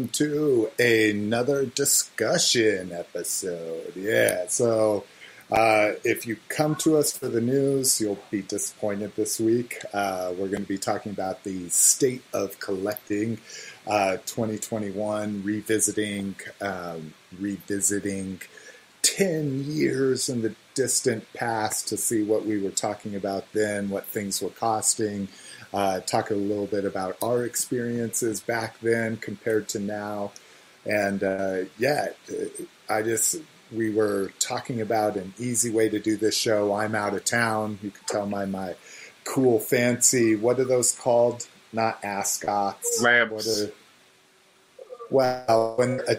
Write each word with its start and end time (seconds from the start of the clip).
welcome 0.00 0.08
to 0.14 0.70
another 0.78 1.66
discussion 1.66 2.90
episode. 2.90 3.92
Yeah, 3.94 4.46
so 4.48 5.04
uh, 5.52 5.92
if 6.04 6.26
you 6.26 6.38
come 6.48 6.74
to 6.76 6.96
us 6.96 7.14
for 7.14 7.28
the 7.28 7.42
news, 7.42 8.00
you'll 8.00 8.16
be 8.30 8.40
disappointed 8.40 9.14
this 9.14 9.38
week. 9.38 9.76
Uh, 9.92 10.32
we're 10.38 10.48
going 10.48 10.62
to 10.62 10.68
be 10.68 10.78
talking 10.78 11.12
about 11.12 11.44
the 11.44 11.68
state 11.68 12.22
of 12.32 12.58
collecting 12.60 13.40
uh, 13.86 14.16
2021, 14.24 15.42
revisiting, 15.44 16.34
um, 16.62 17.12
revisiting 17.38 18.40
10 19.02 19.64
years 19.66 20.30
in 20.30 20.40
the 20.40 20.54
distant 20.74 21.30
past 21.34 21.88
to 21.88 21.98
see 21.98 22.22
what 22.22 22.46
we 22.46 22.58
were 22.58 22.70
talking 22.70 23.14
about 23.14 23.44
then, 23.52 23.90
what 23.90 24.06
things 24.06 24.40
were 24.40 24.48
costing 24.48 25.28
uh, 25.72 26.00
talk 26.00 26.30
a 26.30 26.34
little 26.34 26.66
bit 26.66 26.84
about 26.84 27.16
our 27.22 27.44
experiences 27.44 28.40
back 28.40 28.78
then 28.80 29.16
compared 29.16 29.68
to 29.70 29.78
now. 29.78 30.32
And 30.84 31.22
uh, 31.22 31.58
yeah, 31.78 32.08
I 32.88 33.02
just, 33.02 33.36
we 33.72 33.90
were 33.90 34.32
talking 34.38 34.80
about 34.80 35.16
an 35.16 35.34
easy 35.38 35.70
way 35.70 35.88
to 35.88 35.98
do 35.98 36.16
this 36.16 36.36
show. 36.36 36.74
I'm 36.74 36.94
out 36.94 37.14
of 37.14 37.24
town. 37.24 37.78
You 37.82 37.90
can 37.90 38.04
tell 38.06 38.26
my, 38.26 38.46
my 38.46 38.74
cool, 39.24 39.60
fancy, 39.60 40.34
what 40.34 40.58
are 40.58 40.64
those 40.64 40.92
called? 40.92 41.46
Not 41.72 42.04
ascots. 42.04 43.00
Lamps. 43.00 43.62
Are, 43.62 43.70
well, 45.10 45.74
when 45.76 46.00
a, 46.08 46.16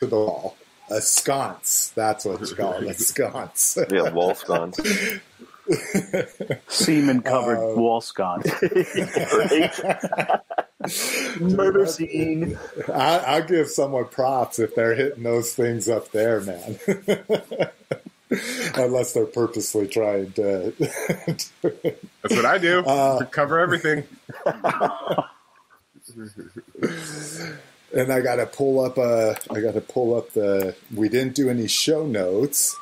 to 0.00 0.06
the 0.06 0.16
wall. 0.16 0.56
A 0.90 1.00
sconce. 1.00 1.92
That's 1.94 2.26
what 2.26 2.42
it's 2.42 2.52
called. 2.52 2.84
A 2.84 2.94
sconce. 2.94 3.78
yeah, 3.90 4.10
wall 4.10 4.34
sconce. 4.34 4.78
Semen 6.68 7.22
covered 7.22 7.58
uh, 7.58 7.74
wall 7.76 8.00
sconce. 8.00 8.46
Murder 11.40 11.86
scene. 11.86 12.58
I, 12.92 13.40
will 13.40 13.46
give 13.46 13.68
someone 13.68 14.04
props 14.06 14.58
if 14.58 14.74
they're 14.74 14.94
hitting 14.94 15.22
those 15.22 15.54
things 15.54 15.88
up 15.88 16.10
there, 16.10 16.42
man. 16.42 16.78
Unless 18.74 19.14
they're 19.14 19.26
purposely 19.26 19.86
trying 19.86 20.32
to. 20.32 20.72
That's 20.78 21.52
what 22.30 22.44
I 22.44 22.58
do. 22.58 22.84
Uh, 22.84 23.24
cover 23.26 23.60
everything. 23.60 24.04
and 27.94 28.12
I 28.12 28.20
got 28.20 28.36
to 28.36 28.46
pull 28.46 28.80
up 28.80 28.98
a. 28.98 29.36
I 29.50 29.60
got 29.60 29.74
to 29.74 29.80
pull 29.80 30.16
up 30.16 30.32
the. 30.32 30.74
We 30.94 31.08
didn't 31.08 31.34
do 31.34 31.48
any 31.48 31.68
show 31.68 32.06
notes, 32.06 32.76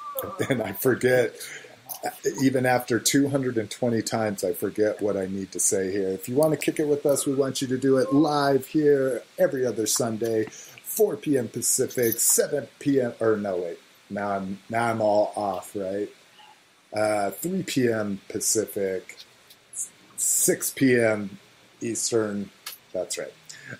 and 0.48 0.62
I 0.62 0.72
forget 0.72 1.34
even 2.42 2.66
after 2.66 2.98
220 2.98 4.02
times, 4.02 4.44
I 4.44 4.52
forget 4.52 5.00
what 5.00 5.16
I 5.16 5.26
need 5.26 5.52
to 5.52 5.60
say 5.60 5.92
here. 5.92 6.08
If 6.08 6.28
you 6.28 6.34
want 6.34 6.52
to 6.52 6.56
kick 6.56 6.80
it 6.80 6.88
with 6.88 7.06
us, 7.06 7.26
we 7.26 7.34
want 7.34 7.62
you 7.62 7.68
to 7.68 7.78
do 7.78 7.98
it 7.98 8.12
live 8.12 8.66
here 8.66 9.22
every 9.38 9.66
other 9.66 9.86
Sunday, 9.86 10.46
4 10.46 11.16
p.m. 11.16 11.48
Pacific, 11.48 12.18
7 12.18 12.68
p.m. 12.78 13.12
or 13.20 13.36
no, 13.36 13.56
wait, 13.58 13.78
now 14.10 14.30
I'm 14.32 14.58
now 14.68 14.90
I'm 14.90 15.00
all 15.00 15.32
off, 15.36 15.74
right? 15.76 16.08
Uh, 16.92 17.30
3 17.30 17.62
p.m. 17.62 18.20
Pacific, 18.28 19.16
6 20.16 20.70
p.m. 20.72 21.38
Eastern. 21.80 22.50
That's 22.92 23.18
right 23.18 23.32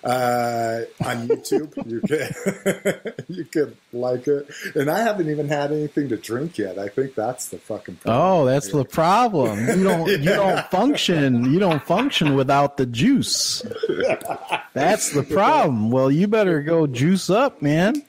uh, 0.03 0.81
on 1.03 1.27
YouTube. 1.27 1.73
you 1.85 2.01
can 2.01 3.25
you 3.27 3.45
can 3.45 3.75
like 3.91 4.27
it, 4.27 4.49
and 4.75 4.89
I 4.89 4.99
haven't 4.99 5.29
even 5.29 5.47
had 5.47 5.71
anything 5.71 6.09
to 6.09 6.17
drink 6.17 6.57
yet. 6.57 6.79
I 6.79 6.87
think 6.87 7.15
that's 7.15 7.49
the 7.49 7.57
fucking 7.57 7.97
problem. 7.97 8.21
Oh, 8.21 8.45
that's 8.45 8.69
the 8.69 8.85
problem. 8.85 9.59
You 9.67 9.83
don't 9.83 10.07
yeah. 10.07 10.17
you 10.17 10.29
don't 10.29 10.65
function. 10.67 11.51
You 11.51 11.59
don't 11.59 11.83
function 11.83 12.35
without 12.35 12.77
the 12.77 12.85
juice. 12.85 13.63
That's 14.73 15.11
the 15.11 15.23
problem. 15.23 15.91
Well, 15.91 16.11
you 16.11 16.27
better 16.27 16.61
go 16.61 16.87
juice 16.87 17.29
up, 17.29 17.61
man. 17.61 18.03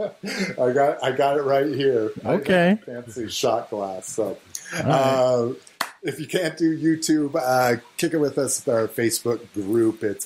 I 0.00 0.72
got 0.72 1.04
I 1.04 1.12
got 1.12 1.36
it 1.36 1.42
right 1.42 1.66
here. 1.66 2.10
Okay, 2.24 2.78
fancy 2.84 3.28
shot 3.28 3.70
glass. 3.70 4.08
So. 4.08 4.38
Uh, 4.74 5.52
if 6.02 6.20
you 6.20 6.26
can't 6.26 6.56
do 6.56 6.76
YouTube, 6.78 7.34
uh, 7.34 7.80
kick 7.96 8.14
it 8.14 8.18
with 8.18 8.38
us. 8.38 8.66
Our 8.68 8.86
Facebook 8.86 9.52
group. 9.54 10.04
It's 10.04 10.24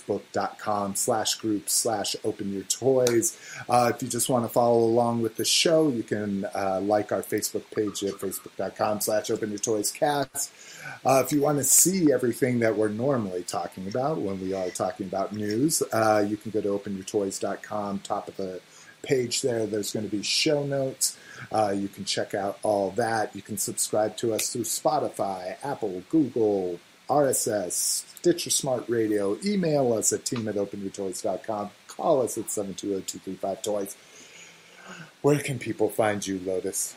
facebook.com 0.00 0.94
slash 0.94 1.34
group 1.36 1.68
slash 1.68 2.16
open 2.24 2.52
your 2.52 2.62
toys. 2.64 3.38
Uh, 3.68 3.92
if 3.94 4.02
you 4.02 4.08
just 4.08 4.28
want 4.28 4.44
to 4.44 4.48
follow 4.48 4.78
along 4.78 5.22
with 5.22 5.36
the 5.36 5.44
show, 5.44 5.88
you 5.88 6.02
can 6.02 6.44
uh, 6.54 6.80
like 6.82 7.12
our 7.12 7.22
Facebook 7.22 7.64
page 7.74 8.02
at 8.04 8.14
facebook.com 8.14 9.00
slash 9.00 9.30
open 9.30 9.50
your 9.50 9.58
toys 9.58 9.90
cast. 9.90 10.52
Uh, 11.04 11.22
if 11.24 11.32
you 11.32 11.40
want 11.40 11.58
to 11.58 11.64
see 11.64 12.12
everything 12.12 12.60
that 12.60 12.76
we're 12.76 12.88
normally 12.88 13.42
talking 13.42 13.88
about 13.88 14.18
when 14.18 14.40
we 14.40 14.52
are 14.54 14.70
talking 14.70 15.06
about 15.06 15.32
news, 15.32 15.82
uh, 15.92 16.24
you 16.26 16.36
can 16.36 16.50
go 16.50 16.60
to 16.60 16.68
openyourtoys.com, 16.68 17.98
top 18.00 18.28
of 18.28 18.36
the 18.36 18.60
page 19.02 19.42
there. 19.42 19.66
There's 19.66 19.92
going 19.92 20.08
to 20.08 20.14
be 20.14 20.22
show 20.22 20.64
notes. 20.64 21.16
Uh, 21.52 21.72
you 21.76 21.88
can 21.88 22.04
check 22.04 22.34
out 22.34 22.58
all 22.62 22.90
that. 22.92 23.34
You 23.34 23.42
can 23.42 23.56
subscribe 23.56 24.16
to 24.18 24.32
us 24.32 24.50
through 24.52 24.64
Spotify, 24.64 25.56
Apple, 25.64 26.02
Google, 26.10 26.80
RSS, 27.08 28.04
Stitcher 28.16 28.50
Smart 28.50 28.88
Radio. 28.88 29.36
Email 29.44 29.92
us 29.92 30.12
at 30.12 30.24
team 30.24 30.48
at 30.48 30.56
openyourtoys.com. 30.56 31.70
Call 31.88 32.22
us 32.22 32.36
at 32.36 32.46
720-235-TOYS. 32.46 33.96
Where 35.22 35.38
can 35.38 35.58
people 35.58 35.88
find 35.88 36.26
you, 36.26 36.40
Lotus? 36.44 36.94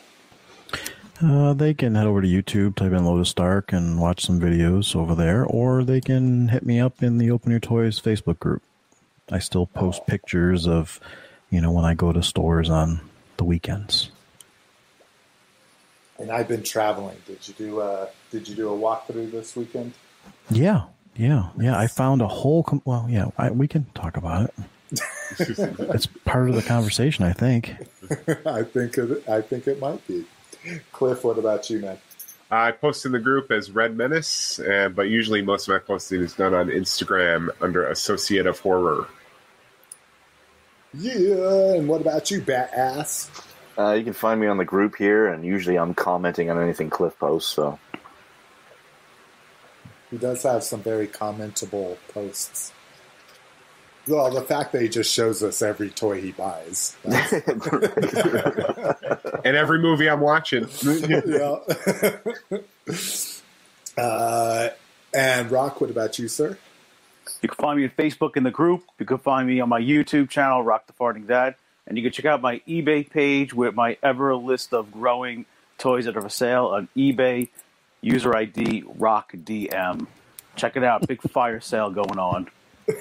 Uh, 1.22 1.52
they 1.52 1.74
can 1.74 1.94
head 1.94 2.06
over 2.06 2.22
to 2.22 2.28
YouTube, 2.28 2.76
type 2.76 2.92
in 2.92 3.04
Lotus 3.04 3.28
Stark, 3.28 3.72
and 3.72 4.00
watch 4.00 4.24
some 4.24 4.40
videos 4.40 4.96
over 4.96 5.14
there, 5.14 5.44
or 5.44 5.84
they 5.84 6.00
can 6.00 6.48
hit 6.48 6.64
me 6.64 6.80
up 6.80 7.02
in 7.02 7.18
the 7.18 7.30
Open 7.30 7.50
Your 7.50 7.60
Toys 7.60 8.00
Facebook 8.00 8.38
group. 8.38 8.62
I 9.30 9.38
still 9.38 9.66
post 9.66 10.00
oh. 10.02 10.06
pictures 10.06 10.66
of, 10.66 10.98
you 11.50 11.60
know, 11.60 11.70
when 11.70 11.84
I 11.84 11.94
go 11.94 12.12
to 12.12 12.22
stores 12.22 12.70
on 12.70 13.00
the 13.36 13.44
weekends. 13.44 14.10
And 16.20 16.30
I've 16.30 16.48
been 16.48 16.62
traveling. 16.62 17.16
Did 17.26 17.48
you 17.48 17.54
do 17.54 17.80
a 17.80 18.08
Did 18.30 18.46
you 18.46 18.54
do 18.54 18.72
a 18.72 18.76
walkthrough 18.76 19.30
this 19.30 19.56
weekend? 19.56 19.94
Yeah, 20.50 20.84
yeah, 21.16 21.48
yeah. 21.58 21.78
I 21.78 21.86
found 21.86 22.20
a 22.20 22.28
whole. 22.28 22.62
Com- 22.62 22.82
well, 22.84 23.06
yeah, 23.08 23.30
I, 23.38 23.50
we 23.50 23.66
can 23.66 23.86
talk 23.94 24.16
about 24.16 24.44
it. 24.44 25.00
it's 25.38 26.06
part 26.24 26.48
of 26.48 26.56
the 26.56 26.62
conversation, 26.62 27.24
I 27.24 27.32
think. 27.32 27.74
I 28.46 28.64
think 28.64 28.98
it, 28.98 29.28
I 29.28 29.40
think 29.40 29.66
it 29.66 29.80
might 29.80 30.06
be. 30.06 30.26
Cliff, 30.92 31.24
what 31.24 31.38
about 31.38 31.70
you, 31.70 31.78
man? 31.78 31.98
I 32.50 32.72
post 32.72 33.06
in 33.06 33.12
the 33.12 33.20
group 33.20 33.52
as 33.52 33.70
Red 33.70 33.96
Menace, 33.96 34.58
uh, 34.58 34.88
but 34.88 35.02
usually 35.02 35.40
most 35.40 35.68
of 35.68 35.72
my 35.72 35.78
posting 35.78 36.20
is 36.20 36.34
done 36.34 36.52
on 36.52 36.66
Instagram 36.68 37.48
under 37.60 37.86
Associate 37.86 38.46
of 38.46 38.58
Horror. 38.58 39.06
Yeah, 40.92 41.74
and 41.74 41.88
what 41.88 42.00
about 42.00 42.30
you, 42.32 42.40
Bat 42.40 42.72
Ass? 42.74 43.30
Uh, 43.80 43.92
you 43.94 44.04
can 44.04 44.12
find 44.12 44.38
me 44.38 44.46
on 44.46 44.58
the 44.58 44.64
group 44.64 44.96
here, 44.96 45.28
and 45.28 45.42
usually 45.42 45.78
I'm 45.78 45.94
commenting 45.94 46.50
on 46.50 46.60
anything 46.60 46.90
Cliff 46.90 47.18
posts. 47.18 47.50
So 47.50 47.78
he 50.10 50.18
does 50.18 50.42
have 50.42 50.62
some 50.64 50.82
very 50.82 51.06
commentable 51.06 51.96
posts. 52.12 52.72
Well, 54.06 54.30
the 54.30 54.42
fact 54.42 54.72
that 54.72 54.82
he 54.82 54.90
just 54.90 55.10
shows 55.10 55.42
us 55.42 55.62
every 55.62 55.88
toy 55.88 56.20
he 56.20 56.32
buys. 56.32 56.94
and 57.04 57.16
every 59.56 59.78
movie 59.78 60.10
I'm 60.10 60.20
watching. 60.20 60.68
yeah. 60.82 61.56
uh, 64.02 64.68
and 65.14 65.50
Rock, 65.50 65.80
what 65.80 65.88
about 65.88 66.18
you, 66.18 66.28
sir? 66.28 66.58
You 67.40 67.48
can 67.48 67.56
find 67.56 67.78
me 67.78 67.84
on 67.84 67.90
Facebook 67.90 68.36
in 68.36 68.42
the 68.42 68.50
group. 68.50 68.84
You 68.98 69.06
can 69.06 69.16
find 69.18 69.48
me 69.48 69.60
on 69.60 69.70
my 69.70 69.80
YouTube 69.80 70.28
channel, 70.28 70.62
Rock 70.62 70.86
the 70.86 70.92
Farting 70.92 71.26
Dad. 71.26 71.54
And 71.90 71.98
you 71.98 72.04
can 72.04 72.12
check 72.12 72.24
out 72.24 72.40
my 72.40 72.60
eBay 72.68 73.10
page 73.10 73.52
with 73.52 73.74
my 73.74 73.98
ever 74.00 74.36
list 74.36 74.72
of 74.72 74.92
growing 74.92 75.44
toys 75.76 76.04
that 76.04 76.16
are 76.16 76.22
for 76.22 76.28
sale 76.28 76.66
on 76.66 76.88
eBay 76.96 77.48
User 78.00 78.34
ID 78.34 78.84
RockDM. 78.84 80.06
Check 80.54 80.76
it 80.76 80.84
out. 80.84 81.08
Big 81.08 81.20
fire 81.20 81.60
sale 81.60 81.90
going 81.90 82.18
on. 82.18 82.48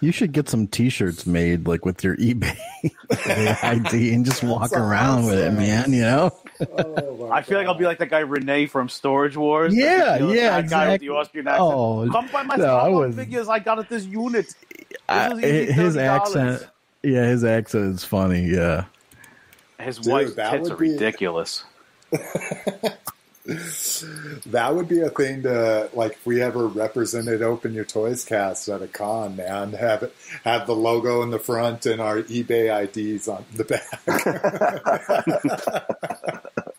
You 0.00 0.12
should 0.12 0.32
get 0.32 0.48
some 0.48 0.66
T-shirts 0.66 1.26
made, 1.26 1.66
like 1.66 1.84
with 1.84 2.02
your 2.02 2.16
eBay 2.16 2.56
ID, 3.62 4.14
and 4.14 4.24
just 4.24 4.42
walk 4.42 4.72
around 4.72 5.24
awesome. 5.24 5.26
with 5.26 5.38
it, 5.40 5.52
man. 5.52 5.92
You 5.92 6.02
know. 6.02 6.38
Oh 6.60 7.30
I 7.30 7.42
feel 7.42 7.58
like 7.58 7.66
I'll 7.66 7.74
be 7.74 7.84
like 7.84 7.98
that 7.98 8.08
guy 8.08 8.20
Renee 8.20 8.66
from 8.66 8.88
Storage 8.88 9.36
Wars. 9.36 9.74
Yeah, 9.74 10.14
you 10.14 10.20
know, 10.20 10.32
yeah, 10.32 10.50
that 10.50 10.60
exactly. 10.60 10.86
guy 10.86 10.92
with 10.92 11.00
the 11.00 11.08
Austrian 11.10 11.48
accent. 11.48 11.62
Oh, 11.62 12.08
Come 12.10 12.28
buy 12.28 12.42
my 12.42 12.56
no, 12.56 12.90
was, 12.92 13.16
figures 13.16 13.48
I 13.48 13.58
got 13.58 13.78
at 13.78 13.88
this 13.88 14.04
unit. 14.04 14.54
This 15.08 15.74
his 15.74 15.96
accent, 15.96 16.66
yeah, 17.02 17.24
his 17.26 17.44
accent 17.44 17.94
is 17.94 18.04
funny. 18.04 18.46
Yeah, 18.46 18.84
his 19.78 19.98
Dude, 19.98 20.12
wife's 20.12 20.34
tits 20.34 20.70
are 20.70 20.76
be... 20.76 20.92
ridiculous. 20.92 21.64
that 24.46 24.74
would 24.74 24.88
be 24.88 25.00
a 25.00 25.08
thing 25.08 25.42
to 25.42 25.88
like 25.94 26.12
if 26.12 26.26
we 26.26 26.42
ever 26.42 26.66
represented 26.66 27.40
Open 27.40 27.72
Your 27.72 27.84
Toys 27.84 28.24
cast 28.24 28.68
at 28.68 28.82
a 28.82 28.88
con, 28.88 29.36
man. 29.36 29.72
Have 29.72 30.02
it 30.02 30.14
have 30.44 30.66
the 30.66 30.74
logo 30.74 31.22
in 31.22 31.30
the 31.30 31.38
front 31.38 31.86
and 31.86 32.00
our 32.00 32.22
eBay 32.22 32.68
IDs 32.68 33.26
on 33.28 33.44
the 33.54 33.64
back. 33.64 34.04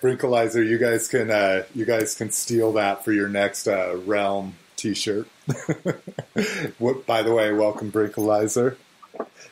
Brinkalizer, 0.00 0.66
you 0.66 0.78
guys 0.78 1.08
can 1.08 1.30
uh, 1.30 1.64
you 1.74 1.84
guys 1.84 2.14
can 2.14 2.30
steal 2.30 2.72
that 2.72 3.04
for 3.04 3.12
your 3.12 3.28
next 3.28 3.66
uh, 3.66 3.98
realm 4.06 4.54
T-shirt. 4.76 5.28
what, 6.78 7.04
by 7.04 7.22
the 7.22 7.34
way, 7.34 7.52
welcome 7.52 7.92
Brinkalizer. 7.92 8.76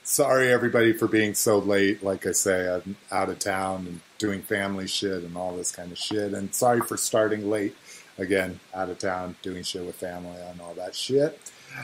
Sorry 0.04 0.52
everybody 0.52 0.92
for 0.92 1.06
being 1.08 1.34
so 1.34 1.58
late. 1.58 2.02
Like 2.02 2.26
I 2.26 2.32
say, 2.32 2.68
I'm 2.72 2.96
out 3.10 3.28
of 3.28 3.38
town 3.38 3.86
and 3.86 4.00
doing 4.18 4.42
family 4.42 4.86
shit 4.86 5.22
and 5.22 5.36
all 5.36 5.56
this 5.56 5.70
kind 5.72 5.92
of 5.92 5.98
shit. 5.98 6.32
And 6.34 6.54
sorry 6.54 6.80
for 6.80 6.96
starting 6.96 7.50
late. 7.50 7.76
Again, 8.18 8.58
out 8.74 8.88
of 8.90 8.98
town, 8.98 9.36
doing 9.42 9.62
shit 9.62 9.84
with 9.84 9.94
family 9.94 10.36
and 10.50 10.60
all 10.60 10.74
that 10.74 10.94
shit. 10.96 11.40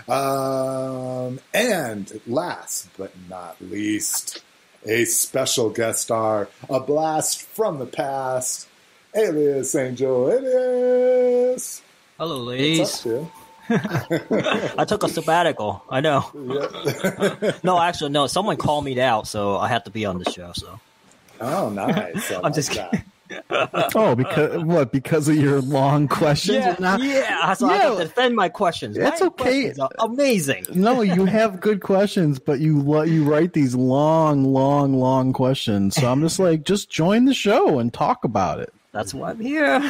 Um, 0.08 1.38
and 1.52 2.20
last 2.26 2.88
but 2.98 3.12
not 3.28 3.56
least, 3.60 4.42
a 4.84 5.04
special 5.04 5.70
guest 5.70 6.02
star, 6.02 6.48
a 6.68 6.80
blast 6.80 7.42
from 7.42 7.78
the 7.78 7.86
past, 7.86 8.66
Alias 9.14 9.74
Angel 9.76 10.32
Alias. 10.32 11.82
Hello, 12.18 12.38
What's 12.38 12.46
ladies. 12.48 12.96
up, 12.98 13.02
dude? 13.04 13.28
I 14.78 14.84
took 14.86 15.02
a 15.02 15.08
sabbatical. 15.08 15.82
I 15.88 16.00
know. 16.00 16.30
Yeah. 16.34 17.52
No, 17.62 17.80
actually, 17.80 18.10
no. 18.10 18.26
Someone 18.26 18.56
called 18.56 18.84
me 18.84 19.00
out, 19.00 19.26
so 19.26 19.56
I 19.56 19.68
had 19.68 19.84
to 19.86 19.90
be 19.90 20.04
on 20.04 20.18
the 20.18 20.30
show. 20.30 20.52
So 20.54 20.78
oh, 21.40 21.70
nice. 21.70 22.30
I 22.30 22.36
I'm 22.36 22.42
like 22.42 22.54
just 22.54 22.72
that. 22.74 23.04
Oh, 23.94 24.14
because 24.14 24.62
what? 24.64 24.92
Because 24.92 25.28
of 25.28 25.36
your 25.36 25.60
long 25.62 26.08
questions? 26.08 26.58
yeah, 26.58 26.76
Not- 26.78 27.02
yeah. 27.02 27.52
So 27.54 27.68
I 27.68 27.76
have 27.76 27.98
to 27.98 28.04
defend 28.04 28.36
my 28.36 28.48
questions. 28.48 28.96
That's 28.96 29.20
my 29.20 29.28
okay. 29.28 29.72
questions 29.72 29.88
amazing. 29.98 30.66
No, 30.74 31.00
you 31.00 31.24
have 31.24 31.60
good 31.60 31.80
questions, 31.80 32.38
but 32.38 32.60
you 32.60 32.80
lo- 32.80 33.02
you 33.02 33.24
write 33.24 33.54
these 33.54 33.74
long, 33.74 34.44
long, 34.44 34.94
long 34.98 35.32
questions. 35.32 35.96
So 35.96 36.10
I'm 36.10 36.20
just 36.20 36.38
like, 36.38 36.64
just 36.64 36.90
join 36.90 37.24
the 37.24 37.34
show 37.34 37.78
and 37.78 37.92
talk 37.92 38.24
about 38.24 38.60
it. 38.60 38.72
That's 38.92 39.12
why 39.12 39.30
I'm 39.30 39.40
here. 39.40 39.80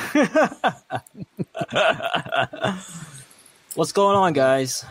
What's 3.74 3.90
going 3.90 4.16
on, 4.16 4.34
guys? 4.34 4.84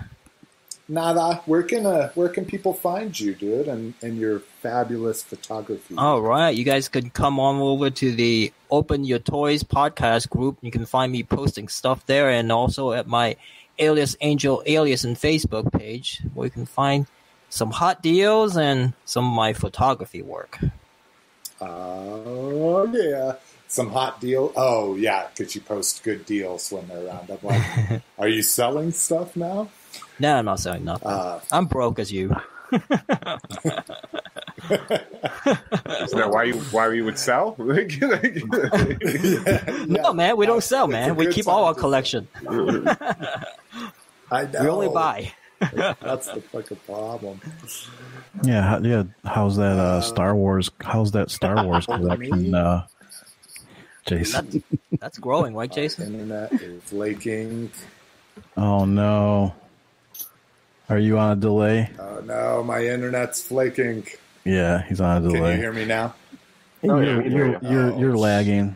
Nada, 0.89 1.41
where 1.45 1.63
can 1.63 1.85
uh, 1.85 2.09
where 2.15 2.27
can 2.27 2.43
people 2.43 2.73
find 2.73 3.17
you, 3.17 3.33
dude, 3.33 3.69
and, 3.69 3.93
and 4.01 4.17
your 4.17 4.39
fabulous 4.39 5.23
photography? 5.23 5.95
All 5.97 6.21
right, 6.21 6.49
you 6.49 6.65
guys 6.65 6.89
can 6.89 7.09
come 7.09 7.39
on 7.39 7.61
over 7.61 7.89
to 7.89 8.11
the 8.11 8.51
Open 8.69 9.05
Your 9.05 9.19
Toys 9.19 9.63
podcast 9.63 10.29
group. 10.29 10.57
You 10.59 10.69
can 10.69 10.85
find 10.85 11.13
me 11.13 11.23
posting 11.23 11.69
stuff 11.69 12.05
there, 12.07 12.29
and 12.29 12.51
also 12.51 12.91
at 12.91 13.07
my 13.07 13.37
Alias 13.79 14.17
Angel 14.19 14.61
Alias 14.65 15.05
and 15.05 15.15
Facebook 15.15 15.71
page, 15.71 16.21
where 16.33 16.47
you 16.47 16.51
can 16.51 16.65
find 16.65 17.07
some 17.47 17.71
hot 17.71 18.03
deals 18.03 18.57
and 18.57 18.91
some 19.05 19.25
of 19.25 19.33
my 19.33 19.53
photography 19.53 20.21
work. 20.21 20.59
Oh 21.61 22.85
yeah, 22.91 23.35
some 23.73 23.89
hot 23.89 24.21
deal. 24.21 24.53
Oh 24.55 24.95
yeah, 24.95 25.27
because 25.35 25.55
you 25.55 25.61
post 25.61 26.03
good 26.03 26.25
deals 26.27 26.71
when 26.71 26.87
they're 26.87 27.07
around. 27.07 27.31
I'm 27.31 27.39
like, 27.41 28.01
are 28.19 28.27
you 28.27 28.43
selling 28.43 28.91
stuff 28.91 29.35
now? 29.35 29.69
No, 30.19 30.35
I'm 30.35 30.45
not 30.45 30.59
selling 30.59 30.85
nothing. 30.85 31.07
Uh, 31.07 31.39
I'm 31.51 31.65
broke 31.65 31.97
as 31.97 32.11
you. 32.11 32.35
Isn't 32.71 32.89
that 34.69 36.29
why 36.29 36.43
you 36.43 36.53
why 36.71 36.93
you 36.93 37.03
would 37.05 37.17
sell? 37.17 37.55
Like, 37.63 37.99
yeah, 37.99 39.85
No, 39.87 40.13
man, 40.13 40.37
we 40.37 40.45
don't 40.45 40.63
sell, 40.63 40.87
man. 40.87 41.15
We 41.15 41.31
keep 41.33 41.47
all 41.47 41.65
our 41.65 41.73
collection. 41.73 42.27
I 44.31 44.45
know. 44.45 44.61
We 44.61 44.67
only 44.67 44.89
buy. 44.89 45.31
That's 45.71 46.27
the 46.27 46.41
fucking 46.41 46.77
problem. 46.85 47.39
Yeah, 48.43 48.79
yeah. 48.81 49.03
How's 49.25 49.55
that 49.57 49.79
uh, 49.79 50.01
Star 50.01 50.35
Wars? 50.35 50.69
How's 50.81 51.11
that 51.11 51.31
Star 51.31 51.65
Wars 51.65 51.85
collection, 51.85 52.53
uh, 52.53 52.85
Jason? 54.05 54.49
That's, 54.49 54.99
that's 55.01 55.17
growing, 55.17 55.55
right, 55.55 55.71
Jason? 55.71 56.13
Internet 56.19 56.53
is 56.53 56.91
laking. 56.93 57.71
Oh 58.57 58.85
no, 58.85 59.53
are 60.89 60.97
you 60.99 61.17
on 61.17 61.37
a 61.37 61.39
delay? 61.39 61.89
Oh 61.99 62.21
no, 62.25 62.63
my 62.63 62.85
internet's 62.85 63.41
flaking. 63.41 64.05
Yeah, 64.43 64.81
he's 64.83 64.99
on 65.01 65.17
a 65.17 65.21
delay. 65.27 65.39
Can 65.39 65.51
you 65.51 65.57
hear 65.57 65.73
me 65.73 65.85
now? 65.85 66.15
Oh, 66.83 66.99
you're, 66.99 67.17
we 67.17 67.23
can 67.23 67.31
you're, 67.31 67.47
you. 67.47 67.59
you're, 67.61 67.91
Oh, 67.93 67.99
you're 67.99 68.11
shit. 68.11 68.19
lagging. 68.19 68.75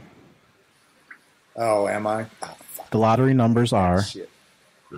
Oh, 1.58 1.88
am 1.88 2.08
I? 2.08 2.26
Oh, 2.44 2.56
The 2.92 2.98
lottery 3.00 3.34
numbers 3.34 3.74
are. 3.74 4.02
shit. 4.04 4.30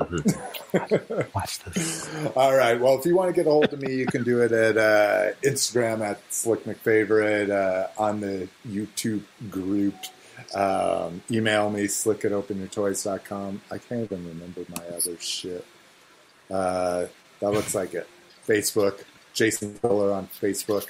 Watch 1.33 1.59
this. 1.63 2.07
All 2.35 2.55
right. 2.55 2.79
Well, 2.79 2.99
if 2.99 3.05
you 3.05 3.15
want 3.15 3.29
to 3.29 3.33
get 3.33 3.47
a 3.47 3.49
hold 3.49 3.73
of 3.73 3.81
me, 3.81 3.95
you 3.95 4.05
can 4.05 4.23
do 4.23 4.41
it 4.41 4.51
at 4.51 4.77
uh, 4.77 5.33
Instagram 5.43 6.01
at 6.01 6.19
Slick 6.31 6.65
McFavorite, 6.65 7.49
uh, 7.49 7.87
on 7.97 8.19
the 8.19 8.47
YouTube 8.67 9.23
group. 9.49 9.95
Um, 10.55 11.21
email 11.29 11.69
me, 11.69 11.87
slick 11.87 12.25
at 12.25 12.31
openyourtoys.com. 12.31 13.61
I 13.69 13.77
can't 13.77 14.03
even 14.03 14.27
remember 14.27 14.61
my 14.69 14.83
other 14.95 15.17
shit. 15.19 15.65
Uh, 16.49 17.05
that 17.39 17.51
looks 17.51 17.75
like 17.75 17.93
it. 17.93 18.07
Facebook, 18.47 19.03
Jason 19.33 19.75
Fuller 19.75 20.11
on 20.11 20.27
Facebook, 20.41 20.87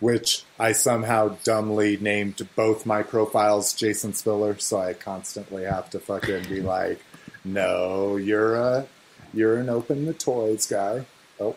which 0.00 0.44
I 0.58 0.72
somehow 0.72 1.36
dumbly 1.44 1.98
named 1.98 2.46
both 2.56 2.86
my 2.86 3.02
profiles 3.02 3.74
Jason 3.74 4.14
Spiller, 4.14 4.58
so 4.58 4.80
I 4.80 4.94
constantly 4.94 5.64
have 5.64 5.90
to 5.90 6.00
fucking 6.00 6.44
be 6.48 6.60
like, 6.60 7.04
no, 7.44 8.16
you're 8.16 8.56
a 8.56 8.86
you're 9.34 9.58
an 9.58 9.68
open 9.68 10.06
the 10.06 10.14
toys 10.14 10.66
guy. 10.66 11.06
Oh. 11.40 11.56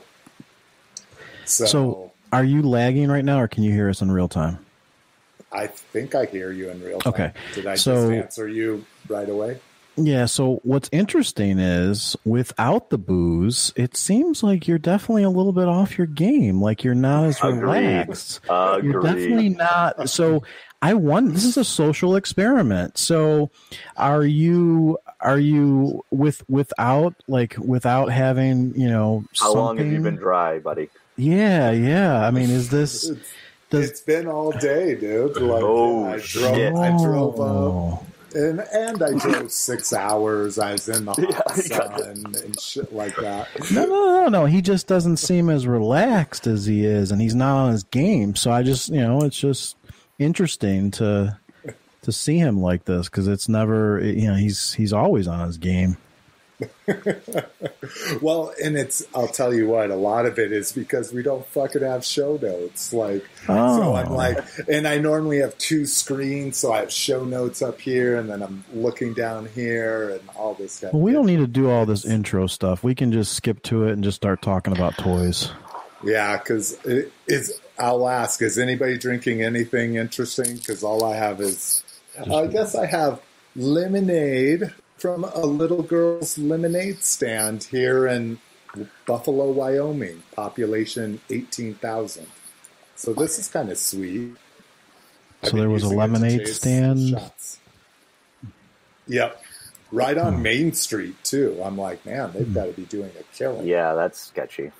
So, 1.45 1.65
So, 1.65 2.11
are 2.33 2.43
you 2.43 2.61
lagging 2.61 3.09
right 3.09 3.23
now, 3.23 3.39
or 3.39 3.47
can 3.47 3.63
you 3.63 3.71
hear 3.71 3.89
us 3.89 4.01
in 4.01 4.11
real 4.11 4.27
time? 4.27 4.64
I 5.55 5.67
think 5.67 6.13
I 6.15 6.25
hear 6.25 6.51
you 6.51 6.69
in 6.69 6.83
real 6.83 6.99
time. 6.99 7.13
Okay. 7.13 7.31
Did 7.53 7.67
I 7.67 7.75
So- 7.75 8.09
just 8.09 8.11
answer 8.11 8.47
you 8.47 8.85
right 9.07 9.29
away? 9.29 9.59
Yeah, 9.97 10.25
so 10.25 10.59
what's 10.63 10.89
interesting 10.91 11.57
is 11.57 12.17
without 12.25 12.89
the 12.89 12.97
booze, 12.97 13.71
it 13.77 13.95
seems 13.95 14.43
like 14.43 14.67
you're 14.67 14.77
definitely 14.77 15.23
a 15.23 15.29
little 15.29 15.53
bit 15.53 15.69
off 15.69 15.97
your 15.97 16.05
game. 16.07 16.61
Like 16.61 16.83
you're 16.83 16.93
not 16.93 17.23
as 17.23 17.37
Agreed. 17.41 17.61
relaxed. 17.61 18.41
You're 18.49 19.01
definitely 19.01 19.47
not. 19.47 20.09
So 20.09 20.43
I 20.81 20.95
want 20.95 21.33
this 21.33 21.45
is 21.45 21.55
a 21.55 21.63
social 21.63 22.17
experiment. 22.17 22.97
So 22.97 23.51
are 23.95 24.25
you 24.25 24.97
are 25.21 25.39
you 25.39 26.03
with 26.11 26.43
without 26.49 27.15
like 27.29 27.55
without 27.57 28.11
having, 28.11 28.73
you 28.75 28.89
know, 28.89 29.23
How 29.39 29.53
long 29.53 29.77
have 29.77 29.87
you 29.87 30.01
been 30.01 30.17
dry, 30.17 30.59
buddy? 30.59 30.89
Yeah, 31.15 31.71
yeah. 31.71 32.27
I 32.27 32.31
mean, 32.31 32.49
is 32.49 32.69
this 32.69 33.09
It's, 33.09 33.21
does 33.69 33.89
it's 33.89 34.01
been 34.01 34.27
all 34.27 34.51
day, 34.51 34.95
dude. 34.95 35.35
Like, 35.37 35.63
Oh, 35.63 36.05
I 36.05 36.11
drove, 36.11 36.21
shit. 36.55 36.73
I 36.75 36.89
drove 37.03 37.35
up, 37.35 37.41
Oh. 37.41 38.03
and 38.35 38.59
and 38.73 39.01
I 39.03 39.13
drove 39.17 39.51
six 39.51 39.91
hours. 39.93 40.59
I 40.59 40.73
was 40.73 40.87
in 40.89 41.05
the 41.05 41.11
hot 41.13 41.57
Yeah, 41.57 41.63
you 41.63 41.69
got 41.69 41.99
sun 41.99 42.35
and 42.43 42.59
shit 42.59 42.93
like 42.93 43.15
that. 43.17 43.47
No, 43.71 43.85
no, 43.85 44.23
no, 44.23 44.27
no. 44.27 44.45
He 44.45 44.61
just 44.61 44.87
doesn't 44.87 45.17
seem 45.17 45.49
as 45.49 45.65
relaxed 45.67 46.47
as 46.47 46.65
he 46.65 46.85
is, 46.85 47.11
and 47.11 47.21
he's 47.21 47.35
not 47.35 47.57
on 47.65 47.71
his 47.71 47.83
game. 47.83 48.35
So 48.35 48.51
I 48.51 48.61
just, 48.63 48.89
you 48.89 49.01
know, 49.01 49.21
it's 49.21 49.39
just 49.39 49.77
interesting 50.19 50.91
to 50.91 51.37
to 52.03 52.11
see 52.11 52.37
him 52.37 52.61
like 52.61 52.85
this 52.85 53.09
because 53.09 53.27
it's 53.27 53.49
never, 53.49 53.99
you 53.99 54.27
know, 54.27 54.35
he's 54.35 54.73
he's 54.73 54.93
always 54.93 55.27
on 55.27 55.45
his 55.47 55.57
game. 55.57 55.97
Well, 58.21 58.53
and 58.63 58.75
it's 58.77 59.03
I'll 59.13 59.27
tell 59.27 59.53
you 59.53 59.67
what, 59.67 59.91
a 59.91 59.95
lot 59.95 60.25
of 60.25 60.39
it 60.39 60.51
is 60.51 60.71
because 60.71 61.13
we 61.13 61.21
don't 61.21 61.45
fucking 61.47 61.81
have 61.81 62.03
show 62.03 62.37
notes. 62.41 62.93
Like 62.93 63.25
oh. 63.47 63.77
so 63.77 63.83
Oh. 63.83 63.95
I'm 63.95 64.11
like 64.11 64.39
and 64.67 64.87
I 64.87 64.97
normally 64.97 65.39
have 65.39 65.57
two 65.57 65.85
screens, 65.85 66.57
so 66.57 66.73
I 66.73 66.79
have 66.79 66.91
show 66.91 67.23
notes 67.23 67.61
up 67.61 67.79
here 67.79 68.17
and 68.17 68.29
then 68.29 68.41
I'm 68.41 68.63
looking 68.73 69.13
down 69.13 69.47
here 69.47 70.09
and 70.09 70.21
all 70.35 70.53
this 70.55 70.73
stuff. 70.73 70.93
Well, 70.93 71.01
we 71.01 71.11
don't 71.11 71.25
need 71.25 71.37
to 71.37 71.47
do 71.47 71.69
all 71.69 71.85
this 71.85 72.05
intro 72.05 72.47
stuff. 72.47 72.83
We 72.83 72.95
can 72.95 73.11
just 73.11 73.33
skip 73.33 73.61
to 73.63 73.85
it 73.87 73.91
and 73.91 74.03
just 74.03 74.15
start 74.15 74.41
talking 74.41 74.75
about 74.75 74.97
toys. 74.97 75.51
Yeah, 76.03 76.37
because 76.37 76.73
it, 76.85 77.11
it's 77.27 77.51
I'll 77.77 78.07
ask, 78.07 78.41
is 78.41 78.57
anybody 78.57 78.97
drinking 78.97 79.41
anything 79.41 79.95
interesting? 79.95 80.55
Because 80.55 80.83
all 80.83 81.03
I 81.03 81.15
have 81.15 81.41
is 81.41 81.83
I 82.31 82.47
guess 82.47 82.75
I 82.75 82.85
have 82.85 83.21
lemonade 83.55 84.73
from 85.05 85.23
a 85.23 85.45
little 85.45 85.83
girl's 85.83 86.35
lemonade 86.35 87.03
stand 87.03 87.65
here 87.65 88.07
in 88.07 88.39
Buffalo, 89.05 89.51
Wyoming, 89.51 90.23
population 90.31 91.21
18,000. 91.29 92.25
So 92.95 93.13
this 93.13 93.37
is 93.37 93.47
kind 93.47 93.69
of 93.69 93.77
sweet. 93.77 94.31
I've 95.43 95.49
So 95.49 95.57
there 95.57 95.69
was 95.69 95.83
a 95.83 95.85
using 95.85 95.99
it 95.99 96.01
to 96.01 96.11
lemonade 96.11 96.47
stand? 96.47 97.09
shots. 97.09 97.59
Yep. 99.07 99.43
Right 99.91 100.17
on 100.17 100.37
hmm. 100.37 100.41
Main 100.41 100.73
Street, 100.73 101.23
too. 101.23 101.61
I'm 101.63 101.77
like, 101.77 102.03
man, 102.03 102.31
they've 102.33 102.47
hmm. 102.47 102.53
got 102.53 102.65
to 102.65 102.71
be 102.71 102.85
doing 102.85 103.11
a 103.19 103.23
killing. 103.37 103.67
Yeah, 103.67 103.93
that's 103.93 104.19
sketchy. 104.19 104.71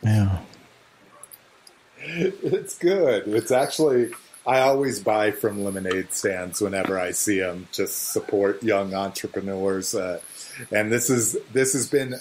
Yeah. 0.00 0.38
It's 2.06 2.78
good. 2.78 3.26
It's 3.26 3.50
actually 3.50 4.12
I 4.46 4.60
always 4.60 5.00
buy 5.00 5.30
from 5.30 5.64
lemonade 5.64 6.12
stands 6.12 6.60
whenever 6.60 6.98
I 6.98 7.12
see 7.12 7.40
them. 7.40 7.68
Just 7.72 8.12
support 8.12 8.62
young 8.62 8.94
entrepreneurs, 8.94 9.94
uh, 9.94 10.20
and 10.70 10.92
this 10.92 11.08
is 11.08 11.36
this 11.52 11.72
has 11.72 11.88
been 11.88 12.16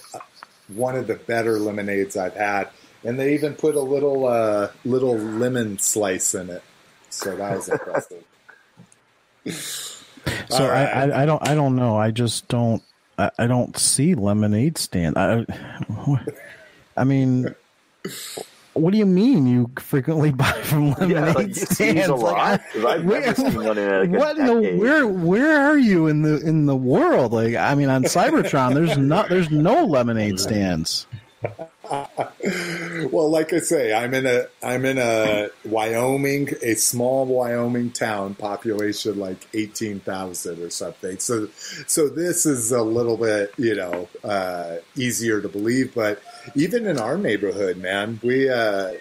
one 0.69 0.95
of 0.95 1.07
the 1.07 1.15
better 1.15 1.59
lemonades 1.59 2.15
I've 2.15 2.35
had. 2.35 2.69
And 3.05 3.19
they 3.19 3.33
even 3.33 3.53
put 3.53 3.75
a 3.75 3.81
little 3.81 4.25
uh, 4.25 4.69
little 4.85 5.17
lemon 5.17 5.77
slice 5.79 6.33
in 6.33 6.49
it, 6.49 6.63
so 7.09 7.35
that 7.35 7.55
was 7.55 7.69
impressive. 7.69 8.23
So 10.49 10.69
right. 10.69 10.87
I, 10.87 11.09
I, 11.09 11.23
I 11.23 11.25
don't 11.25 11.47
I 11.47 11.53
don't 11.53 11.75
know. 11.75 11.97
I 11.97 12.11
just 12.11 12.47
don't 12.47 12.81
I, 13.17 13.29
I 13.37 13.47
don't 13.47 13.77
see 13.77 14.15
lemonade 14.15 14.77
stand. 14.77 15.17
I, 15.17 15.45
I 16.97 17.03
mean, 17.03 17.53
what 18.73 18.91
do 18.91 18.97
you 18.97 19.05
mean 19.05 19.45
you 19.47 19.69
frequently 19.79 20.31
buy 20.43 20.51
from 20.63 20.91
lemonade 20.91 21.09
Yeah, 21.11 21.31
like, 21.33 21.47
you 21.49 21.53
see 21.53 21.91
these 21.91 22.05
stands? 22.05 22.07
a 22.09 22.15
Like, 22.15 22.33
lot, 22.33 22.61
I- 22.85 22.93
I've 22.93 23.05
where- 23.05 23.21
never 23.21 23.35
seen 23.35 23.55
one 23.63 23.77
in 23.77 24.11
like 24.11 24.19
what 24.19 24.37
in 24.37 24.45
the, 24.45 24.77
where 24.77 25.07
where 25.07 25.61
are 25.61 25.77
you 25.77 26.07
in 26.07 26.21
the 26.23 26.39
in 26.41 26.65
the 26.65 26.75
world? 26.75 27.33
Like 27.33 27.55
I 27.55 27.75
mean, 27.75 27.89
on 27.89 28.03
Cybertron, 28.03 28.73
there's 28.73 28.97
not 28.97 29.29
there's 29.29 29.51
no 29.51 29.85
lemonade 29.85 30.39
stands. 30.39 31.05
well, 33.11 33.29
like 33.29 33.51
I 33.53 33.59
say, 33.59 33.93
I'm 33.93 34.13
in 34.13 34.25
a 34.25 34.45
I'm 34.63 34.85
in 34.85 34.97
a 34.97 35.49
Wyoming, 35.65 36.49
a 36.61 36.75
small 36.75 37.25
Wyoming 37.25 37.91
town, 37.91 38.35
population 38.35 39.19
like 39.19 39.45
eighteen 39.53 39.99
thousand 39.99 40.61
or 40.61 40.69
something. 40.69 41.19
So, 41.19 41.47
so 41.87 42.07
this 42.09 42.45
is 42.45 42.71
a 42.71 42.81
little 42.81 43.17
bit 43.17 43.53
you 43.57 43.75
know 43.75 44.07
uh, 44.23 44.77
easier 44.95 45.41
to 45.41 45.49
believe. 45.49 45.93
But 45.93 46.21
even 46.55 46.85
in 46.85 46.99
our 46.99 47.17
neighborhood, 47.17 47.77
man, 47.77 48.19
we 48.23 48.49
uh, 48.49 48.93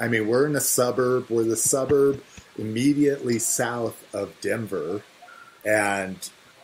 I 0.00 0.08
mean 0.08 0.28
we're 0.28 0.46
in 0.46 0.56
a 0.56 0.60
suburb. 0.60 1.30
We're 1.30 1.44
the 1.44 1.56
suburb 1.56 2.22
immediately 2.58 3.38
south 3.38 4.02
of 4.14 4.32
Denver, 4.40 5.02
and 5.64 6.16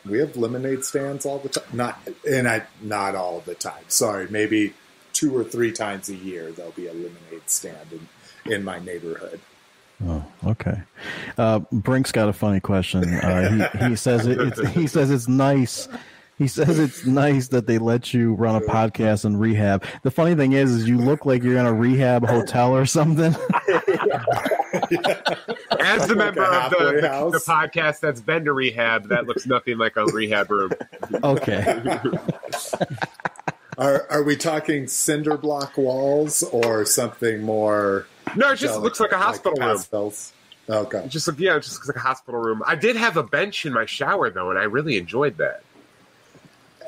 we 0.05 0.19
have 0.19 0.37
lemonade 0.37 0.85
stands 0.85 1.27
all 1.27 1.39
the 1.39 1.49
time. 1.49 1.65
Not 1.73 1.99
and 2.29 2.49
I 2.49 2.67
not 2.81 3.15
all 3.15 3.41
the 3.41 3.55
time. 3.55 3.85
Sorry, 3.89 4.27
maybe 4.29 4.75
two 5.13 5.37
or 5.37 5.45
three 5.45 5.73
times 5.73 6.09
a 6.09 6.15
year 6.15 6.51
there'll 6.51 6.73
be 6.73 6.87
a 6.87 6.93
lemonade 6.93 7.43
stand 7.47 7.93
in, 7.93 8.53
in 8.53 8.65
my 8.65 8.79
neighborhood. 8.79 9.41
Oh, 10.05 10.25
okay. 10.47 10.83
Uh, 11.39 11.61
Brink's 11.71 12.11
got 12.11 12.29
a 12.29 12.33
funny 12.33 12.61
question. 12.61 13.15
Uh, 13.15 13.69
he, 13.79 13.89
he 13.91 13.97
says 13.97 14.27
it, 14.27 14.69
he 14.71 14.87
says 14.87 15.11
it's 15.11 15.29
nice. 15.29 15.89
He 16.43 16.49
says 16.49 16.81
it's 16.81 17.07
nice 17.07 17.47
that 17.49 17.69
they 17.69 17.79
let 17.79 18.13
you 18.13 18.35
run 18.35 18.57
a 18.57 18.61
podcast 18.61 19.25
in 19.25 19.37
rehab. 19.37 19.85
The 20.03 20.11
funny 20.11 20.35
thing 20.35 20.55
is, 20.55 20.73
is 20.73 20.89
you 20.89 20.99
look 20.99 21.25
like 21.25 21.45
you're 21.45 21.57
in 21.57 21.67
a 21.67 21.73
rehab 21.73 22.27
hotel 22.27 22.75
or 22.75 22.85
something. 22.85 23.33
As 25.79 26.09
the 26.09 26.17
Like 26.17 26.35
member 26.35 26.43
a 26.43 26.65
of 26.65 26.71
the, 26.71 26.79
the, 26.79 27.31
the 27.31 27.45
podcast 27.47 28.01
that's 28.01 28.21
been 28.21 28.45
to 28.47 28.53
rehab, 28.53 29.09
that 29.11 29.29
looks 29.29 29.47
nothing 29.47 29.79
like 29.79 29.97
a 29.97 30.05
rehab 30.07 30.51
room. 30.51 30.73
Okay. 31.23 31.81
Are 33.79 34.07
are 34.11 34.23
we 34.23 34.37
talking 34.37 34.87
cinder 34.87 35.39
block 35.39 35.79
walls 35.79 36.43
or 36.43 36.85
something 36.85 37.41
more? 37.41 38.07
No, 38.37 38.53
it 38.53 38.57
just 38.57 38.79
looks 38.79 39.01
like 39.01 39.13
a 39.13 39.19
hospital 39.19 39.57
room. 39.59 39.77
pastels? 39.77 40.35
Okay. 40.69 41.07
Just 41.09 41.27
look, 41.27 41.41
yeah, 41.41 41.59
just 41.59 41.89
like 41.89 41.97
a 41.97 42.01
hospital 42.01 42.39
room. 42.39 42.63
I 42.67 42.75
did 42.75 42.97
have 42.97 43.17
a 43.17 43.23
bench 43.23 43.65
in 43.65 43.73
my 43.73 43.87
shower 43.87 44.29
though, 44.29 44.51
and 44.51 44.59
I 44.59 44.65
really 44.65 44.99
enjoyed 44.99 45.39
that. 45.39 45.63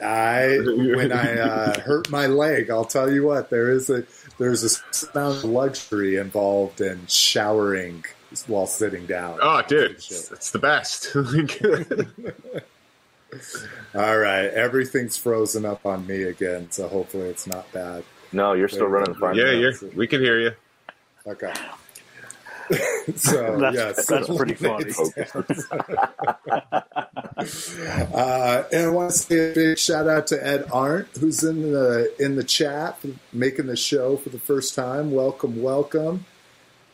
I 0.03 0.59
when 0.65 1.13
I 1.13 1.39
uh, 1.39 1.81
hurt 1.87 2.11
my 2.11 2.27
leg, 2.27 2.71
I'll 2.71 2.85
tell 2.85 3.11
you 3.11 3.25
what 3.25 3.51
there 3.51 3.71
is 3.71 3.91
a 3.91 4.05
there's 4.39 4.65
a 4.65 5.11
amount 5.13 5.39
of 5.39 5.45
luxury 5.45 6.17
involved 6.17 6.81
in 6.81 7.07
showering 7.07 8.05
while 8.47 8.67
sitting 8.67 9.07
down. 9.07 9.39
Oh, 9.41 9.63
dude, 9.63 9.93
it's, 9.93 10.33
it's 10.33 10.51
the 10.51 10.59
best. 10.59 11.15
All 13.95 14.19
right, 14.19 14.47
everything's 14.47 15.17
frozen 15.17 15.65
up 15.65 15.87
on 15.87 16.07
me 16.07 16.25
again, 16.25 16.71
so 16.71 16.89
hopefully 16.89 17.29
it's 17.29 17.47
not 17.47 17.71
bad. 17.73 18.05
No, 18.33 18.53
you're 18.53 18.69
still 18.69 18.87
running 18.87 19.15
fine. 19.15 19.37
yeah, 19.37 19.53
you're, 19.53 19.73
we 19.95 20.07
can 20.07 20.21
hear 20.21 20.41
you. 20.41 20.53
Okay. 21.27 21.53
so 23.17 23.59
That's, 23.59 23.77
yes, 23.77 24.07
that's 24.07 24.37
pretty 24.37 24.55
funny. 24.55 24.93
Uh, 28.15 28.65
and 28.73 28.87
I 28.87 28.89
want 28.89 29.11
to 29.11 29.17
say 29.17 29.51
a 29.51 29.55
big 29.55 29.79
shout 29.79 30.09
out 30.09 30.27
to 30.29 30.47
Ed 30.47 30.67
Arndt, 30.73 31.09
who's 31.19 31.43
in 31.45 31.73
the 31.73 32.15
in 32.19 32.37
the 32.37 32.45
chat, 32.45 32.99
making 33.33 33.67
the 33.67 33.77
show 33.77 34.17
for 34.17 34.31
the 34.31 34.39
first 34.39 34.75
time. 34.75 35.11
Welcome, 35.11 35.63
welcome. 35.63 36.25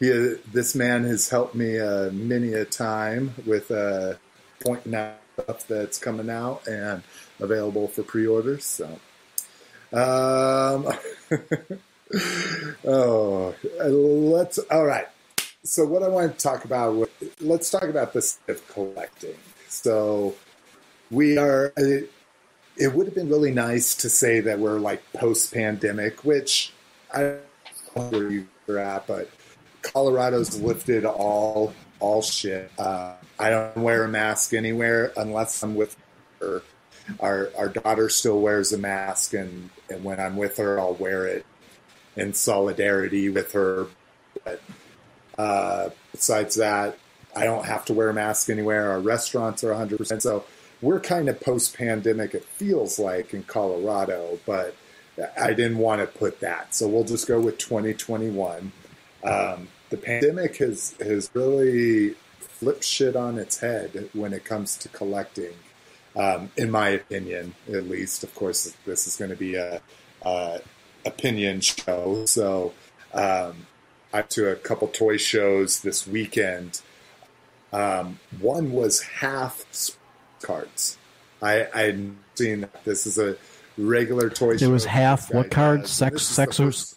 He, 0.01 0.09
this 0.53 0.75
man 0.75 1.05
has 1.05 1.29
helped 1.29 1.55
me 1.55 1.79
uh, 1.79 2.11
many 2.11 2.55
a 2.55 2.65
time 2.65 3.35
with 3.47 3.71
uh, 3.71 4.15
pointing 4.61 4.95
out 4.95 5.21
stuff 5.43 5.67
that's 5.67 5.99
coming 5.99 6.31
out 6.31 6.67
and 6.67 7.03
available 7.39 7.89
for 7.89 8.03
pre-orders. 8.03 8.65
So, 8.65 8.87
um, 9.93 10.89
oh, 12.85 13.55
let's 13.75 14.59
all 14.59 14.85
right. 14.85 15.07
So, 15.63 15.85
what 15.85 16.03
I 16.03 16.09
want 16.09 16.39
to 16.39 16.43
talk 16.43 16.65
about, 16.65 17.11
let's 17.41 17.71
talk 17.71 17.85
about 17.85 18.13
this 18.13 18.39
of 18.49 18.67
collecting. 18.69 19.37
So, 19.69 20.35
we 21.11 21.37
are. 21.37 21.73
It, 21.77 22.11
it 22.77 22.95
would 22.95 23.07
have 23.07 23.15
been 23.15 23.29
really 23.29 23.53
nice 23.53 23.95
to 23.97 24.09
say 24.09 24.41
that 24.41 24.59
we're 24.59 24.79
like 24.79 25.03
post-pandemic, 25.13 26.25
which 26.25 26.73
I 27.13 27.21
don't 27.21 28.13
know 28.13 28.19
where 28.19 28.31
you're 28.67 28.79
at, 28.79 29.07
but 29.07 29.29
Colorado's 29.83 30.59
lifted 30.61 31.05
all 31.05 31.75
all 31.99 32.23
shit. 32.23 32.71
Uh, 32.79 33.15
I 33.39 33.51
don't 33.51 33.77
wear 33.77 34.05
a 34.05 34.09
mask 34.09 34.55
anywhere 34.55 35.13
unless 35.17 35.63
I'm 35.63 35.75
with 35.75 35.95
her. 36.41 36.63
Our 37.19 37.51
our 37.59 37.69
daughter 37.69 38.09
still 38.09 38.41
wears 38.41 38.73
a 38.73 38.79
mask, 38.79 39.35
and 39.35 39.69
and 39.91 40.03
when 40.05 40.21
I'm 40.21 40.37
with 40.37 40.57
her, 40.57 40.81
I'll 40.81 40.95
wear 40.95 41.27
it 41.27 41.45
in 42.17 42.33
solidarity 42.33 43.29
with 43.29 43.53
her. 43.53 43.89
But 44.45 44.63
uh, 45.41 45.91
besides 46.13 46.57
that, 46.57 46.99
I 47.35 47.45
don't 47.45 47.65
have 47.65 47.87
to 47.87 47.95
wear 47.95 48.11
a 48.11 48.15
mask 48.15 48.51
anywhere. 48.51 48.91
Our 48.91 49.01
restaurants 49.01 49.65
are 49.65 49.71
100. 49.71 49.97
percent 49.97 50.23
So 50.23 50.45
we're 50.83 51.01
kind 51.01 51.31
of 51.31 51.41
post 51.41 51.77
pandemic. 51.77 52.35
It 52.35 52.45
feels 52.45 52.99
like 52.99 53.33
in 53.33 53.45
Colorado, 53.45 54.39
but 54.45 54.75
I 55.41 55.55
didn't 55.55 55.79
want 55.79 56.03
to 56.03 56.07
put 56.07 56.41
that. 56.41 56.75
So 56.75 56.89
we'll 56.89 57.05
just 57.05 57.27
go 57.27 57.41
with 57.41 57.57
2021. 57.57 58.73
Um, 59.25 59.69
the 59.89 59.97
pandemic 59.97 60.59
has 60.59 60.95
has 61.01 61.31
really 61.33 62.17
flipped 62.39 62.85
shit 62.85 63.17
on 63.17 63.39
its 63.39 63.61
head 63.61 64.11
when 64.13 64.35
it 64.35 64.45
comes 64.45 64.77
to 64.79 64.89
collecting. 64.89 65.55
Um, 66.17 66.51
in 66.57 66.71
my 66.71 66.89
opinion, 66.89 67.55
at 67.73 67.89
least. 67.89 68.25
Of 68.25 68.35
course, 68.35 68.75
this 68.85 69.07
is 69.07 69.17
going 69.17 69.31
to 69.31 69.37
be 69.37 69.55
a, 69.55 69.81
a 70.23 70.61
opinion 71.07 71.61
show. 71.61 72.25
So 72.27 72.75
um, 73.15 73.67
I 74.13 74.19
went 74.19 74.31
to 74.31 74.51
a 74.51 74.57
couple 74.57 74.89
toy 74.89 75.17
shows 75.17 75.81
this 75.81 76.07
weekend. 76.07 76.81
Um, 77.73 78.19
one 78.41 78.73
was 78.73 79.01
half 79.03 79.65
cards. 80.43 80.99
I 81.43 81.67
I 81.73 81.83
had 81.83 82.17
seen 82.35 82.63
that. 82.63 82.85
this 82.85 83.07
is 83.07 83.19
a 83.19 83.37
regular 83.79 84.29
toy 84.29 84.57
show. 84.57 84.67
It 84.67 84.73
was 84.73 84.85
half 84.85 85.33
what 85.33 85.51
cards? 85.51 85.91
Sex, 85.91 86.15
This 86.15 86.23
is 86.23 86.29
the 86.29 86.35
sex, 86.35 86.61
or 86.61 86.97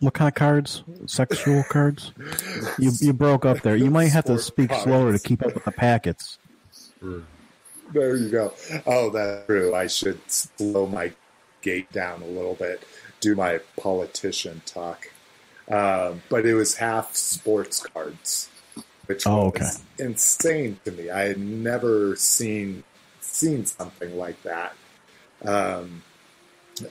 what 0.00 0.14
kind 0.14 0.28
of 0.28 0.34
cards? 0.34 0.82
Sexual 1.06 1.62
cards? 1.70 2.12
You 2.78 2.90
you 3.00 3.12
broke 3.12 3.44
up 3.46 3.60
there. 3.60 3.76
You 3.76 3.90
might 3.90 4.08
have 4.08 4.24
to 4.24 4.38
speak 4.38 4.70
cards. 4.70 4.84
slower 4.84 5.12
to 5.12 5.18
keep 5.18 5.42
up 5.44 5.54
with 5.54 5.64
the 5.64 5.72
packets. 5.72 6.38
There 7.00 8.16
you 8.16 8.30
go. 8.30 8.54
Oh, 8.86 9.10
that's 9.10 9.46
true. 9.46 9.74
I 9.74 9.86
should 9.86 10.18
slow 10.30 10.86
my 10.86 11.12
gait 11.60 11.92
down 11.92 12.22
a 12.22 12.26
little 12.26 12.54
bit, 12.54 12.82
do 13.20 13.36
my 13.36 13.60
politician 13.76 14.62
talk. 14.66 15.11
Um, 15.72 16.22
but 16.30 16.46
it 16.46 16.54
was 16.54 16.76
half 16.76 17.16
sports 17.16 17.82
cards, 17.82 18.50
which 19.06 19.26
Oh, 19.26 19.50
was 19.54 19.82
insane 19.98 20.80
to 20.84 20.92
me. 20.92 21.10
I 21.10 21.22
had 21.24 21.38
never 21.38 22.16
seen 22.16 22.84
seen 23.20 23.66
something 23.66 24.16
like 24.18 24.42
that. 24.42 24.76
Um, 25.44 26.04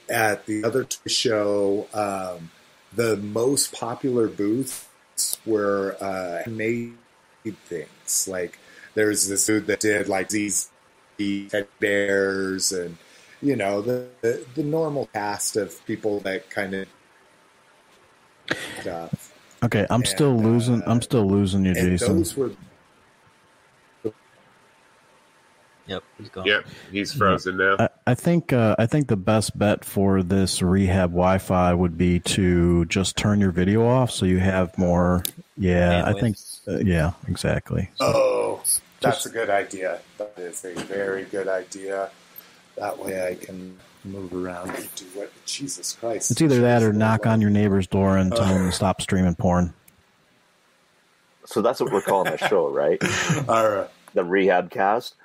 at 0.10 0.46
the 0.46 0.64
other 0.64 0.86
toy 0.86 1.10
show, 1.10 1.88
um, 1.94 2.52
the 2.94 3.18
most 3.18 3.74
popular 3.74 4.28
booths 4.28 4.88
were 5.46 5.98
uh, 6.02 6.44
made 6.50 6.98
things. 7.66 8.28
Like 8.28 8.60
there's 8.96 9.28
this 9.28 9.46
dude 9.46 9.68
that 9.68 9.80
did 9.82 10.08
like 10.10 10.30
these 10.30 10.72
teddy 11.18 11.68
bears 11.80 12.72
and 12.72 12.98
you 13.42 13.56
know 13.56 13.82
the 13.82 14.10
the, 14.22 14.46
the 14.56 14.64
normal 14.64 15.08
cast 15.14 15.56
of 15.58 15.86
people 15.86 16.20
that 16.22 16.50
kind 16.50 16.74
of 16.76 16.88
stuff. 18.82 19.34
Okay, 19.64 19.86
I'm 19.90 20.06
still 20.06 20.36
losing. 20.36 20.82
uh, 20.82 20.92
I'm 20.92 21.02
still 21.02 21.28
losing 21.28 21.66
you, 21.66 21.72
And 21.72 21.78
Jason. 21.98 22.18
those 22.18 22.36
were 22.36 22.52
Yep, 25.88 26.04
he's 26.20 26.30
gone. 26.30 26.46
Yep, 26.46 26.66
he's 26.92 27.12
frozen 27.14 27.58
now. 27.58 27.76
I, 27.80 27.90
I 28.08 28.16
think 28.16 28.54
uh, 28.54 28.76
I 28.80 28.86
think 28.86 29.08
the 29.08 29.18
best 29.18 29.58
bet 29.58 29.84
for 29.84 30.24
this 30.24 30.62
rehab 30.62 31.10
Wi-Fi 31.10 31.74
would 31.74 31.98
be 31.98 32.20
to 32.20 32.86
just 32.86 33.18
turn 33.18 33.42
your 33.42 33.52
video 33.52 33.86
off 33.86 34.12
so 34.12 34.26
you 34.26 34.38
have 34.38 34.78
more. 34.78 35.24
Yeah, 35.58 36.04
I 36.06 36.14
think. 36.14 36.38
Uh, 36.68 36.78
yeah, 36.78 37.12
exactly. 37.28 37.90
Oh, 38.00 38.62
that's 39.02 39.26
a 39.26 39.30
good 39.30 39.50
idea. 39.50 40.00
That 40.18 40.34
is 40.38 40.64
a 40.64 40.74
very 40.76 41.26
good 41.26 41.48
idea. 41.48 42.10
That 42.78 42.98
way 42.98 43.28
I 43.28 43.36
can 43.36 43.78
move 44.04 44.34
around 44.34 44.70
and 44.72 44.96
do 44.96 45.06
what. 45.14 45.32
Jesus 45.46 45.94
Christ! 46.00 46.32
It's 46.32 46.42
either 46.42 46.62
that 46.62 46.82
or 46.84 46.94
knock 46.94 47.26
on 47.26 47.42
your 47.42 47.50
neighbor's 47.50 47.88
door 47.88 48.18
and 48.18 48.32
tell 48.36 48.46
them 48.48 48.66
to 48.68 48.72
stop 48.72 49.02
streaming 49.02 49.36
porn. 49.36 49.74
So 51.46 51.62
that's 51.62 51.80
what 51.80 51.92
we're 51.92 52.02
calling 52.02 52.32
the 52.32 52.38
show, 52.50 52.70
right? 52.70 53.02
All 53.50 53.70
right. 53.70 53.90
The 54.14 54.24
rehab 54.24 54.70
cast. 54.72 55.16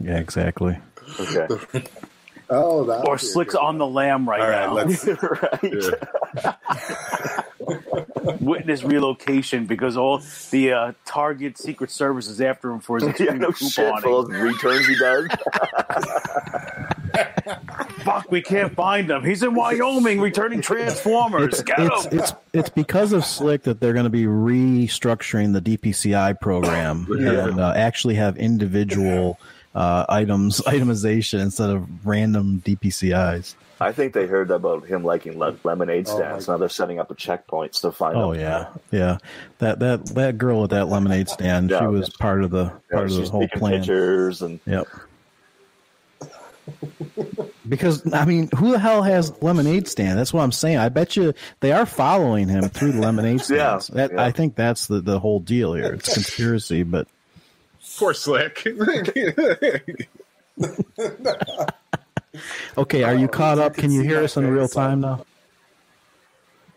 Yeah, 0.00 0.18
exactly. 0.18 0.78
Okay. 1.18 1.46
Oh, 2.50 2.84
that 2.84 3.06
or 3.06 3.18
Slick's 3.18 3.54
on 3.54 3.76
the 3.78 3.86
lam 3.86 4.26
right 4.28 4.40
All 4.40 4.48
right, 4.48 4.66
now. 4.66 4.72
let's- 4.74 5.06
right. 6.42 8.40
Witness 8.40 8.82
relocation 8.82 9.66
because 9.66 9.96
all 9.96 10.22
the 10.50 10.72
uh, 10.72 10.92
Target 11.04 11.58
Secret 11.58 11.90
Service 11.90 12.26
is 12.28 12.40
after 12.40 12.70
him 12.70 12.80
for 12.80 12.96
his 12.96 13.04
yeah, 13.04 13.10
extreme 13.10 13.38
no 13.38 13.50
shit 13.52 13.72
for 13.72 13.82
couponing. 14.00 14.02
those 14.02 14.28
returns 14.40 14.86
he 14.86 14.96
does. 14.98 15.28
Fuck, 18.04 18.30
we 18.30 18.40
can't 18.42 18.74
find 18.74 19.10
him. 19.10 19.24
He's 19.24 19.42
in 19.42 19.54
Wyoming 19.54 20.20
returning 20.20 20.60
Transformers. 20.60 21.54
It's 21.54 21.62
Get 21.62 21.78
it's, 21.80 22.04
him. 22.06 22.18
it's 22.18 22.32
it's 22.52 22.68
because 22.70 23.12
of 23.12 23.24
Slick 23.24 23.62
that 23.64 23.80
they're 23.80 23.92
going 23.92 24.04
to 24.04 24.10
be 24.10 24.24
restructuring 24.24 25.52
the 25.52 25.60
DPCI 25.76 26.40
program 26.40 27.06
and 27.10 27.60
uh, 27.60 27.72
actually 27.76 28.14
have 28.14 28.36
individual 28.36 29.38
uh, 29.74 30.04
items 30.08 30.60
itemization 30.66 31.40
instead 31.40 31.70
of 31.70 32.06
random 32.06 32.62
DPCIs. 32.64 33.54
I 33.80 33.92
think 33.92 34.12
they 34.12 34.26
heard 34.26 34.50
about 34.50 34.84
him 34.86 35.04
liking 35.04 35.38
le- 35.38 35.54
lemonade 35.62 36.08
Oh, 36.08 36.16
stands. 36.16 36.48
my- 36.48 36.54
now 36.54 36.58
they're 36.58 36.68
setting 36.68 36.98
up 36.98 37.08
the 37.08 37.14
checkpoints 37.14 37.80
to 37.82 37.92
find 37.92 38.16
Oh 38.16 38.32
him. 38.32 38.40
yeah, 38.40 38.66
yeah. 38.90 39.18
That 39.58 39.78
that 39.78 40.06
that 40.16 40.36
girl 40.38 40.64
at 40.64 40.70
that 40.70 40.88
lemonade 40.88 41.28
stand, 41.28 41.70
she 41.70 41.74
Yeah. 41.76 41.86
was 41.86 42.10
part 42.10 42.42
of 42.42 42.50
the 42.50 42.64
Yeah, 42.90 42.96
part 42.96 43.10
of 43.10 43.16
the 43.16 43.28
whole 43.30 43.46
plan. 43.48 43.74
pictures 43.80 44.42
and 44.42 44.58
Yep. 44.66 44.88
Because 47.68 48.12
I 48.14 48.24
mean, 48.24 48.48
who 48.56 48.72
the 48.72 48.78
hell 48.78 49.02
has 49.02 49.32
lemonade 49.42 49.88
stand? 49.88 50.18
That's 50.18 50.32
what 50.32 50.42
I'm 50.42 50.52
saying. 50.52 50.78
I 50.78 50.88
bet 50.88 51.16
you 51.16 51.34
they 51.60 51.72
are 51.72 51.86
following 51.86 52.48
him 52.48 52.68
through 52.68 52.92
the 52.92 53.00
lemonade 53.00 53.40
Yeah, 53.50 53.78
stands. 53.78 53.88
That, 53.88 54.12
yeah. 54.12 54.24
I 54.24 54.30
think 54.32 54.54
that's 54.56 54.86
the 54.86 55.00
the 55.00 55.18
whole 55.20 55.40
deal 55.40 55.74
here. 55.74 55.92
It's 55.94 56.12
conspiracy, 56.12 56.82
but 56.82 57.08
Poor 57.98 58.14
Slick. 58.14 58.66
okay. 62.78 63.02
Are 63.02 63.14
you 63.14 63.26
Oh, 63.26 63.28
caught 63.28 63.58
up? 63.58 63.74
can 63.74 63.82
Can 63.82 63.90
you 63.92 64.02
hear 64.02 64.22
us 64.24 64.36
in 64.36 64.46
real 64.46 64.64
uh, 64.64 64.68
time 64.68 65.00
now? 65.00 65.24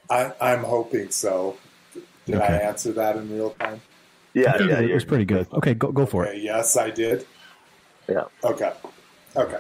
I, 0.10 0.34
I'm 0.42 0.64
hoping 0.64 1.10
so. 1.12 1.58
Did 2.26 2.36
I 2.42 2.48
answer 2.48 2.92
that 2.94 3.16
in 3.18 3.32
real 3.34 3.52
time? 3.52 3.82
yeah, 4.34 4.62
yeah, 4.62 4.80
it 4.80 4.94
was 4.94 5.06
pretty 5.06 5.26
good. 5.26 5.48
Okay, 5.54 5.74
go 5.74 5.92
go 5.92 6.06
for 6.06 6.26
Okay, 6.26 6.38
it. 6.38 6.44
yes, 6.44 6.78
I 6.78 6.90
did. 6.90 7.26
yeah. 8.10 8.24
Okay. 8.44 8.72
Okay. 9.36 9.60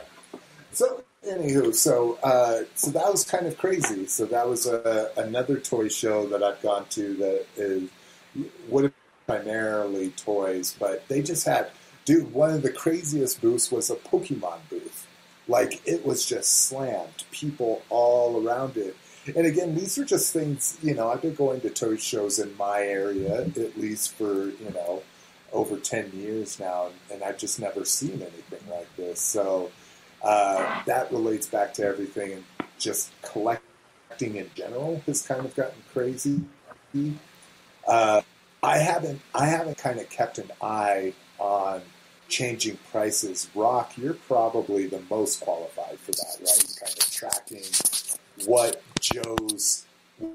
So, 0.71 1.03
anywho, 1.27 1.73
so 1.73 2.17
uh, 2.23 2.61
so 2.75 2.91
that 2.91 3.11
was 3.11 3.23
kind 3.25 3.45
of 3.45 3.57
crazy. 3.57 4.07
So 4.07 4.25
that 4.25 4.47
was 4.47 4.67
a, 4.67 5.11
another 5.17 5.59
toy 5.59 5.89
show 5.89 6.27
that 6.27 6.43
I've 6.43 6.61
gone 6.61 6.85
to 6.91 7.13
that 7.15 7.45
is 7.57 7.89
would 8.69 8.85
have 8.85 8.93
primarily 9.27 10.09
toys, 10.11 10.75
but 10.79 11.07
they 11.07 11.21
just 11.21 11.45
had, 11.45 11.69
dude. 12.05 12.33
One 12.33 12.51
of 12.51 12.61
the 12.63 12.71
craziest 12.71 13.41
booths 13.41 13.71
was 13.71 13.89
a 13.89 13.95
Pokemon 13.95 14.59
booth. 14.69 15.07
Like 15.47 15.81
it 15.85 16.05
was 16.05 16.25
just 16.25 16.67
slammed, 16.67 17.23
people 17.31 17.81
all 17.89 18.45
around 18.45 18.77
it. 18.77 18.95
And 19.35 19.45
again, 19.45 19.75
these 19.75 19.97
are 19.97 20.05
just 20.05 20.33
things. 20.33 20.77
You 20.81 20.95
know, 20.95 21.11
I've 21.11 21.21
been 21.21 21.35
going 21.35 21.61
to 21.61 21.69
toy 21.69 21.97
shows 21.97 22.39
in 22.39 22.55
my 22.57 22.81
area 22.81 23.41
at 23.41 23.77
least 23.77 24.13
for 24.13 24.45
you 24.45 24.71
know 24.73 25.03
over 25.53 25.77
10 25.77 26.11
years 26.13 26.59
now, 26.59 26.87
and 27.11 27.21
I've 27.23 27.37
just 27.37 27.59
never 27.59 27.83
seen 27.83 28.21
anything 28.21 28.69
like 28.69 28.95
this. 28.95 29.19
So 29.19 29.69
uh, 30.23 30.83
that 30.85 31.11
relates 31.11 31.47
back 31.47 31.73
to 31.75 31.83
everything, 31.83 32.33
and 32.33 32.43
just 32.77 33.11
collecting 33.21 34.35
in 34.35 34.49
general 34.55 35.01
has 35.05 35.21
kind 35.21 35.45
of 35.45 35.55
gotten 35.55 35.81
crazy. 35.93 36.41
Uh, 37.87 38.21
I 38.61 38.77
haven't, 38.77 39.21
I 39.33 39.47
haven't 39.47 39.77
kind 39.77 39.99
of 39.99 40.09
kept 40.09 40.37
an 40.37 40.51
eye 40.61 41.13
on 41.39 41.81
changing 42.27 42.77
prices. 42.91 43.49
Rock, 43.55 43.97
you're 43.97 44.13
probably 44.13 44.87
the 44.87 45.01
most 45.09 45.41
qualified 45.41 45.99
for 45.99 46.11
that, 46.11 46.37
right? 46.39 46.77
Kind 46.79 46.97
of 46.99 47.11
tracking 47.11 47.63
what 48.45 48.81
Joe's, 48.99 49.85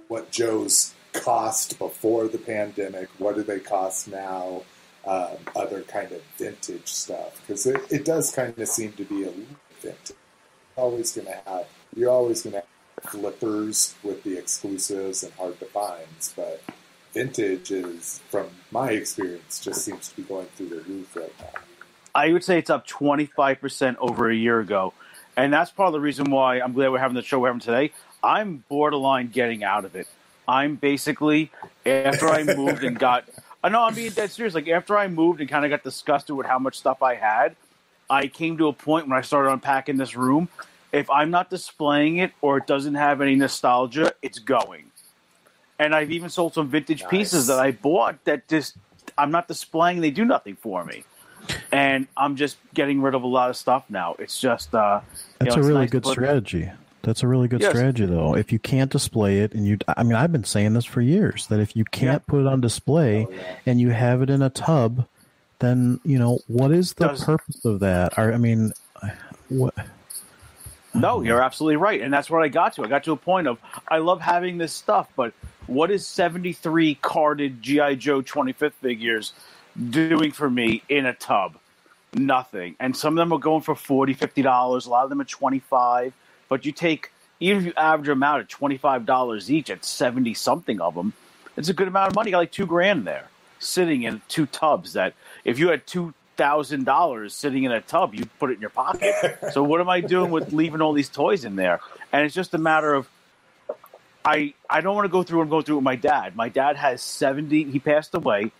what 0.08 0.30
Joe's 0.30 0.94
cost 1.12 1.78
before 1.78 2.28
the 2.28 2.38
pandemic, 2.38 3.08
what 3.18 3.36
do 3.36 3.42
they 3.42 3.60
cost 3.60 4.08
now? 4.08 4.62
um, 5.06 5.36
other 5.54 5.82
kind 5.82 6.10
of 6.12 6.20
vintage 6.36 6.88
stuff 6.88 7.40
because 7.40 7.66
it, 7.66 7.80
it 7.90 8.04
does 8.04 8.32
kind 8.32 8.58
of 8.58 8.68
seem 8.68 8.92
to 8.92 9.04
be 9.04 9.24
a 9.24 9.30
vintage. 9.86 10.16
Always 10.76 11.12
going 11.12 11.26
to 11.28 11.40
have 11.46 11.66
you're 11.96 12.10
always 12.10 12.42
going 12.42 12.52
to 12.52 12.58
have 12.58 13.10
flippers 13.10 13.94
with 14.02 14.22
the 14.22 14.38
exclusives 14.38 15.22
and 15.22 15.32
hard 15.34 15.58
to 15.60 15.64
finds, 15.66 16.32
but 16.36 16.62
vintage 17.14 17.70
is, 17.70 18.20
from 18.30 18.48
my 18.70 18.90
experience, 18.90 19.60
just 19.60 19.82
seems 19.82 20.08
to 20.08 20.16
be 20.16 20.22
going 20.22 20.46
through 20.56 20.68
the 20.68 20.80
roof 20.82 21.16
right 21.16 21.32
now. 21.40 21.60
I 22.14 22.32
would 22.32 22.44
say 22.44 22.58
it's 22.58 22.70
up 22.70 22.86
25% 22.86 23.96
over 23.98 24.30
a 24.30 24.34
year 24.34 24.60
ago. 24.60 24.92
And 25.38 25.52
that's 25.52 25.70
part 25.70 25.88
of 25.88 25.92
the 25.92 26.00
reason 26.00 26.30
why 26.30 26.60
I'm 26.60 26.72
glad 26.72 26.90
we're 26.90 26.98
having 26.98 27.14
the 27.14 27.22
show 27.22 27.38
we're 27.40 27.48
having 27.48 27.60
today. 27.60 27.92
I'm 28.22 28.64
borderline 28.68 29.28
getting 29.28 29.64
out 29.64 29.84
of 29.84 29.94
it. 29.94 30.08
I'm 30.48 30.76
basically, 30.76 31.50
after 31.84 32.28
I 32.28 32.42
moved 32.44 32.84
and 32.84 32.98
got, 32.98 33.24
I 33.64 33.68
know 33.68 33.82
I'm 33.82 33.94
being 33.94 34.12
dead 34.12 34.30
serious. 34.30 34.54
Like, 34.54 34.68
after 34.68 34.96
I 34.96 35.08
moved 35.08 35.40
and 35.40 35.48
kind 35.48 35.64
of 35.64 35.70
got 35.70 35.82
disgusted 35.82 36.36
with 36.36 36.46
how 36.46 36.58
much 36.58 36.78
stuff 36.78 37.02
I 37.02 37.14
had, 37.14 37.56
I 38.08 38.28
came 38.28 38.58
to 38.58 38.68
a 38.68 38.72
point 38.72 39.08
when 39.08 39.16
I 39.18 39.22
started 39.22 39.50
unpacking 39.52 39.96
this 39.96 40.16
room. 40.16 40.48
If 40.92 41.10
I'm 41.10 41.30
not 41.30 41.50
displaying 41.50 42.18
it 42.18 42.32
or 42.40 42.58
it 42.58 42.66
doesn't 42.66 42.94
have 42.94 43.20
any 43.20 43.34
nostalgia, 43.34 44.12
it's 44.22 44.38
going. 44.38 44.90
And 45.78 45.94
I've 45.94 46.10
even 46.10 46.30
sold 46.30 46.54
some 46.54 46.68
vintage 46.68 47.02
Nice. 47.02 47.10
pieces 47.10 47.46
that 47.48 47.58
I 47.58 47.72
bought 47.72 48.24
that 48.24 48.48
just 48.48 48.76
I'm 49.18 49.30
not 49.30 49.46
displaying. 49.48 50.00
They 50.00 50.10
do 50.10 50.24
nothing 50.24 50.56
for 50.56 50.84
me, 50.84 51.04
and 51.70 52.06
I'm 52.16 52.36
just 52.36 52.56
getting 52.74 53.02
rid 53.02 53.14
of 53.14 53.22
a 53.22 53.26
lot 53.26 53.50
of 53.50 53.56
stuff 53.56 53.84
now. 53.88 54.16
It's 54.18 54.40
just 54.40 54.74
uh, 54.74 55.00
you 55.04 55.20
That's 55.40 55.56
know, 55.56 55.62
a 55.62 55.66
really 55.66 55.80
nice 55.80 55.90
good 55.90 56.02
put- 56.04 56.12
strategy. 56.12 56.70
That's 57.02 57.22
a 57.22 57.28
really 57.28 57.46
good 57.46 57.60
Yes. 57.60 57.70
strategy, 57.70 58.04
though. 58.04 58.34
If 58.34 58.50
you 58.50 58.58
can't 58.58 58.90
display 58.90 59.38
it, 59.38 59.52
and 59.54 59.64
you, 59.64 59.78
I 59.86 60.02
mean, 60.02 60.14
I've 60.16 60.32
been 60.32 60.42
saying 60.42 60.72
this 60.72 60.84
for 60.84 61.00
years 61.00 61.46
that 61.48 61.60
if 61.60 61.76
you 61.76 61.84
can't 61.84 62.26
put 62.26 62.40
it 62.40 62.48
on 62.48 62.60
display 62.60 63.26
Oh, 63.28 63.30
yeah. 63.32 63.56
and 63.64 63.80
you 63.80 63.90
have 63.90 64.22
it 64.22 64.30
in 64.30 64.42
a 64.42 64.50
tub, 64.50 65.06
then 65.58 66.00
you 66.04 66.18
know 66.18 66.38
what 66.46 66.72
is 66.72 66.94
the 66.94 67.08
Does- 67.08 67.24
purpose 67.24 67.64
of 67.64 67.80
that? 67.80 68.18
Or, 68.18 68.32
I 68.32 68.36
mean, 68.36 68.72
what? 69.48 69.74
No, 70.94 71.20
you're 71.20 71.42
absolutely 71.42 71.76
right, 71.76 72.00
and 72.00 72.12
that's 72.12 72.30
what 72.30 72.42
I 72.42 72.48
got 72.48 72.74
to. 72.74 72.84
I 72.84 72.88
got 72.88 73.04
to 73.04 73.12
a 73.12 73.16
point 73.16 73.46
of 73.46 73.58
I 73.88 73.98
love 73.98 74.20
having 74.20 74.56
this 74.56 74.72
stuff, 74.72 75.08
but 75.14 75.34
what 75.66 75.90
is 75.90 76.06
73 76.06 76.94
carded 76.96 77.60
GI 77.62 77.96
Joe 77.96 78.22
25th 78.22 78.72
figures 78.74 79.32
doing 79.90 80.32
for 80.32 80.48
me 80.48 80.82
in 80.88 81.04
a 81.06 81.12
tub? 81.12 81.58
Nothing. 82.14 82.76
And 82.80 82.96
some 82.96 83.12
of 83.14 83.16
them 83.16 83.32
are 83.32 83.38
going 83.38 83.60
for 83.60 83.74
40 83.74 84.14
50 84.14 84.40
dollars. 84.42 84.86
A 84.86 84.90
lot 84.90 85.04
of 85.04 85.10
them 85.10 85.20
are 85.20 85.24
25. 85.24 86.14
But 86.48 86.64
you 86.64 86.72
take 86.72 87.10
even 87.40 87.58
if 87.58 87.66
you 87.66 87.72
average 87.76 88.08
them 88.08 88.22
out 88.22 88.40
at 88.40 88.48
25 88.48 89.04
dollars 89.04 89.50
each, 89.50 89.68
at 89.68 89.84
70 89.84 90.32
something 90.32 90.80
of 90.80 90.94
them, 90.94 91.12
it's 91.58 91.68
a 91.68 91.74
good 91.74 91.88
amount 91.88 92.08
of 92.08 92.14
money. 92.14 92.30
You 92.30 92.32
got 92.32 92.38
like 92.38 92.52
two 92.52 92.66
grand 92.66 93.06
there 93.06 93.28
sitting 93.58 94.02
in 94.02 94.22
two 94.28 94.46
tubs. 94.46 94.94
That 94.94 95.14
if 95.44 95.58
you 95.58 95.68
had 95.68 95.86
two 95.86 96.14
thousand 96.36 96.84
dollars 96.84 97.34
sitting 97.34 97.64
in 97.64 97.72
a 97.72 97.80
tub, 97.80 98.14
you 98.14 98.26
put 98.38 98.50
it 98.50 98.54
in 98.54 98.60
your 98.60 98.70
pocket. 98.70 99.38
so 99.52 99.62
what 99.62 99.80
am 99.80 99.88
I 99.88 100.00
doing 100.00 100.30
with 100.30 100.52
leaving 100.52 100.80
all 100.80 100.92
these 100.92 101.08
toys 101.08 101.44
in 101.44 101.56
there? 101.56 101.80
And 102.12 102.24
it's 102.24 102.34
just 102.34 102.54
a 102.54 102.58
matter 102.58 102.94
of 102.94 103.08
I 104.24 104.54
I 104.68 104.80
don't 104.80 104.94
want 104.94 105.06
to 105.06 105.12
go 105.12 105.22
through 105.22 105.42
and 105.42 105.50
go 105.50 105.62
through 105.62 105.76
with 105.76 105.84
my 105.84 105.96
dad. 105.96 106.34
My 106.34 106.48
dad 106.48 106.76
has 106.76 107.02
seventy. 107.02 107.64
He 107.64 107.78
passed 107.78 108.14
away. 108.14 108.50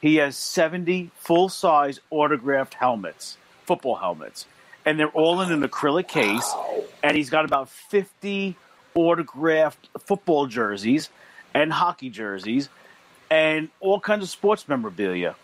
He 0.00 0.16
has 0.16 0.36
seventy 0.36 1.10
full 1.14 1.48
size 1.48 2.00
autographed 2.10 2.74
helmets, 2.74 3.38
football 3.64 3.94
helmets, 3.94 4.46
and 4.84 4.98
they're 4.98 5.08
all 5.08 5.40
in 5.40 5.52
an 5.52 5.62
acrylic 5.62 6.08
case. 6.08 6.52
And 7.02 7.16
he's 7.16 7.30
got 7.30 7.44
about 7.44 7.70
fifty 7.70 8.56
autographed 8.94 9.88
football 10.00 10.46
jerseys 10.46 11.10
and 11.54 11.72
hockey 11.72 12.10
jerseys 12.10 12.68
and 13.30 13.68
all 13.80 14.00
kinds 14.00 14.22
of 14.22 14.28
sports 14.30 14.68
memorabilia 14.68 15.34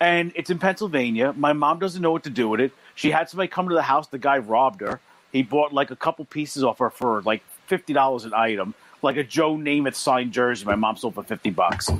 and 0.00 0.32
it's 0.34 0.48
in 0.50 0.58
Pennsylvania. 0.58 1.34
My 1.36 1.52
mom 1.52 1.78
doesn't 1.78 2.00
know 2.00 2.10
what 2.10 2.24
to 2.24 2.30
do 2.30 2.48
with 2.48 2.60
it. 2.60 2.72
She 2.94 3.10
had 3.10 3.28
somebody 3.28 3.48
come 3.48 3.68
to 3.68 3.74
the 3.74 3.82
house. 3.82 4.06
The 4.08 4.18
guy 4.18 4.38
robbed 4.38 4.80
her. 4.80 5.00
He 5.30 5.42
bought 5.42 5.72
like 5.72 5.90
a 5.90 5.96
couple 5.96 6.24
pieces 6.24 6.64
off 6.64 6.78
her 6.78 6.90
for 6.90 7.22
like 7.22 7.42
fifty 7.66 7.92
dollars 7.92 8.24
an 8.24 8.32
item, 8.34 8.74
like 9.02 9.16
a 9.16 9.22
Joe 9.22 9.54
Namath 9.54 9.94
signed 9.94 10.32
jersey. 10.32 10.64
My 10.64 10.74
mom 10.74 10.96
sold 10.96 11.14
for 11.14 11.22
fifty 11.22 11.50
bucks. 11.50 11.90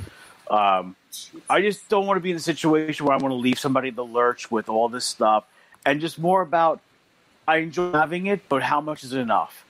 Um, 0.49 0.95
I 1.49 1.61
just 1.61 1.87
don't 1.87 2.07
want 2.07 2.17
to 2.17 2.21
be 2.21 2.31
in 2.31 2.37
a 2.37 2.41
situation 2.41 3.05
where 3.05 3.15
I 3.15 3.17
want 3.21 3.31
to 3.31 3.37
leave 3.37 3.59
somebody 3.59 3.89
in 3.89 3.95
the 3.95 4.03
lurch 4.03 4.51
with 4.51 4.67
all 4.67 4.89
this 4.89 5.05
stuff, 5.05 5.45
and 5.85 6.01
just 6.01 6.19
more 6.19 6.41
about 6.41 6.81
I 7.47 7.57
enjoy 7.57 7.91
having 7.91 8.25
it, 8.25 8.49
but 8.49 8.63
how 8.63 8.81
much 8.81 9.03
is 9.03 9.13
enough? 9.13 9.65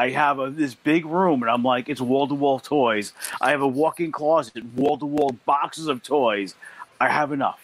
I 0.00 0.08
have 0.08 0.38
a, 0.38 0.48
this 0.48 0.74
big 0.74 1.04
room, 1.04 1.42
and 1.42 1.50
I'm 1.50 1.62
like, 1.62 1.90
it's 1.90 2.00
wall 2.00 2.26
to 2.26 2.34
wall 2.34 2.58
toys. 2.58 3.12
I 3.38 3.50
have 3.50 3.60
a 3.60 3.68
walk 3.68 4.00
in 4.00 4.12
closet, 4.12 4.64
wall 4.74 4.96
to 4.96 5.04
wall 5.04 5.36
boxes 5.44 5.88
of 5.88 6.02
toys. 6.02 6.54
I 6.98 7.10
have 7.10 7.32
enough. 7.32 7.60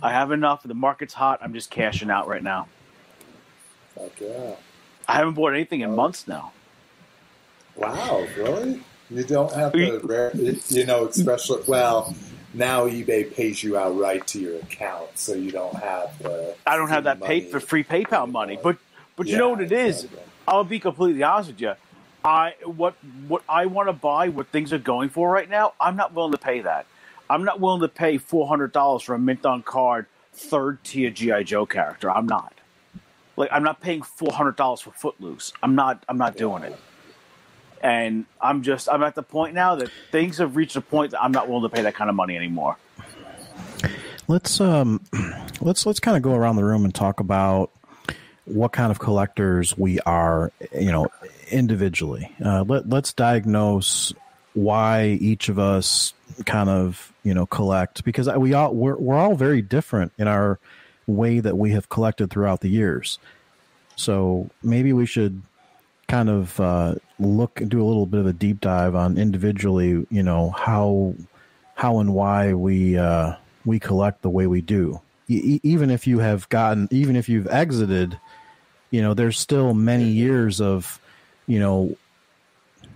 I 0.00 0.12
have 0.12 0.30
enough. 0.30 0.62
The 0.62 0.72
market's 0.74 1.14
hot. 1.14 1.40
I'm 1.42 1.52
just 1.52 1.68
cashing 1.68 2.10
out 2.10 2.28
right 2.28 2.44
now. 2.44 2.68
Fuck 3.96 4.20
yeah. 4.20 4.54
I 5.08 5.14
haven't 5.14 5.34
bought 5.34 5.52
anything 5.52 5.80
in 5.80 5.90
oh. 5.90 5.96
months 5.96 6.28
now. 6.28 6.52
Wow, 7.74 8.24
really? 8.36 8.80
You 9.10 9.24
don't 9.24 9.52
have 9.52 9.72
to, 9.72 10.60
you 10.68 10.86
know, 10.86 11.06
especially 11.06 11.62
well. 11.66 12.14
Now 12.54 12.86
eBay 12.86 13.34
pays 13.34 13.64
you 13.64 13.76
outright 13.76 14.28
to 14.28 14.38
your 14.38 14.56
account, 14.60 15.08
so 15.16 15.34
you 15.34 15.50
don't 15.50 15.74
have 15.74 16.16
the. 16.22 16.54
I 16.66 16.76
don't 16.76 16.88
have 16.88 17.04
that 17.04 17.20
pay 17.20 17.40
money 17.40 17.50
for 17.50 17.58
free 17.58 17.82
PayPal 17.82 18.30
money, 18.30 18.58
but 18.62 18.76
But 19.16 19.26
you 19.26 19.32
Yeah, 19.32 19.38
know 19.38 19.48
what 19.50 19.60
it 19.60 19.72
is? 19.72 20.04
exactly. 20.04 20.27
I'll 20.48 20.64
be 20.64 20.80
completely 20.80 21.22
honest 21.22 21.50
with 21.50 21.60
you. 21.60 21.74
I 22.24 22.54
what 22.64 22.94
what 23.26 23.42
I 23.48 23.66
want 23.66 23.88
to 23.90 23.92
buy, 23.92 24.30
what 24.30 24.48
things 24.48 24.72
are 24.72 24.78
going 24.78 25.10
for 25.10 25.30
right 25.30 25.48
now, 25.48 25.74
I'm 25.78 25.94
not 25.94 26.14
willing 26.14 26.32
to 26.32 26.38
pay 26.38 26.62
that. 26.62 26.86
I'm 27.28 27.44
not 27.44 27.60
willing 27.60 27.82
to 27.82 27.88
pay 27.88 28.16
four 28.16 28.48
hundred 28.48 28.72
dollars 28.72 29.02
for 29.02 29.14
a 29.14 29.18
mint 29.18 29.44
on 29.44 29.62
card 29.62 30.06
third 30.32 30.82
tier 30.84 31.10
GI 31.10 31.44
Joe 31.44 31.66
character. 31.66 32.10
I'm 32.10 32.26
not. 32.26 32.54
Like 33.36 33.50
I'm 33.52 33.62
not 33.62 33.82
paying 33.82 34.00
four 34.00 34.32
hundred 34.32 34.56
dollars 34.56 34.80
for 34.80 34.90
Footloose. 34.90 35.52
I'm 35.62 35.74
not. 35.74 36.02
I'm 36.08 36.16
not 36.16 36.36
doing 36.36 36.62
it. 36.62 36.78
And 37.82 38.24
I'm 38.40 38.62
just. 38.62 38.88
I'm 38.88 39.02
at 39.02 39.14
the 39.14 39.22
point 39.22 39.54
now 39.54 39.76
that 39.76 39.90
things 40.10 40.38
have 40.38 40.56
reached 40.56 40.76
a 40.76 40.80
point 40.80 41.10
that 41.10 41.22
I'm 41.22 41.32
not 41.32 41.46
willing 41.46 41.68
to 41.68 41.74
pay 41.74 41.82
that 41.82 41.94
kind 41.94 42.08
of 42.08 42.16
money 42.16 42.36
anymore. 42.36 42.78
Let's 44.26 44.62
um, 44.62 45.02
let's 45.60 45.84
let's 45.84 46.00
kind 46.00 46.16
of 46.16 46.22
go 46.22 46.34
around 46.34 46.56
the 46.56 46.64
room 46.64 46.86
and 46.86 46.94
talk 46.94 47.20
about 47.20 47.70
what 48.48 48.72
kind 48.72 48.90
of 48.90 48.98
collectors 48.98 49.76
we 49.76 50.00
are. 50.00 50.52
You 50.72 50.92
know, 50.92 51.08
individually. 51.50 52.30
Uh, 52.44 52.64
let 52.66 52.88
let's 52.88 53.12
diagnose 53.12 54.12
why 54.54 55.18
each 55.20 55.48
of 55.48 55.58
us 55.58 56.14
kind 56.46 56.68
of 56.68 57.12
you 57.22 57.34
know 57.34 57.46
collect 57.46 58.04
because 58.04 58.28
we 58.36 58.54
all 58.54 58.74
we're 58.74 58.96
we're 58.96 59.16
all 59.16 59.34
very 59.34 59.62
different 59.62 60.12
in 60.18 60.28
our 60.28 60.58
way 61.06 61.40
that 61.40 61.56
we 61.56 61.72
have 61.72 61.88
collected 61.88 62.30
throughout 62.30 62.60
the 62.60 62.68
years. 62.68 63.18
So 63.96 64.50
maybe 64.62 64.92
we 64.92 65.06
should 65.06 65.42
kind 66.06 66.28
of 66.28 66.58
uh, 66.60 66.94
look 67.18 67.60
and 67.60 67.70
do 67.70 67.82
a 67.82 67.86
little 67.86 68.06
bit 68.06 68.20
of 68.20 68.26
a 68.26 68.32
deep 68.32 68.60
dive 68.60 68.94
on 68.94 69.18
individually. 69.18 70.06
You 70.10 70.22
know 70.22 70.50
how 70.50 71.14
how 71.74 72.00
and 72.00 72.14
why 72.14 72.54
we 72.54 72.98
uh, 72.98 73.34
we 73.64 73.78
collect 73.78 74.22
the 74.22 74.30
way 74.30 74.46
we 74.46 74.60
do. 74.60 75.00
E- 75.28 75.60
even 75.62 75.90
if 75.90 76.06
you 76.06 76.20
have 76.20 76.48
gotten, 76.48 76.88
even 76.90 77.16
if 77.16 77.28
you've 77.28 77.48
exited, 77.48 78.18
you 78.90 79.02
know, 79.02 79.14
there's 79.14 79.38
still 79.38 79.74
many 79.74 80.04
years 80.04 80.60
of, 80.60 81.00
you 81.46 81.58
know. 81.60 81.96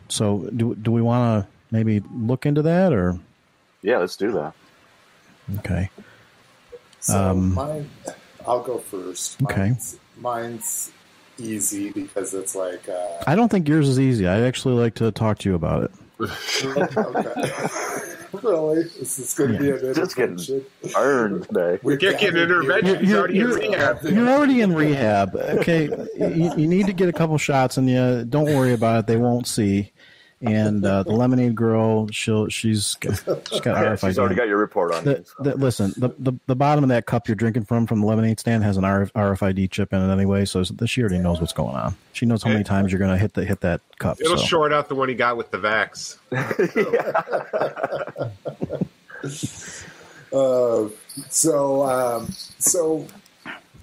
So 0.09 0.48
do 0.57 0.74
do 0.74 0.90
we 0.92 1.02
want 1.02 1.44
to 1.44 1.50
maybe 1.70 2.02
look 2.14 2.44
into 2.46 2.62
that 2.62 2.92
or 2.92 3.18
Yeah, 3.83 3.98
let's 3.98 4.16
do 4.16 4.33
that. 4.33 4.52
okay? 5.59 5.90
So 7.00 7.31
Um, 7.31 7.55
mine, 7.55 7.90
I'll 8.46 8.62
go 8.62 8.78
first. 8.78 9.42
Okay. 9.42 9.68
Mine's, 9.68 9.98
mine's 10.20 10.92
easy 11.38 11.90
because 11.90 12.35
it's 12.35 12.55
like, 12.55 12.88
uh, 12.88 13.24
I 13.26 13.35
don't 13.35 13.48
think 13.48 13.68
yours 13.68 13.88
is 13.88 13.98
easy. 13.98 14.28
I'd 14.28 14.42
actually 14.44 14.74
like 14.74 14.94
to 14.96 15.11
talk 15.11 15.38
to 15.38 15.48
you 15.48 15.55
about 15.55 15.85
it. 15.85 15.90
okay. 16.64 18.16
Really? 18.33 18.81
Is 18.83 19.16
this 19.16 19.35
going 19.35 19.53
to 19.53 19.59
be 19.59 19.71
an 19.71 19.95
Just 19.95 20.16
getting- 20.16 20.38
intervention? 20.38 20.64
Earned 20.97 21.49
today. 21.49 21.79
We 21.83 21.97
Get 21.97 22.23
an 22.23 22.37
intervention. 22.37 23.05
He's 23.05 23.14
already 23.14 23.40
in 23.40 23.47
rehab. 23.51 23.99
You're 24.05 24.29
already 24.29 24.61
in 24.61 24.75
rehab. 24.75 25.35
Okay, 25.37 25.85
you, 26.16 26.53
you 26.57 26.66
need 26.68 26.87
to 26.87 26.92
get 26.92 27.09
a 27.09 27.12
couple 27.12 27.37
shots, 27.38 27.77
and 27.77 27.88
you 27.88 28.25
don't 28.25 28.47
worry 28.47 28.73
about 28.73 29.01
it. 29.01 29.07
They 29.07 29.16
won't 29.16 29.47
see. 29.47 29.91
And 30.44 30.85
uh, 30.85 31.05
the 31.05 31.12
lemonade 31.12 31.55
girl, 31.55 32.09
she'll 32.09 32.48
she's 32.48 32.94
got- 32.96 33.22
she's 33.48 33.61
got 33.61 33.81
Yeah, 33.83 33.90
RFID. 33.94 34.00
she's 34.09 34.18
already 34.18 34.35
got 34.35 34.48
your 34.48 34.59
report 34.59 34.92
on 34.94 35.05
The, 35.05 35.11
it. 35.18 35.28
so. 35.28 35.42
the, 35.44 35.57
listen, 35.57 35.94
the, 35.96 36.09
the 36.18 36.33
the 36.46 36.57
bottom 36.57 36.83
of 36.85 36.88
that 36.88 37.07
cup 37.07 37.28
you're 37.28 37.35
drinking 37.37 37.64
from 37.64 37.87
from 37.87 38.00
the 38.00 38.07
lemonade 38.07 38.40
stand 38.40 38.64
has 38.64 38.76
an 38.76 38.83
RFID 38.83 39.70
chip 39.70 39.92
in 39.92 40.02
it 40.02 40.12
anyway, 40.12 40.44
so 40.44 40.64
she 40.64 41.00
already 41.00 41.18
knows 41.18 41.40
what's 41.40 41.52
going 41.52 41.76
on. 41.76 41.94
She 42.12 42.26
knows 42.26 42.42
how 42.42 42.50
many 42.50 42.64
times 42.64 42.90
you're 42.90 42.98
going 42.98 43.12
to 43.12 43.18
hit 43.18 43.35
the 43.35 43.44
hit 43.44 43.61
that 43.61 43.81
cup. 43.98 44.20
It'll 44.20 44.37
so. 44.37 44.44
short 44.44 44.72
out 44.72 44.88
the 44.88 44.94
one 44.96 45.09
he 45.09 45.14
got 45.14 45.37
with 45.37 45.50
the 45.50 45.59
Vax. 45.59 46.18
Uh, 50.33 50.88
so, 51.28 51.83
um, 51.85 52.26
so 52.59 53.07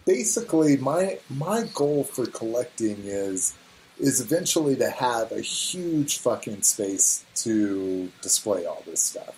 basically, 0.06 0.78
my 0.78 1.20
my 1.30 1.70
goal 1.76 2.04
for 2.04 2.26
collecting 2.26 2.98
is 3.04 3.54
is 4.00 4.22
eventually 4.22 4.76
to 4.78 4.90
have 4.90 5.32
a 5.32 5.42
huge 5.42 6.20
fucking 6.20 6.62
space 6.62 7.26
to 7.36 8.12
display 8.22 8.66
all 8.66 8.82
this 8.86 9.02
stuff. 9.02 9.36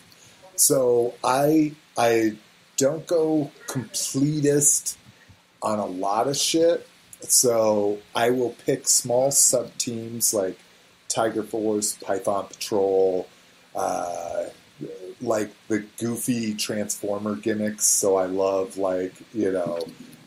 So 0.56 1.16
I 1.24 1.74
I 1.98 2.38
don't 2.78 3.06
go 3.08 3.52
completist 3.68 4.98
on 5.62 5.80
a 5.80 5.86
lot 5.86 6.28
of 6.28 6.38
shit. 6.38 6.88
So 7.22 8.00
I 8.16 8.32
will 8.32 8.56
pick 8.66 8.88
small 8.88 9.32
sub 9.32 9.76
teams 9.78 10.34
like 10.34 10.58
Tiger 11.08 11.44
Force, 11.44 11.94
Python 11.94 12.48
Patrol, 12.48 13.28
uh, 13.76 14.46
like 15.22 15.52
the 15.68 15.86
goofy 16.00 16.56
Transformer 16.56 17.36
gimmicks. 17.36 17.86
So 17.86 18.16
I 18.16 18.26
love 18.26 18.78
like 18.78 19.14
you 19.34 19.52
know 19.52 19.80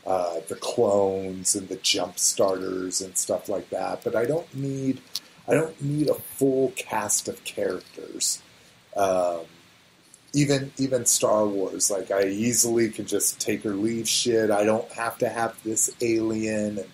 uh, 0.07 0.41
the 0.49 0.57
clones 0.57 1.55
and 1.55 1.69
the 1.69 1.77
jump 1.77 2.19
starters 2.19 3.01
and 3.01 3.17
stuff 3.17 3.49
like 3.49 3.71
that. 3.71 4.05
But 4.05 4.15
I 4.15 4.27
don't 4.27 4.53
need 4.55 5.01
I 5.47 5.55
don't 5.55 5.81
need 5.83 6.09
a 6.09 6.15
full 6.15 6.73
cast 6.77 7.29
of 7.29 7.43
characters. 7.45 8.43
Um, 8.97 9.41
even 10.33 10.73
even 10.79 11.07
Star 11.07 11.47
Wars, 11.47 11.91
like 11.91 12.11
I 12.11 12.25
easily 12.25 12.91
can 12.91 13.07
just 13.07 13.41
take 13.41 13.65
or 13.65 13.75
leave 13.75 14.09
shit. 14.09 14.51
I 14.51 14.65
don't 14.65 14.91
have 14.93 15.19
to 15.19 15.29
have 15.29 15.63
this 15.63 15.95
alien 16.01 16.79
and 16.79 16.89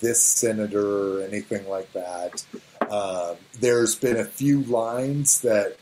this 0.00 0.20
senator 0.20 1.18
or 1.18 1.22
anything 1.22 1.68
like 1.68 1.92
that. 1.92 2.44
Um, 2.90 3.36
there's 3.60 3.94
been 3.94 4.18
a 4.18 4.24
few 4.24 4.62
lines 4.62 5.40
that 5.40 5.76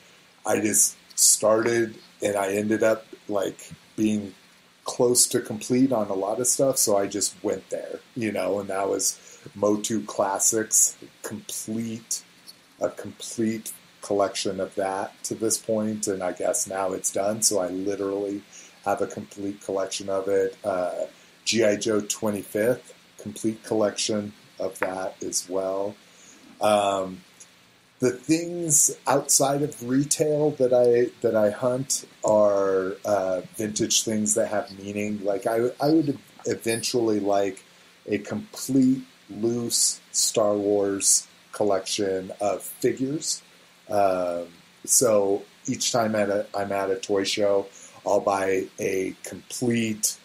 I 0.47 0.61
just 0.61 0.97
started 1.19 1.97
and 2.23 2.37
I 2.37 2.55
ended 2.55 2.83
up 2.83 3.07
like 3.29 3.59
being 3.97 4.35
close 4.85 5.27
to 5.29 5.41
complete 5.41 5.93
on 5.93 6.09
a 6.09 6.15
lot 6.15 6.41
of 6.41 6.47
stuff, 6.47 6.77
so 6.77 6.97
I 6.97 7.07
just 7.07 7.35
went 7.43 7.71
there, 7.71 8.01
you 8.17 8.33
know, 8.33 8.61
and 8.61 8.69
that 8.69 8.89
was 8.89 9.39
Motu 9.55 10.05
Classics, 10.05 10.97
complete, 11.23 12.23
a 12.81 12.91
complete 12.91 13.73
collection 14.03 14.61
of 14.61 14.75
that 14.75 15.23
to 15.25 15.35
this 15.35 15.59
point, 15.59 16.09
and 16.09 16.23
I 16.23 16.33
guess 16.33 16.67
now 16.67 16.93
it's 16.93 17.13
done, 17.13 17.43
so 17.43 17.61
I 17.61 17.69
literally 17.69 18.43
have 18.85 19.01
a 19.01 19.07
complete 19.07 19.65
collection 19.65 20.09
of 20.09 20.29
it. 20.29 20.57
Uh, 20.65 21.07
G.I. 21.45 21.77
Joe 21.77 22.01
25th, 22.01 22.93
complete 23.19 23.63
collection 23.65 24.33
of 24.59 24.79
that 24.81 25.17
as 25.23 25.49
well. 25.49 25.95
Um, 26.61 27.23
the 28.03 28.11
things 28.11 28.91
outside 29.07 29.63
of 29.63 29.89
retail 29.89 30.51
that 30.51 30.75
I 30.75 31.13
that 31.21 31.37
I 31.37 31.51
hunt 31.51 32.05
are 32.25 32.97
uh, 33.05 33.43
vintage 33.55 34.03
things 34.03 34.35
that 34.35 34.49
have 34.49 34.77
meaning. 34.77 35.25
Like 35.25 35.47
I, 35.47 35.71
I 35.81 35.91
would 35.91 36.19
eventually 36.45 37.21
like 37.21 37.63
a 38.07 38.19
complete 38.19 39.05
loose 39.31 40.01
Star 40.11 40.57
Wars 40.57 41.29
collection 41.53 42.33
of 42.41 42.63
figures. 42.63 43.41
Um, 43.89 44.49
so 44.85 45.45
each 45.69 45.93
time 45.93 46.17
at 46.17 46.29
a, 46.29 46.47
I'm 46.57 46.73
at 46.73 46.91
a 46.91 46.97
toy 46.97 47.23
show, 47.23 47.69
I'll 48.05 48.19
buy 48.19 48.65
a 48.81 49.15
complete 49.23 50.17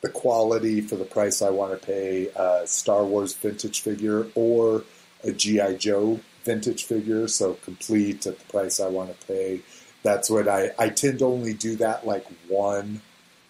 the 0.00 0.08
quality 0.08 0.80
for 0.80 0.96
the 0.96 1.04
price 1.04 1.42
I 1.42 1.50
want 1.50 1.78
to 1.78 1.86
pay 1.86 2.30
uh, 2.34 2.64
Star 2.64 3.04
Wars 3.04 3.34
vintage 3.34 3.82
figure 3.82 4.28
or 4.34 4.84
a 5.22 5.32
GI 5.32 5.76
Joe 5.76 6.20
vintage 6.44 6.84
figure, 6.84 7.28
so 7.28 7.54
complete 7.54 8.26
at 8.26 8.38
the 8.38 8.44
price 8.46 8.80
I 8.80 8.88
want 8.88 9.18
to 9.18 9.26
pay. 9.26 9.60
That's 10.02 10.30
what 10.30 10.48
I 10.48 10.72
I 10.78 10.88
tend 10.88 11.18
to 11.20 11.26
only 11.26 11.54
do 11.54 11.76
that 11.76 12.06
like 12.06 12.26
one, 12.48 13.02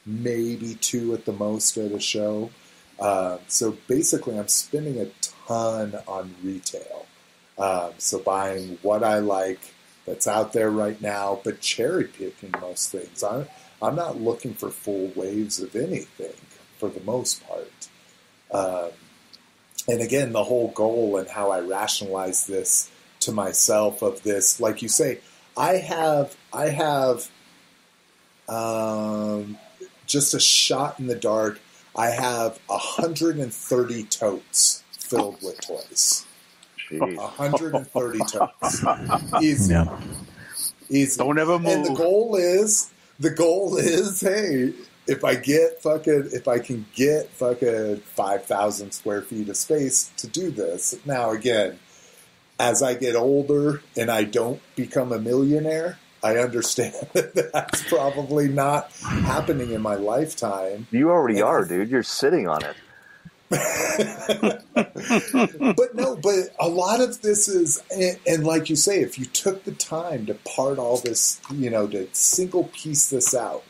maybe 0.04 0.74
two 0.74 1.14
at 1.14 1.24
the 1.24 1.32
most 1.32 1.76
at 1.76 1.92
a 1.92 2.00
show. 2.00 2.50
Uh, 2.98 3.38
so 3.48 3.76
basically, 3.88 4.38
I'm 4.38 4.48
spending 4.48 5.00
a 5.00 5.06
ton 5.46 5.98
on 6.06 6.34
retail. 6.42 7.06
Um, 7.58 7.92
so 7.98 8.18
buying 8.18 8.78
what 8.82 9.02
I 9.04 9.18
like 9.18 9.60
that's 10.06 10.26
out 10.26 10.52
there 10.52 10.70
right 10.70 11.00
now, 11.00 11.40
but 11.44 11.60
cherry 11.60 12.04
picking 12.04 12.52
most 12.60 12.90
things. 12.90 13.22
I'm 13.22 13.46
I'm 13.82 13.94
not 13.96 14.20
looking 14.20 14.54
for 14.54 14.70
full 14.70 15.12
waves 15.14 15.60
of 15.60 15.74
anything 15.74 16.34
for 16.78 16.88
the 16.88 17.00
most 17.00 17.42
part. 17.46 17.88
Um, 18.50 18.90
and 19.90 20.00
again, 20.00 20.32
the 20.32 20.44
whole 20.44 20.68
goal 20.68 21.16
and 21.16 21.28
how 21.28 21.50
I 21.50 21.60
rationalize 21.60 22.46
this 22.46 22.90
to 23.20 23.32
myself 23.32 24.02
of 24.02 24.22
this, 24.22 24.60
like 24.60 24.82
you 24.82 24.88
say, 24.88 25.18
I 25.56 25.74
have 25.74 26.36
I 26.52 26.68
have 26.68 27.28
um, 28.48 29.58
just 30.06 30.32
a 30.34 30.40
shot 30.40 31.00
in 31.00 31.06
the 31.06 31.16
dark. 31.16 31.60
I 31.96 32.10
have 32.10 32.60
130 32.66 34.04
totes 34.04 34.84
filled 34.92 35.42
with 35.42 35.60
toys. 35.60 36.24
Jeez. 36.78 37.16
130 37.16 38.18
totes. 38.20 38.84
Easy. 39.42 39.74
Yeah. 39.74 40.00
Easy. 40.88 41.18
Don't 41.18 41.38
ever 41.38 41.58
move. 41.58 41.66
And 41.66 41.84
the 41.84 41.94
goal 41.94 42.36
is 42.36 42.92
the 43.18 43.30
goal 43.30 43.76
is, 43.76 44.20
hey, 44.20 44.72
if 45.10 45.24
I 45.24 45.34
get 45.34 45.82
fucking 45.82 46.30
if 46.32 46.46
I 46.46 46.60
can 46.60 46.86
get 46.94 47.28
fucking 47.30 47.96
five 47.98 48.44
thousand 48.44 48.92
square 48.92 49.22
feet 49.22 49.48
of 49.48 49.56
space 49.56 50.12
to 50.18 50.28
do 50.28 50.52
this. 50.52 50.94
Now 51.04 51.32
again, 51.32 51.80
as 52.60 52.82
I 52.82 52.94
get 52.94 53.16
older 53.16 53.82
and 53.96 54.08
I 54.08 54.22
don't 54.22 54.60
become 54.76 55.10
a 55.10 55.18
millionaire, 55.18 55.98
I 56.22 56.36
understand 56.36 56.94
that 57.12 57.50
that's 57.52 57.82
probably 57.88 58.48
not 58.48 58.92
happening 58.92 59.72
in 59.72 59.82
my 59.82 59.96
lifetime. 59.96 60.86
You 60.92 61.10
already 61.10 61.42
are, 61.42 61.64
dude. 61.64 61.90
You're 61.90 62.04
sitting 62.04 62.46
on 62.46 62.64
it. 62.64 62.76
but 63.50 64.62
no, 65.94 66.14
but 66.14 66.54
a 66.60 66.68
lot 66.68 67.00
of 67.00 67.20
this 67.20 67.48
is, 67.48 67.82
and, 67.90 68.16
and 68.24 68.46
like 68.46 68.70
you 68.70 68.76
say, 68.76 69.00
if 69.00 69.18
you 69.18 69.24
took 69.24 69.64
the 69.64 69.72
time 69.72 70.26
to 70.26 70.34
part 70.34 70.78
all 70.78 70.98
this, 70.98 71.40
you 71.52 71.68
know, 71.68 71.88
to 71.88 72.08
single 72.12 72.70
piece 72.72 73.10
this 73.10 73.34
out, 73.34 73.64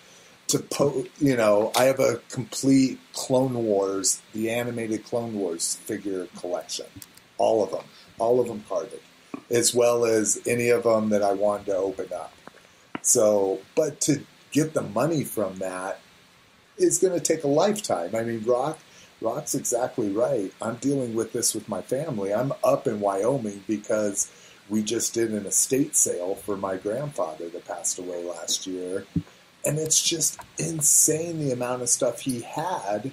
to 0.51 0.59
po, 0.59 1.05
you 1.19 1.37
know, 1.37 1.73
I 1.77 1.85
have 1.85 2.01
a 2.01 2.21
complete 2.31 2.99
Clone 3.13 3.55
Wars, 3.55 4.21
the 4.33 4.51
animated 4.51 5.05
Clone 5.05 5.35
Wars 5.35 5.77
figure 5.77 6.27
collection, 6.39 6.87
all 7.39 7.63
of 7.63 7.71
them, 7.71 7.85
all 8.19 8.41
of 8.41 8.49
them 8.49 8.65
carded, 8.69 9.01
as 9.51 9.75
well 9.75 10.05
as 10.05 10.41
any 10.47 10.69
of 10.69 10.85
them 10.85 11.11
that 11.11 11.23
I 11.23 11.33
wanted 11.33 11.67
to 11.67 11.77
open 11.77 12.09
up. 12.13 12.33
So, 13.03 13.61
but 13.75 14.01
to 14.03 14.25
get 14.53 14.75
the 14.75 14.83
money 14.83 15.25
from 15.25 15.57
that 15.59 16.01
is 16.79 16.99
going 16.99 17.15
to 17.15 17.21
take 17.21 17.45
a 17.45 17.49
lifetime. 17.49 18.15
I 18.15 18.23
mean, 18.23 18.43
Rock, 18.45 18.79
Rock's 19.21 19.55
exactly 19.55 20.11
right. 20.11 20.53
I'm 20.61 20.77
dealing 20.77 21.15
with 21.15 21.33
this 21.33 21.55
with 21.55 21.69
my 21.69 21.83
family. 21.83 22.35
I'm 22.35 22.53
up 22.65 22.87
in 22.87 23.01
Wyoming 23.01 23.65
because 23.67 24.33
we 24.69 24.83
just 24.83 25.15
did 25.15 25.33
an 25.33 25.47
estate 25.47 25.95
sale 25.97 26.35
for 26.35 26.57
my 26.57 26.77
grandfather 26.77 27.49
that 27.49 27.67
passed 27.67 27.99
away 27.99 28.25
last 28.25 28.67
year. 28.67 29.05
And 29.65 29.79
it's 29.79 30.03
just 30.03 30.41
insane 30.59 31.39
the 31.39 31.53
amount 31.53 31.83
of 31.83 31.89
stuff 31.89 32.21
he 32.21 32.41
had. 32.43 33.13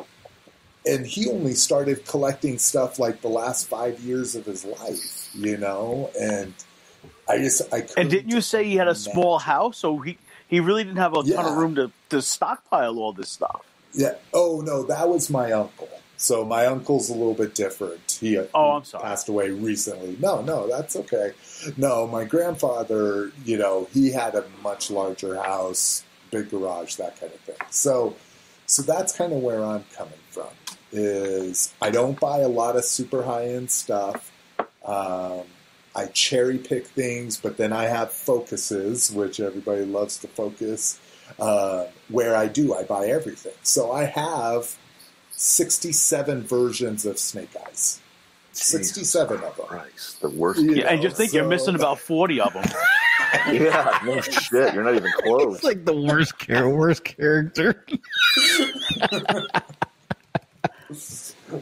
And 0.85 1.05
he 1.05 1.29
only 1.29 1.53
started 1.53 2.05
collecting 2.05 2.57
stuff 2.57 2.97
like 2.99 3.21
the 3.21 3.27
last 3.27 3.67
five 3.67 3.99
years 3.99 4.35
of 4.35 4.45
his 4.45 4.63
life, 4.63 5.29
you 5.35 5.57
know? 5.57 6.09
And 6.19 6.53
I 7.27 7.39
just, 7.39 7.61
I 7.73 7.85
And 7.97 8.09
didn't 8.09 8.29
you 8.31 8.39
say 8.39 8.63
he 8.63 8.75
had 8.77 8.87
a 8.87 8.91
imagine. 8.91 9.11
small 9.11 9.39
house, 9.39 9.77
so 9.79 9.97
he 9.99 10.17
he 10.47 10.61
really 10.61 10.85
didn't 10.85 10.97
have 10.99 11.11
a 11.13 11.23
ton 11.23 11.45
of 11.45 11.57
room 11.57 11.75
to, 11.75 11.91
to 12.09 12.21
stockpile 12.21 12.99
all 12.99 13.11
this 13.11 13.29
stuff? 13.29 13.65
Yeah. 13.93 14.15
Oh 14.33 14.61
no, 14.65 14.83
that 14.83 15.09
was 15.09 15.29
my 15.29 15.51
uncle. 15.51 15.89
So 16.15 16.45
my 16.45 16.65
uncle's 16.65 17.09
a 17.09 17.13
little 17.13 17.33
bit 17.35 17.53
different. 17.53 18.17
He, 18.19 18.37
uh, 18.37 18.45
Oh, 18.55 18.71
he 18.71 18.77
I'm 18.77 18.83
sorry. 18.85 19.03
passed 19.03 19.27
away 19.29 19.51
recently. 19.51 20.17
No, 20.19 20.41
no, 20.41 20.67
that's 20.67 20.95
okay. 20.95 21.33
No, 21.75 22.07
my 22.07 22.23
grandfather, 22.23 23.31
you 23.45 23.57
know, 23.57 23.87
he 23.93 24.11
had 24.11 24.33
a 24.35 24.43
much 24.63 24.89
larger 24.89 25.35
house, 25.35 26.03
big 26.31 26.49
garage, 26.49 26.95
that 26.95 27.19
kind 27.19 27.33
of 27.33 27.39
thing. 27.41 27.55
So, 27.69 28.15
so 28.65 28.81
that's 28.81 29.15
kind 29.15 29.33
of 29.33 29.41
where 29.41 29.63
I'm 29.63 29.85
coming 29.95 30.13
from. 30.31 30.47
Is 30.91 31.73
I 31.81 31.89
don't 31.89 32.19
buy 32.19 32.39
a 32.39 32.47
lot 32.47 32.75
of 32.75 32.85
super 32.85 33.23
high 33.23 33.47
end 33.47 33.69
stuff. 33.71 34.31
Um, 34.85 35.41
I 35.95 36.05
cherry 36.13 36.57
pick 36.57 36.87
things, 36.87 37.37
but 37.37 37.57
then 37.57 37.73
I 37.73 37.85
have 37.85 38.11
focuses, 38.11 39.11
which 39.11 39.39
everybody 39.39 39.83
loves 39.83 40.17
to 40.19 40.27
focus. 40.27 40.99
Uh, 41.39 41.87
where 42.09 42.35
I 42.37 42.47
do, 42.47 42.73
I 42.73 42.83
buy 42.83 43.07
everything. 43.07 43.53
So 43.63 43.91
I 43.91 44.05
have 44.05 44.77
67 45.31 46.43
versions 46.43 47.05
of 47.05 47.19
Snake 47.19 47.49
Eyes. 47.67 47.99
67 48.53 49.43
of 49.43 49.55
them. 49.57 49.65
Christ, 49.67 50.21
the 50.21 50.29
worst. 50.29 50.61
You 50.61 50.75
Yeah, 50.75 50.87
and 50.89 50.97
know, 50.97 51.03
just 51.03 51.17
think 51.17 51.33
you're 51.33 51.47
missing 51.47 51.75
about 51.75 51.99
forty 51.99 52.39
of 52.41 52.53
them. 52.53 52.63
yeah, 53.51 53.99
no 54.05 54.21
shit. 54.21 54.73
You're 54.73 54.83
not 54.83 54.95
even 54.95 55.11
close. 55.23 55.55
It's 55.55 55.63
like 55.63 55.85
the 55.85 55.95
worst 55.95 56.37
char- 56.37 56.69
worst 56.69 57.03
character. 57.03 57.85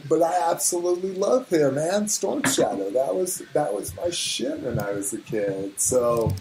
But 0.08 0.22
I 0.22 0.50
absolutely 0.50 1.12
love 1.12 1.48
him 1.48 1.78
and 1.78 2.10
Storm 2.10 2.42
Shadow. 2.44 2.90
That 2.90 3.14
was 3.14 3.42
that 3.52 3.72
was 3.72 3.94
my 3.96 4.10
shit 4.10 4.60
when 4.60 4.78
I 4.78 4.92
was 4.92 5.12
a 5.12 5.18
kid. 5.18 5.80
So 5.80 6.34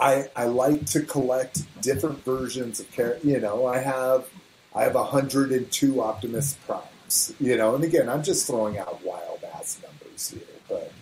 I 0.00 0.28
I 0.34 0.44
like 0.44 0.86
to 0.86 1.02
collect 1.02 1.62
different 1.82 2.24
versions 2.24 2.80
of 2.80 2.90
character. 2.90 3.26
You 3.26 3.40
know, 3.40 3.66
I 3.66 3.78
have 3.78 4.26
I 4.74 4.82
have 4.82 4.94
102 4.94 6.02
Optimus 6.02 6.56
Primes. 6.66 7.34
You 7.40 7.56
know, 7.56 7.74
and 7.74 7.84
again, 7.84 8.08
I'm 8.08 8.22
just 8.22 8.46
throwing 8.46 8.78
out 8.78 9.04
wild 9.04 9.44
ass 9.54 9.80
numbers 9.82 10.30
here, 10.30 10.42
but. 10.68 10.92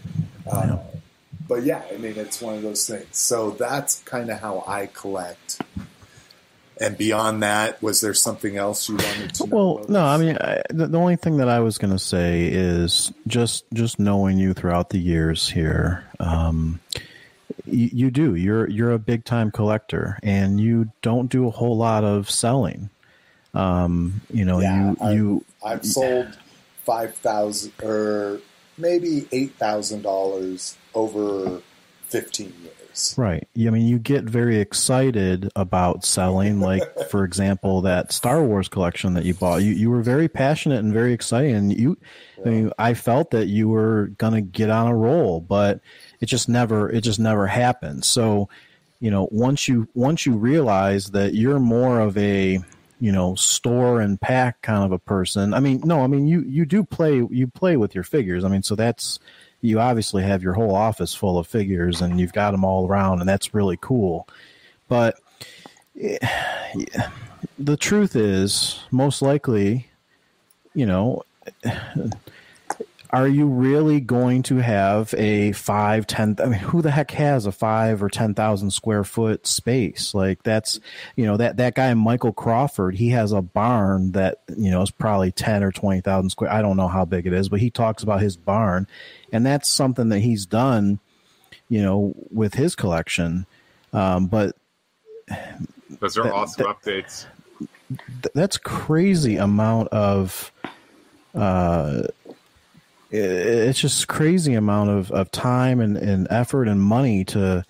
Uh, 0.50 0.78
but 1.48 1.62
yeah, 1.64 1.82
I 1.92 1.96
mean, 1.96 2.14
it's 2.16 2.40
one 2.40 2.54
of 2.54 2.62
those 2.62 2.86
things. 2.86 3.06
So 3.16 3.50
that's 3.50 4.00
kind 4.02 4.30
of 4.30 4.38
how 4.40 4.62
I 4.66 4.86
collect. 4.86 5.60
And 6.80 6.96
beyond 6.96 7.42
that, 7.42 7.82
was 7.82 8.00
there 8.00 8.14
something 8.14 8.56
else 8.56 8.88
you 8.88 8.94
wanted 8.96 9.34
to? 9.34 9.44
Well, 9.46 9.84
no? 9.88 10.04
I 10.04 10.16
mean, 10.16 10.36
I, 10.40 10.62
the, 10.70 10.86
the 10.86 10.98
only 10.98 11.16
thing 11.16 11.38
that 11.38 11.48
I 11.48 11.58
was 11.58 11.76
going 11.76 11.92
to 11.92 11.98
say 11.98 12.46
is 12.46 13.12
just 13.26 13.64
just 13.74 13.98
knowing 13.98 14.38
you 14.38 14.54
throughout 14.54 14.90
the 14.90 14.98
years 15.00 15.48
here, 15.48 16.04
um, 16.20 16.78
you, 17.66 17.90
you 17.92 18.10
do. 18.12 18.36
You're 18.36 18.70
you're 18.70 18.92
a 18.92 18.98
big 18.98 19.24
time 19.24 19.50
collector, 19.50 20.20
and 20.22 20.60
you 20.60 20.92
don't 21.02 21.28
do 21.28 21.48
a 21.48 21.50
whole 21.50 21.76
lot 21.76 22.04
of 22.04 22.30
selling. 22.30 22.90
Um, 23.54 24.20
you 24.32 24.44
know, 24.44 24.60
Yeah, 24.60 24.90
you 24.90 24.96
I- 25.00 25.12
you 25.14 25.44
I've 25.66 25.84
sold 25.84 26.38
five 26.84 27.16
thousand 27.16 27.72
or 27.82 28.38
maybe 28.76 29.26
eight 29.32 29.56
thousand 29.56 30.02
dollars 30.02 30.76
over 30.98 31.62
fifteen 32.02 32.52
years. 32.62 33.14
Right. 33.16 33.46
I 33.56 33.70
mean, 33.70 33.86
you 33.86 33.98
get 33.98 34.24
very 34.24 34.58
excited 34.58 35.50
about 35.54 36.04
selling. 36.04 36.60
Like, 36.60 36.82
for 37.10 37.24
example, 37.24 37.82
that 37.82 38.12
Star 38.12 38.42
Wars 38.42 38.68
collection 38.68 39.14
that 39.14 39.24
you 39.24 39.34
bought. 39.34 39.62
You 39.62 39.72
you 39.72 39.90
were 39.90 40.02
very 40.02 40.28
passionate 40.28 40.80
and 40.80 40.92
very 40.92 41.12
excited. 41.12 41.54
And 41.54 41.78
you, 41.78 41.96
I 42.44 42.48
mean, 42.48 42.72
I 42.78 42.94
felt 42.94 43.30
that 43.30 43.46
you 43.46 43.68
were 43.68 44.08
gonna 44.18 44.40
get 44.40 44.70
on 44.70 44.88
a 44.88 44.96
roll, 44.96 45.40
but 45.40 45.80
it 46.20 46.26
just 46.26 46.48
never 46.48 46.90
it 46.90 47.02
just 47.02 47.20
never 47.20 47.46
happened. 47.46 48.04
So, 48.04 48.48
you 49.00 49.10
know, 49.10 49.28
once 49.30 49.68
you 49.68 49.88
once 49.94 50.26
you 50.26 50.36
realize 50.36 51.10
that 51.12 51.34
you're 51.34 51.60
more 51.60 52.00
of 52.00 52.18
a 52.18 52.58
you 53.00 53.12
know 53.12 53.34
store 53.36 54.00
and 54.00 54.20
pack 54.20 54.60
kind 54.62 54.84
of 54.84 54.92
a 54.92 54.98
person. 54.98 55.54
I 55.54 55.60
mean, 55.60 55.82
no, 55.84 56.02
I 56.02 56.08
mean 56.08 56.26
you 56.26 56.42
you 56.42 56.66
do 56.66 56.82
play 56.82 57.24
you 57.30 57.46
play 57.46 57.76
with 57.76 57.94
your 57.94 58.04
figures. 58.04 58.44
I 58.44 58.48
mean, 58.48 58.62
so 58.62 58.74
that's 58.74 59.18
you 59.60 59.80
obviously 59.80 60.22
have 60.22 60.42
your 60.42 60.54
whole 60.54 60.74
office 60.74 61.14
full 61.14 61.38
of 61.38 61.46
figures 61.46 62.00
and 62.00 62.20
you've 62.20 62.32
got 62.32 62.52
them 62.52 62.64
all 62.64 62.86
around 62.86 63.20
and 63.20 63.28
that's 63.28 63.54
really 63.54 63.78
cool. 63.80 64.28
But 64.88 65.18
the 65.94 67.76
truth 67.76 68.14
is 68.16 68.80
most 68.90 69.20
likely 69.22 69.88
you 70.74 70.86
know 70.86 71.22
are 73.10 73.26
you 73.28 73.46
really 73.46 74.00
going 74.00 74.42
to 74.42 74.56
have 74.56 75.14
a 75.16 75.52
five 75.52 76.06
ten 76.06 76.36
i 76.40 76.46
mean 76.46 76.58
who 76.58 76.82
the 76.82 76.90
heck 76.90 77.10
has 77.12 77.46
a 77.46 77.52
five 77.52 78.02
or 78.02 78.08
ten 78.08 78.34
thousand 78.34 78.70
square 78.70 79.04
foot 79.04 79.46
space 79.46 80.14
like 80.14 80.42
that's 80.42 80.78
you 81.16 81.24
know 81.24 81.36
that 81.36 81.56
that 81.56 81.74
guy 81.74 81.92
michael 81.94 82.32
crawford 82.32 82.94
he 82.94 83.08
has 83.10 83.32
a 83.32 83.40
barn 83.42 84.12
that 84.12 84.40
you 84.56 84.70
know 84.70 84.82
is 84.82 84.90
probably 84.90 85.32
10 85.32 85.62
or 85.64 85.72
20 85.72 86.00
thousand 86.02 86.30
square 86.30 86.52
i 86.52 86.60
don't 86.60 86.76
know 86.76 86.88
how 86.88 87.04
big 87.04 87.26
it 87.26 87.32
is 87.32 87.48
but 87.48 87.60
he 87.60 87.70
talks 87.70 88.02
about 88.02 88.20
his 88.20 88.36
barn 88.36 88.86
and 89.32 89.44
that's 89.46 89.68
something 89.68 90.10
that 90.10 90.20
he's 90.20 90.44
done 90.46 90.98
you 91.68 91.82
know 91.82 92.14
with 92.30 92.54
his 92.54 92.74
collection 92.76 93.46
um, 93.92 94.26
but 94.26 94.54
Those 96.00 96.18
are 96.18 96.24
That- 96.24 96.32
awesome 96.32 96.66
that- 96.66 96.76
updates. 96.82 97.24
that's 98.34 98.58
crazy 98.58 99.36
amount 99.36 99.88
of 99.88 100.52
uh 101.34 102.02
it's 103.10 103.80
just 103.80 104.08
crazy 104.08 104.54
amount 104.54 104.90
of, 104.90 105.10
of 105.12 105.30
time 105.30 105.80
and, 105.80 105.96
and 105.96 106.26
effort 106.30 106.68
and 106.68 106.80
money 106.80 107.24
to 107.24 107.64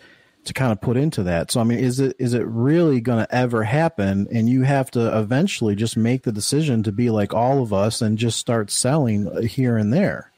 to 0.45 0.53
kind 0.55 0.73
of 0.73 0.81
put 0.81 0.97
into 0.97 1.23
that. 1.25 1.51
So 1.51 1.61
i 1.61 1.65
mean 1.65 1.79
is 1.79 2.01
it 2.01 2.17
is 2.19 2.33
it 2.35 2.47
really 2.47 3.01
going 3.01 3.25
to 3.25 3.35
ever 3.35 3.65
happen? 3.65 4.27
And 4.33 4.49
you 4.49 4.63
have 4.63 4.91
to 4.93 5.19
eventually 5.19 5.75
just 5.75 5.97
make 5.97 6.23
the 6.23 6.33
decision 6.33 6.83
to 6.85 6.93
be 6.93 7.11
like 7.11 7.35
all 7.35 7.63
of 7.63 7.73
us 7.73 8.01
and 8.01 8.19
just 8.19 8.39
start 8.39 8.71
selling 8.71 9.29
uh, 9.29 9.43
here 9.43 9.77
and 9.77 9.93
there 9.93 10.33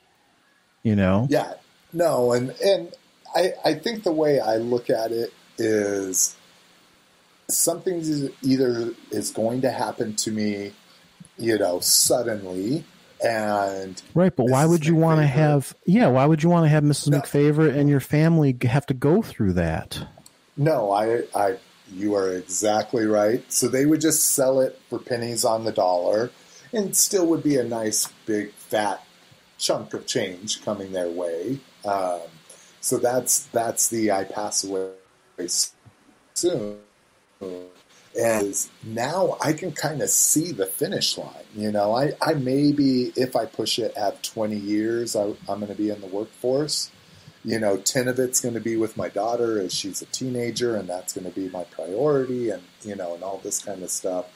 you 0.82 0.96
know? 0.96 1.26
Yeah, 1.30 1.54
no, 1.92 2.32
and 2.32 2.50
and 2.62 2.92
I 3.34 3.52
I 3.64 3.74
think 3.74 4.04
the 4.04 4.12
way 4.12 4.40
I 4.40 4.56
look 4.56 4.90
at 4.90 5.12
it 5.12 5.32
is 5.58 6.36
something 7.48 7.98
is 7.98 8.30
either 8.42 8.94
is 9.10 9.30
going 9.30 9.60
to 9.62 9.70
happen 9.70 10.14
to 10.16 10.30
me, 10.30 10.72
you 11.36 11.58
know, 11.58 11.80
suddenly, 11.80 12.84
and 13.24 14.00
Right, 14.14 14.34
but 14.34 14.46
why 14.46 14.66
would 14.66 14.86
you 14.86 14.94
want 14.94 15.20
to 15.20 15.26
have? 15.26 15.74
Yeah, 15.86 16.08
why 16.08 16.26
would 16.26 16.42
you 16.42 16.48
want 16.48 16.64
to 16.64 16.68
have 16.68 16.84
Mrs. 16.84 17.08
No. 17.08 17.20
McFavorite 17.20 17.76
and 17.76 17.88
your 17.88 18.00
family 18.00 18.56
have 18.62 18.86
to 18.86 18.94
go 18.94 19.22
through 19.22 19.54
that? 19.54 20.06
No, 20.56 20.92
I, 20.92 21.22
I, 21.34 21.56
you 21.92 22.14
are 22.14 22.30
exactly 22.30 23.06
right. 23.06 23.42
So 23.52 23.68
they 23.68 23.86
would 23.86 24.00
just 24.00 24.32
sell 24.32 24.60
it 24.60 24.80
for 24.88 24.98
pennies 24.98 25.44
on 25.44 25.64
the 25.64 25.72
dollar, 25.72 26.30
and 26.72 26.96
still 26.96 27.26
would 27.26 27.42
be 27.42 27.56
a 27.56 27.64
nice 27.64 28.08
big 28.26 28.52
fat 28.52 29.04
chunk 29.58 29.94
of 29.94 30.06
change 30.06 30.64
coming 30.64 30.92
their 30.92 31.10
way. 31.10 31.58
Um, 31.84 32.20
so 32.80 32.98
that's 32.98 33.44
that's 33.46 33.88
the 33.88 34.10
I 34.10 34.24
pass 34.24 34.64
away 34.64 34.90
soon. 36.34 36.78
And 38.18 38.54
now 38.82 39.36
I 39.40 39.52
can 39.52 39.72
kind 39.72 40.02
of 40.02 40.10
see 40.10 40.50
the 40.52 40.66
finish 40.66 41.16
line. 41.16 41.44
You 41.54 41.70
know, 41.70 41.94
I, 41.94 42.12
I 42.20 42.34
maybe 42.34 43.12
if 43.16 43.36
I 43.36 43.46
push 43.46 43.78
it, 43.78 43.96
have 43.96 44.20
twenty 44.22 44.56
years, 44.56 45.14
I, 45.14 45.26
I'm 45.48 45.60
going 45.60 45.68
to 45.68 45.74
be 45.74 45.90
in 45.90 46.00
the 46.00 46.08
workforce 46.08 46.90
you 47.44 47.58
know, 47.58 47.76
10 47.78 48.08
of 48.08 48.18
it's 48.18 48.40
going 48.40 48.54
to 48.54 48.60
be 48.60 48.76
with 48.76 48.96
my 48.96 49.08
daughter 49.08 49.60
as 49.60 49.72
she's 49.72 50.02
a 50.02 50.06
teenager, 50.06 50.76
and 50.76 50.88
that's 50.88 51.14
going 51.14 51.24
to 51.24 51.34
be 51.34 51.48
my 51.48 51.64
priority, 51.64 52.50
and, 52.50 52.62
you 52.82 52.94
know, 52.94 53.14
and 53.14 53.22
all 53.22 53.38
this 53.38 53.60
kind 53.60 53.82
of 53.82 53.90
stuff. 53.90 54.26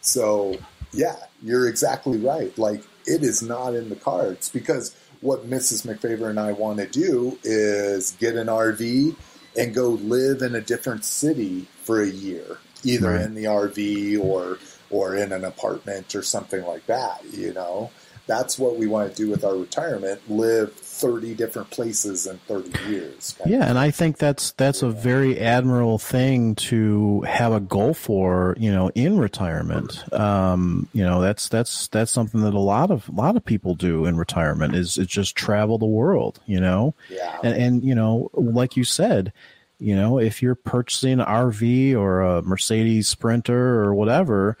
So, 0.00 0.58
yeah, 0.92 1.16
you're 1.42 1.68
exactly 1.68 2.18
right. 2.18 2.56
Like, 2.58 2.82
it 3.06 3.22
is 3.22 3.42
not 3.42 3.74
in 3.74 3.88
the 3.88 3.96
cards 3.96 4.50
because 4.50 4.94
what 5.20 5.48
Mrs. 5.48 5.86
McFavor 5.86 6.28
and 6.28 6.38
I 6.38 6.52
want 6.52 6.78
to 6.78 6.86
do 6.86 7.38
is 7.44 8.12
get 8.12 8.34
an 8.34 8.48
RV 8.48 9.16
and 9.56 9.74
go 9.74 9.88
live 9.88 10.42
in 10.42 10.54
a 10.54 10.60
different 10.60 11.04
city 11.04 11.66
for 11.82 12.02
a 12.02 12.08
year, 12.08 12.58
either 12.84 13.12
Right. 13.12 13.22
in 13.22 13.34
the 13.34 13.44
RV 13.44 14.18
or 14.22 14.58
or 14.90 15.14
in 15.14 15.32
an 15.32 15.44
apartment 15.44 16.14
or 16.16 16.22
something 16.22 16.64
like 16.64 16.86
that. 16.86 17.22
You 17.32 17.52
know, 17.52 17.90
that's 18.26 18.58
what 18.58 18.76
we 18.76 18.86
want 18.88 19.10
to 19.10 19.16
do 19.16 19.30
with 19.30 19.44
our 19.44 19.54
retirement: 19.56 20.20
live 20.28 20.72
thirty 20.74 21.34
different 21.34 21.70
places 21.70 22.26
in 22.26 22.38
thirty 22.48 22.72
years. 22.90 23.34
Yeah, 23.46 23.68
and 23.68 23.78
I 23.78 23.90
think 23.90 24.18
that's 24.18 24.50
that's 24.52 24.82
a 24.82 24.90
very 24.90 25.38
admirable 25.40 25.98
thing 25.98 26.54
to 26.56 27.22
have 27.22 27.52
a 27.52 27.60
goal 27.60 27.94
for, 27.94 28.54
you 28.58 28.70
know, 28.72 28.90
in 28.94 29.18
retirement. 29.18 30.12
Um, 30.12 30.88
you 30.92 31.04
know, 31.04 31.20
that's 31.22 31.48
that's 31.48 31.86
that's 31.88 32.10
something 32.12 32.42
that 32.42 32.52
a 32.54 32.58
lot 32.60 32.90
of 32.90 33.08
a 33.08 33.12
lot 33.12 33.36
of 33.36 33.44
people 33.44 33.74
do 33.76 34.04
in 34.06 34.16
retirement 34.16 34.74
is 34.74 34.98
is 34.98 35.06
just 35.06 35.36
travel 35.36 35.78
the 35.78 35.86
world, 35.86 36.40
you 36.46 36.60
know. 36.60 36.94
Yeah. 37.08 37.38
And 37.44 37.56
and 37.56 37.84
you 37.84 37.94
know, 37.94 38.30
like 38.34 38.76
you 38.76 38.84
said, 38.84 39.32
you 39.80 39.96
know, 39.96 40.18
if 40.18 40.42
you're 40.42 40.54
purchasing 40.54 41.20
an 41.20 41.26
RV 41.26 41.94
or 41.96 42.20
a 42.20 42.42
Mercedes 42.42 43.08
Sprinter 43.08 43.82
or 43.82 43.94
whatever, 43.94 44.56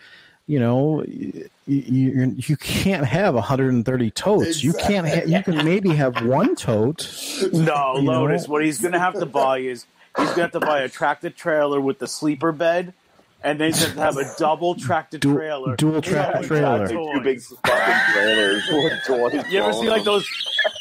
you 0.46 0.58
know, 0.58 1.04
you 1.04 1.48
you, 1.66 2.34
you 2.36 2.56
can't 2.56 3.04
have 3.06 3.34
130 3.34 4.10
totes. 4.10 4.64
You 4.64 4.72
can't. 4.72 5.06
Ha- 5.06 5.22
you 5.26 5.42
can 5.44 5.64
maybe 5.64 5.90
have 5.90 6.24
one 6.26 6.56
tote. 6.56 7.08
No, 7.52 7.94
You 7.96 8.02
know? 8.02 8.22
Lotus. 8.22 8.48
What 8.48 8.64
he's 8.64 8.80
going 8.80 8.92
to 8.94 8.98
have 8.98 9.14
to 9.14 9.26
buy 9.26 9.58
is 9.58 9.86
he's 10.16 10.26
going 10.26 10.34
to 10.36 10.40
have 10.42 10.52
to 10.52 10.60
buy 10.60 10.80
a 10.80 10.88
tractor 10.88 11.30
trailer 11.30 11.80
with 11.80 12.00
the 12.00 12.08
sleeper 12.08 12.50
bed, 12.50 12.92
and 13.44 13.60
they 13.60 13.66
he's 13.66 13.84
going 13.84 13.94
to 13.96 14.02
have 14.02 14.16
a 14.16 14.24
double 14.38 14.74
tractor 14.74 15.18
Du- 15.18 15.34
trailer. 15.36 15.76
dual 15.76 16.02
tractor 16.02 16.38
with 16.40 16.48
trailer. 16.48 16.88
toys. 16.88 17.14
Two 17.14 17.20
big 17.22 17.40
fucking 17.40 18.12
trailers. 18.12 19.44
You 19.52 19.60
ever 19.60 19.72
see 19.72 19.88
like 19.88 20.02
those? 20.02 20.26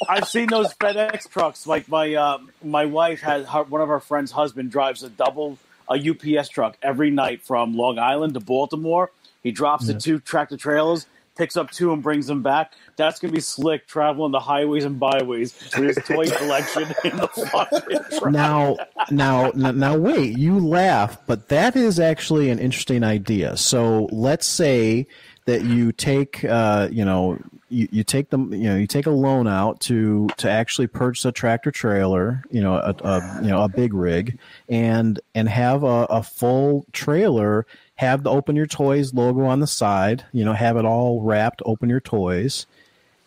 I've 0.09 0.27
seen 0.27 0.47
those 0.47 0.73
FedEx 0.73 1.29
trucks. 1.29 1.67
Like 1.67 1.87
my 1.87 2.15
uh, 2.15 2.39
my 2.63 2.85
wife 2.85 3.21
has 3.21 3.47
her, 3.47 3.63
one 3.63 3.81
of 3.81 3.89
our 3.91 3.99
friends' 3.99 4.31
husband 4.31 4.71
drives 4.71 5.03
a 5.03 5.09
double 5.09 5.59
a 5.87 5.93
UPS 5.93 6.49
truck 6.49 6.77
every 6.81 7.11
night 7.11 7.41
from 7.43 7.75
Long 7.75 7.99
Island 7.99 8.33
to 8.33 8.39
Baltimore. 8.39 9.11
He 9.43 9.51
drops 9.51 9.87
the 9.87 9.93
two 9.93 10.19
tractor 10.19 10.57
trailers, 10.57 11.07
picks 11.35 11.55
up 11.55 11.71
two, 11.71 11.93
and 11.93 12.03
brings 12.03 12.27
them 12.27 12.43
back. 12.43 12.73
That's 12.95 13.19
gonna 13.19 13.33
be 13.33 13.39
slick 13.39 13.87
traveling 13.87 14.31
the 14.31 14.39
highways 14.39 14.83
and 14.83 14.99
byways 14.99 15.53
with 15.77 15.95
his 15.95 16.05
toy 16.05 16.29
collection 16.37 16.83
in 17.03 17.17
the 17.17 17.27
fucking 17.27 18.19
truck. 18.19 18.31
now 18.31 18.77
now 19.09 19.51
now 19.51 19.97
wait 19.97 20.37
you 20.37 20.59
laugh 20.59 21.17
but 21.25 21.47
that 21.47 21.77
is 21.77 21.99
actually 21.99 22.49
an 22.49 22.59
interesting 22.59 23.03
idea 23.05 23.55
so 23.55 24.09
let's 24.11 24.45
say 24.45 25.07
that 25.49 25.63
you 25.63 25.91
take 25.91 26.45
uh, 26.45 26.87
you 26.91 27.03
know 27.03 27.39
you, 27.69 27.87
you 27.91 28.03
take 28.03 28.29
them 28.29 28.53
you 28.53 28.69
know 28.69 28.75
you 28.75 28.87
take 28.87 29.07
a 29.07 29.11
loan 29.11 29.47
out 29.47 29.79
to 29.81 30.27
to 30.37 30.49
actually 30.49 30.87
purchase 30.87 31.25
a 31.25 31.31
tractor 31.31 31.71
trailer 31.71 32.43
you 32.51 32.61
know 32.61 32.75
a, 32.75 32.95
a 33.03 33.39
you 33.41 33.49
know 33.49 33.63
a 33.63 33.69
big 33.69 33.93
rig 33.93 34.37
and 34.67 35.19
and 35.33 35.49
have 35.49 35.83
a, 35.83 36.05
a 36.09 36.23
full 36.23 36.85
trailer 36.91 37.65
have 37.95 38.23
the 38.23 38.29
open 38.29 38.55
your 38.55 38.67
toys 38.67 39.13
logo 39.13 39.43
on 39.43 39.59
the 39.59 39.67
side 39.67 40.23
you 40.31 40.45
know 40.45 40.53
have 40.53 40.77
it 40.77 40.85
all 40.85 41.21
wrapped 41.21 41.61
open 41.65 41.89
your 41.89 41.99
toys 41.99 42.67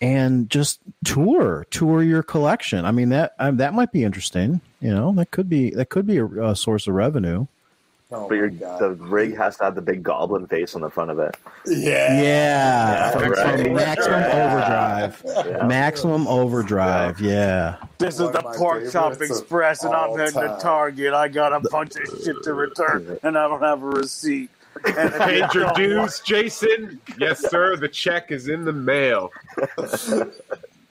and 0.01 0.51
just 0.51 0.81
tour 1.05 1.65
tour 1.71 2.03
your 2.03 2.25
collection. 2.25 2.85
I 2.85 2.91
mean 2.91 3.11
that 3.11 3.35
that 3.39 3.73
might 3.73 3.93
be 3.93 4.03
interesting. 4.03 4.61
You 4.81 4.91
know, 4.91 5.13
that 5.13 5.31
could 5.31 5.49
be 5.49 5.71
that 5.71 5.91
could 5.91 6.09
be 6.09 6.19
a, 6.19 6.27
a 6.27 6.57
source 6.57 6.89
of 6.89 6.95
revenue. 6.95 7.47
Oh 8.15 8.29
But 8.29 8.35
your, 8.35 8.51
the 8.51 8.97
rig 8.99 9.37
has 9.37 9.57
to 9.59 9.65
have 9.65 9.75
the 9.75 9.83
big 9.83 10.03
goblin 10.03 10.47
face 10.47 10.75
on 10.75 10.83
the 10.83 10.91
front 10.91 11.11
of 11.11 11.19
it. 11.19 11.37
yeah. 11.67 12.21
Yeah, 12.21 13.11
from, 13.11 13.31
right. 13.31 13.61
from 13.61 13.75
maximum 13.75 14.23
overdrive. 14.23 15.23
Yeah. 15.25 15.67
Maximum 15.67 16.27
overdrive. 16.29 17.21
Yeah. 17.21 17.77
This 17.99 18.15
is 18.21 18.31
the 18.31 18.43
Pork 18.57 18.91
Chop 18.91 19.21
Express, 19.21 19.85
and 19.85 19.95
I'm 19.95 20.11
all 20.11 20.17
heading 20.17 20.35
to. 20.35 20.59
Target. 20.61 21.15
I 21.15 21.29
got 21.29 21.53
a 21.53 21.61
bunch 21.71 21.97
of 21.97 22.07
shit 22.23 22.37
to 22.43 22.55
return, 22.55 23.19
and 23.23 23.39
I 23.39 23.49
don't 23.49 23.63
have 23.63 23.83
a 23.83 23.87
receipt. 23.87 24.51
And 24.85 25.13
Paid 25.15 25.55
your 25.55 25.73
dues, 25.73 26.21
Jason? 26.21 27.01
Yes, 27.19 27.41
sir. 27.41 27.77
The 27.77 27.89
check 27.89 28.31
is 28.31 28.49
in 28.49 28.65
the 28.65 28.73
mail. 28.73 29.31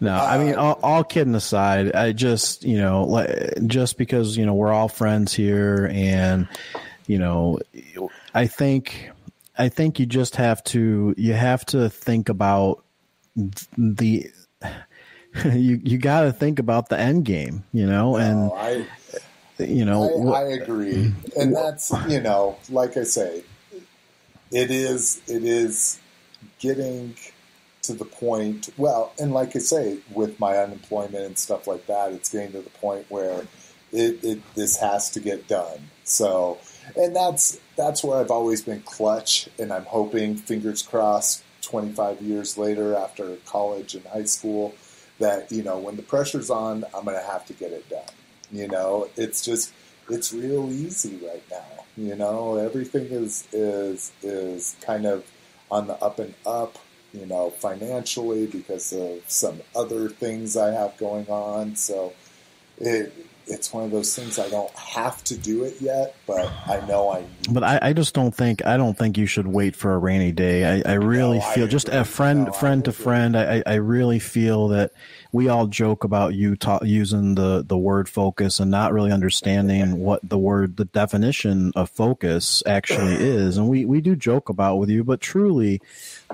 No, 0.00 0.14
I 0.14 0.38
mean, 0.38 0.54
uh, 0.54 0.60
all, 0.60 0.80
all 0.82 1.04
kidding 1.04 1.34
aside, 1.34 1.94
I 1.94 2.12
just, 2.12 2.64
you 2.64 2.78
know, 2.78 3.04
like, 3.04 3.66
just 3.66 3.96
because, 3.98 4.36
you 4.36 4.44
know, 4.44 4.54
we're 4.54 4.72
all 4.72 4.88
friends 4.88 5.32
here 5.32 5.90
and, 5.92 6.48
you 7.06 7.18
know, 7.18 7.58
I 8.34 8.46
think, 8.46 9.10
I 9.56 9.68
think 9.68 9.98
you 9.98 10.06
just 10.06 10.36
have 10.36 10.62
to, 10.64 11.14
you 11.16 11.32
have 11.32 11.64
to 11.66 11.88
think 11.88 12.28
about 12.28 12.84
the, 13.78 14.30
you, 15.44 15.80
you 15.82 15.98
got 15.98 16.22
to 16.22 16.32
think 16.32 16.58
about 16.58 16.88
the 16.88 16.98
end 16.98 17.24
game, 17.24 17.64
you 17.72 17.86
know, 17.86 18.16
and, 18.16 18.48
No, 18.48 18.54
I, 18.54 18.86
you 19.58 19.84
know, 19.84 20.32
I, 20.32 20.42
I 20.42 20.42
agree, 20.48 21.12
and 21.38 21.54
that's 21.54 21.90
you 22.08 22.20
know, 22.20 22.58
like 22.68 22.96
I 22.96 23.04
say, 23.04 23.42
it 24.50 24.70
is 24.70 25.22
it 25.26 25.44
is 25.44 25.98
getting 26.58 27.16
to 27.86 27.94
the 27.94 28.04
point. 28.04 28.68
Well, 28.76 29.12
and 29.18 29.32
like 29.32 29.56
I 29.56 29.60
say, 29.60 29.98
with 30.12 30.38
my 30.38 30.56
unemployment 30.56 31.24
and 31.24 31.38
stuff 31.38 31.66
like 31.66 31.86
that, 31.86 32.12
it's 32.12 32.30
getting 32.30 32.52
to 32.52 32.62
the 32.62 32.70
point 32.70 33.06
where 33.08 33.46
it, 33.92 34.24
it 34.24 34.54
this 34.54 34.78
has 34.78 35.10
to 35.10 35.20
get 35.20 35.48
done. 35.48 35.90
So, 36.04 36.58
and 36.96 37.14
that's 37.14 37.58
that's 37.76 38.02
where 38.04 38.18
I've 38.18 38.30
always 38.30 38.62
been 38.62 38.82
clutch, 38.82 39.48
and 39.58 39.72
I'm 39.72 39.84
hoping, 39.84 40.36
fingers 40.36 40.82
crossed, 40.82 41.42
25 41.62 42.22
years 42.22 42.56
later 42.56 42.94
after 42.94 43.36
college 43.46 43.94
and 43.94 44.04
high 44.06 44.24
school, 44.24 44.74
that 45.18 45.50
you 45.50 45.62
know 45.62 45.78
when 45.78 45.96
the 45.96 46.02
pressure's 46.02 46.50
on, 46.50 46.84
I'm 46.94 47.04
going 47.04 47.16
to 47.16 47.26
have 47.26 47.46
to 47.46 47.52
get 47.52 47.72
it 47.72 47.88
done. 47.88 48.02
You 48.52 48.68
know, 48.68 49.08
it's 49.16 49.44
just 49.44 49.72
it's 50.08 50.32
real 50.32 50.70
easy 50.70 51.18
right 51.26 51.42
now. 51.50 51.84
You 51.96 52.14
know, 52.14 52.56
everything 52.56 53.06
is 53.06 53.46
is 53.52 54.12
is 54.22 54.76
kind 54.80 55.06
of 55.06 55.24
on 55.70 55.86
the 55.86 55.94
up 55.94 56.18
and 56.18 56.34
up. 56.44 56.78
You 57.12 57.26
know, 57.26 57.50
financially 57.50 58.46
because 58.46 58.92
of 58.92 59.22
some 59.26 59.60
other 59.74 60.08
things 60.08 60.56
I 60.56 60.72
have 60.72 60.96
going 60.98 61.26
on. 61.28 61.76
So 61.76 62.12
it 62.78 63.12
it's 63.48 63.72
one 63.72 63.84
of 63.84 63.92
those 63.92 64.14
things 64.14 64.38
I 64.38 64.48
don't 64.48 64.72
have 64.72 65.22
to 65.24 65.36
do 65.36 65.62
it 65.62 65.76
yet, 65.80 66.16
but 66.26 66.50
I 66.66 66.84
know 66.86 67.10
I. 67.10 67.24
But 67.48 67.62
I, 67.62 67.78
I 67.80 67.92
just 67.92 68.12
don't 68.12 68.34
think 68.34 68.66
I 68.66 68.76
don't 68.76 68.98
think 68.98 69.16
you 69.16 69.26
should 69.26 69.46
wait 69.46 69.76
for 69.76 69.94
a 69.94 69.98
rainy 69.98 70.32
day. 70.32 70.82
I, 70.82 70.90
I 70.90 70.94
really 70.94 71.38
No, 71.38 71.44
I 71.44 71.54
feel 71.54 71.66
just 71.68 71.86
agree. 71.88 72.00
a 72.00 72.04
friend 72.04 72.46
No, 72.46 72.52
friend 72.52 72.84
to 72.84 72.92
friend. 72.92 73.36
I, 73.36 73.58
I 73.58 73.62
I 73.66 73.74
really 73.74 74.18
feel 74.18 74.68
that 74.68 74.90
we 75.30 75.48
all 75.48 75.68
joke 75.68 76.02
about 76.02 76.34
you 76.34 76.56
ta- 76.56 76.80
using 76.82 77.36
the 77.36 77.64
the 77.64 77.78
word 77.78 78.08
focus 78.08 78.58
and 78.58 78.70
not 78.70 78.92
really 78.92 79.12
understanding 79.12 79.98
what 80.00 80.28
the 80.28 80.38
word 80.38 80.76
the 80.76 80.86
definition 80.86 81.72
of 81.76 81.88
focus 81.88 82.64
actually 82.66 83.14
is. 83.20 83.58
And 83.58 83.68
we 83.68 83.84
we 83.84 84.00
do 84.00 84.16
joke 84.16 84.48
about 84.48 84.78
with 84.78 84.90
you, 84.90 85.04
but 85.04 85.20
truly, 85.20 85.80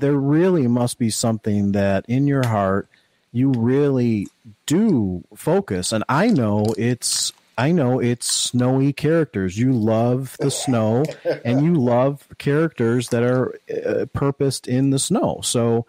there 0.00 0.14
really 0.14 0.66
must 0.66 0.98
be 0.98 1.10
something 1.10 1.72
that 1.72 2.04
in 2.08 2.26
your 2.26 2.46
heart 2.46 2.88
you 3.32 3.50
really 3.50 4.28
do 4.66 5.24
focus. 5.34 5.92
And 5.92 6.04
i 6.08 6.28
know 6.28 6.66
it's 6.76 7.32
i 7.58 7.70
know 7.72 8.00
it's 8.00 8.30
snowy 8.30 8.92
characters. 8.92 9.58
You 9.58 9.72
love 9.72 10.36
the 10.40 10.50
snow 10.50 11.04
and 11.44 11.64
you 11.64 11.74
love 11.74 12.26
characters 12.38 13.08
that 13.08 13.22
are 13.22 13.58
uh, 13.86 14.06
purposed 14.12 14.68
in 14.68 14.90
the 14.90 14.98
snow. 14.98 15.40
So 15.42 15.86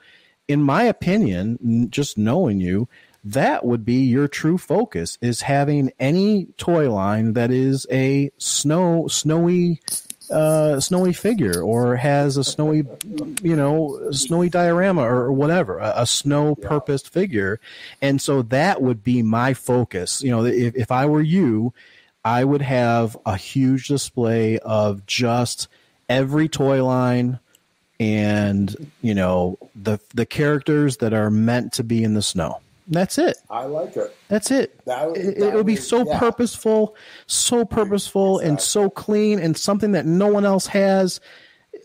in 0.48 0.62
my 0.62 0.84
opinion 0.84 1.90
just 1.90 2.18
knowing 2.18 2.60
you 2.60 2.88
that 3.24 3.66
would 3.66 3.86
be 3.86 4.04
your 4.04 4.28
true 4.28 4.58
focus 4.58 5.18
is 5.22 5.42
having 5.42 5.92
any 6.00 6.46
toy 6.58 6.92
line 6.92 7.34
that 7.34 7.52
is 7.52 7.88
a 7.90 8.30
snow 8.38 9.08
snowy 9.08 9.80
uh, 10.30 10.80
snowy 10.80 11.14
figure 11.14 11.62
or 11.62 11.96
has 11.96 12.38
a 12.38 12.44
snowy, 12.44 12.84
you 13.42 13.56
know, 13.56 14.12
snowy 14.12 14.50
diorama 14.50 15.02
or 15.02 15.32
whatever, 15.32 15.80
a, 15.80 15.94
a 15.98 16.06
snow 16.06 16.56
purposed 16.56 17.10
figure. 17.10 17.60
And 18.02 18.22
so 18.22 18.42
that 18.44 18.82
would 18.82 19.04
be 19.04 19.22
my 19.22 19.54
focus. 19.54 20.24
You 20.24 20.32
know, 20.32 20.46
if, 20.46 20.76
if 20.76 20.92
I 20.92 21.06
were 21.06 21.22
you, 21.22 21.74
I 22.26 22.44
would 22.44 22.62
have 22.62 23.18
a 23.26 23.36
huge 23.36 23.88
display 23.88 24.60
of 24.60 25.06
just 25.06 25.68
every 26.08 26.48
toy 26.48 26.84
line 26.84 27.40
and, 28.00 28.92
you 29.02 29.14
know, 29.14 29.58
the, 29.76 30.00
the 30.14 30.26
characters 30.26 30.98
that 30.98 31.14
are 31.14 31.30
meant 31.30 31.74
to 31.74 31.84
be 31.84 32.04
in 32.04 32.14
the 32.14 32.22
snow. 32.22 32.60
That's 32.88 33.18
it. 33.18 33.38
I 33.50 33.66
like 33.66 33.96
it. 33.96 34.16
That's 34.28 34.52
it. 34.52 34.84
That 34.86 35.08
would- 35.08 35.18
it, 35.18 35.40
that 35.40 35.54
would 35.54 35.66
be 35.66 35.76
so 35.76 36.06
yeah. 36.06 36.20
purposeful, 36.20 36.96
so 37.28 37.66
purposeful, 37.66 38.40
and 38.40 38.60
so 38.60 38.90
clean, 38.90 39.40
and 39.40 39.58
something 39.58 39.94
that 39.94 40.06
no 40.06 40.28
one 40.28 40.46
else 40.46 40.68
has. 40.68 41.20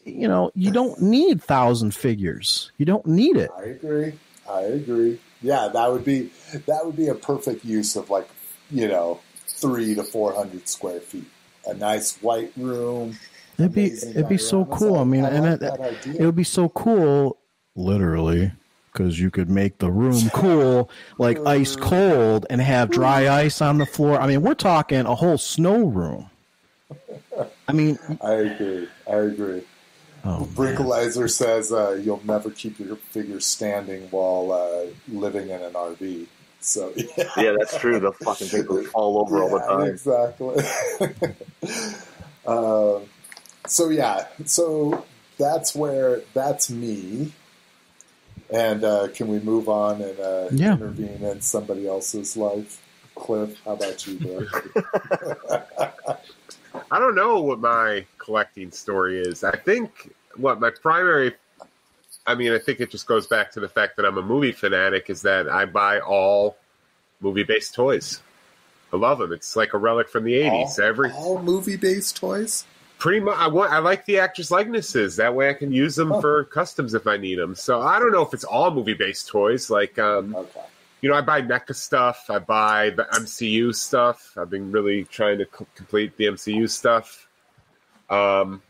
You 0.05 0.29
know, 0.29 0.51
you 0.55 0.71
don't 0.71 1.01
need 1.01 1.43
thousand 1.43 1.95
figures. 1.95 2.73
You 2.79 2.87
don't 2.87 3.07
need 3.07 3.37
it. 3.37 3.51
I 3.57 3.65
agree. 3.65 4.13
I 4.49 4.61
agree. 4.63 5.21
Yeah, 5.43 5.69
that 5.69 5.93
would 5.93 6.05
be 6.05 6.31
that 6.67 6.81
would 6.85 6.97
be 6.97 7.09
a 7.09 7.15
perfect 7.15 7.65
use 7.65 7.97
of 7.97 8.11
like 8.11 8.29
you 8.71 8.89
know 8.89 9.21
three 9.47 9.95
to 9.95 10.03
four 10.03 10.33
hundred 10.35 10.69
square 10.69 11.01
feet. 11.01 11.29
A 11.67 11.75
nice 11.75 12.17
white 12.23 12.53
room. 12.57 13.17
It'd 13.59 13.75
be 13.75 13.87
it'd 13.87 14.29
be 14.29 14.39
so 14.39 14.65
cool. 14.67 14.97
I 14.97 15.05
mean, 15.05 15.25
I 15.25 15.31
and 15.31 15.47
it, 15.47 15.63
it 16.07 16.25
would 16.25 16.37
be 16.37 16.45
so 16.45 16.69
cool, 16.71 17.39
literally, 17.75 18.53
because 18.99 19.21
you 19.21 19.31
could 19.31 19.49
make 19.49 19.79
the 19.79 19.91
room 19.91 20.29
cool, 20.31 20.91
like 21.19 21.39
ice 21.47 21.77
cold, 21.77 22.47
and 22.51 22.61
have 22.61 22.91
dry 22.91 23.29
ice 23.29 23.63
on 23.63 23.79
the 23.79 23.87
floor. 23.87 24.21
I 24.21 24.27
mean, 24.27 24.43
we're 24.43 24.55
talking 24.55 25.07
a 25.07 25.15
whole 25.15 25.39
snow 25.39 25.85
room. 25.85 26.29
I 27.69 27.73
mean, 27.73 27.97
I 28.21 28.33
agree. 28.33 28.89
I 29.09 29.17
agree. 29.17 29.63
oh, 30.25 30.41
man. 30.41 30.49
Brinkalizer 30.49 31.31
says 31.31 31.73
uh, 31.73 31.93
you'll 32.03 32.23
never 32.25 32.51
keep 32.51 32.81
your 32.81 32.97
figure 32.97 33.39
standing 33.39 34.09
while 34.11 34.51
uh, 34.51 34.91
living 35.07 35.49
in 35.49 35.63
an 35.63 35.75
RV. 35.75 36.27
So 36.61 36.93
yeah, 36.97 37.31
Yeah, 37.37 37.55
that's 37.57 37.79
true. 37.79 38.01
The 38.01 38.13
fucking 38.13 38.49
thing 38.49 38.67
will 38.67 38.83
fall 38.85 39.21
over 39.21 39.41
all 39.41 39.51
the 39.51 39.61
time. 39.61 39.87
Exactly. 39.87 40.65
um, 42.47 43.03
so 43.67 43.91
yeah, 43.91 44.27
so 44.45 45.05
that's 45.39 45.73
where 45.73 46.23
that's 46.35 46.69
me. 46.69 47.33
And 48.53 48.83
uh, 48.85 49.09
can 49.09 49.29
we 49.29 49.41
move 49.41 49.69
on 49.69 50.01
and 50.01 50.19
uh, 50.19 50.49
Yeah. 50.53 50.75
intervene 50.75 51.23
in 51.23 51.41
somebody 51.41 51.87
else's 51.87 52.37
life? 52.37 52.83
Cliff, 53.15 53.59
how 53.65 53.73
about 53.73 54.07
you, 54.07 54.19
bro? 54.19 54.47
I 56.91 56.99
don't 56.99 57.15
know 57.15 57.41
what 57.43 57.59
my 57.61 58.07
collecting 58.19 58.71
story 58.71 59.21
is. 59.21 59.45
I 59.45 59.57
think 59.57 60.13
what 60.37 60.61
my 60.61 60.71
primary 60.71 61.35
I 62.27 62.35
mean, 62.35 62.53
I 62.53 62.59
think 62.59 62.81
it 62.81 62.91
just 62.91 63.07
goes 63.07 63.27
back 63.27 63.53
to 63.53 63.61
the 63.61 63.69
fact 63.71 63.97
that 63.97 64.05
I'm 64.05 64.19
a 64.19 64.23
movie 64.23 64.53
fanatic 64.53 65.09
is 65.09 65.23
that 65.23 65.49
I 65.49 65.65
buy 65.65 65.99
all 66.01 66.59
movie 67.21 67.43
based 67.43 67.75
toys. 67.75 68.21
I 68.93 68.97
love 68.97 69.19
them. 69.19 69.33
It's 69.33 69.57
like 69.57 69.73
a 69.75 69.79
relic 69.79 70.09
from 70.09 70.25
the 70.25 70.35
80s. 70.35 70.79
all, 70.79 70.85
Every 70.85 71.11
all 71.11 71.43
movie-based 71.43 72.17
toys. 72.17 72.65
Pretty 72.99 73.21
much 73.21 73.37
I 73.39 73.47
want 73.49 73.73
I 73.73 73.79
like 73.79 74.05
the 74.07 74.19
actors 74.19 74.51
likenesses. 74.51 75.17
That 75.17 75.35
way 75.35 75.49
I 75.51 75.55
can 75.55 75.73
use 75.73 75.95
them 75.97 76.13
Oh. 76.13 76.21
for 76.21 76.45
customs 76.45 76.95
if 76.95 77.07
I 77.07 77.17
need 77.17 77.39
them. 77.39 77.55
So 77.55 77.81
I 77.81 77.99
don't 77.99 78.13
know 78.13 78.23
if 78.23 78.35
it's 78.35 78.45
all 78.45 78.71
movie 78.71 78.95
based 78.95 79.29
toys 79.29 79.71
like 79.71 79.99
um 79.99 80.35
Okay. 80.35 80.61
you 81.01 81.09
know, 81.09 81.15
I 81.15 81.21
buy 81.21 81.41
NECA 81.43 81.75
stuff. 81.75 82.27
I 82.29 82.39
buy 82.41 82.91
the 82.91 83.05
MCU 83.13 83.73
stuff. 83.75 84.33
I've 84.37 84.51
been 84.51 84.73
really 84.73 85.05
trying 85.05 85.39
to 85.39 85.45
c- 85.45 85.65
complete 85.77 86.17
the 86.17 86.27
MCU 86.27 86.69
stuff. 86.69 87.29
Um, 88.11 88.63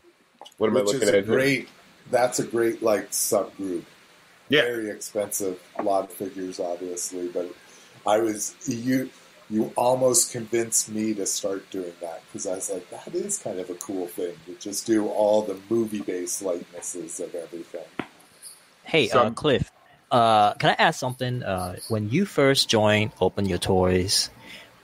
what 0.57 0.69
am 0.69 0.77
I 0.77 0.81
looking 0.81 1.07
at? 1.07 1.13
here? 1.13 1.23
great. 1.23 1.69
That's 2.11 2.39
a 2.39 2.43
great 2.43 2.81
like 2.83 3.11
subgroup. 3.11 3.83
Yeah, 4.49 4.61
very 4.63 4.89
expensive. 4.89 5.59
A 5.77 5.83
lot 5.83 6.05
of 6.05 6.11
figures, 6.11 6.59
obviously, 6.59 7.27
but 7.29 7.49
I 8.05 8.17
was 8.19 8.55
you. 8.67 9.09
You 9.49 9.73
almost 9.75 10.31
convinced 10.31 10.89
me 10.89 11.13
to 11.15 11.25
start 11.25 11.69
doing 11.71 11.93
that 12.01 12.21
because 12.25 12.45
I 12.45 12.55
was 12.55 12.69
like, 12.69 12.89
that 12.91 13.15
is 13.15 13.39
kind 13.39 13.59
of 13.59 13.69
a 13.69 13.75
cool 13.75 14.07
thing 14.07 14.35
to 14.45 14.53
just 14.55 14.85
do 14.85 15.07
all 15.07 15.41
the 15.41 15.57
movie-based 15.69 16.43
likenesses 16.43 17.19
of 17.19 17.33
everything. 17.33 17.81
Hey, 18.83 19.09
uh, 19.09 19.31
Cliff, 19.31 19.71
uh, 20.11 20.53
can 20.53 20.69
I 20.71 20.75
ask 20.77 20.99
something? 20.99 21.41
Uh, 21.41 21.77
when 21.87 22.09
you 22.09 22.25
first 22.25 22.69
joined 22.69 23.11
Open 23.19 23.45
Your 23.45 23.57
Toys, 23.57 24.29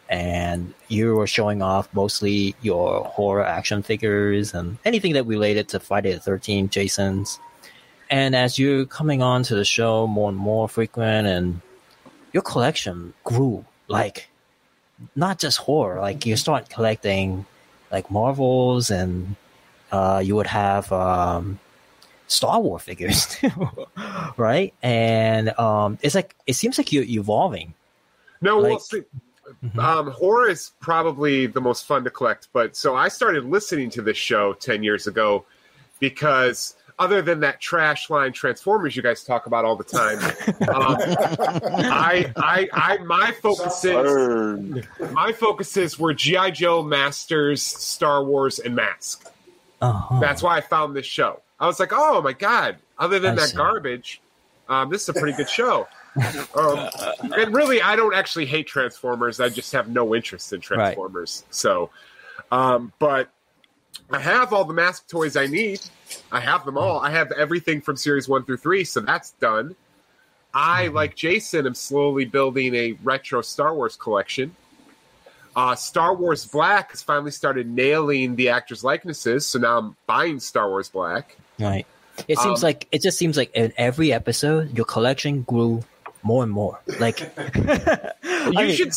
and 0.09 0.74
you 0.88 1.16
were 1.16 1.28
showing 1.28 1.61
off 1.61 1.89
mostly 1.93 2.55
your 2.61 3.03
horror 3.03 3.43
action 3.43 3.82
figures 3.82 4.53
and 4.53 4.78
anything 4.86 5.13
that 5.13 5.26
related 5.26 5.70
to 5.70 5.80
Friday 5.80 6.13
the 6.13 6.20
Thirteenth, 6.20 6.72
Jason's, 6.72 7.39
and 8.09 8.36
as 8.36 8.59
you're 8.59 8.86
coming 8.86 9.22
on 9.22 9.43
to 9.43 9.55
the 9.55 9.66
show 9.66 10.05
more 10.05 10.30
and 10.30 10.38
more 10.38 10.70
frequent, 10.70 11.28
and 11.28 11.61
your 12.34 12.43
collection 12.43 13.13
grew 13.24 13.66
like 13.88 14.28
not 15.15 15.39
just 15.39 15.57
horror, 15.57 15.99
like 15.99 16.25
you 16.25 16.35
start 16.37 16.69
collecting 16.69 17.45
like 17.91 18.09
Marvels 18.11 18.89
and 18.91 19.35
uh, 19.91 20.21
you 20.23 20.35
would 20.35 20.47
have 20.47 20.91
um, 20.91 21.59
Star 22.27 22.59
Wars 22.59 22.81
figures 22.81 23.25
too, 23.31 23.51
right? 24.37 24.73
And 24.81 25.57
um, 25.59 25.97
it's 26.01 26.15
like 26.15 26.35
it 26.47 26.53
seems 26.53 26.77
like 26.77 26.91
you're 26.91 27.03
evolving. 27.03 27.73
no, 28.41 28.57
we'll 28.57 28.71
Like- 28.73 28.81
see. 28.81 29.01
Mhm. 29.63 29.77
Um, 29.77 30.09
horror 30.09 30.49
is 30.49 30.71
probably 30.79 31.45
the 31.45 31.61
most 31.61 31.85
fun 31.85 32.03
to 32.03 32.09
collect, 32.09 32.47
but 32.51 32.75
so 32.75 32.95
I 32.95 33.09
started 33.09 33.45
listening 33.45 33.91
to 33.91 34.01
this 34.01 34.17
show 34.17 34.53
ten 34.53 34.81
years 34.81 35.05
ago 35.05 35.45
because 35.99 36.75
other 36.97 37.21
than 37.21 37.41
that 37.41 37.59
trash 37.59 38.09
line 38.09 38.31
Transformers 38.31 38.95
you 38.95 39.01
guys 39.01 39.23
talk 39.23 39.47
about 39.47 39.65
all 39.65 39.75
the 39.75 39.83
time, 39.83 40.17
um, 40.69 40.97
I, 41.77 42.31
I, 42.35 42.69
I, 42.71 42.97
my 42.99 43.31
focus 43.31 43.83
is 43.83 44.85
my 45.11 45.33
focuses 45.33 45.99
were 45.99 46.13
GI 46.13 46.51
Joe, 46.51 46.83
Masters, 46.83 47.61
Star 47.61 48.23
Wars, 48.23 48.59
and 48.59 48.75
Mask. 48.75 49.29
Uh-huh. 49.81 50.19
That's 50.19 50.41
why 50.41 50.57
I 50.57 50.61
found 50.61 50.95
this 50.95 51.05
show. 51.05 51.41
I 51.59 51.67
was 51.67 51.79
like, 51.79 51.91
oh 51.91 52.21
my 52.21 52.33
god! 52.33 52.77
Other 52.97 53.19
than 53.19 53.33
I 53.33 53.35
that 53.35 53.49
see. 53.49 53.57
garbage, 53.57 54.21
um, 54.69 54.89
this 54.89 55.03
is 55.03 55.09
a 55.09 55.13
pretty 55.13 55.35
good 55.35 55.49
show. 55.49 55.87
um, 56.55 56.89
and 57.37 57.53
really, 57.53 57.81
I 57.81 57.95
don't 57.95 58.15
actually 58.15 58.45
hate 58.45 58.67
Transformers. 58.67 59.39
I 59.39 59.49
just 59.49 59.73
have 59.73 59.89
no 59.89 60.15
interest 60.15 60.53
in 60.53 60.61
Transformers. 60.61 61.43
So, 61.49 61.89
um, 62.51 62.93
but 62.99 63.29
I 64.12 64.20
have 64.20 64.53
all 64.53 64.66
the 64.66 64.74
mask 64.74 65.08
toys 65.08 65.36
I 65.36 65.47
need. 65.47 65.82
I 66.32 66.39
have 66.39 66.66
them 66.66 66.78
all. 66.78 66.99
I 66.99 67.10
have 67.10 67.32
everything 67.32 67.82
from 67.82 67.97
series 67.97 68.28
one 68.28 68.43
through 68.45 68.58
three, 68.58 68.84
so 68.84 68.99
that's 69.01 69.32
done. 69.34 69.76
I, 70.53 70.88
like 70.88 71.16
Jason, 71.16 71.66
am 71.66 71.76
slowly 71.76 72.26
building 72.26 72.76
a 72.76 72.93
retro 73.03 73.41
Star 73.41 73.74
Wars 73.76 73.95
collection. 73.97 74.56
Uh, 75.56 75.76
Star 75.76 76.14
Wars 76.16 76.45
Black 76.45 76.91
has 76.91 77.01
finally 77.01 77.32
started 77.32 77.68
nailing 77.68 78.36
the 78.36 78.49
actors' 78.49 78.84
likenesses, 78.84 79.45
so 79.45 79.60
now 79.60 79.78
I'm 79.78 79.95
buying 80.06 80.39
Star 80.39 80.70
Wars 80.70 80.89
Black. 80.89 81.36
Right. 81.60 81.86
It 82.28 82.38
seems 82.39 82.64
Um, 82.64 82.68
like 82.68 82.88
it 82.91 83.01
just 83.01 83.18
seems 83.18 83.36
like 83.36 83.51
in 83.53 83.74
every 83.76 84.14
episode 84.14 84.76
your 84.78 84.86
collection 84.86 85.41
grew 85.41 85.84
more 86.24 86.43
and 86.43 86.51
more. 86.51 86.80
Like 86.99 87.20
You 88.24 88.53
I 88.58 88.72
should 88.74 88.93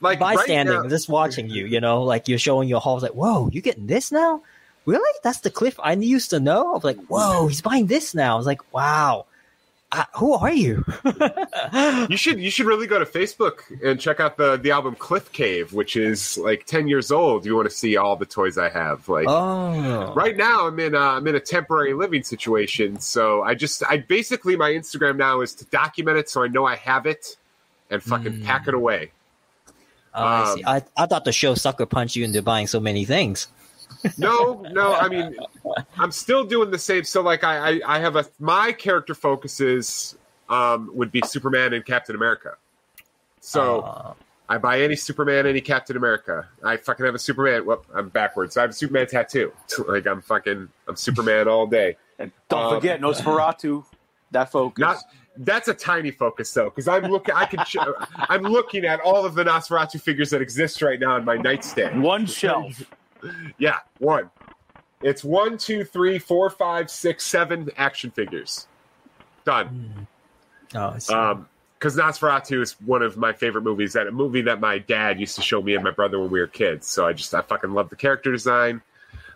like 0.00 0.20
right 0.20 0.36
bystanding, 0.36 0.82
now- 0.82 0.88
just 0.88 1.08
watching 1.08 1.48
you. 1.48 1.66
You 1.66 1.80
know, 1.80 2.02
like 2.02 2.28
you're 2.28 2.38
showing 2.38 2.68
your 2.68 2.80
hauls. 2.80 3.02
Like, 3.02 3.12
whoa, 3.12 3.48
you 3.52 3.60
getting 3.60 3.86
this 3.88 4.12
now? 4.12 4.42
Really? 4.86 5.18
That's 5.22 5.40
the 5.40 5.50
Cliff 5.50 5.78
I 5.82 5.92
used 5.92 6.30
to 6.30 6.40
know. 6.40 6.70
I 6.70 6.74
was 6.74 6.84
like, 6.84 6.98
whoa, 7.06 7.46
he's 7.46 7.60
buying 7.62 7.86
this 7.86 8.14
now. 8.14 8.34
I 8.34 8.38
was 8.38 8.46
like, 8.46 8.72
wow. 8.72 9.26
Uh, 9.92 10.04
who 10.14 10.34
are 10.34 10.52
you? 10.52 10.84
You 12.08 12.16
should 12.16 12.38
you 12.40 12.50
should 12.50 12.66
really 12.66 12.86
go 12.86 12.98
to 12.98 13.04
Facebook 13.04 13.60
and 13.84 14.00
check 14.00 14.20
out 14.20 14.36
the 14.36 14.56
the 14.56 14.70
album 14.70 14.94
Cliff 14.96 15.30
Cave, 15.32 15.72
which 15.72 15.96
is 15.96 16.38
like 16.38 16.64
ten 16.66 16.86
years 16.88 17.10
old. 17.12 17.44
You 17.44 17.54
want 17.56 17.68
to 17.68 17.74
see 17.74 17.96
all 17.96 18.16
the 18.16 18.24
toys 18.26 18.56
I 18.58 18.68
have. 18.68 19.08
Like 19.08 19.26
oh, 19.28 20.12
right 20.14 20.36
now, 20.36 20.66
I'm 20.68 20.78
in 20.80 20.94
a, 20.94 20.98
I'm 20.98 21.26
in 21.26 21.34
a 21.34 21.40
temporary 21.40 21.92
living 21.94 22.22
situation, 22.22 22.98
so 23.00 23.42
I 23.42 23.54
just 23.54 23.82
I 23.88 23.98
basically 23.98 24.56
my 24.56 24.70
Instagram 24.70 25.16
now 25.16 25.40
is 25.40 25.54
to 25.56 25.64
document 25.66 26.18
it 26.18 26.28
so 26.30 26.42
I 26.42 26.48
know 26.48 26.64
I 26.64 26.76
have 26.76 27.06
it 27.06 27.36
and 27.90 28.02
fucking 28.02 28.32
Mm. 28.32 28.44
pack 28.44 28.68
it 28.68 28.74
away. 28.74 29.10
Oh, 30.14 30.22
I 30.22 30.52
um, 30.52 30.60
I, 30.66 30.82
I 30.96 31.06
thought 31.06 31.24
the 31.24 31.32
show 31.32 31.54
sucker 31.54 31.86
punched 31.86 32.16
you 32.16 32.24
into 32.24 32.42
buying 32.42 32.66
so 32.68 32.80
many 32.80 33.04
things. 33.04 33.48
No, 34.18 34.64
no, 34.72 34.94
I 34.94 35.08
mean 35.08 35.36
I'm 35.98 36.10
still 36.12 36.44
doing 36.44 36.70
the 36.70 36.78
same. 36.78 37.04
So 37.04 37.22
like 37.22 37.44
I 37.44 37.72
I, 37.76 37.80
I 37.86 37.98
have 37.98 38.16
a 38.16 38.24
my 38.38 38.72
character 38.72 39.14
focuses 39.14 40.16
um, 40.48 40.90
would 40.94 41.12
be 41.12 41.22
Superman 41.24 41.72
and 41.74 41.84
Captain 41.84 42.14
America. 42.16 42.56
So. 43.40 43.80
Uh, 43.80 44.12
I 44.48 44.58
buy 44.58 44.80
any 44.80 44.96
Superman, 44.96 45.46
any 45.46 45.60
Captain 45.60 45.96
America. 45.96 46.48
I 46.64 46.76
fucking 46.76 47.06
have 47.06 47.14
a 47.14 47.20
Superman. 47.20 47.64
Whoop, 47.64 47.86
I'm 47.94 48.08
backwards. 48.08 48.56
I 48.56 48.62
have 48.62 48.70
a 48.70 48.72
Superman 48.72 49.06
tattoo. 49.06 49.52
like 49.86 50.08
I'm 50.08 50.20
fucking, 50.20 50.68
I'm 50.88 50.96
Superman 50.96 51.46
all 51.46 51.68
day. 51.68 51.96
And 52.18 52.32
don't 52.48 52.64
Um, 52.64 52.74
forget 52.74 53.00
Nosferatu. 53.00 53.84
That 54.32 54.50
focus. 54.50 54.80
Not 54.80 54.96
that's 55.36 55.68
a 55.68 55.74
tiny 55.74 56.10
focus 56.10 56.52
though, 56.52 56.64
because 56.64 56.88
I'm 56.88 57.04
looking. 57.04 57.32
I 57.32 57.44
can. 57.44 57.64
Show, 57.68 57.94
I'm 58.28 58.42
looking 58.42 58.84
at 58.84 58.98
all 59.02 59.24
of 59.24 59.36
the 59.36 59.44
Nosferatu 59.44 60.00
figures 60.00 60.30
that 60.30 60.42
exist 60.42 60.82
right 60.82 60.98
now 60.98 61.14
in 61.16 61.24
my 61.24 61.36
nightstand. 61.36 62.02
one 62.02 62.26
shelf. 62.26 62.82
Yeah, 63.58 63.78
one. 63.98 64.30
It's 65.02 65.24
one, 65.24 65.56
two, 65.58 65.84
three, 65.84 66.18
four, 66.18 66.50
five, 66.50 66.90
six, 66.90 67.24
seven 67.24 67.70
action 67.76 68.10
figures. 68.10 68.66
Done. 69.44 70.06
oh, 70.74 70.88
I 70.90 70.98
see. 70.98 71.14
Um, 71.14 71.48
because 71.78 71.96
Nosferatu 71.96 72.60
is 72.60 72.72
one 72.84 73.00
of 73.00 73.16
my 73.16 73.32
favorite 73.32 73.62
movies. 73.62 73.94
That 73.94 74.06
a 74.06 74.12
movie 74.12 74.42
that 74.42 74.60
my 74.60 74.78
dad 74.78 75.18
used 75.18 75.34
to 75.36 75.42
show 75.42 75.62
me 75.62 75.74
and 75.74 75.82
my 75.82 75.90
brother 75.90 76.20
when 76.20 76.30
we 76.30 76.38
were 76.40 76.46
kids. 76.46 76.86
So 76.86 77.06
I 77.06 77.14
just 77.14 77.34
I 77.34 77.40
fucking 77.40 77.70
love 77.72 77.88
the 77.88 77.96
character 77.96 78.30
design. 78.30 78.82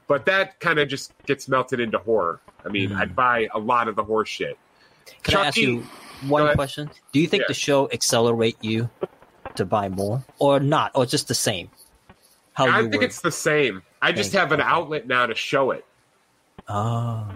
But 0.06 0.26
that 0.26 0.60
kind 0.60 0.78
of 0.78 0.86
just 0.88 1.14
gets 1.24 1.48
melted 1.48 1.80
into 1.80 1.96
horror. 1.96 2.40
I 2.62 2.68
mean, 2.68 2.90
Mhm. 2.90 2.96
I'd 2.98 3.16
buy 3.16 3.48
a 3.54 3.58
lot 3.58 3.88
of 3.88 3.96
the 3.96 4.04
horror 4.04 4.26
shit. 4.26 4.58
Can 5.22 5.38
I 5.38 5.46
ask 5.46 5.56
you 5.56 5.86
one 6.26 6.54
question? 6.54 6.90
Do 7.12 7.20
you 7.20 7.26
think 7.26 7.42
Yeah. 7.44 7.48
the 7.48 7.54
show 7.54 7.88
accelerate 7.90 8.58
you 8.60 8.90
to 9.54 9.64
buy 9.64 9.88
more, 9.88 10.22
or 10.38 10.60
not, 10.60 10.90
or 10.94 11.06
just 11.06 11.28
the 11.28 11.34
same? 11.34 11.70
How 12.54 12.66
I 12.66 12.78
you 12.80 12.88
think 12.88 13.02
were- 13.02 13.06
it's 13.06 13.20
the 13.20 13.30
same. 13.32 13.82
I 14.00 14.12
just 14.12 14.32
have 14.32 14.52
an 14.52 14.60
you. 14.60 14.64
outlet 14.66 15.06
now 15.06 15.26
to 15.26 15.34
show 15.34 15.70
it. 15.72 15.84
Oh, 16.68 17.26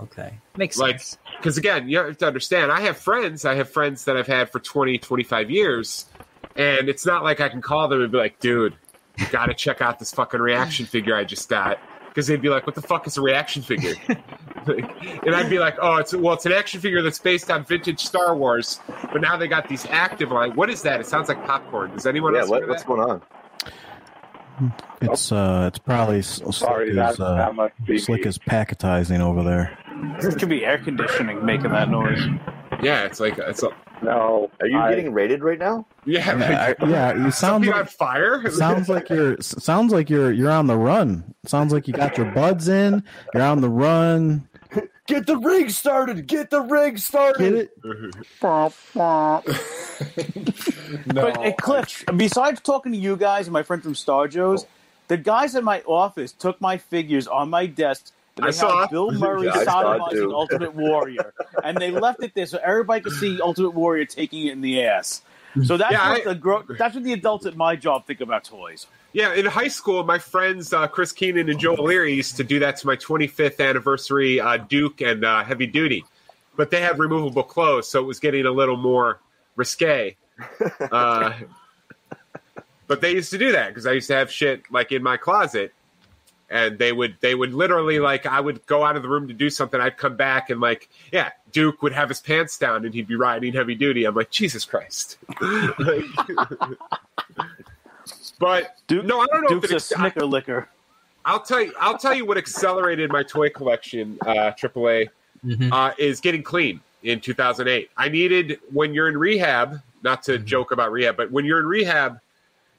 okay, 0.00 0.34
makes 0.56 0.78
Like, 0.78 1.00
sense. 1.00 1.18
because 1.38 1.58
again, 1.58 1.88
you 1.88 1.98
have 1.98 2.18
to 2.18 2.26
understand, 2.26 2.70
I 2.70 2.80
have 2.82 2.96
friends. 2.96 3.44
I 3.44 3.54
have 3.54 3.70
friends 3.70 4.04
that 4.04 4.16
I've 4.16 4.26
had 4.26 4.50
for 4.50 4.60
20, 4.60 4.98
25 4.98 5.50
years. 5.50 6.06
And 6.56 6.88
it's 6.88 7.06
not 7.06 7.22
like 7.24 7.40
I 7.40 7.48
can 7.48 7.60
call 7.62 7.88
them 7.88 8.02
and 8.02 8.10
be 8.12 8.18
like, 8.18 8.38
dude, 8.40 8.74
you 9.16 9.26
got 9.30 9.46
to 9.46 9.54
check 9.54 9.80
out 9.80 9.98
this 9.98 10.12
fucking 10.12 10.40
reaction 10.40 10.86
figure 10.86 11.14
I 11.16 11.24
just 11.24 11.48
got. 11.48 11.78
Because 12.08 12.26
they'd 12.26 12.42
be 12.42 12.48
like, 12.48 12.66
what 12.66 12.74
the 12.74 12.82
fuck 12.82 13.06
is 13.06 13.16
a 13.16 13.22
reaction 13.22 13.62
figure? 13.62 13.94
Like, 14.66 14.84
and 15.24 15.34
I'd 15.34 15.48
be 15.48 15.58
like, 15.58 15.76
"Oh, 15.80 15.96
it's 15.96 16.14
well, 16.14 16.34
it's 16.34 16.44
an 16.44 16.52
action 16.52 16.78
figure 16.82 17.00
that's 17.00 17.18
based 17.18 17.50
on 17.50 17.64
vintage 17.64 18.00
Star 18.04 18.36
Wars, 18.36 18.80
but 19.10 19.22
now 19.22 19.34
they 19.38 19.48
got 19.48 19.66
these 19.66 19.86
active 19.86 20.30
line. 20.30 20.54
What 20.56 20.68
is 20.68 20.82
that? 20.82 21.00
It 21.00 21.06
sounds 21.06 21.30
like 21.30 21.42
popcorn. 21.46 21.92
Does 21.92 22.04
anyone 22.04 22.34
Yeah, 22.34 22.40
else 22.40 22.50
what, 22.50 22.68
what's 22.68 22.82
that? 22.82 22.86
going 22.88 23.00
on? 23.00 23.22
It's 25.00 25.30
uh, 25.32 25.64
it's 25.68 25.78
probably 25.78 26.18
s- 26.18 26.42
Sorry, 26.56 26.86
slick 26.86 26.96
that, 26.96 27.10
as 27.10 27.20
uh, 27.20 27.34
that 27.36 27.54
must 27.54 27.84
be 27.86 27.98
slick 27.98 28.22
me. 28.22 28.28
as 28.28 28.38
packetizing 28.38 29.20
over 29.20 29.42
there. 29.42 29.78
This 30.20 30.34
could 30.34 30.48
be 30.48 30.64
air 30.64 30.78
conditioning 30.78 31.44
making 31.44 31.70
that 31.70 31.88
noise. 31.90 32.20
Yeah, 32.82 33.04
it's 33.04 33.18
like 33.20 33.38
it's 33.38 33.62
a, 33.62 33.70
No. 34.02 34.50
Are 34.60 34.66
you 34.66 34.78
I- 34.78 34.90
getting 34.90 35.12
rated 35.12 35.42
right 35.42 35.58
now? 35.58 35.86
yeah, 36.04 36.26
Yeah, 36.38 36.66
like, 36.68 36.82
I- 36.82 36.86
yeah, 36.88 37.14
you 37.14 37.20
sound 37.30 37.64
something 37.64 37.72
on 37.72 37.80
like 37.80 37.90
fire. 37.90 38.50
sounds 38.50 38.88
like 38.88 39.08
you're 39.08 39.36
sounds 39.40 39.92
like 39.92 40.08
you're 40.10 40.32
you're 40.32 40.50
on 40.50 40.66
the 40.66 40.76
run. 40.76 41.34
Sounds 41.46 41.72
like 41.72 41.86
you 41.88 41.94
got 41.94 42.16
your 42.16 42.30
buds 42.32 42.68
in. 42.68 43.02
You're 43.34 43.42
on 43.42 43.60
the 43.60 43.70
run. 43.70 44.48
Get 45.08 45.26
the 45.26 45.38
rig 45.38 45.70
started! 45.70 46.26
Get 46.26 46.50
the 46.50 46.60
rig 46.60 46.98
started! 46.98 47.42
Get 47.42 47.54
it? 47.54 48.14
No, 51.06 51.22
But 51.22 51.36
hey, 51.38 51.54
Cliff, 51.58 52.04
besides 52.16 52.60
talking 52.60 52.92
to 52.92 52.98
you 52.98 53.16
guys 53.16 53.46
and 53.46 53.52
my 53.52 53.62
friend 53.62 53.82
from 53.82 53.94
Star 53.94 54.28
Joe's, 54.28 54.64
the 55.08 55.16
guys 55.16 55.54
in 55.54 55.64
my 55.64 55.80
office 55.82 56.32
took 56.32 56.60
my 56.60 56.78
figures 56.78 57.26
on 57.26 57.50
my 57.50 57.66
desk. 57.66 58.12
And 58.36 58.44
I 58.44 58.48
they 58.48 58.52
saw. 58.52 58.86
Bill 58.86 59.10
Murray 59.18 59.46
Yeah, 59.46 59.52
I 59.54 59.64
saw 59.64 59.82
sodomizing. 59.98 60.32
Ultimate 60.32 60.74
Warrior, 60.74 61.32
and 61.64 61.76
they 61.78 61.90
left 61.90 62.22
it 62.22 62.34
there 62.34 62.46
so 62.46 62.58
everybody 62.62 63.02
could 63.02 63.14
see 63.14 63.40
Ultimate 63.40 63.74
Warrior 63.74 64.04
taking 64.04 64.46
it 64.46 64.52
in 64.52 64.60
the 64.60 64.84
ass. 64.84 65.22
So 65.64 65.76
that's 65.76 65.92
Yeah, 65.92 66.10
what 66.10 66.20
I- 66.20 66.24
the 66.32 66.34
gro- 66.34 66.64
that's 66.68 66.94
what 66.94 67.04
the 67.04 67.12
adults 67.12 67.46
at 67.46 67.56
my 67.56 67.76
job 67.76 68.06
think 68.06 68.20
about 68.20 68.44
toys. 68.44 68.86
Yeah, 69.12 69.32
in 69.34 69.46
high 69.46 69.68
school, 69.68 70.04
my 70.04 70.18
friends 70.18 70.72
uh, 70.72 70.86
Chris 70.86 71.12
Keenan 71.12 71.48
and 71.48 71.58
Joe 71.58 71.74
Leary 71.74 72.14
used 72.14 72.36
to 72.36 72.44
do 72.44 72.58
that 72.60 72.76
to 72.78 72.86
my 72.86 72.96
25th 72.96 73.58
anniversary 73.66 74.38
uh, 74.40 74.58
Duke 74.58 75.00
and 75.00 75.24
uh, 75.24 75.42
Heavy 75.44 75.66
Duty, 75.66 76.04
but 76.56 76.70
they 76.70 76.80
had 76.82 76.98
removable 76.98 77.42
clothes, 77.42 77.88
so 77.88 78.00
it 78.00 78.06
was 78.06 78.20
getting 78.20 78.44
a 78.46 78.50
little 78.50 78.76
more 78.76 79.20
risque. 79.56 80.16
Uh, 80.92 81.32
but 82.86 83.00
they 83.00 83.12
used 83.12 83.30
to 83.30 83.38
do 83.38 83.52
that 83.52 83.68
because 83.68 83.86
I 83.86 83.92
used 83.92 84.06
to 84.08 84.14
have 84.14 84.30
shit 84.30 84.62
like 84.70 84.92
in 84.92 85.02
my 85.02 85.16
closet, 85.16 85.72
and 86.50 86.78
they 86.78 86.92
would 86.92 87.16
they 87.20 87.34
would 87.34 87.52
literally 87.52 87.98
like 87.98 88.26
I 88.26 88.40
would 88.40 88.64
go 88.66 88.84
out 88.84 88.96
of 88.96 89.02
the 89.02 89.08
room 89.08 89.28
to 89.28 89.34
do 89.34 89.50
something, 89.50 89.80
I'd 89.80 89.96
come 89.96 90.16
back 90.16 90.50
and 90.50 90.60
like 90.60 90.88
yeah, 91.12 91.30
Duke 91.52 91.82
would 91.82 91.92
have 91.92 92.08
his 92.08 92.20
pants 92.20 92.58
down 92.58 92.84
and 92.84 92.94
he'd 92.94 93.08
be 93.08 93.16
riding 93.16 93.52
Heavy 93.52 93.74
Duty. 93.74 94.04
I'm 94.04 94.14
like 94.14 94.30
Jesus 94.30 94.64
Christ. 94.64 95.18
Like- 95.78 96.04
but 98.38 98.76
Duke, 98.86 99.04
no, 99.04 99.20
I 99.20 99.26
don't 99.26 99.42
know. 99.42 99.48
Duke's 99.60 99.64
if 99.66 99.70
a 99.70 99.74
it 99.74 99.76
ex- 99.76 99.84
snicker 99.86 100.24
licker. 100.26 100.68
I'll 101.24 101.40
tell 101.40 101.60
you. 101.60 101.74
I'll 101.78 101.98
tell 101.98 102.14
you 102.14 102.24
what 102.24 102.38
accelerated 102.38 103.10
my 103.10 103.22
toy 103.22 103.50
collection. 103.50 104.18
Uh, 104.24 104.52
AAA 104.52 105.10
Mhm. 105.44 105.70
uh, 105.72 105.92
is 105.98 106.20
getting 106.20 106.42
clean 106.42 106.80
in 107.02 107.20
2008. 107.20 107.90
I 107.96 108.08
needed 108.08 108.60
when 108.72 108.94
you're 108.94 109.08
in 109.08 109.16
rehab, 109.18 109.80
not 110.02 110.22
to 110.24 110.38
joke 110.38 110.70
about 110.72 110.90
rehab, 110.90 111.16
but 111.16 111.30
when 111.30 111.44
you're 111.44 111.60
in 111.60 111.66
rehab, 111.66 112.18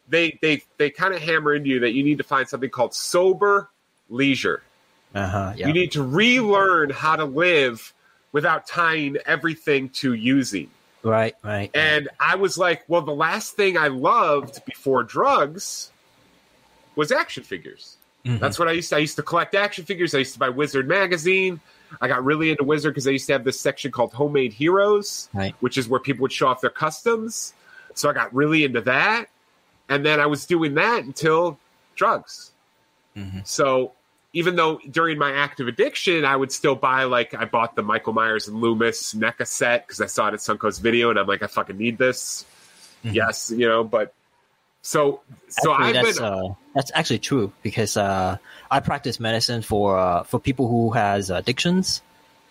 they 0.09 0.37
they 0.41 0.61
they 0.77 0.89
kind 0.89 1.13
of 1.13 1.21
hammer 1.21 1.53
into 1.53 1.69
you 1.69 1.79
that 1.81 1.91
you 1.93 2.03
need 2.03 2.17
to 2.17 2.23
find 2.23 2.47
something 2.47 2.69
called 2.69 2.93
sober 2.93 3.69
leisure. 4.09 4.61
Uh-huh, 5.15 5.53
yeah. 5.55 5.67
You 5.67 5.73
need 5.73 5.91
to 5.93 6.03
relearn 6.03 6.89
how 6.91 7.15
to 7.15 7.25
live 7.25 7.93
without 8.31 8.67
tying 8.67 9.17
everything 9.25 9.89
to 9.89 10.13
using. 10.13 10.69
right, 11.03 11.35
right. 11.43 11.71
And 11.73 12.09
I 12.19 12.35
was 12.35 12.57
like, 12.57 12.83
well, 12.87 13.01
the 13.01 13.13
last 13.13 13.55
thing 13.55 13.77
I 13.77 13.87
loved 13.87 14.63
before 14.65 15.01
drugs 15.03 15.91
was 16.95 17.11
action 17.11 17.43
figures. 17.43 17.97
Mhm. 18.25 18.39
That's 18.39 18.59
what 18.59 18.67
I 18.67 18.73
used 18.73 18.89
to. 18.89 18.97
I 18.97 18.99
used 18.99 19.15
to 19.15 19.23
collect 19.23 19.55
action 19.55 19.85
figures. 19.85 20.13
I 20.13 20.19
used 20.19 20.33
to 20.33 20.39
buy 20.39 20.49
Wizard 20.49 20.87
magazine. 20.87 21.59
I 22.01 22.07
got 22.07 22.23
really 22.23 22.51
into 22.51 22.63
Wizard 22.63 22.93
because 22.93 23.07
I 23.07 23.11
used 23.11 23.25
to 23.27 23.33
have 23.33 23.43
this 23.43 23.59
section 23.59 23.91
called 23.91 24.13
Homemade 24.13 24.53
Heroes, 24.53 25.29
Right. 25.33 25.55
which 25.61 25.77
is 25.77 25.87
where 25.87 25.99
people 25.99 26.21
would 26.23 26.31
show 26.31 26.47
off 26.47 26.61
their 26.61 26.69
customs. 26.69 27.53
So 27.95 28.09
I 28.09 28.13
got 28.13 28.33
really 28.35 28.63
into 28.63 28.81
that, 28.81 29.27
and 29.89 30.05
then 30.05 30.19
I 30.19 30.27
was 30.27 30.45
doing 30.45 30.75
that 30.75 31.03
until 31.03 31.57
drugs. 31.95 32.51
Mhm. 33.17 33.45
So 33.45 33.91
even 34.31 34.55
though 34.55 34.79
during 34.89 35.17
my 35.17 35.31
active 35.33 35.67
addiction, 35.67 36.23
I 36.23 36.35
would 36.35 36.51
still 36.51 36.75
buy 36.75 37.03
like 37.05 37.33
I 37.33 37.45
bought 37.45 37.75
the 37.75 37.81
Michael 37.81 38.13
Myers 38.13 38.47
and 38.47 38.61
Loomis 38.61 39.13
NECA 39.15 39.47
set 39.47 39.87
because 39.87 39.99
I 40.01 40.05
saw 40.05 40.27
it 40.27 40.35
at 40.35 40.39
Suncoast 40.39 40.81
Video, 40.81 41.09
and 41.09 41.17
I'm 41.17 41.27
like, 41.27 41.41
I 41.41 41.47
fucking 41.47 41.77
need 41.77 41.97
this. 41.97 42.45
Mhm. 43.03 43.15
Yes, 43.15 43.51
you 43.55 43.67
know, 43.67 43.83
but 43.83 44.13
so 44.81 45.21
so 45.49 45.73
Actually, 45.73 45.87
I've 45.87 46.05
that's 46.05 46.19
been 46.19 46.27
uh, 46.27 46.53
that's 46.75 46.91
actually 46.93 47.19
true 47.19 47.51
because 47.63 47.97
uh, 47.97 48.37
I 48.69 48.79
practice 48.79 49.19
medicine 49.19 49.61
for 49.61 49.97
uh, 49.97 50.23
for 50.23 50.39
people 50.39 50.67
who 50.67 50.91
has 50.91 51.29
addictions, 51.29 52.01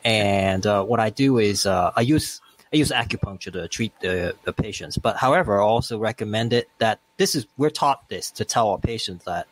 and 0.05 0.67
uh, 0.67 0.85
what 0.85 1.01
I 1.01 1.11
do 1.11 1.39
is 1.39 1.65
uh, 1.65 1.93
I 1.95 2.01
use 2.01 2.41
I 2.73 2.77
use 2.77 2.91
acupuncture 2.91 3.53
to 3.53 3.69
treat 3.69 3.99
the, 4.01 4.35
the 4.45 4.53
patients. 4.53 4.99
But 4.99 5.17
however, 5.17 5.61
I 5.61 5.65
also 5.65 5.99
recommend 5.99 6.53
it 6.53 6.69
that 6.79 7.01
this 7.17 7.35
is 7.35 7.47
we're 7.57 7.71
taught 7.71 8.09
this 8.09 8.31
to 8.33 8.45
tell 8.45 8.69
our 8.71 8.79
patients 8.79 9.25
that 9.25 9.47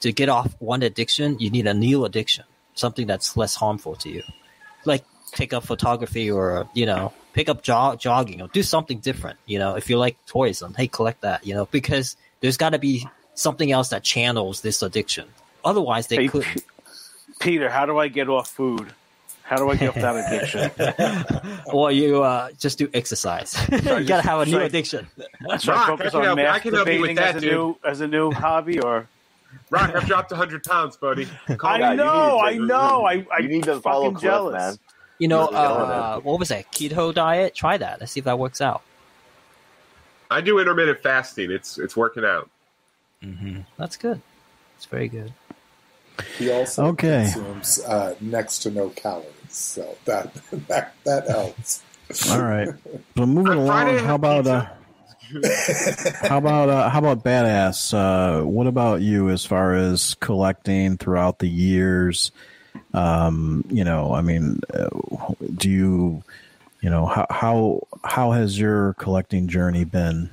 to 0.00 0.12
get 0.12 0.28
off 0.28 0.54
one 0.60 0.82
addiction, 0.82 1.38
you 1.38 1.50
need 1.50 1.66
a 1.66 1.74
new 1.74 2.04
addiction, 2.04 2.44
something 2.74 3.06
that's 3.06 3.36
less 3.36 3.54
harmful 3.54 3.96
to 3.96 4.08
you, 4.08 4.22
like 4.84 5.04
take 5.32 5.52
up 5.52 5.64
photography 5.64 6.30
or 6.30 6.68
you 6.74 6.86
know 6.86 7.12
pick 7.32 7.48
up 7.48 7.62
jog- 7.62 8.00
jogging 8.00 8.40
or 8.40 8.48
do 8.48 8.62
something 8.62 8.98
different. 8.98 9.38
You 9.46 9.58
know, 9.58 9.76
if 9.76 9.88
you 9.90 9.98
like 9.98 10.16
toys, 10.26 10.60
then 10.60 10.74
hey, 10.74 10.88
collect 10.88 11.22
that. 11.22 11.46
You 11.46 11.54
know, 11.54 11.66
because 11.66 12.16
there's 12.40 12.56
got 12.56 12.70
to 12.70 12.78
be 12.78 13.06
something 13.34 13.70
else 13.70 13.90
that 13.90 14.02
channels 14.02 14.60
this 14.62 14.82
addiction. 14.82 15.28
Otherwise, 15.64 16.06
they 16.08 16.16
Hey, 16.16 16.28
could. 16.28 16.46
Peter, 17.40 17.68
how 17.68 17.86
do 17.86 17.98
I 17.98 18.08
get 18.08 18.28
off 18.28 18.48
food? 18.48 18.92
How 19.48 19.56
do 19.56 19.70
I 19.70 19.76
get 19.76 19.88
off 19.88 19.94
that 19.96 20.16
addiction? 20.16 21.64
Or 21.72 21.90
you 21.92 22.22
uh, 22.22 22.50
just 22.58 22.78
do 22.78 22.88
exercise. 22.94 23.56
you 23.72 23.80
gotta 24.04 24.20
have 24.22 24.40
a 24.40 24.44
new 24.46 24.52
should 24.52 24.62
I- 24.62 24.64
addiction. 24.66 25.06
Should 25.58 25.70
I 25.70 25.74
Rock, 25.74 25.86
focus 25.88 26.14
I 26.14 26.20
can 26.20 26.28
on 26.30 26.38
help- 26.38 26.54
I 26.54 26.58
can 26.60 26.74
help 26.74 26.88
you 26.88 27.00
with 27.00 27.16
that, 27.16 27.36
as 27.36 27.36
a 27.36 27.40
dude. 27.40 27.52
new 27.52 27.78
as 27.84 28.00
a 28.00 28.08
new 28.08 28.30
hobby, 28.30 28.80
or 28.80 29.08
Rock, 29.70 29.94
I've 29.94 30.06
dropped 30.06 30.30
100 30.30 30.64
pounds, 30.64 30.96
buddy. 30.96 31.26
Call 31.56 31.70
I 31.70 31.78
me. 31.78 31.84
Yeah, 31.84 31.92
know, 31.94 32.38
I 32.40 32.56
know, 32.58 33.06
I, 33.06 33.26
I 33.32 33.38
you 33.40 33.48
need 33.48 33.64
to 33.64 33.80
follow 33.80 34.04
fucking 34.04 34.14
Cliff, 34.16 34.22
jealous. 34.22 34.54
man. 34.54 34.74
You 35.18 35.28
know, 35.28 35.46
uh, 35.48 36.20
what 36.20 36.38
was 36.38 36.48
that 36.50 36.70
keto 36.70 37.12
diet? 37.12 37.54
Try 37.54 37.76
that. 37.78 38.00
Let's 38.00 38.12
see 38.12 38.20
if 38.20 38.24
that 38.24 38.38
works 38.38 38.60
out. 38.60 38.82
I 40.30 40.40
do 40.42 40.58
intermittent 40.58 41.00
fasting. 41.02 41.50
It's 41.50 41.78
it's 41.78 41.96
working 41.96 42.24
out. 42.24 42.48
Mm-hmm. 43.22 43.60
That's 43.78 43.96
good. 43.96 44.20
It's 44.76 44.84
very 44.86 45.08
good. 45.08 45.32
He 46.36 46.50
also 46.50 46.86
Okay. 46.88 47.30
consumes 47.32 47.80
uh, 47.84 48.14
next 48.20 48.58
to 48.60 48.70
no 48.70 48.88
calories, 48.90 49.26
so 49.48 49.96
that 50.04 50.34
that, 50.68 50.94
that 51.04 51.28
helps. 51.28 51.82
All 52.30 52.42
right. 52.42 52.68
So 53.16 53.26
moving 53.26 53.52
along, 53.52 53.98
how 53.98 54.14
about 54.14 54.46
uh, 54.46 54.66
how 56.22 56.38
about 56.38 56.68
uh, 56.68 56.88
how 56.88 56.98
about 57.00 57.22
badass? 57.22 57.92
Uh, 57.92 58.44
what 58.44 58.66
about 58.66 59.02
you 59.02 59.28
as 59.28 59.44
far 59.44 59.74
as 59.74 60.14
collecting 60.14 60.96
throughout 60.96 61.38
the 61.38 61.48
years? 61.48 62.32
Um, 62.94 63.64
you 63.68 63.84
know, 63.84 64.14
I 64.14 64.22
mean, 64.22 64.60
uh, 64.72 64.88
do 65.54 65.68
you, 65.68 66.22
you 66.80 66.88
know, 66.90 67.06
how 67.06 67.26
how 67.28 67.86
how 68.04 68.32
has 68.32 68.58
your 68.58 68.94
collecting 68.94 69.48
journey 69.48 69.84
been? 69.84 70.30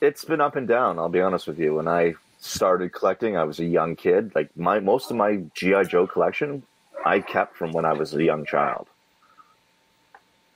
It's 0.00 0.24
been 0.24 0.40
up 0.40 0.56
and 0.56 0.66
down. 0.66 0.98
I'll 0.98 1.08
be 1.08 1.20
honest 1.20 1.46
with 1.46 1.58
you. 1.58 1.74
When 1.74 1.86
I 1.86 2.14
started 2.40 2.92
collecting, 2.92 3.36
I 3.36 3.44
was 3.44 3.60
a 3.60 3.64
young 3.64 3.94
kid. 3.94 4.32
Like 4.34 4.56
my 4.56 4.80
most 4.80 5.10
of 5.10 5.16
my 5.16 5.42
GI 5.54 5.84
Joe 5.84 6.06
collection, 6.06 6.64
I 7.04 7.20
kept 7.20 7.56
from 7.56 7.72
when 7.72 7.84
I 7.84 7.92
was 7.92 8.14
a 8.14 8.22
young 8.22 8.44
child. 8.44 8.88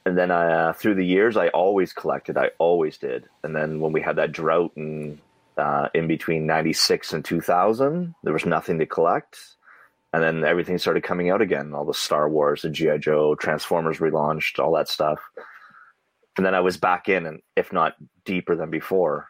And 0.07 0.19
then 0.19 0.31
uh, 0.31 0.75
through 0.77 0.97
the 0.97 1.07
years, 1.07 1.37
I 1.37 1.49
always 1.49 1.93
collected. 1.93 2.37
I 2.37 2.51
always 2.59 2.99
did. 2.99 3.29
And 3.43 3.57
then 3.57 3.81
when 3.81 3.93
we 3.93 4.03
had 4.03 4.17
that 4.17 4.33
drought 4.33 4.73
in 4.77 5.21
uh, 5.57 5.89
in 5.95 6.09
between 6.09 6.47
'96 6.47 7.13
and 7.13 7.25
2000, 7.25 8.15
there 8.23 8.33
was 8.33 8.45
nothing 8.45 8.79
to 8.81 8.87
collect. 8.87 9.39
And 10.13 10.23
then 10.23 10.45
everything 10.45 10.79
started 10.79 11.03
coming 11.03 11.31
out 11.31 11.41
again. 11.41 11.75
All 11.75 11.85
the 11.85 11.95
Star 11.95 12.29
Wars, 12.29 12.63
the 12.63 12.71
GI 12.71 12.99
Joe, 12.99 13.35
Transformers 13.35 13.99
relaunched, 13.99 14.63
all 14.63 14.75
that 14.75 14.89
stuff. 14.89 15.21
And 16.37 16.45
then 16.45 16.55
I 16.55 16.61
was 16.61 16.77
back 16.77 17.09
in, 17.09 17.27
and 17.27 17.41
if 17.57 17.73
not 17.73 17.95
deeper 18.25 18.55
than 18.55 18.71
before 18.71 19.29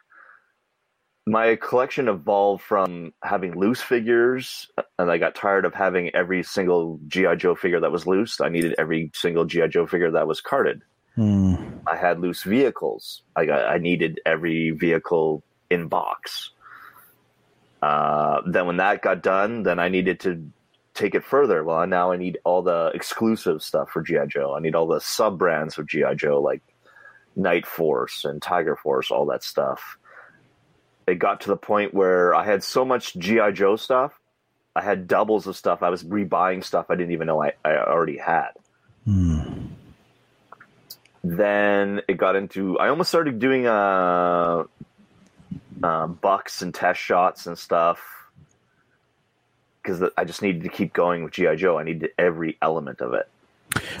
my 1.25 1.55
collection 1.55 2.07
evolved 2.07 2.63
from 2.63 3.13
having 3.23 3.57
loose 3.57 3.81
figures 3.81 4.69
and 4.99 5.09
i 5.09 5.17
got 5.17 5.33
tired 5.33 5.65
of 5.65 5.73
having 5.73 6.13
every 6.15 6.43
single 6.43 6.99
gi 7.07 7.35
joe 7.37 7.55
figure 7.55 7.79
that 7.79 7.91
was 7.91 8.05
loose. 8.05 8.39
I 8.39 8.49
needed 8.49 8.75
every 8.77 9.11
single 9.13 9.45
gi 9.45 9.67
joe 9.69 9.87
figure 9.87 10.11
that 10.11 10.27
was 10.27 10.41
carded. 10.41 10.81
Hmm. 11.15 11.55
i 11.87 11.95
had 11.95 12.19
loose 12.19 12.43
vehicles. 12.43 13.23
I 13.35 13.45
got 13.45 13.67
i 13.67 13.77
needed 13.77 14.19
every 14.25 14.71
vehicle 14.71 15.43
in 15.69 15.87
box. 15.87 16.51
Uh, 17.81 18.41
then 18.47 18.65
when 18.65 18.77
that 18.77 19.01
got 19.01 19.23
done 19.23 19.63
then 19.63 19.79
i 19.79 19.89
needed 19.89 20.19
to 20.21 20.51
take 20.93 21.15
it 21.15 21.23
further. 21.23 21.63
Well 21.63 21.87
now 21.87 22.11
i 22.11 22.17
need 22.17 22.37
all 22.43 22.61
the 22.61 22.91
exclusive 22.93 23.63
stuff 23.63 23.89
for 23.89 24.03
gi 24.03 24.19
joe. 24.27 24.55
I 24.55 24.59
need 24.59 24.75
all 24.75 24.87
the 24.87 25.01
sub 25.01 25.39
brands 25.39 25.79
of 25.79 25.87
gi 25.87 26.03
joe 26.17 26.39
like 26.39 26.61
night 27.35 27.65
force 27.65 28.25
and 28.25 28.41
tiger 28.41 28.75
force 28.75 29.09
all 29.11 29.25
that 29.25 29.43
stuff 29.43 29.97
it 31.07 31.15
got 31.15 31.41
to 31.41 31.49
the 31.49 31.57
point 31.57 31.93
where 31.93 32.33
I 32.33 32.43
had 32.43 32.63
so 32.63 32.85
much 32.85 33.15
GI 33.15 33.51
Joe 33.53 33.75
stuff 33.75 34.19
I 34.75 34.81
had 34.81 35.07
doubles 35.07 35.47
of 35.47 35.55
stuff. 35.55 35.81
I 35.81 35.89
was 35.89 36.03
rebuying 36.03 36.63
stuff 36.63 36.87
I 36.89 36.95
didn't 36.95 37.13
even 37.13 37.27
know 37.27 37.41
I, 37.41 37.53
I 37.63 37.77
already 37.77 38.17
had. 38.17 38.51
Hmm. 39.05 39.67
Then 41.23 42.01
it 42.07 42.17
got 42.17 42.35
into. 42.35 42.77
I 42.77 42.89
almost 42.89 43.09
started 43.09 43.39
doing 43.39 43.65
uh, 43.65 44.65
uh 45.81 46.07
bucks 46.07 46.61
and 46.61 46.73
test 46.73 46.99
shots 46.99 47.47
and 47.47 47.57
stuff 47.57 47.99
because 49.81 50.03
I 50.17 50.25
just 50.25 50.41
needed 50.41 50.63
to 50.63 50.69
keep 50.69 50.93
going 50.93 51.23
with 51.23 51.33
GI 51.33 51.55
Joe. 51.55 51.79
I 51.79 51.83
needed 51.83 52.11
every 52.17 52.57
element 52.61 53.01
of 53.01 53.13
it. 53.13 53.27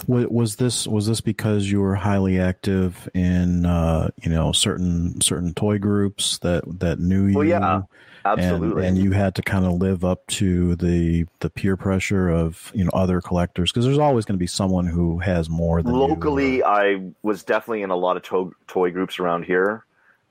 Was 0.07 0.55
this 0.55 0.87
was 0.87 1.07
this 1.07 1.21
because 1.21 1.69
you 1.69 1.81
were 1.81 1.95
highly 1.95 2.39
active 2.39 3.09
in 3.13 3.65
uh, 3.65 4.09
you 4.23 4.29
know 4.29 4.51
certain 4.51 5.19
certain 5.21 5.53
toy 5.53 5.77
groups 5.77 6.39
that 6.39 6.63
that 6.79 6.99
knew 6.99 7.25
you? 7.27 7.37
Well, 7.37 7.47
yeah, 7.47 7.81
absolutely. 8.25 8.87
And, 8.87 8.97
and 8.97 9.05
you 9.05 9.11
had 9.11 9.35
to 9.35 9.41
kind 9.41 9.65
of 9.65 9.73
live 9.73 10.03
up 10.03 10.25
to 10.27 10.75
the 10.75 11.25
the 11.39 11.49
peer 11.49 11.77
pressure 11.77 12.29
of 12.29 12.71
you 12.75 12.83
know 12.83 12.91
other 12.93 13.21
collectors 13.21 13.71
because 13.71 13.85
there's 13.85 13.99
always 13.99 14.25
going 14.25 14.35
to 14.35 14.39
be 14.39 14.47
someone 14.47 14.85
who 14.85 15.19
has 15.19 15.49
more 15.49 15.81
than 15.81 15.93
locally. 15.93 16.63
I 16.63 17.01
was 17.23 17.43
definitely 17.43 17.83
in 17.83 17.89
a 17.89 17.95
lot 17.95 18.17
of 18.17 18.23
to- 18.23 18.55
toy 18.67 18.91
groups 18.91 19.19
around 19.19 19.43
here, 19.43 19.85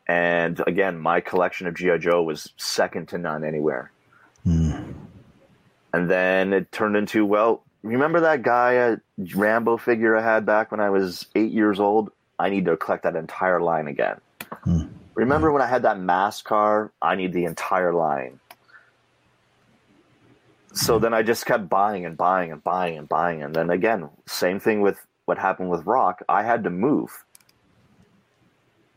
and 0.07 0.61
again, 0.67 0.99
my 0.99 1.21
collection 1.21 1.67
of 1.67 1.75
GI 1.75 1.99
Joe 1.99 2.23
was 2.23 2.53
second 2.57 3.09
to 3.09 3.19
none 3.19 3.45
anywhere. 3.45 3.91
Hmm. 4.45 4.93
And 5.93 6.11
then 6.11 6.53
it 6.53 6.73
turned 6.73 6.97
into 6.97 7.25
well, 7.25 7.63
remember 7.83 8.21
that 8.21 8.43
guy 8.43 8.73
a 8.73 8.97
Rambo 9.19 9.77
figure 9.77 10.17
I 10.17 10.23
had 10.23 10.45
back 10.45 10.71
when 10.71 10.81
I 10.81 10.91
was 10.91 11.27
eight 11.35 11.53
years 11.53 11.79
old? 11.79 12.11
I 12.39 12.51
need 12.51 12.65
to 12.65 12.77
collect 12.77 13.05
that 13.05 13.17
entire 13.17 13.61
line 13.61 13.87
again. 13.87 14.21
Hmm. 14.65 14.87
Remember 15.15 15.53
when 15.53 15.63
I 15.63 15.67
had 15.67 15.83
that 15.83 15.99
mask 16.01 16.45
car? 16.45 16.91
I 17.01 17.15
need 17.15 17.33
the 17.33 17.45
entire 17.45 17.93
line. 17.93 18.41
So 20.73 20.99
then 20.99 21.15
I 21.15 21.23
just 21.23 21.47
kept 21.47 21.69
buying 21.69 22.05
and 22.05 22.17
buying 22.17 22.51
and 22.51 22.63
buying 22.63 22.99
and 22.99 23.09
buying. 23.09 23.43
And 23.45 23.55
then 23.55 23.71
again, 23.71 24.11
same 24.27 24.59
thing 24.59 24.81
with 24.81 24.99
what 25.25 25.39
happened 25.39 25.71
with 25.71 25.87
Rock. 25.87 26.23
I 26.29 26.43
had 26.43 26.65
to 26.65 26.71
move. 26.71 27.25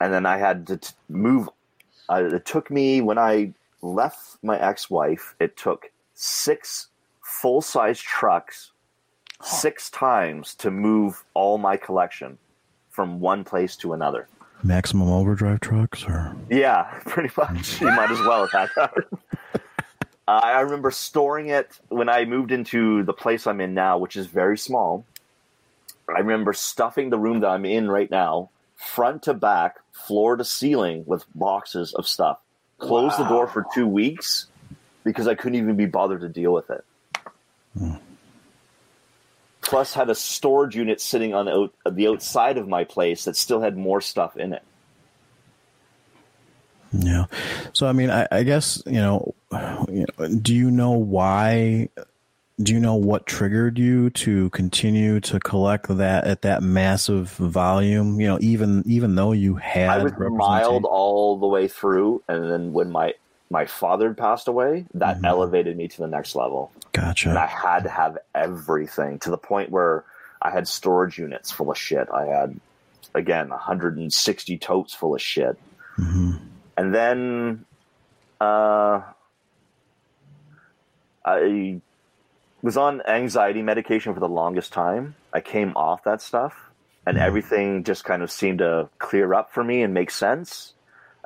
And 0.02 0.12
then 0.12 0.26
I 0.26 0.38
had 0.38 0.66
to 0.68 0.78
t- 0.78 0.96
move. 1.08 1.50
Uh, 2.10 2.30
it 2.34 2.46
took 2.46 2.72
me, 2.72 3.02
when 3.02 3.20
I 3.20 3.54
left 3.84 4.38
my 4.42 4.60
ex 4.60 4.90
wife, 4.90 5.36
it 5.40 5.56
took 5.56 5.92
six 6.16 6.88
full 7.22 7.62
size 7.62 8.00
trucks 8.00 8.72
six 9.42 9.90
times 9.90 10.56
to 10.56 10.72
move 10.72 11.24
all 11.34 11.58
my 11.58 11.78
collection 11.78 12.38
from 12.90 13.20
one 13.20 13.44
place 13.44 13.76
to 13.78 13.94
another. 13.94 14.28
maximum 14.64 15.10
overdrive 15.10 15.60
trucks, 15.60 16.04
or 16.06 16.36
Yeah, 16.50 16.84
pretty 17.06 17.30
much. 17.38 17.80
You 17.80 17.88
might 17.88 18.10
as 18.10 18.20
well 18.20 18.48
have 18.48 18.52
had 18.52 18.70
that. 18.76 18.94
uh, 20.28 20.42
I 20.44 20.62
remember 20.62 20.90
storing 20.92 21.50
it 21.50 21.70
when 21.90 22.10
I 22.10 22.26
moved 22.26 22.52
into 22.52 23.04
the 23.04 23.14
place 23.14 23.46
I'm 23.46 23.62
in 23.62 23.74
now, 23.74 24.00
which 24.00 24.16
is 24.16 24.26
very 24.26 24.58
small. 24.58 25.06
I 26.10 26.20
remember 26.20 26.54
stuffing 26.54 27.10
the 27.10 27.20
room 27.20 27.42
that 27.42 27.50
I'm 27.50 27.66
in 27.66 27.90
right 27.90 28.10
now, 28.10 28.50
front 28.76 29.24
to 29.24 29.34
back, 29.34 29.76
floor 29.92 30.38
to 30.38 30.44
ceiling, 30.44 31.04
with 31.06 31.26
boxes 31.36 31.94
of 31.94 32.08
stuff. 32.08 32.40
Closed 32.80 33.18
the 33.18 33.28
door 33.28 33.48
for 33.48 33.66
two 33.74 33.88
weeks 33.88 34.48
because 35.04 35.28
I 35.28 35.36
couldn't 35.36 35.58
even 35.58 35.76
be 35.76 35.86
bothered 35.86 36.22
to 36.22 36.30
deal 36.30 36.54
with 36.54 36.70
it. 36.70 36.84
Plus, 39.68 39.94
had 39.94 40.10
a 40.10 40.16
storage 40.16 40.78
unit 40.78 41.02
sitting 41.02 41.34
on 41.34 41.46
the, 41.46 41.92
the 41.92 42.08
outside 42.08 42.58
of 42.58 42.70
my 42.70 42.86
place 42.86 43.26
that 43.26 43.36
still 43.36 43.60
had 43.60 43.78
more 43.78 44.00
stuff 44.00 44.38
in 44.38 44.54
it. 44.54 44.64
Yeah. 46.94 47.26
So 47.74 47.86
I 47.86 47.92
mean, 47.92 48.10
I, 48.10 48.26
I 48.32 48.44
guess 48.44 48.82
you 48.86 48.94
know, 48.94 49.36
you 49.90 50.06
know. 50.18 50.28
Do 50.30 50.56
you 50.56 50.72
know 50.72 50.92
why? 50.92 51.90
Do 52.60 52.74
you 52.74 52.80
know 52.80 52.96
what 52.96 53.28
triggered 53.28 53.78
you 53.78 54.10
to 54.12 54.50
continue 54.52 55.20
to 55.20 55.40
collect 55.40 55.90
that 55.90 56.24
at 56.24 56.44
that 56.44 56.64
massive 56.64 57.30
volume? 57.32 58.22
You 58.22 58.28
know, 58.28 58.38
even 58.40 58.84
even 58.86 59.16
though 59.16 59.34
you 59.34 59.56
had 59.56 59.90
I 59.90 60.04
was 60.04 60.14
mild 60.18 60.86
all 60.86 61.38
the 61.38 61.46
way 61.46 61.68
through, 61.68 62.24
and 62.30 62.50
then 62.50 62.72
when 62.72 62.90
my 62.90 63.16
my 63.50 63.66
father 63.66 64.14
passed 64.14 64.48
away, 64.48 64.86
that 64.94 65.18
Mhm. 65.22 65.26
elevated 65.26 65.78
me 65.78 65.88
to 65.88 65.98
the 66.02 66.08
next 66.08 66.36
level. 66.36 66.72
Gotcha. 66.92 67.30
And 67.30 67.38
I 67.38 67.46
had 67.46 67.84
to 67.84 67.90
have 67.90 68.18
everything 68.36 69.20
to 69.20 69.30
the 69.30 69.38
point 69.38 69.70
where 69.72 70.04
I 70.42 70.50
had 70.52 70.68
storage 70.68 71.18
units 71.18 71.52
full 71.52 71.72
of 71.72 71.78
shit. 71.78 72.08
I 72.14 72.26
had 72.26 72.60
again 73.16 73.50
160 73.50 74.58
totes 74.58 74.94
full 74.94 75.16
of 75.16 75.22
shit. 75.22 75.58
hmm 75.96 76.32
and 76.78 76.94
then 76.94 77.66
uh, 78.40 79.02
I 81.26 81.82
was 82.62 82.78
on 82.78 83.02
anxiety 83.08 83.62
medication 83.62 84.14
for 84.14 84.20
the 84.20 84.30
longest 84.30 84.74
time. 84.74 85.16
I 85.34 85.42
came 85.42 85.76
off 85.76 86.04
that 86.04 86.22
stuff, 86.22 86.54
and 87.06 87.18
Mhm. 87.18 87.22
everything 87.22 87.84
just 87.84 88.04
kind 88.04 88.22
of 88.22 88.32
seemed 88.32 88.60
to 88.60 88.90
clear 89.00 89.34
up 89.34 89.52
for 89.52 89.64
me 89.64 89.82
and 89.82 89.94
make 89.94 90.12
sense. 90.12 90.76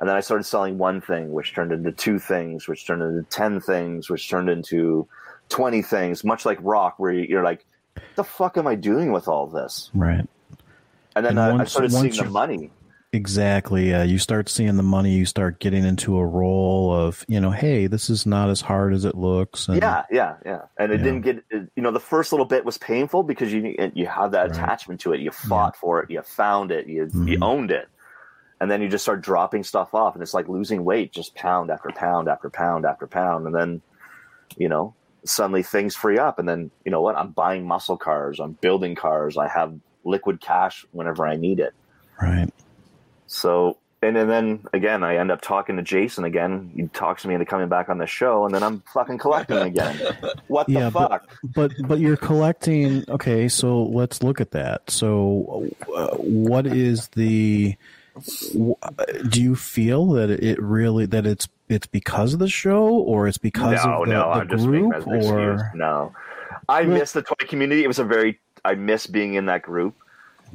And 0.02 0.08
then 0.08 0.16
I 0.16 0.20
started 0.20 0.42
selling 0.42 0.78
one 0.78 1.00
thing, 1.00 1.30
which 1.30 1.54
turned 1.54 1.70
into 1.70 1.92
two 1.92 2.18
things, 2.18 2.66
which 2.66 2.84
turned 2.88 3.02
into 3.02 3.22
ten 3.30 3.60
things, 3.60 4.10
which 4.10 4.28
turned 4.28 4.48
into 4.50 5.06
twenty 5.48 5.80
things. 5.80 6.24
Much 6.24 6.44
like 6.44 6.58
rock, 6.60 6.94
where 6.98 7.12
you're 7.12 7.44
like, 7.44 7.64
What 7.94 8.02
"The 8.16 8.24
fuck 8.24 8.56
am 8.56 8.66
I 8.66 8.74
doing 8.74 9.12
with 9.12 9.28
all 9.28 9.46
this?" 9.46 9.92
Right. 9.94 10.26
And 11.14 11.24
then 11.24 11.38
And 11.38 11.60
I, 11.60 11.62
I 11.62 11.64
started 11.66 11.92
seeing 11.92 12.06
once 12.06 12.18
the 12.18 12.24
money. 12.24 12.72
Exactly. 13.12 13.90
Yeah. 13.90 14.02
You 14.02 14.18
start 14.18 14.48
seeing 14.48 14.76
the 14.76 14.82
money. 14.82 15.12
You 15.12 15.24
start 15.26 15.60
getting 15.60 15.84
into 15.84 16.16
a 16.16 16.24
role 16.26 16.92
of, 16.92 17.24
you 17.28 17.38
know, 17.38 17.50
hey, 17.52 17.86
this 17.86 18.08
is 18.10 18.24
not 18.26 18.48
as 18.50 18.62
hard 18.62 18.94
as 18.94 19.04
it 19.04 19.14
looks. 19.14 19.68
And, 19.68 19.76
Yeah, 19.82 20.04
yeah, 20.10 20.36
yeah. 20.44 20.62
And 20.78 20.90
it 20.90 20.98
Yeah. 20.98 21.04
didn't 21.04 21.20
get 21.20 21.44
you 21.76 21.82
know 21.82 21.92
the 21.92 22.00
first 22.00 22.32
little 22.32 22.46
bit 22.46 22.64
was 22.64 22.76
painful 22.78 23.22
because 23.22 23.52
you 23.52 23.76
you 23.94 24.06
have 24.06 24.32
that 24.32 24.48
Right. 24.48 24.50
attachment 24.50 25.00
to 25.02 25.12
it. 25.12 25.20
You 25.20 25.30
fought 25.30 25.76
for 25.76 26.02
it. 26.02 26.10
You 26.10 26.22
found 26.22 26.72
it. 26.72 26.88
You 26.88 27.02
you 27.26 27.38
Mhm. 27.38 27.42
owned 27.44 27.70
it. 27.70 27.86
And 28.62 28.70
then 28.70 28.80
you 28.80 28.88
just 28.88 29.02
start 29.02 29.22
dropping 29.22 29.64
stuff 29.64 29.92
off, 29.92 30.14
and 30.14 30.22
it's 30.22 30.32
like 30.34 30.48
losing 30.48 30.84
weight, 30.84 31.10
just 31.12 31.34
pound 31.34 31.68
after 31.68 31.88
pound 31.90 32.28
after 32.28 32.48
pound 32.48 32.86
after 32.86 33.08
pound, 33.08 33.46
and 33.46 33.54
then 33.54 33.82
you 34.56 34.68
know 34.68 34.94
suddenly 35.24 35.64
things 35.64 35.96
free 35.96 36.16
up, 36.18 36.38
and 36.38 36.48
then 36.48 36.70
you 36.84 36.92
know 36.92 37.00
what? 37.02 37.16
I'm 37.16 37.30
buying 37.32 37.66
muscle 37.66 37.96
cars. 37.96 38.38
I'm 38.38 38.52
building 38.52 38.94
cars. 38.94 39.36
I 39.36 39.48
have 39.48 39.74
liquid 40.04 40.40
cash 40.40 40.86
whenever 40.92 41.26
I 41.26 41.34
need 41.34 41.58
it. 41.58 41.74
Right. 42.20 42.48
So 43.26 43.78
and, 44.00 44.16
and 44.16 44.30
then 44.30 44.64
again, 44.72 45.02
I 45.02 45.16
end 45.16 45.30
up 45.32 45.40
talking 45.40 45.76
to 45.76 45.82
Jason 45.82 46.22
again. 46.24 46.70
He 46.76 46.86
talks 46.88 47.22
to 47.22 47.28
me 47.28 47.34
into 47.34 47.46
coming 47.46 47.68
back 47.68 47.88
on 47.88 47.98
the 47.98 48.06
show, 48.06 48.44
and 48.46 48.54
then 48.54 48.62
I'm 48.62 48.82
fucking 48.92 49.18
collecting 49.18 49.58
again. 49.72 49.98
What 50.46 50.68
the 50.68 50.72
Yeah, 50.74 50.90
but- 50.90 51.08
fuck? 51.08 51.36
But 51.54 51.72
but 51.88 51.98
you're 51.98 52.16
collecting. 52.16 53.04
Okay, 53.08 53.48
so 53.48 53.82
let's 53.84 54.22
look 54.22 54.40
at 54.40 54.52
that. 54.52 54.88
So, 54.88 55.68
uh, 55.92 56.14
what 56.16 56.66
is 56.66 57.08
the? 57.16 57.76
W- 58.52 58.74
uh, 58.82 58.88
Do 59.28 59.42
you 59.42 59.54
feel 59.56 60.06
that 60.12 60.30
it 60.30 60.60
really 60.60 61.06
that 61.06 61.26
it's 61.26 61.48
it's 61.68 61.86
because 61.86 62.32
of 62.34 62.38
the 62.38 62.48
show 62.48 62.86
or 62.88 63.26
it's 63.28 63.38
because 63.38 63.84
no, 63.84 64.02
of 64.02 64.06
the, 64.08 64.12
no, 64.12 64.20
the 64.20 64.26
I'm 64.40 64.48
just 64.48 64.66
making 64.66 64.90
group 64.90 65.04
that 65.04 65.08
or 65.08 65.52
excuse. 65.54 65.62
No, 65.74 66.12
I 66.68 66.82
Well- 66.82 66.98
miss 66.98 67.12
the 67.12 67.22
toy 67.22 67.46
community. 67.48 67.82
It 67.84 67.88
was 67.88 67.98
a 67.98 68.04
very 68.04 68.40
I 68.64 68.74
miss 68.74 69.06
being 69.06 69.34
in 69.34 69.46
that 69.46 69.62
group. 69.62 69.94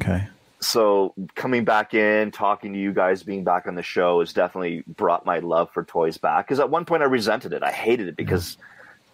okay? 0.02 0.28
So 0.60 1.14
coming 1.36 1.66
back 1.66 1.94
in, 1.94 2.32
talking 2.32 2.74
to 2.74 2.80
you 2.80 2.92
guys, 2.92 3.22
being 3.22 3.44
back 3.44 3.68
on 3.68 3.76
the 3.76 3.84
show 3.84 4.22
has 4.22 4.34
definitely 4.34 4.84
brought 4.88 5.24
my 5.26 5.38
love 5.40 5.70
for 5.72 5.84
toys 5.84 6.18
back. 6.18 6.48
Because 6.48 6.60
at 6.60 6.70
one 6.72 6.84
point 6.86 7.04
I 7.04 7.06
resented 7.06 7.54
it. 7.54 7.62
I 7.62 7.72
hated 7.72 8.08
it 8.08 8.16
because 8.16 8.58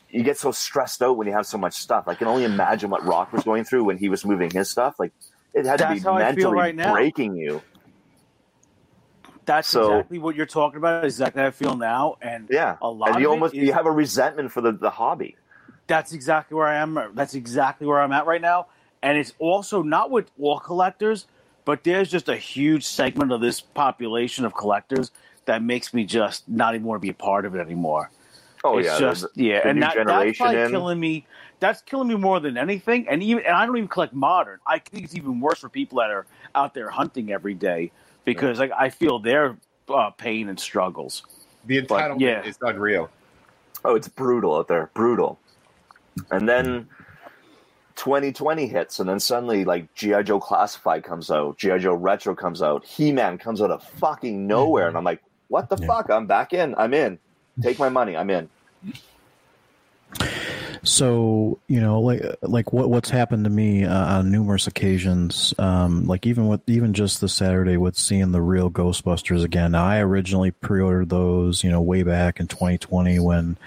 you 0.10 0.24
get 0.24 0.38
so 0.38 0.52
stressed 0.54 1.02
out 1.02 1.18
when 1.18 1.28
you 1.28 1.34
have 1.34 1.46
so 1.46 1.58
much 1.58 1.74
stuff. 1.74 2.08
I 2.08 2.16
can 2.16 2.28
only 2.28 2.46
imagine 2.46 2.90
what 2.90 3.04
Rock 3.06 3.34
was 3.34 3.44
going 3.44 3.66
through 3.66 3.84
when 3.84 3.98
he 3.98 4.08
was 4.08 4.24
moving 4.24 4.52
his 4.52 4.70
stuff. 4.70 4.96
Like 5.00 5.12
it 5.54 5.66
had 5.66 5.80
That's 5.80 5.90
to 5.90 5.96
be 5.96 6.00
how 6.02 6.14
I 6.14 6.34
feel 6.34 6.52
mentally 6.54 6.74
right 6.78 6.94
breaking 6.94 7.36
you. 7.36 7.62
That's 9.46 9.68
So- 9.68 9.94
exactly 9.98 10.20
what 10.20 10.36
you're 10.36 10.46
talking 10.46 10.78
about. 10.78 11.04
Exactly 11.04 11.42
how 11.42 11.48
I 11.48 11.52
feel 11.52 11.76
now, 11.76 12.18
and 12.22 12.48
Yeah, 12.50 12.78
a 12.82 12.90
lot 12.90 13.10
and 13.12 13.20
you 13.20 13.28
of 13.28 13.32
almost 13.34 13.54
is- 13.56 13.64
you 13.64 13.74
have 13.74 13.86
a 13.86 13.92
resentment 13.92 14.52
for 14.52 14.62
the, 14.62 14.72
the 14.72 14.90
hobby. 14.90 15.36
that's 15.88 16.14
exactly 16.14 16.56
where 16.56 16.68
I 16.68 16.76
am. 16.76 16.98
Uh, 16.98 17.08
that's 17.14 17.36
exactly 17.36 17.86
where 17.88 18.02
I'm 18.02 18.12
at 18.14 18.26
right 18.26 18.42
now. 18.42 18.68
And 19.02 19.18
it's 19.18 19.34
also 19.38 19.82
not 19.84 20.12
with 20.12 20.32
all 20.40 20.60
collectors, 20.60 21.26
but 21.66 21.84
there's 21.84 22.10
just 22.10 22.30
a 22.30 22.38
huge 22.38 22.86
segment 22.86 23.32
of 23.34 23.42
this 23.42 23.60
population 23.60 24.46
of 24.46 24.54
collectors 24.56 25.12
that 25.46 25.62
makes 25.62 25.94
me 25.94 26.06
just 26.06 26.48
not 26.48 26.74
even 26.74 26.88
want 26.88 27.02
to 27.02 27.06
be 27.06 27.10
a 27.10 27.14
part 27.14 27.46
of 27.46 27.54
it 27.54 27.60
anymore. 27.60 28.10
Oh 28.64 28.78
it's 28.78 28.88
yeah, 28.88 28.98
just 29.00 29.26
yeah, 29.36 29.68
and 29.68 29.82
that, 29.84 29.94
that's 30.08 30.38
probably 30.38 30.62
in. 30.62 30.70
killing 30.70 31.00
me. 31.00 31.26
That's 31.60 31.82
killing 31.82 32.08
me 32.08 32.16
more 32.16 32.40
than 32.40 32.58
anything. 32.58 33.10
And 33.10 33.22
even 33.22 33.44
and 33.46 33.54
I 33.56 33.66
don't 33.66 33.76
even 33.76 33.90
collect 33.90 34.14
modern. 34.14 34.60
I 34.66 34.80
think 34.80 35.04
it's 35.04 35.16
even 35.16 35.42
worse 35.42 35.60
for 35.60 35.68
people 35.68 36.00
that 36.00 36.10
are 36.12 36.26
out 36.56 36.74
there 36.74 36.90
hunting 36.90 37.30
every 37.30 37.56
day 37.56 37.92
because 38.26 38.60
like 38.60 38.72
I 38.78 38.90
feel 38.90 39.20
their 39.20 39.58
uh, 39.90 40.10
pain 40.12 40.50
and 40.50 40.60
struggles. 40.60 41.24
The 41.66 41.82
But, 41.82 42.02
entitlement 42.12 42.20
yeah. 42.22 42.44
is 42.44 42.58
unreal. 42.62 43.10
Oh, 43.86 43.96
it's 43.96 44.08
brutal 44.08 44.56
out 44.56 44.68
there, 44.68 44.90
brutal. 44.94 45.40
And 46.32 46.48
then 46.48 46.88
2020 47.96 48.68
hits, 48.68 49.00
and 49.00 49.08
then 49.10 49.20
suddenly 49.20 49.66
like 49.66 49.94
GI 49.94 50.24
Joe 50.24 50.40
Classified 50.40 51.04
comes 51.04 51.30
out, 51.32 51.58
GI 51.58 51.80
Joe 51.80 51.94
Retro 51.94 52.36
comes 52.36 52.62
out, 52.62 52.86
He 52.86 53.12
Man 53.12 53.38
comes 53.38 53.62
out 53.62 53.72
of 53.72 53.84
fucking 53.84 54.48
nowhere, 54.48 54.88
and 54.88 54.98
I'm 54.98 55.04
like, 55.04 55.22
what 55.50 55.70
the 55.70 55.78
Yeah. 55.80 55.88
fuck? 55.88 56.10
I'm 56.10 56.26
back 56.28 56.54
in. 56.54 56.74
I'm 56.78 56.94
in. 56.94 57.20
Take 57.62 57.78
my 57.80 57.90
money. 57.90 58.16
I'm 58.18 58.30
in. 58.30 58.50
So 60.84 61.60
you 61.68 61.80
know, 61.80 62.02
like 62.02 62.22
like 62.42 62.74
what 62.74 62.90
what's 62.90 63.10
happened 63.10 63.46
to 63.46 63.50
me 63.50 63.86
uh, 63.86 64.18
on 64.18 64.32
numerous 64.32 64.68
occasions, 64.68 65.54
um, 65.58 66.06
like 66.06 66.26
even 66.26 66.48
with 66.48 66.62
even 66.68 66.94
just 66.94 67.22
this 67.22 67.34
Saturday 67.34 67.78
with 67.78 67.96
seeing 67.96 68.32
the 68.32 68.42
real 68.42 68.70
Ghostbusters 68.70 69.44
again. 69.44 69.72
Now, 69.72 69.86
I 69.86 70.00
originally 70.00 70.52
pre-ordered 70.52 71.10
those, 71.10 71.64
you 71.64 71.72
know, 71.72 71.82
way 71.82 72.04
back 72.04 72.42
in 72.42 72.48
2020 72.48 73.20
when, 73.20 73.58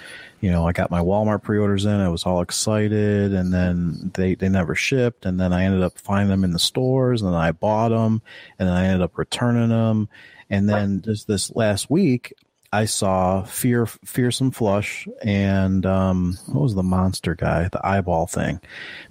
you 0.43 0.51
know, 0.51 0.69
I 0.69 0.73
got 0.73 0.91
my 0.91 1.01
Walmart 1.01 1.43
pre-orders 1.43 1.87
in. 1.87 2.01
I 2.01 2.11
was 2.11 2.25
all 2.25 2.43
excited, 2.43 3.33
and 3.33 3.53
then 3.53 4.11
they 4.14 4.35
they 4.35 4.51
never 4.51 4.75
shipped, 4.75 5.25
and 5.25 5.41
then 5.41 5.55
I 5.55 5.64
ended 5.64 5.83
up 5.83 5.99
finding 5.99 6.29
them 6.29 6.45
in 6.45 6.53
the 6.53 6.59
stores, 6.59 7.23
and 7.23 7.35
I 7.35 7.53
bought 7.53 7.89
them, 7.89 8.21
and 8.59 8.69
I 8.69 8.85
ended 8.85 9.01
up 9.01 9.17
returning 9.17 9.71
them, 9.71 10.11
and 10.51 10.69
then 10.69 11.01
just 11.01 11.27
this 11.27 11.55
last 11.57 11.89
week, 11.89 12.35
I 12.77 12.85
saw 12.85 13.43
Fear 13.43 13.87
Fearsome 13.87 14.51
Flush 14.51 15.09
and 15.22 15.87
um, 15.87 16.37
what 16.45 16.61
was 16.61 16.74
the 16.74 16.83
monster 16.83 17.35
guy, 17.35 17.68
the 17.68 17.81
eyeball 17.83 18.27
thing. 18.27 18.61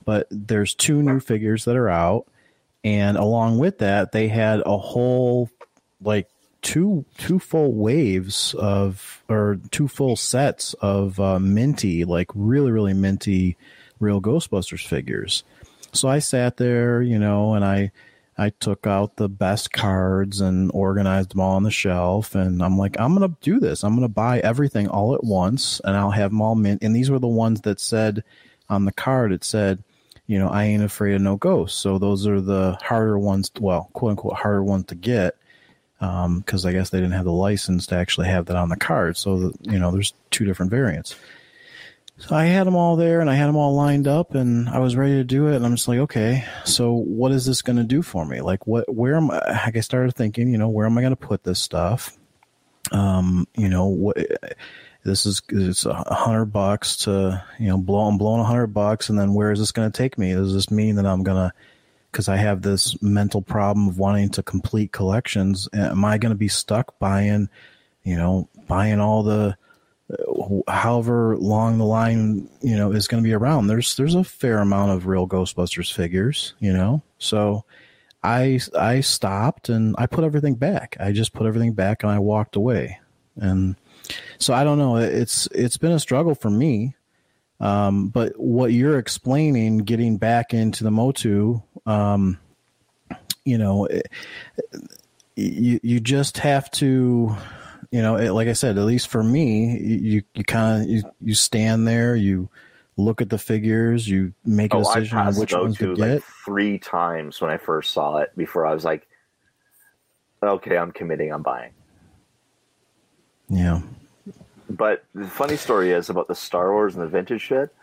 But 0.05 0.28
there's 0.30 0.76
two 0.76 1.01
new 1.01 1.20
figures 1.20 1.66
that 1.66 1.76
are 1.76 1.89
out, 1.89 2.28
and 2.84 3.18
along 3.18 3.57
with 3.57 3.80
that, 3.80 4.11
they 4.11 4.28
had 4.28 4.61
a 4.63 4.78
whole 4.78 5.49
like 5.99 6.30
two 6.61 7.05
two 7.18 7.39
full 7.39 7.74
waves 7.74 8.53
of 8.53 9.24
or 9.28 9.59
two 9.72 9.88
full 9.88 10.16
sets 10.16 10.76
of 10.76 11.20
uh, 11.20 11.39
minty, 11.39 12.05
like 12.05 12.30
really 12.36 12.70
really 12.70 12.93
minty, 12.93 13.57
real 13.99 14.22
Ghostbusters 14.22 14.86
figures. 14.86 15.43
So 15.91 16.07
I 16.07 16.20
sat 16.20 16.57
there, 16.57 17.01
you 17.01 17.18
know, 17.18 17.55
and 17.55 17.66
I 17.66 17.91
I 18.38 18.49
took 18.49 18.86
out 18.86 19.15
the 19.15 19.29
best 19.29 19.71
cards 19.71 20.41
and 20.41 20.69
organized 20.73 21.31
them 21.31 21.39
all 21.39 21.55
on 21.55 21.63
the 21.63 21.71
shelf. 21.71 22.36
And 22.36 22.61
I'm 22.61 22.77
like, 22.77 22.99
I'm 22.99 23.15
going 23.15 23.29
to 23.29 23.38
do 23.41 23.59
this. 23.59 23.83
I'm 23.83 23.93
going 23.95 24.01
to 24.01 24.13
buy 24.13 24.39
everything 24.39 24.88
all 24.89 25.15
at 25.15 25.23
once 25.23 25.79
and 25.83 25.95
I'll 25.95 26.11
have 26.11 26.31
them 26.31 26.41
all 26.41 26.55
mint. 26.55 26.83
And 26.83 26.95
these 26.95 27.09
were 27.09 27.19
the 27.19 27.27
ones 27.27 27.61
that 27.61 27.79
said 27.79 28.23
on 28.69 28.86
the 28.86 28.91
card, 28.91 29.31
it 29.31 29.43
said, 29.43 29.83
you 30.27 30.38
know, 30.38 30.49
I 30.49 30.65
ain't 30.65 30.83
afraid 30.83 31.15
of 31.15 31.21
no 31.21 31.38
ghosts. 31.38 31.79
So 31.79 31.97
those 31.97 32.27
are 32.27 32.41
the 32.41 32.77
harder 32.81 33.17
ones, 33.17 33.51
well, 33.59 33.89
quote 33.93 34.11
unquote, 34.11 34.33
harder 34.33 34.63
ones 34.63 34.86
to 34.88 34.95
get. 34.95 35.38
Because 35.99 36.65
um, 36.65 36.69
I 36.69 36.73
guess 36.73 36.89
they 36.89 36.99
didn't 36.99 37.13
have 37.13 37.25
the 37.25 37.31
license 37.31 37.88
to 37.88 37.95
actually 37.95 38.27
have 38.27 38.47
that 38.47 38.57
on 38.57 38.67
the 38.67 38.75
card. 38.75 39.15
So, 39.15 39.53
you 39.61 39.79
know, 39.79 39.91
there's 39.91 40.13
two 40.29 40.43
different 40.43 40.71
variants. 40.71 41.15
So 42.18 42.34
I 42.34 42.45
had 42.45 42.66
them 42.66 42.76
all 42.76 42.95
there 42.95 43.20
and 43.20 43.30
I 43.30 43.36
had 43.36 43.47
them 43.47 43.57
all 43.57 43.76
lined 43.76 44.07
up 44.07 44.36
and 44.36 44.70
I 44.70 44.80
was 44.80 44.95
ready 44.95 45.16
to 45.16 45.24
do 45.24 45.47
it. 45.47 45.57
And 45.57 45.66
I'm 45.66 45.76
just 45.76 45.88
like, 45.88 45.99
okay, 45.99 46.45
so 46.63 46.93
what 46.93 47.34
is 47.34 47.45
this 47.45 47.61
going 47.61 47.76
to 47.76 47.84
do 47.84 48.01
for 48.01 48.26
me? 48.26 48.39
Like, 48.39 48.66
what, 48.66 48.93
where 48.93 49.16
am 49.16 49.32
I? 49.32 49.72
I 49.76 49.80
started 49.82 50.16
thinking, 50.16 50.49
you 50.49 50.57
know, 50.57 50.70
where 50.70 50.86
am 50.86 50.97
I 50.97 51.01
going 51.01 51.16
to 51.16 51.18
put 51.18 51.43
this 51.43 51.59
stuff? 51.59 52.18
Um, 52.91 53.47
you 53.57 53.68
know, 53.68 53.88
what, 53.88 54.18
this 55.03 55.26
is, 55.26 55.41
it's 55.49 55.86
a 55.86 55.93
hundred 55.93 56.45
bucks 56.45 56.95
to, 56.97 57.43
you 57.59 57.68
know, 57.68 57.78
blow, 57.78 58.07
I'm 58.07 58.18
blowing 58.18 58.41
a 58.41 58.45
hundred 58.45 58.68
bucks. 58.68 59.09
And 59.09 59.20
then 59.20 59.34
where 59.34 59.51
is 59.51 59.59
this 59.59 59.74
going 59.74 59.91
to 59.91 59.97
take 59.97 60.18
me? 60.18 60.34
Does 60.34 60.53
this 60.53 60.72
mean 60.72 60.95
that 60.95 61.05
I'm 61.05 61.24
going 61.24 61.49
to, 61.49 61.53
because 62.11 62.30
I 62.30 62.38
have 62.38 62.61
this 62.61 63.01
mental 63.01 63.41
problem 63.41 63.89
of 63.89 63.99
wanting 63.99 64.30
to 64.30 64.43
complete 64.43 64.93
collections. 64.93 65.68
Am 65.74 66.05
I 66.05 66.18
going 66.18 66.32
to 66.32 66.38
be 66.38 66.47
stuck 66.47 66.97
buying, 66.97 67.49
you 68.03 68.16
know, 68.16 68.47
buying 68.70 69.01
all 69.01 69.22
the, 69.22 69.57
however 70.68 71.36
long 71.38 71.78
the 71.78 71.86
line 71.86 72.47
you 72.62 72.76
know 72.76 72.91
is 72.91 73.08
going 73.08 73.24
to 73.24 73.28
be 73.28 73.34
around 73.34 73.68
there's 73.68 73.95
there's 73.95 74.14
a 74.14 74.24
fair 74.24 74.60
amount 74.60 74.91
of 74.91 75.08
real 75.08 75.28
ghostbusters 75.28 75.91
figures 75.91 76.53
you 76.60 76.72
know? 76.72 77.01
So 77.18 77.66
i 78.24 78.60
i 78.78 78.99
stopped 79.01 79.70
and 79.70 79.95
i 79.97 80.06
put 80.06 80.24
everything 80.24 80.56
back. 80.56 80.95
I 80.99 81.12
just 81.12 81.34
put 81.34 81.47
everything 81.47 81.74
back 81.74 82.03
and 82.03 82.12
i 82.12 82.20
walked 82.20 82.56
away. 82.56 82.99
And 83.38 83.76
so 84.38 84.53
i 84.53 84.64
don't 84.64 84.78
know 84.78 84.97
it's 84.97 85.47
it's 85.47 85.78
been 85.78 85.91
a 85.91 85.99
struggle 85.99 86.36
for 86.36 86.49
me 86.49 86.95
um, 87.60 88.10
but 88.10 88.38
what 88.38 88.74
you're 88.74 88.99
explaining 88.99 89.80
getting 89.80 90.18
back 90.18 90.53
into 90.53 90.84
the 90.84 90.91
motu 90.91 91.62
um, 91.86 92.38
you 93.43 93.58
know 93.58 93.86
it, 93.86 94.08
you 95.36 95.80
you 95.82 95.99
just 95.99 96.38
have 96.38 96.70
to 96.72 97.36
you 97.91 98.01
know, 98.01 98.15
it, 98.17 98.31
like 98.31 98.47
I 98.47 98.53
said, 98.53 98.77
at 98.77 98.83
least 98.83 99.07
for 99.07 99.23
me, 99.23 99.77
you 99.77 100.23
you 100.33 100.43
kind 100.43 100.83
of 100.83 100.89
you, 100.89 101.03
you 101.21 101.36
stand 101.36 101.88
there, 101.88 102.15
you 102.15 102.49
look 102.97 103.21
at 103.21 103.29
the 103.29 103.38
figures, 103.38 104.07
you 104.07 104.33
make 104.45 104.73
a 104.73 104.77
oh, 104.77 104.83
decision 104.83 105.17
on 105.17 105.36
which 105.36 105.53
ones 105.53 105.77
to 105.77 105.95
get. 105.95 106.13
Like 106.15 106.23
three 106.45 106.79
times 106.79 107.41
when 107.41 107.51
I 107.51 107.57
first 107.57 107.91
saw 107.91 108.17
it 108.17 108.31
before 108.38 108.65
I 108.65 108.73
was 108.73 108.86
like, 108.86 109.07
okay, 110.41 110.77
I'm 110.77 110.91
committing, 110.91 111.31
I'm 111.31 111.41
buying. 111.41 111.71
Yeah. 113.49 113.81
But 114.69 115.03
the 115.13 115.27
funny 115.27 115.57
story 115.57 115.91
is 115.91 116.09
about 116.09 116.27
the 116.27 116.36
Star 116.36 116.71
Wars 116.71 116.95
and 116.95 117.03
the 117.03 117.07
vintage 117.07 117.41
shit. 117.41 117.73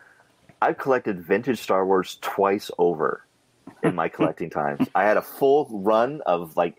I've 0.61 0.78
collected 0.78 1.20
vintage 1.20 1.61
Star 1.61 1.84
Wars 1.86 2.18
twice 2.20 2.70
over 2.78 3.24
in 3.82 3.94
my 3.94 4.09
collecting 4.09 4.50
times. 4.61 4.88
I 4.94 5.05
had 5.05 5.16
a 5.16 5.22
full 5.22 5.68
run 5.70 6.20
of 6.26 6.57
like 6.57 6.76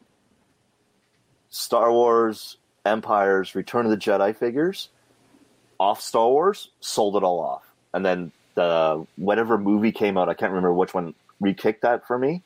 Star 1.50 1.92
Wars, 1.92 2.58
Empire's 2.86 3.56
Return 3.56 3.86
of 3.86 3.92
the 3.92 3.98
Jedi 3.98 4.36
figures 4.36 4.90
off 5.80 6.02
Star 6.02 6.30
Wars, 6.30 6.70
sold 6.80 7.16
it 7.16 7.24
all 7.24 7.40
off. 7.40 7.64
And 7.94 8.06
then 8.06 8.32
the 8.56 9.06
whatever 9.18 9.58
movie 9.58 9.92
came 9.92 10.18
out, 10.18 10.30
I 10.30 10.34
can't 10.34 10.52
remember 10.52 10.74
which 10.74 10.94
one 10.94 11.14
re-kicked 11.40 11.82
that 11.82 12.08
for 12.08 12.18
me. 12.18 12.42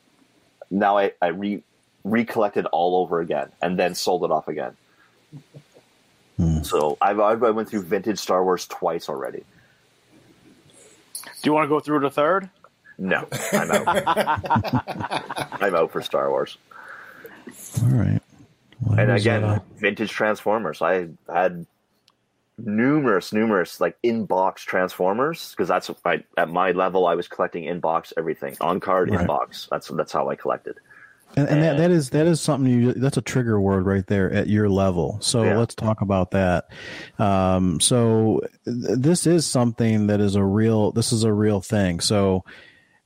Now 0.70 0.98
I, 0.98 1.12
I 1.22 1.28
re 1.28 1.62
recollected 2.04 2.66
all 2.66 2.96
over 2.96 3.20
again 3.20 3.50
and 3.60 3.78
then 3.78 3.94
sold 3.94 4.24
it 4.24 4.30
off 4.30 4.48
again. 4.48 4.76
Hmm. 6.36 6.62
So 6.62 6.96
I've, 7.00 7.20
I 7.20 7.34
went 7.34 7.68
through 7.68 7.82
vintage 7.82 8.18
Star 8.18 8.42
Wars 8.44 8.66
twice 8.66 9.08
already. 9.08 9.44
Do 11.24 11.44
you 11.44 11.52
want 11.52 11.64
to 11.64 11.68
go 11.68 11.80
through 11.80 12.00
the 12.00 12.10
third? 12.10 12.48
No, 12.98 13.28
I'm 13.52 13.70
out. 13.70 14.02
I'm 15.62 15.74
out 15.74 15.92
for 15.92 16.02
Star 16.02 16.30
Wars. 16.30 16.56
All 17.82 17.88
right 17.88 18.20
and 18.96 19.10
again, 19.10 19.44
uh... 19.44 19.60
vintage 19.76 20.10
Transformers. 20.10 20.82
I 20.82 21.08
had 21.32 21.66
numerous, 22.58 23.32
numerous 23.32 23.80
like 23.80 23.96
in-box 24.02 24.62
Transformers 24.64 25.50
because 25.50 25.68
that's 25.68 25.90
I, 26.04 26.24
at 26.36 26.48
my 26.48 26.72
level. 26.72 27.06
I 27.06 27.14
was 27.14 27.28
collecting 27.28 27.64
in-box 27.64 28.12
everything 28.16 28.56
on 28.60 28.80
card 28.80 29.10
right. 29.10 29.20
in-box. 29.20 29.68
That's 29.70 29.88
that's 29.88 30.12
how 30.12 30.28
I 30.28 30.36
collected. 30.36 30.76
And, 31.36 31.46
and, 31.46 31.58
and, 31.58 31.62
that, 31.62 31.76
that 31.78 31.90
is 31.90 32.10
that 32.10 32.26
is 32.26 32.40
something 32.40 32.70
you 32.70 32.92
that's 32.94 33.18
a 33.18 33.22
trigger 33.22 33.60
word 33.60 33.84
right 33.84 34.06
there 34.06 34.32
at 34.32 34.48
your 34.48 34.68
level. 34.68 35.18
So 35.20 35.44
yeah. 35.44 35.58
let's 35.58 35.74
talk 35.74 36.00
about 36.00 36.30
that. 36.30 36.68
Um, 37.18 37.80
so 37.80 38.40
th- 38.64 38.98
this 38.98 39.26
is 39.26 39.46
something 39.46 40.06
that 40.06 40.20
is 40.20 40.36
a 40.36 40.44
real. 40.44 40.90
This 40.92 41.12
is 41.12 41.24
a 41.24 41.32
real 41.32 41.60
thing. 41.60 42.00
So 42.00 42.44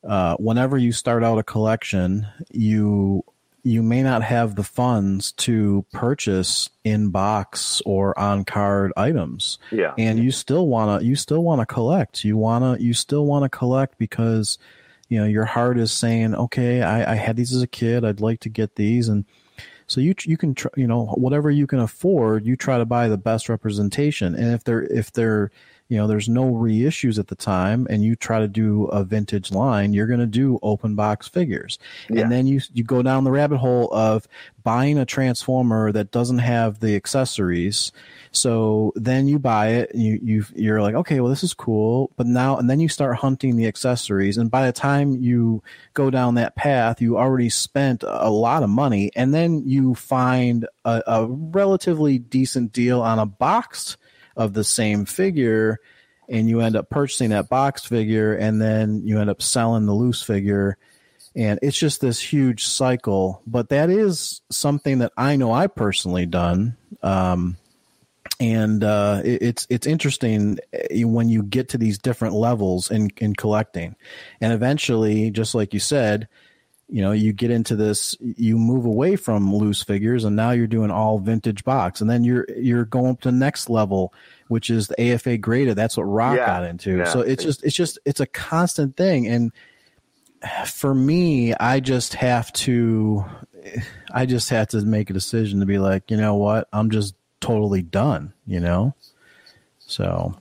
uh, 0.06 0.36
whenever 0.36 0.78
you 0.78 0.92
start 0.92 1.24
out 1.24 1.38
a 1.38 1.42
collection, 1.42 2.26
you 2.50 3.24
you 3.64 3.82
may 3.82 4.02
not 4.02 4.22
have 4.22 4.56
the 4.56 4.64
funds 4.64 5.32
to 5.32 5.84
purchase 5.92 6.68
in 6.82 7.10
box 7.10 7.80
or 7.86 8.18
on 8.18 8.44
card 8.44 8.92
items. 8.96 9.58
Yeah. 9.70 9.94
And 9.96 10.18
you 10.18 10.32
still 10.32 10.66
want 10.66 11.00
to 11.00 11.06
you 11.06 11.14
still 11.14 11.42
want 11.44 11.60
to 11.60 11.66
collect. 11.66 12.24
You 12.24 12.36
want 12.36 12.78
to 12.78 12.84
you 12.84 12.92
still 12.92 13.24
want 13.24 13.44
to 13.44 13.48
collect 13.48 13.98
because 13.98 14.58
you 15.08 15.18
know 15.18 15.26
your 15.26 15.44
heart 15.44 15.78
is 15.78 15.92
saying, 15.92 16.34
"Okay, 16.34 16.82
I, 16.82 17.12
I 17.12 17.14
had 17.14 17.36
these 17.36 17.54
as 17.54 17.62
a 17.62 17.68
kid. 17.68 18.04
I'd 18.04 18.20
like 18.20 18.40
to 18.40 18.48
get 18.48 18.76
these." 18.76 19.08
And 19.08 19.24
so 19.86 20.00
you 20.00 20.14
you 20.24 20.36
can 20.36 20.54
tr- 20.54 20.68
you 20.76 20.86
know 20.86 21.06
whatever 21.06 21.50
you 21.50 21.66
can 21.66 21.78
afford, 21.78 22.46
you 22.46 22.56
try 22.56 22.78
to 22.78 22.86
buy 22.86 23.08
the 23.08 23.18
best 23.18 23.48
representation. 23.48 24.34
And 24.34 24.52
if 24.54 24.64
they're 24.64 24.82
if 24.84 25.12
they're 25.12 25.52
you 25.93 25.99
know 25.99 26.07
there's 26.07 26.28
no 26.28 26.45
reissues 26.45 27.18
at 27.18 27.26
the 27.28 27.34
time 27.34 27.86
and 27.90 28.03
you 28.03 28.16
try 28.16 28.40
to 28.40 28.49
do 28.49 28.84
a 28.84 29.05
vintage 29.05 29.51
line 29.51 29.93
you're 29.93 30.07
going 30.07 30.20
to 30.20 30.26
do 30.26 30.59
open 30.62 30.95
box 30.95 31.28
figures. 31.28 31.78
Yeah. 32.09 32.22
and 32.22 32.32
then 32.32 32.47
you 32.47 32.62
you 32.72 32.82
go 32.82 33.03
down 33.03 33.24
the 33.24 33.30
rabbit 33.30 33.59
hole 33.59 33.93
of 33.93 34.26
buying 34.62 34.97
a 34.97 35.05
transformer 35.05 35.93
that 35.93 36.11
doesn't 36.11 36.38
have 36.38 36.80
the 36.80 36.97
accessories. 36.97 37.93
So 38.30 38.95
then 38.97 39.28
you 39.28 39.38
buy 39.38 39.68
it 39.68 39.93
and 39.93 40.03
you 40.03 40.18
you 40.22 40.47
you're 40.55 40.80
like 40.80 40.95
okay 40.95 41.20
well 41.20 41.28
this 41.28 41.45
is 41.45 41.53
cool. 41.53 42.11
But 42.16 42.26
now 42.26 42.57
and 42.57 42.70
then 42.70 42.80
you 42.80 42.88
start 42.88 43.16
hunting 43.16 43.57
the 43.57 43.66
accessories 43.66 44.38
and 44.38 44.51
by 44.51 44.64
the 44.64 44.72
time 44.72 45.16
you 45.16 45.62
go 45.93 46.09
down 46.09 46.36
that 46.36 46.57
path 46.57 47.03
you 47.03 47.18
already 47.18 47.51
spent 47.51 48.03
a 48.07 48.30
lot 48.30 48.62
of 48.62 48.70
money. 48.70 49.11
And 49.14 49.34
then 49.34 49.68
you 49.68 49.95
find 49.95 50.66
a, 50.86 51.03
a 51.07 51.26
relatively 51.26 52.18
decent 52.18 52.72
deal 52.72 53.03
on 53.03 53.18
a 53.18 53.26
boxed 53.26 53.99
of 54.36 54.52
the 54.52 54.64
same 54.64 55.04
figure 55.04 55.78
and 56.28 56.48
you 56.48 56.60
end 56.60 56.76
up 56.76 56.88
purchasing 56.88 57.30
that 57.30 57.48
box 57.48 57.84
figure 57.84 58.34
and 58.34 58.60
then 58.60 59.02
you 59.06 59.20
end 59.20 59.30
up 59.30 59.42
selling 59.42 59.86
the 59.86 59.92
loose 59.92 60.22
figure. 60.22 60.78
And 61.34 61.58
it's 61.62 61.78
just 61.78 62.00
this 62.00 62.20
huge 62.20 62.64
cycle. 62.64 63.42
But 63.46 63.70
that 63.70 63.90
is 63.90 64.40
something 64.50 64.98
that 64.98 65.12
i 65.16 65.36
know 65.36 65.52
i 65.52 65.66
personally 65.66 66.26
done. 66.26 66.76
Um, 67.02 67.56
and 68.40 68.82
uh, 68.82 69.22
it, 69.24 69.42
it's 69.42 69.66
it's 69.70 69.86
interesting 69.86 70.58
eh, 70.72 71.04
when 71.04 71.28
you 71.28 71.42
get 71.42 71.70
to 71.70 71.78
these 71.78 71.98
different 71.98 72.34
levels 72.34 72.90
in 72.90 73.10
in 73.18 73.34
collecting. 73.34 73.94
And 74.40 74.52
eventually 74.52 75.30
just 75.30 75.54
like 75.54 75.72
you 75.72 75.80
said 75.80 76.28
you 76.88 77.00
know, 77.00 77.12
you 77.12 77.32
get 77.32 77.50
into 77.50 77.74
this, 77.74 78.14
you 78.20 78.58
move 78.58 78.84
away 78.84 79.16
from 79.16 79.54
loose 79.54 79.82
figures, 79.82 80.24
and 80.24 80.36
now 80.36 80.50
you're 80.50 80.66
doing 80.66 80.90
all 80.90 81.18
vintage 81.18 81.64
box, 81.64 82.00
and 82.00 82.10
then 82.10 82.22
you're 82.24 82.46
you're 82.56 82.84
going 82.84 83.12
up 83.12 83.20
to 83.22 83.30
the 83.30 83.36
next 83.36 83.70
level, 83.70 84.12
which 84.48 84.68
is 84.68 84.88
the 84.88 85.00
AFA 85.00 85.38
graded. 85.38 85.76
That's 85.76 85.96
what 85.96 86.02
Rock 86.04 86.36
Yeah, 86.36 86.46
got 86.46 86.64
into. 86.64 86.98
yeah. 86.98 87.04
So 87.04 87.20
it's 87.20 87.42
just 87.42 87.64
it's 87.64 87.74
just 87.74 87.98
it's 88.04 88.20
a 88.20 88.26
constant 88.26 88.96
thing, 88.96 89.26
and 89.26 89.52
for 90.66 90.94
me, 90.94 91.54
I 91.54 91.80
just 91.80 92.14
have 92.14 92.52
to, 92.54 93.24
I 94.12 94.26
just 94.26 94.50
have 94.50 94.68
to 94.68 94.82
make 94.82 95.08
a 95.08 95.12
decision 95.12 95.60
to 95.60 95.66
be 95.66 95.78
like, 95.78 96.10
you 96.10 96.16
know 96.16 96.34
what, 96.34 96.68
I'm 96.72 96.90
just 96.90 97.14
totally 97.40 97.82
done. 97.82 98.32
You 98.46 98.60
know, 98.60 98.94
so. 99.78 100.36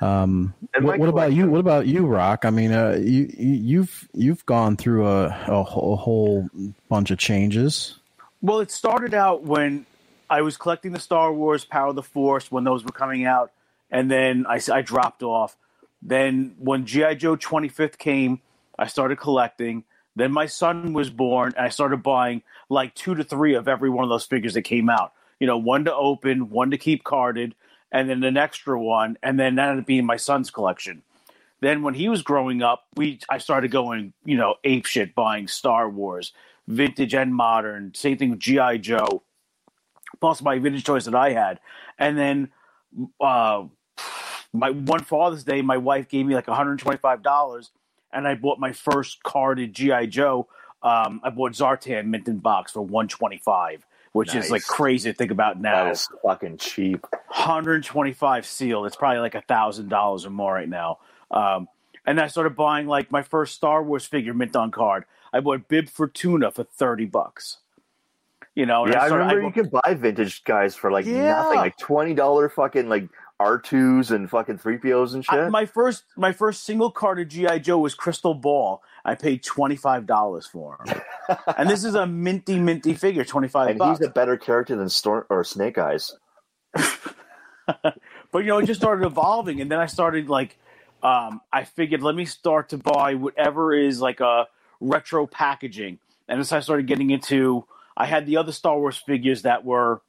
Um, 0.00 0.54
what, 0.80 0.98
what 0.98 1.08
about 1.08 1.32
you? 1.32 1.48
What 1.48 1.60
about 1.60 1.86
you, 1.86 2.06
Rock? 2.06 2.44
I 2.44 2.50
mean, 2.50 2.72
uh, 2.72 2.98
you, 3.00 3.30
you 3.36 3.52
you've 3.52 4.08
you've 4.12 4.46
gone 4.46 4.76
through 4.76 5.06
a, 5.06 5.26
a 5.46 5.62
whole, 5.62 5.96
whole 5.96 6.48
bunch 6.88 7.10
of 7.10 7.18
changes. 7.18 7.98
Well, 8.42 8.60
it 8.60 8.70
started 8.70 9.14
out 9.14 9.42
when 9.42 9.86
I 10.28 10.42
was 10.42 10.56
collecting 10.56 10.92
the 10.92 11.00
Star 11.00 11.32
Wars 11.32 11.64
Power 11.64 11.88
of 11.88 11.96
the 11.96 12.02
Force 12.02 12.50
when 12.50 12.64
those 12.64 12.84
were 12.84 12.92
coming 12.92 13.24
out, 13.24 13.52
and 13.90 14.10
then 14.10 14.46
I, 14.46 14.60
I 14.72 14.82
dropped 14.82 15.22
off. 15.22 15.56
Then 16.02 16.54
when 16.58 16.84
GI 16.84 17.14
Joe 17.16 17.36
25th 17.36 17.96
came, 17.96 18.40
I 18.78 18.86
started 18.86 19.18
collecting. 19.18 19.84
Then 20.16 20.30
my 20.32 20.46
son 20.46 20.92
was 20.92 21.08
born, 21.08 21.54
and 21.56 21.64
I 21.64 21.70
started 21.70 22.02
buying 22.02 22.42
like 22.68 22.94
two 22.94 23.14
to 23.14 23.24
three 23.24 23.54
of 23.54 23.66
every 23.66 23.88
one 23.90 24.04
of 24.04 24.10
those 24.10 24.26
figures 24.26 24.54
that 24.54 24.62
came 24.62 24.90
out. 24.90 25.12
You 25.40 25.46
know, 25.46 25.58
one 25.58 25.86
to 25.86 25.94
open, 25.94 26.50
one 26.50 26.70
to 26.70 26.78
keep 26.78 27.02
carded, 27.02 27.54
and 27.94 28.10
then 28.10 28.24
an 28.24 28.36
extra 28.36 28.78
one, 28.78 29.16
and 29.22 29.38
then 29.38 29.54
that 29.54 29.68
ended 29.68 29.84
up 29.84 29.86
being 29.86 30.04
my 30.04 30.16
son's 30.16 30.50
collection. 30.50 31.02
Then 31.60 31.82
when 31.82 31.94
he 31.94 32.08
was 32.08 32.22
growing 32.22 32.60
up, 32.60 32.86
we 32.96 33.20
I 33.30 33.38
started 33.38 33.70
going, 33.70 34.12
you 34.24 34.36
know, 34.36 34.56
ape 34.64 34.84
shit 34.84 35.14
buying 35.14 35.46
Star 35.46 35.88
Wars, 35.88 36.32
vintage 36.66 37.14
and 37.14 37.32
modern. 37.32 37.94
Same 37.94 38.18
thing 38.18 38.30
with 38.30 38.40
GI 38.40 38.78
Joe, 38.78 39.22
plus 40.20 40.42
my 40.42 40.58
vintage 40.58 40.82
toys 40.82 41.04
that 41.04 41.14
I 41.14 41.30
had. 41.30 41.60
And 41.96 42.18
then 42.18 42.48
uh, 43.20 43.62
my 44.52 44.70
one 44.70 45.04
Father's 45.04 45.44
Day, 45.44 45.62
my 45.62 45.76
wife 45.76 46.08
gave 46.08 46.26
me 46.26 46.34
like 46.34 46.48
125 46.48 47.22
dollars, 47.22 47.70
and 48.12 48.26
I 48.26 48.34
bought 48.34 48.58
my 48.58 48.72
first 48.72 49.22
carded 49.22 49.72
GI 49.72 50.08
Joe. 50.08 50.48
Um, 50.82 51.20
I 51.22 51.30
bought 51.30 51.52
Zartan 51.52 52.06
mint 52.06 52.26
in 52.26 52.38
box 52.38 52.72
for 52.72 52.82
125 52.82 53.86
which 54.14 54.32
nice. 54.32 54.44
is 54.44 54.50
like 54.52 54.62
crazy 54.62 55.10
to 55.10 55.16
think 55.16 55.32
about 55.32 55.60
now. 55.60 55.84
That 55.84 55.90
is 55.90 56.08
fucking 56.22 56.58
cheap. 56.58 57.02
125 57.02 58.46
sealed. 58.46 58.86
It's 58.86 58.94
probably 58.94 59.18
like 59.18 59.34
a 59.34 59.40
thousand 59.42 59.88
dollars 59.88 60.24
or 60.24 60.30
more 60.30 60.54
right 60.54 60.68
now. 60.68 60.98
Um, 61.32 61.66
and 62.06 62.20
I 62.20 62.28
started 62.28 62.54
buying 62.54 62.86
like 62.86 63.10
my 63.10 63.22
first 63.22 63.56
Star 63.56 63.82
Wars 63.82 64.06
figure 64.06 64.32
mint 64.32 64.54
on 64.54 64.70
card. 64.70 65.04
I 65.32 65.40
bought 65.40 65.66
Bib 65.66 65.88
Fortuna 65.88 66.52
for 66.52 66.62
thirty 66.62 67.06
bucks. 67.06 67.58
You 68.54 68.66
know, 68.66 68.86
yeah, 68.86 69.02
I, 69.02 69.06
started, 69.08 69.24
I, 69.24 69.32
remember 69.32 69.42
I 69.42 69.46
you 69.46 69.52
could 69.52 69.70
buy 69.72 69.94
vintage 69.94 70.44
guys 70.44 70.76
for 70.76 70.92
like 70.92 71.06
yeah. 71.06 71.32
nothing, 71.32 71.58
like 71.58 71.76
twenty 71.76 72.14
dollar 72.14 72.48
fucking 72.48 72.88
like 72.88 73.08
R 73.40 73.58
twos 73.58 74.12
and 74.12 74.30
fucking 74.30 74.58
three 74.58 74.78
POs 74.78 75.14
and 75.14 75.24
shit. 75.24 75.34
I, 75.34 75.48
my 75.48 75.66
first, 75.66 76.04
my 76.16 76.30
first 76.30 76.62
single 76.62 76.92
card 76.92 77.18
of 77.18 77.26
GI 77.26 77.58
Joe 77.60 77.80
was 77.80 77.94
Crystal 77.94 78.34
Ball, 78.34 78.80
I 79.04 79.14
paid 79.14 79.42
twenty 79.42 79.76
five 79.76 80.06
dollars 80.06 80.46
for 80.46 80.78
him, 80.86 81.00
and 81.58 81.68
this 81.68 81.84
is 81.84 81.94
a 81.94 82.06
minty 82.06 82.58
minty 82.58 82.94
figure, 82.94 83.24
twenty 83.24 83.48
five 83.48 83.70
and 83.70 83.78
bucks. 83.78 83.98
he's 83.98 84.06
a 84.06 84.10
better 84.10 84.36
character 84.36 84.76
than 84.76 84.88
Storm 84.88 85.24
or 85.28 85.44
Snake 85.44 85.76
Eyes. 85.78 86.12
but 86.72 88.38
you 88.38 88.44
know, 88.44 88.58
it 88.58 88.66
just 88.66 88.80
started 88.80 89.04
evolving, 89.04 89.60
and 89.60 89.70
then 89.70 89.78
I 89.78 89.86
started 89.86 90.28
like, 90.28 90.58
um, 91.02 91.40
I 91.52 91.64
figured 91.64 92.02
let 92.02 92.14
me 92.14 92.24
start 92.24 92.70
to 92.70 92.78
buy 92.78 93.14
whatever 93.14 93.74
is 93.74 94.00
like 94.00 94.20
a 94.20 94.48
retro 94.80 95.26
packaging, 95.26 95.98
and 96.28 96.40
as 96.40 96.52
I 96.52 96.60
started 96.60 96.86
getting 96.86 97.10
into, 97.10 97.66
I 97.96 98.06
had 98.06 98.26
the 98.26 98.38
other 98.38 98.52
Star 98.52 98.78
Wars 98.78 98.96
figures 98.96 99.42
that 99.42 99.64
were, 99.64 100.00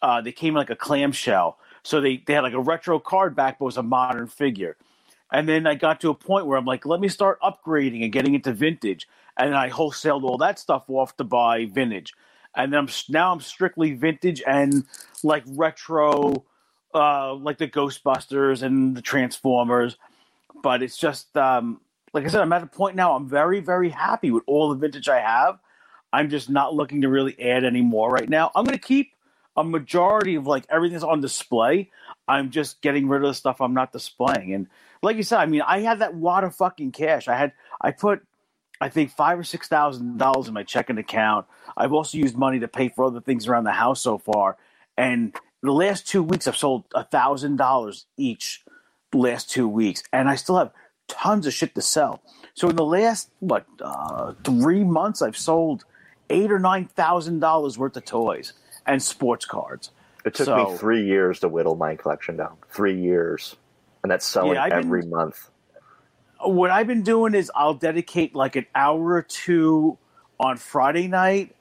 uh, 0.00 0.22
they 0.22 0.32
came 0.32 0.54
in 0.54 0.58
like 0.58 0.70
a 0.70 0.76
clamshell, 0.76 1.58
so 1.82 2.00
they 2.00 2.22
they 2.26 2.32
had 2.32 2.44
like 2.44 2.54
a 2.54 2.60
retro 2.60 2.98
card 2.98 3.36
back, 3.36 3.58
but 3.58 3.64
it 3.64 3.66
was 3.66 3.76
a 3.76 3.82
modern 3.82 4.26
figure, 4.26 4.76
and 5.32 5.48
then 5.48 5.66
I 5.66 5.74
got 5.74 6.00
to 6.02 6.10
a 6.10 6.14
point 6.14 6.46
where 6.46 6.58
I'm 6.58 6.64
like, 6.64 6.86
let 6.86 7.00
me 7.00 7.08
start 7.08 7.40
upgrading 7.40 8.04
and 8.04 8.12
getting 8.12 8.34
into 8.34 8.52
vintage, 8.52 9.08
and 9.36 9.54
I 9.54 9.70
wholesaled 9.70 10.22
all 10.22 10.38
that 10.38 10.58
stuff 10.58 10.84
off 10.88 11.16
to 11.16 11.24
buy 11.24 11.64
vintage, 11.64 12.12
and 12.54 12.72
then 12.72 12.80
I'm 12.80 12.88
now 13.08 13.32
I'm 13.32 13.40
strictly 13.40 13.94
vintage 13.94 14.42
and 14.46 14.84
like 15.24 15.42
retro 15.46 16.44
uh, 16.94 17.34
like 17.34 17.58
the 17.58 17.68
Ghostbusters 17.68 18.62
and 18.62 18.96
the 18.96 19.02
Transformers. 19.02 19.96
But 20.62 20.82
it's 20.82 20.98
just 20.98 21.36
um, 21.36 21.80
like 22.12 22.24
I 22.24 22.28
said, 22.28 22.42
I'm 22.42 22.52
at 22.52 22.62
a 22.62 22.66
point 22.66 22.96
now. 22.96 23.16
I'm 23.16 23.28
very, 23.28 23.60
very 23.60 23.88
happy 23.88 24.30
with 24.30 24.44
all 24.46 24.68
the 24.68 24.76
vintage 24.76 25.08
I 25.08 25.20
have. 25.20 25.58
I'm 26.12 26.28
just 26.28 26.50
not 26.50 26.74
looking 26.74 27.00
to 27.02 27.08
really 27.08 27.38
add 27.40 27.64
any 27.64 27.80
more 27.80 28.10
right 28.10 28.28
now. 28.28 28.50
I'm 28.54 28.64
going 28.64 28.78
to 28.78 28.84
keep 28.84 29.12
a 29.56 29.64
majority 29.64 30.34
of 30.34 30.46
like 30.46 30.64
everything's 30.68 31.04
on 31.04 31.20
display. 31.20 31.90
I'm 32.28 32.50
just 32.50 32.80
getting 32.82 33.08
rid 33.08 33.22
of 33.22 33.28
the 33.28 33.34
stuff 33.34 33.60
I'm 33.60 33.74
not 33.74 33.92
displaying. 33.92 34.52
And 34.52 34.66
like 35.02 35.16
you 35.16 35.22
said, 35.22 35.38
I 35.38 35.46
mean, 35.46 35.62
I 35.62 35.80
had 35.80 35.98
that 35.98 36.14
wad 36.14 36.44
of 36.44 36.54
fucking 36.54 36.92
cash. 36.92 37.28
I 37.28 37.36
had, 37.36 37.52
I 37.80 37.90
put, 37.90 38.22
I 38.80 38.88
think 38.88 39.10
five 39.10 39.38
or 39.38 39.44
six 39.44 39.68
thousand 39.68 40.18
dollars 40.18 40.48
in 40.48 40.54
my 40.54 40.62
checking 40.62 40.98
account. 40.98 41.46
I've 41.76 41.92
also 41.92 42.18
used 42.18 42.36
money 42.36 42.58
to 42.60 42.68
pay 42.68 42.88
for 42.88 43.04
other 43.04 43.20
things 43.20 43.46
around 43.46 43.64
the 43.64 43.72
house 43.72 44.00
so 44.00 44.18
far. 44.18 44.56
And 44.96 45.34
the 45.62 45.72
last 45.72 46.06
two 46.08 46.22
weeks, 46.22 46.46
I've 46.48 46.56
sold 46.56 46.84
a 46.94 47.04
thousand 47.04 47.56
dollars 47.56 48.06
each. 48.16 48.64
The 49.10 49.18
last 49.18 49.50
two 49.50 49.68
weeks, 49.68 50.02
and 50.10 50.26
I 50.28 50.36
still 50.36 50.56
have 50.56 50.70
tons 51.06 51.46
of 51.46 51.52
shit 51.52 51.74
to 51.74 51.82
sell. 51.82 52.22
So 52.54 52.70
in 52.70 52.76
the 52.76 52.84
last 52.84 53.30
what 53.40 53.66
uh, 53.82 54.32
three 54.42 54.84
months, 54.84 55.20
I've 55.20 55.36
sold 55.36 55.84
eight 56.30 56.50
or 56.50 56.58
nine 56.58 56.86
thousand 56.86 57.40
dollars 57.40 57.76
worth 57.76 57.94
of 57.96 58.06
toys 58.06 58.54
and 58.86 59.02
sports 59.02 59.44
cards. 59.44 59.90
It 60.24 60.34
took 60.34 60.46
So- 60.46 60.70
me 60.70 60.76
three 60.78 61.04
years 61.04 61.40
to 61.40 61.48
whittle 61.48 61.76
my 61.76 61.94
collection 61.94 62.38
down. 62.38 62.56
Three 62.70 62.98
years, 62.98 63.56
and 64.02 64.10
that's 64.10 64.26
selling 64.26 64.54
Yeah, 64.54 64.64
I've 64.64 64.70
been- 64.70 64.78
every 64.86 65.06
month. 65.06 65.50
what 66.40 66.70
I've 66.70 66.86
been 66.86 67.02
doing 67.02 67.34
is 67.34 67.50
I'll 67.54 67.74
dedicate 67.74 68.34
like 68.34 68.56
an 68.56 68.66
hour 68.74 69.12
or 69.14 69.22
two 69.22 69.96
on 70.40 70.56
Friday 70.56 71.06
night, 71.06 71.54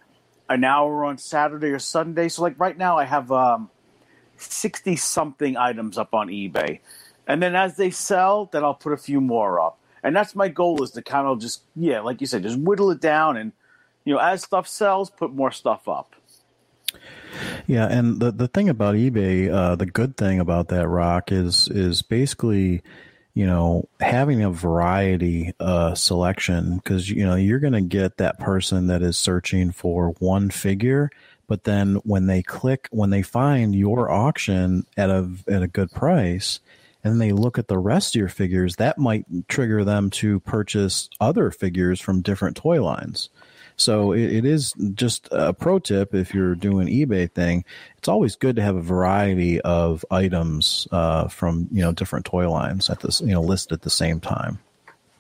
an 0.50 0.64
hour 0.64 1.06
on 1.06 1.18
Saturday 1.20 1.70
or 1.70 1.80
Sunday. 1.80 2.30
So 2.30 2.42
like 2.42 2.60
right 2.60 2.78
now 2.78 2.98
I 2.98 3.06
have 3.06 3.32
um, 3.32 3.70
60 4.38 4.96
something 4.96 5.56
items 5.56 5.98
up 6.00 6.14
on 6.16 6.30
eBay. 6.30 6.80
And 7.28 7.42
then 7.44 7.56
as 7.56 7.78
they 7.78 7.92
sell, 7.92 8.50
then 8.52 8.64
I'll 8.64 8.74
put 8.74 8.92
a 8.94 8.98
few 8.98 9.22
more 9.22 9.60
up. 9.60 9.78
And 10.04 10.16
that's 10.16 10.36
my 10.36 10.48
goal 10.48 10.82
is 10.84 10.90
to 10.92 11.04
kind 11.04 11.28
of 11.28 11.40
just 11.40 11.62
yeah, 11.76 12.00
like 12.02 12.20
you 12.22 12.26
said, 12.28 12.42
just 12.42 12.58
whittle 12.58 12.90
it 12.90 13.00
down 13.02 13.38
and 13.38 13.52
you 14.04 14.16
know, 14.16 14.20
as 14.20 14.42
stuff 14.42 14.68
sells, 14.68 15.12
put 15.12 15.32
more 15.32 15.52
stuff 15.52 15.88
up. 15.88 16.16
Yeah, 17.68 17.88
and 17.88 18.20
the 18.20 18.32
the 18.32 18.48
thing 18.48 18.70
about 18.70 18.96
eBay, 18.96 19.52
uh, 19.52 19.76
the 19.76 19.86
good 19.86 20.18
thing 20.18 20.40
about 20.40 20.70
that 20.70 20.88
rock 20.88 21.32
is 21.32 21.68
is 21.70 22.02
basically, 22.02 22.82
you 23.34 23.46
know, 23.46 23.88
having 24.00 24.44
a 24.44 24.52
variety 24.52 25.54
uh, 25.60 25.96
selection 25.96 26.78
because 26.78 27.10
you 27.10 27.26
know 27.26 27.36
you're 27.36 27.60
going 27.60 27.74
to 27.74 27.82
get 27.82 28.18
that 28.18 28.40
person 28.40 28.88
that 28.88 29.02
is 29.02 29.18
searching 29.18 29.72
for 29.72 30.10
one 30.20 30.50
figure, 30.50 31.10
but 31.48 31.64
then 31.64 31.96
when 32.04 32.28
they 32.28 32.42
click, 32.42 32.88
when 32.92 33.10
they 33.10 33.22
find 33.22 33.76
your 33.76 34.10
auction 34.12 34.86
at 34.98 35.10
a 35.10 35.30
at 35.48 35.64
a 35.64 35.68
good 35.68 35.92
price, 35.92 36.60
and 37.04 37.20
they 37.20 37.32
look 37.32 37.58
at 37.58 37.68
the 37.68 37.80
rest 37.80 38.16
of 38.16 38.20
your 38.20 38.30
figures, 38.30 38.76
that 38.76 38.98
might 38.98 39.26
trigger 39.48 39.84
them 39.84 40.10
to 40.12 40.40
purchase 40.42 41.10
other 41.20 41.52
figures 41.52 42.00
from 42.00 42.22
different 42.22 42.58
toy 42.58 42.84
lines. 42.84 43.30
So 43.82 44.12
it, 44.12 44.32
it 44.32 44.46
is 44.46 44.74
just 44.94 45.28
a 45.32 45.54
pro 45.54 45.80
tip 45.80 46.14
if 46.14 46.34
you're 46.34 46.56
doing 46.56 46.88
eBay 46.88 47.32
thing. 47.32 47.66
It's 47.98 48.08
always 48.08 48.36
good 48.36 48.56
to 48.58 48.62
have 48.62 48.76
a 48.76 48.82
variety 48.82 49.60
of 49.62 50.06
items 50.12 50.88
uh, 50.92 51.28
from 51.28 51.68
you 51.72 51.82
know 51.82 51.92
different 51.92 52.26
toy 52.26 52.50
lines 52.50 52.90
at 52.90 53.00
this 53.00 53.22
you 53.22 53.34
know 53.34 53.42
list 53.42 53.72
at 53.72 53.82
the 53.82 53.90
same 53.90 54.20
time. 54.20 54.60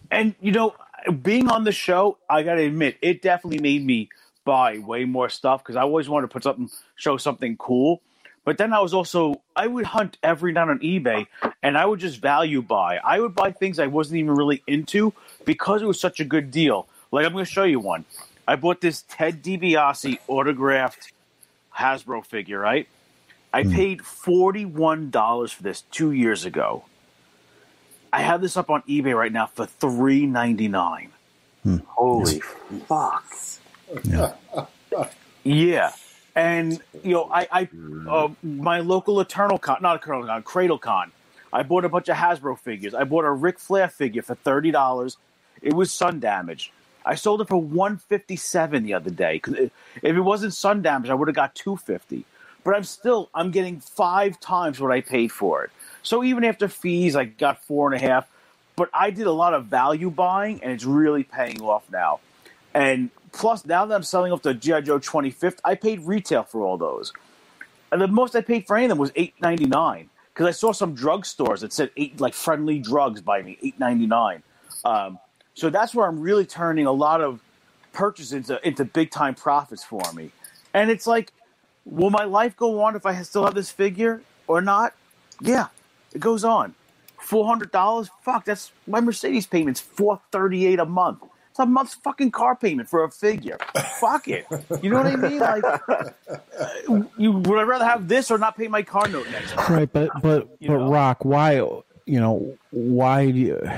And 0.09 0.35
you 0.41 0.51
know, 0.51 0.75
being 1.21 1.49
on 1.49 1.63
the 1.63 1.71
show, 1.71 2.17
I 2.29 2.43
got 2.43 2.55
to 2.55 2.63
admit, 2.63 2.97
it 3.01 3.21
definitely 3.21 3.59
made 3.59 3.85
me 3.85 4.09
buy 4.43 4.79
way 4.79 5.05
more 5.05 5.29
stuff 5.29 5.63
because 5.63 5.75
I 5.75 5.81
always 5.81 6.09
wanted 6.09 6.27
to 6.27 6.33
put 6.33 6.43
something, 6.43 6.69
show 6.95 7.17
something 7.17 7.57
cool. 7.57 8.01
But 8.43 8.57
then 8.57 8.73
I 8.73 8.79
was 8.79 8.93
also, 8.93 9.41
I 9.55 9.67
would 9.67 9.85
hunt 9.85 10.17
every 10.23 10.51
night 10.51 10.67
on 10.67 10.79
eBay, 10.79 11.27
and 11.61 11.77
I 11.77 11.85
would 11.85 11.99
just 11.99 12.19
value 12.19 12.63
buy. 12.63 12.97
I 12.97 13.19
would 13.19 13.35
buy 13.35 13.51
things 13.51 13.77
I 13.77 13.85
wasn't 13.85 14.17
even 14.17 14.33
really 14.33 14.63
into 14.65 15.13
because 15.45 15.83
it 15.83 15.85
was 15.85 15.99
such 15.99 16.19
a 16.19 16.25
good 16.25 16.49
deal. 16.49 16.87
Like 17.11 17.25
I'm 17.25 17.33
going 17.33 17.45
to 17.45 17.51
show 17.51 17.63
you 17.63 17.79
one. 17.79 18.03
I 18.51 18.57
bought 18.57 18.81
this 18.81 19.05
Ted 19.07 19.41
DiBiase 19.41 20.17
autographed 20.27 21.13
Hasbro 21.73 22.25
figure. 22.25 22.59
Right, 22.59 22.85
I 23.53 23.63
paid 23.63 24.01
forty 24.01 24.65
one 24.65 25.09
dollars 25.09 25.53
for 25.53 25.63
this 25.63 25.83
two 25.83 26.11
years 26.11 26.43
ago. 26.43 26.83
I 28.11 28.23
have 28.23 28.41
this 28.41 28.57
up 28.57 28.69
on 28.69 28.81
eBay 28.89 29.15
right 29.15 29.31
now 29.31 29.45
for 29.45 29.65
three 29.65 30.25
ninety 30.25 30.67
nine. 30.67 31.11
Holy 31.87 32.41
fuck! 32.89 33.23
Yeah, 35.45 35.93
and 36.35 36.81
you 37.03 37.11
know, 37.11 37.29
I, 37.31 37.47
I 37.49 37.69
uh, 38.09 38.27
my 38.43 38.81
local 38.81 39.21
Eternal 39.21 39.59
Con, 39.59 39.77
not 39.81 40.01
Eternal 40.01 40.25
Con, 40.25 40.43
Cradle 40.43 40.77
Con. 40.77 41.13
I 41.53 41.63
bought 41.63 41.85
a 41.85 41.89
bunch 41.89 42.09
of 42.09 42.17
Hasbro 42.17 42.59
figures. 42.59 42.93
I 42.93 43.05
bought 43.05 43.23
a 43.23 43.31
Ric 43.31 43.59
Flair 43.59 43.87
figure 43.87 44.23
for 44.23 44.35
thirty 44.35 44.71
dollars. 44.71 45.15
It 45.61 45.71
was 45.71 45.89
sun 45.93 46.19
damaged. 46.19 46.71
I 47.05 47.15
sold 47.15 47.41
it 47.41 47.47
for 47.47 47.57
157 47.57 48.83
the 48.83 48.93
other 48.93 49.09
day. 49.09 49.41
If 49.45 49.71
it 50.03 50.21
wasn't 50.21 50.53
sun 50.53 50.81
damage, 50.81 51.09
I 51.09 51.13
would 51.13 51.27
have 51.27 51.35
got 51.35 51.55
250. 51.55 52.25
But 52.63 52.75
I'm 52.75 52.83
still 52.83 53.29
I'm 53.33 53.51
getting 53.51 53.79
five 53.79 54.39
times 54.39 54.79
what 54.79 54.91
I 54.91 55.01
paid 55.01 55.31
for 55.31 55.63
it. 55.63 55.71
So 56.03 56.23
even 56.23 56.43
after 56.43 56.67
fees, 56.67 57.15
I 57.15 57.25
got 57.25 57.63
four 57.63 57.91
and 57.91 58.01
a 58.01 58.07
half. 58.07 58.27
But 58.75 58.89
I 58.93 59.11
did 59.11 59.27
a 59.27 59.31
lot 59.31 59.53
of 59.53 59.65
value 59.65 60.09
buying, 60.09 60.63
and 60.63 60.71
it's 60.71 60.85
really 60.85 61.23
paying 61.23 61.61
off 61.61 61.83
now. 61.91 62.19
And 62.73 63.09
plus, 63.31 63.65
now 63.65 63.85
that 63.85 63.93
I'm 63.93 64.03
selling 64.03 64.31
off 64.31 64.41
the 64.41 64.53
GI 64.53 64.83
Joe 64.83 64.99
25th, 64.99 65.59
I 65.65 65.75
paid 65.75 66.01
retail 66.01 66.43
for 66.43 66.63
all 66.63 66.77
those. 66.77 67.13
And 67.91 68.01
the 68.01 68.07
most 68.07 68.35
I 68.35 68.41
paid 68.41 68.65
for 68.67 68.75
any 68.77 68.85
of 68.85 68.89
them 68.89 68.97
was 68.97 69.11
8.99 69.11 70.07
because 70.33 70.47
I 70.47 70.51
saw 70.51 70.71
some 70.71 70.95
drugstores 70.95 71.59
that 71.59 71.73
said 71.73 71.91
eight 71.97 72.19
like 72.21 72.33
friendly 72.33 72.79
drugs 72.79 73.21
by 73.21 73.41
me, 73.41 73.57
8.99. 73.79 74.41
Um, 74.85 75.19
so 75.53 75.69
that's 75.69 75.93
where 75.93 76.07
I'm 76.07 76.19
really 76.19 76.45
turning 76.45 76.85
a 76.85 76.91
lot 76.91 77.21
of 77.21 77.39
purchases 77.93 78.33
into, 78.33 78.67
into 78.67 78.85
big 78.85 79.11
time 79.11 79.35
profits 79.35 79.83
for 79.83 80.01
me. 80.13 80.31
And 80.73 80.89
it's 80.89 81.05
like, 81.05 81.33
will 81.85 82.09
my 82.09 82.23
life 82.23 82.55
go 82.55 82.81
on 82.81 82.95
if 82.95 83.05
I 83.05 83.21
still 83.23 83.43
have 83.43 83.55
this 83.55 83.69
figure 83.71 84.21
or 84.47 84.61
not? 84.61 84.93
Yeah, 85.41 85.67
it 86.13 86.19
goes 86.19 86.43
on. 86.43 86.75
Four 87.19 87.45
hundred 87.45 87.71
dollars? 87.71 88.09
Fuck, 88.23 88.45
that's 88.45 88.71
my 88.87 88.99
Mercedes 88.99 89.45
payment's 89.45 89.79
four 89.79 90.19
thirty 90.31 90.65
eight 90.65 90.79
a 90.79 90.85
month. 90.85 91.23
It's 91.51 91.59
a 91.59 91.65
month's 91.65 91.95
fucking 91.95 92.31
car 92.31 92.55
payment 92.55 92.87
for 92.87 93.03
a 93.03 93.11
figure. 93.11 93.57
Fuck 93.99 94.29
it. 94.29 94.47
You 94.81 94.89
know 94.89 95.03
what 95.03 95.07
I 95.07 95.15
mean? 95.17 95.39
Like, 95.39 95.63
you 97.17 97.33
would 97.33 97.59
I 97.59 97.63
rather 97.63 97.85
have 97.85 98.07
this 98.07 98.31
or 98.31 98.37
not 98.37 98.57
pay 98.57 98.69
my 98.69 98.81
car 98.81 99.07
note 99.07 99.29
next 99.29 99.55
month? 99.55 99.69
Right, 99.69 99.91
but 99.91 100.09
but 100.21 100.47
You 100.59 100.69
but 100.69 100.77
know? 100.77 100.89
Rock, 100.89 101.25
why 101.25 101.55
you 102.05 102.19
know 102.19 102.57
why 102.71 103.29
do 103.29 103.37
you 103.37 103.69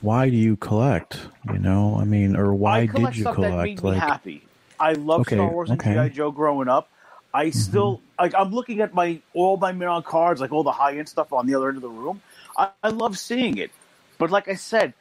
why 0.00 0.30
do 0.30 0.36
you 0.36 0.56
collect? 0.56 1.20
You 1.52 1.58
know, 1.58 1.96
I 2.00 2.04
mean, 2.04 2.36
or 2.36 2.54
why 2.54 2.80
I 2.80 2.86
did 2.86 3.16
you 3.16 3.22
stuff 3.22 3.36
that 3.40 3.50
made 3.62 3.78
collect? 3.78 3.84
me 3.84 3.90
Like, 3.90 3.98
happy. 4.00 4.42
I 4.80 4.92
love 4.94 5.22
Okay, 5.22 5.36
Star 5.36 5.52
Wars 5.52 5.70
and 5.70 5.80
okay. 5.80 5.94
GI 6.08 6.10
Joe 6.10 6.30
growing 6.30 6.68
up. 6.68 6.88
I 7.34 7.50
still 7.50 8.00
like. 8.18 8.34
I'm 8.36 8.52
looking 8.52 8.80
at 8.80 8.94
my 8.94 9.20
all 9.34 9.56
my 9.56 9.72
Minon 9.72 10.04
cards, 10.04 10.40
like 10.40 10.52
all 10.52 10.64
the 10.64 10.72
high 10.72 10.98
end 10.98 11.08
stuff 11.08 11.32
on 11.32 11.46
the 11.46 11.54
other 11.54 11.68
end 11.68 11.76
of 11.76 11.82
the 11.82 11.90
room. 11.90 12.22
I, 12.56 12.70
I 12.82 12.88
love 12.90 13.18
seeing 13.18 13.58
it, 13.58 13.72
but 14.18 14.30
like 14.30 14.48
I 14.48 14.54
said, 14.54 14.94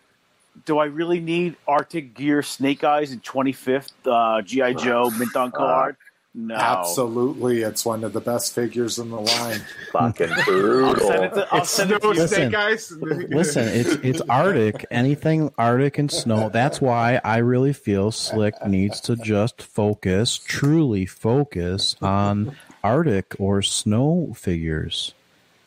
do 0.66 0.80
I 0.80 0.86
really 0.86 1.20
need 1.20 1.58
Arctic 1.68 2.14
Gear 2.16 2.44
Snake 2.44 2.84
Eyes 2.84 3.12
and 3.12 3.24
25th 3.24 3.92
uh, 4.06 4.42
GI 4.42 4.76
Joe 4.76 5.12
mint 5.18 5.36
on 5.36 5.52
card? 5.52 5.98
No, 6.36 6.56
Absolutely, 6.56 7.62
it's 7.62 7.86
one 7.86 8.04
of 8.04 8.12
the 8.14 8.20
best 8.20 8.56
figures 8.56 8.98
in 8.98 9.12
the 9.12 9.20
line. 9.20 9.62
Fucking 9.92 10.32
I'll 10.32 10.44
brutal. 10.46 11.08
send 11.08 11.24
it 11.26 11.34
to, 11.36 11.48
I'll 11.54 11.66
send 11.66 11.92
it 11.92 12.02
to 12.02 12.08
you. 12.08 12.14
Listen, 12.16 12.28
snake 12.50 12.56
eyes. 12.56 12.92
Listen, 13.02 13.68
it's 13.68 13.90
it's 14.04 14.22
Arctic. 14.30 14.84
Anything 14.90 15.52
Arctic 15.60 16.00
and 16.00 16.12
snow. 16.12 16.50
That's 16.50 16.82
why 16.82 17.22
I 17.24 17.38
really 17.38 17.72
feel 17.72 18.12
Slick 18.12 18.56
needs 18.66 19.00
to 19.02 19.16
just 19.16 19.62
focus, 19.62 20.40
truly 20.44 21.06
focus 21.06 21.96
on 22.02 22.56
Arctic 22.84 23.36
or 23.38 23.62
snow 23.62 24.34
figures. 24.36 25.14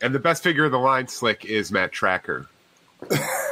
and 0.02 0.12
the 0.12 0.18
best 0.18 0.42
figure 0.42 0.64
of 0.64 0.72
the 0.72 0.78
line, 0.80 1.06
Slick, 1.06 1.44
is 1.44 1.70
Matt 1.70 1.92
Tracker. 1.92 2.48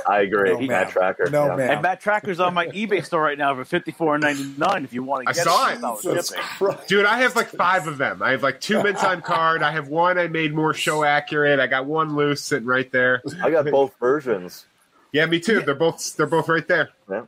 I 0.06 0.20
agree. 0.20 0.52
No, 0.52 0.60
Matt. 0.60 0.90
Tracker. 0.90 1.30
No, 1.30 1.46
yeah. 1.46 1.56
ma'am. 1.56 1.70
And 1.70 1.82
Matt 1.82 2.00
Tracker's 2.00 2.40
on 2.40 2.54
my 2.54 2.66
eBay 2.68 3.04
store 3.04 3.22
right 3.22 3.38
now 3.38 3.54
for 3.54 3.64
fifty 3.64 3.90
four 3.92 4.18
ninety 4.18 4.44
nine. 4.58 4.84
If 4.84 4.92
you 4.92 5.02
want 5.02 5.26
to 5.26 5.32
get 5.34 5.46
I 5.46 5.50
saw 5.50 5.68
it, 5.68 5.72
it. 5.72 5.74
without 5.76 6.02
Jesus 6.02 6.28
shipping. 6.28 6.42
Christ. 6.42 6.88
Dude, 6.88 7.04
I 7.06 7.18
have 7.20 7.36
like 7.36 7.48
five 7.48 7.86
of 7.86 7.98
them. 7.98 8.22
I 8.22 8.32
have 8.32 8.42
like 8.42 8.60
two 8.60 8.82
mints 8.82 9.02
on 9.04 9.22
card. 9.22 9.62
I 9.62 9.72
have 9.72 9.88
one 9.88 10.18
I 10.18 10.28
made 10.28 10.54
more 10.54 10.74
show 10.74 11.04
accurate. 11.04 11.60
I 11.60 11.66
got 11.66 11.86
one 11.86 12.16
loose 12.16 12.42
sitting 12.42 12.66
right 12.66 12.90
there. 12.92 13.22
I 13.42 13.50
got 13.50 13.64
both 13.66 13.94
versions. 13.98 14.66
Yeah, 15.12 15.26
me 15.26 15.40
too. 15.40 15.60
They're 15.60 15.74
both 15.74 16.16
they're 16.16 16.26
both 16.26 16.48
right 16.48 16.66
there. 16.66 16.90
Yeah. 17.08 17.22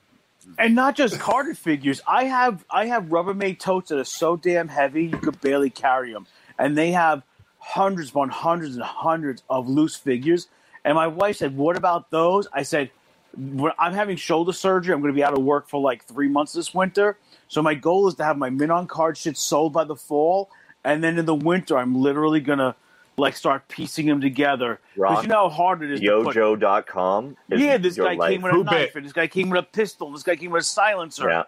and 0.59 0.75
not 0.75 0.97
just 0.97 1.19
carded 1.19 1.57
figures. 1.57 2.01
I 2.07 2.25
have 2.25 2.65
I 2.71 2.87
have 2.87 3.05
Rubbermaid 3.05 3.59
totes 3.59 3.91
that 3.91 3.99
are 3.99 4.05
so 4.05 4.37
damn 4.37 4.69
heavy 4.69 5.05
you 5.05 5.19
could 5.19 5.41
barely 5.41 5.71
carry 5.71 6.13
them, 6.13 6.27
and 6.59 6.77
they 6.77 6.93
have 6.93 7.23
hundreds 7.59 8.11
upon 8.11 8.29
hundreds 8.29 8.75
and 8.77 8.85
hundreds 8.85 9.43
of 9.49 9.69
loose 9.69 9.97
figures. 9.97 10.49
And 10.87 10.95
my 10.95 11.07
wife 11.09 11.37
said, 11.37 11.55
"What 11.57 11.77
about 11.77 12.11
those?" 12.11 12.49
I 12.53 12.63
said, 12.63 12.91
"I'm 13.37 13.93
having 13.93 14.17
shoulder 14.17 14.55
surgery. 14.55 14.95
I'm 14.95 15.03
going 15.03 15.13
to 15.13 15.17
be 15.17 15.25
out 15.25 15.37
of 15.37 15.43
work 15.45 15.69
for 15.69 15.79
like 15.81 16.05
three 16.05 16.29
months 16.29 16.55
this 16.55 16.73
winter. 16.73 17.19
So 17.49 17.61
my 17.61 17.75
goal 17.75 18.09
is 18.09 18.15
to 18.15 18.25
have 18.25 18.39
my 18.39 18.49
min 18.49 18.71
on 18.71 18.87
card 18.87 19.19
shit 19.19 19.37
sold 19.37 19.73
by 19.75 19.85
the 19.85 19.97
fall, 19.97 20.49
and 20.85 21.05
then 21.05 21.19
in 21.19 21.27
the 21.27 21.35
winter, 21.35 21.77
I'm 21.77 21.95
literally 21.95 22.41
going 22.41 22.61
to." 22.61 22.75
Like 23.19 23.35
start 23.35 23.67
piecing 23.69 24.05
them 24.05 24.21
together 24.21 24.79
because 24.95 25.23
you 25.23 25.29
know 25.31 25.49
how 25.49 25.49
hard 25.49 25.83
it 25.83 25.91
is. 25.91 26.01
to 26.01 26.23
put, 26.23 26.37
YoJoe.com. 26.37 27.35
Yeah, 27.49 27.79
this 27.79 27.97
guy 27.97 28.13
life. 28.13 28.31
came 28.31 28.43
with 28.43 28.53
a 28.53 28.57
Who 28.57 28.65
knife, 28.65 28.93
bit? 28.93 28.95
and 28.97 29.07
this 29.07 29.15
guy 29.15 29.27
came 29.27 29.49
with 29.49 29.59
a 29.59 29.63
pistol, 29.63 30.13
this 30.13 30.23
guy 30.23 30.37
came 30.37 30.51
with 30.51 30.61
a 30.61 30.67
silencer. 30.67 31.27
Yeah. 31.31 31.45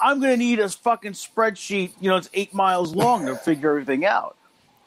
I'm 0.00 0.20
going 0.20 0.32
to 0.32 0.38
need 0.38 0.58
a 0.58 0.70
fucking 0.70 1.12
spreadsheet. 1.12 1.92
You 2.00 2.08
know, 2.08 2.16
it's 2.16 2.30
eight 2.32 2.54
miles 2.54 2.94
long 2.94 3.26
to 3.26 3.36
figure 3.36 3.68
everything 3.68 4.06
out. 4.06 4.38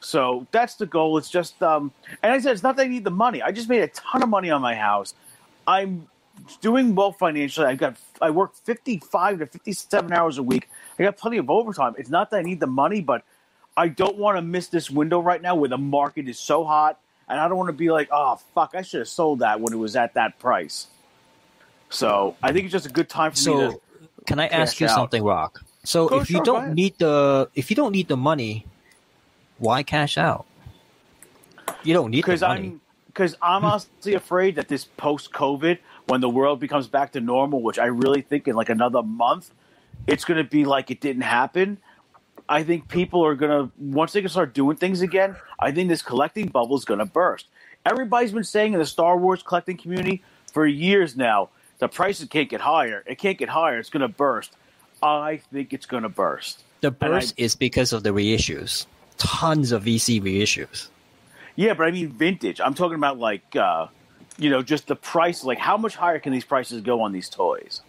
So 0.04 0.46
that's 0.50 0.74
the 0.74 0.84
goal. 0.84 1.16
It's 1.16 1.30
just, 1.30 1.62
um, 1.62 1.90
and 2.22 2.30
I 2.30 2.38
said, 2.38 2.52
it's 2.52 2.62
not 2.62 2.76
that 2.76 2.82
I 2.82 2.88
need 2.88 3.04
the 3.04 3.10
money. 3.10 3.40
I 3.40 3.52
just 3.52 3.70
made 3.70 3.82
a 3.82 3.88
ton 3.88 4.22
of 4.22 4.28
money 4.28 4.50
on 4.50 4.60
my 4.60 4.74
house. 4.74 5.14
I'm 5.66 6.08
doing 6.60 6.94
well 6.94 7.12
financially. 7.12 7.66
I 7.66 7.74
got, 7.74 7.96
I 8.20 8.30
work 8.30 8.54
55 8.54 9.38
to 9.38 9.46
57 9.46 10.12
hours 10.12 10.36
a 10.36 10.42
week. 10.42 10.68
I 10.98 11.04
got 11.04 11.16
plenty 11.16 11.38
of 11.38 11.48
overtime. 11.48 11.94
It's 11.96 12.10
not 12.10 12.30
that 12.30 12.36
I 12.36 12.42
need 12.42 12.60
the 12.60 12.66
money, 12.66 13.00
but 13.00 13.24
I 13.78 13.88
don't 13.88 14.18
want 14.18 14.36
to 14.36 14.42
miss 14.42 14.68
this 14.68 14.90
window 14.90 15.20
right 15.20 15.40
now 15.40 15.54
where 15.54 15.70
the 15.70 15.78
market 15.78 16.28
is 16.28 16.38
so 16.38 16.64
hot. 16.64 17.00
And 17.26 17.40
I 17.40 17.48
don't 17.48 17.56
want 17.56 17.68
to 17.68 17.72
be 17.72 17.90
like, 17.90 18.08
oh, 18.12 18.38
fuck, 18.54 18.74
I 18.74 18.82
should 18.82 19.00
have 19.00 19.08
sold 19.08 19.38
that 19.38 19.58
when 19.58 19.72
it 19.72 19.78
was 19.78 19.96
at 19.96 20.14
that 20.14 20.38
price. 20.38 20.88
So 21.88 22.36
I 22.42 22.52
think 22.52 22.66
it's 22.66 22.72
just 22.72 22.86
a 22.86 22.92
good 22.92 23.08
time 23.08 23.32
for 23.32 23.50
me 23.50 23.56
to. 23.56 23.80
can 24.26 24.38
I 24.38 24.48
ask 24.48 24.78
you 24.80 24.86
out. 24.86 24.94
something, 24.94 25.22
Rock? 25.22 25.64
So, 25.82 26.08
Go, 26.08 26.20
if 26.20 26.30
you 26.30 26.36
sure, 26.36 26.44
go 26.44 26.52
don't 26.60 26.74
need 26.74 26.98
the 26.98 27.48
if 27.54 27.70
you 27.70 27.76
don't 27.76 27.92
need 27.92 28.08
the 28.08 28.16
money, 28.16 28.66
why 29.58 29.82
cash 29.82 30.18
out? 30.18 30.46
You 31.82 31.94
don't 31.94 32.10
need 32.10 32.24
the 32.24 32.26
because 32.26 32.40
money. 32.40 32.68
I'm 32.68 32.80
because 33.06 33.36
I'm 33.40 33.64
honestly 33.64 34.14
afraid 34.14 34.56
that 34.56 34.68
this 34.68 34.84
post 34.84 35.32
COVID, 35.32 35.78
when 36.06 36.20
the 36.20 36.28
world 36.28 36.58
becomes 36.58 36.88
back 36.88 37.12
to 37.12 37.20
normal, 37.20 37.62
which 37.62 37.78
I 37.78 37.86
really 37.86 38.22
think 38.22 38.48
in 38.48 38.56
like 38.56 38.68
another 38.70 39.02
month, 39.02 39.52
it's 40.06 40.24
going 40.24 40.38
to 40.42 40.48
be 40.48 40.64
like 40.64 40.90
it 40.90 41.00
didn't 41.00 41.22
happen. 41.22 41.78
I 42.48 42.62
think 42.64 42.88
people 42.88 43.24
are 43.24 43.34
going 43.36 43.50
to 43.50 43.72
once 43.78 44.12
they 44.12 44.20
can 44.20 44.28
start 44.30 44.52
doing 44.52 44.76
things 44.76 45.00
again. 45.00 45.36
I 45.58 45.70
think 45.70 45.88
this 45.88 46.02
collecting 46.02 46.48
bubble 46.48 46.76
is 46.76 46.84
going 46.84 46.98
to 46.98 47.06
burst. 47.06 47.46
Everybody's 47.86 48.32
been 48.32 48.44
saying 48.44 48.72
in 48.72 48.78
the 48.80 48.86
Star 48.86 49.16
Wars 49.16 49.42
collecting 49.42 49.76
community 49.76 50.22
for 50.52 50.66
years 50.66 51.16
now, 51.16 51.50
the 51.78 51.88
prices 51.88 52.28
can't 52.28 52.48
get 52.48 52.60
higher. 52.60 53.04
It 53.06 53.18
can't 53.18 53.38
get 53.38 53.48
higher. 53.48 53.78
It's 53.78 53.90
going 53.90 54.02
to 54.02 54.08
burst. 54.08 54.56
I 55.02 55.40
think 55.52 55.72
it's 55.72 55.86
going 55.86 56.02
to 56.02 56.08
burst. 56.08 56.64
the 56.80 56.88
and 56.88 56.96
I- 57.02 57.08
burst 57.08 57.34
is 57.36 57.54
because 57.54 57.92
of 57.92 58.02
the 58.02 58.10
reissues. 58.10 58.86
Tons 59.18 59.72
of 59.72 59.84
VC 59.84 60.20
reissues. 60.20 60.88
Yeah, 61.56 61.74
but 61.74 61.86
I 61.86 61.90
mean 61.90 62.08
vintage. 62.08 62.60
I'm 62.60 62.74
talking 62.74 62.96
about 62.96 63.18
like, 63.18 63.54
uh, 63.56 63.86
you 64.38 64.50
know, 64.50 64.62
just 64.62 64.88
the 64.88 64.96
price. 64.96 65.44
Like, 65.44 65.58
how 65.58 65.76
much 65.76 65.94
higher 65.94 66.18
can 66.18 66.32
these 66.32 66.44
prices 66.44 66.80
go 66.80 67.00
on 67.00 67.12
these 67.12 67.28
toys? 67.28 67.80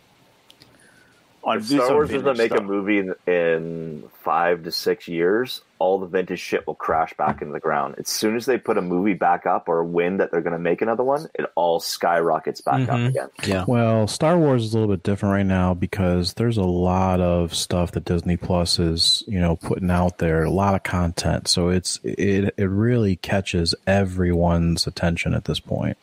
On 1.48 1.58
If 1.58 1.68
this- 1.68 1.78
Star 1.78 1.89
on 1.89 1.93
Wars 1.93 2.10
doesn't 2.10 2.24
vintage 2.26 2.52
make 2.52 2.60
a 2.60 2.64
movie 2.64 2.98
in, 2.98 3.14
in 3.32 4.04
five 4.24 4.64
to 4.64 4.72
six 4.72 5.08
years, 5.08 5.62
all 5.78 6.00
the 6.00 6.08
vintage 6.08 6.39
shit 6.39 6.66
will 6.66 6.74
crash 6.74 7.14
back 7.14 7.39
into 7.43 7.54
the 7.54 7.60
ground. 7.60 7.93
As 8.00 8.10
soon 8.10 8.36
as 8.36 8.48
they 8.48 8.58
put 8.58 8.80
a 8.80 8.82
movie 8.82 9.14
back 9.14 9.46
up 9.46 9.70
or 9.70 9.84
win 9.84 10.18
that 10.18 10.32
they're 10.32 10.41
going 10.41 10.54
to 10.54 10.58
make 10.60 10.82
another 10.82 11.04
one, 11.04 11.28
it 11.36 11.46
all 11.54 11.80
skyrockets 11.80 12.62
back 12.62 12.89
up 12.89 12.98
Mhm. 12.98 13.10
again. 13.10 13.30
Yeah. 13.46 13.64
Well, 13.68 14.08
Star 14.08 14.39
Wars 14.39 14.64
is 14.64 14.74
a 14.74 14.80
little 14.80 14.96
bit 14.96 15.04
different 15.04 15.34
right 15.34 15.46
now 15.46 15.76
because 15.76 16.34
there's 16.34 16.58
a 16.58 16.64
lot 16.64 17.22
of 17.22 17.54
stuff 17.54 17.91
that 17.91 18.06
Disney 18.06 18.38
Plus 18.38 18.80
is, 18.80 19.24
you 19.28 19.39
know, 19.39 19.56
putting 19.56 19.91
out 19.91 20.18
there, 20.18 20.46
a 20.46 20.50
lot 20.50 20.74
of 20.74 20.82
content. 20.82 21.48
So 21.48 21.70
it's 21.70 22.00
it 22.04 22.56
it 22.58 22.66
really 22.70 23.18
catches 23.18 23.76
everyone's 23.86 24.88
attention 24.88 25.36
at 25.36 25.46
this 25.46 25.60
point. 25.60 25.98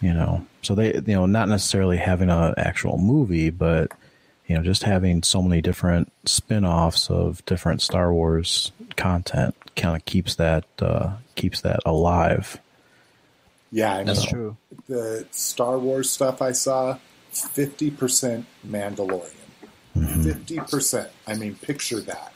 You 0.00 0.12
know, 0.12 0.44
so 0.62 0.74
they 0.74 0.94
you 0.94 1.14
know 1.14 1.26
not 1.26 1.48
necessarily 1.48 1.96
having 1.98 2.28
an 2.28 2.54
actual 2.58 2.98
movie, 2.98 3.50
but 3.50 3.92
you 4.46 4.56
know 4.56 4.62
just 4.62 4.84
having 4.84 5.22
so 5.22 5.42
many 5.42 5.60
different 5.60 6.12
spin-offs 6.24 7.10
of 7.10 7.44
different 7.46 7.82
Star 7.82 8.12
Wars 8.12 8.72
content 8.96 9.54
kind 9.74 9.96
of 9.96 10.04
keeps 10.04 10.36
that 10.36 10.64
uh, 10.80 11.16
keeps 11.34 11.60
that 11.62 11.80
alive. 11.84 12.58
Yeah, 13.72 13.96
I 13.96 14.04
That's 14.04 14.24
know. 14.24 14.30
true. 14.30 14.56
The 14.88 15.26
Star 15.30 15.78
Wars 15.78 16.10
stuff 16.10 16.40
I 16.40 16.52
saw, 16.52 16.98
fifty 17.30 17.90
percent 17.90 18.46
Mandalorian. 18.66 19.32
50 19.96 20.58
percent. 20.60 21.10
I 21.26 21.34
mean, 21.34 21.54
picture 21.54 22.00
that. 22.00 22.32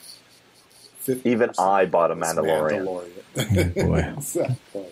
50% 1.07 1.27
Even 1.27 1.51
I 1.59 1.87
bought 1.87 2.11
a 2.11 2.15
was 2.15 2.35
Mandalorian. 2.35 2.87
Mandalorian. 3.35 3.75
boy. 3.75 4.13
Exactly. 4.17 4.87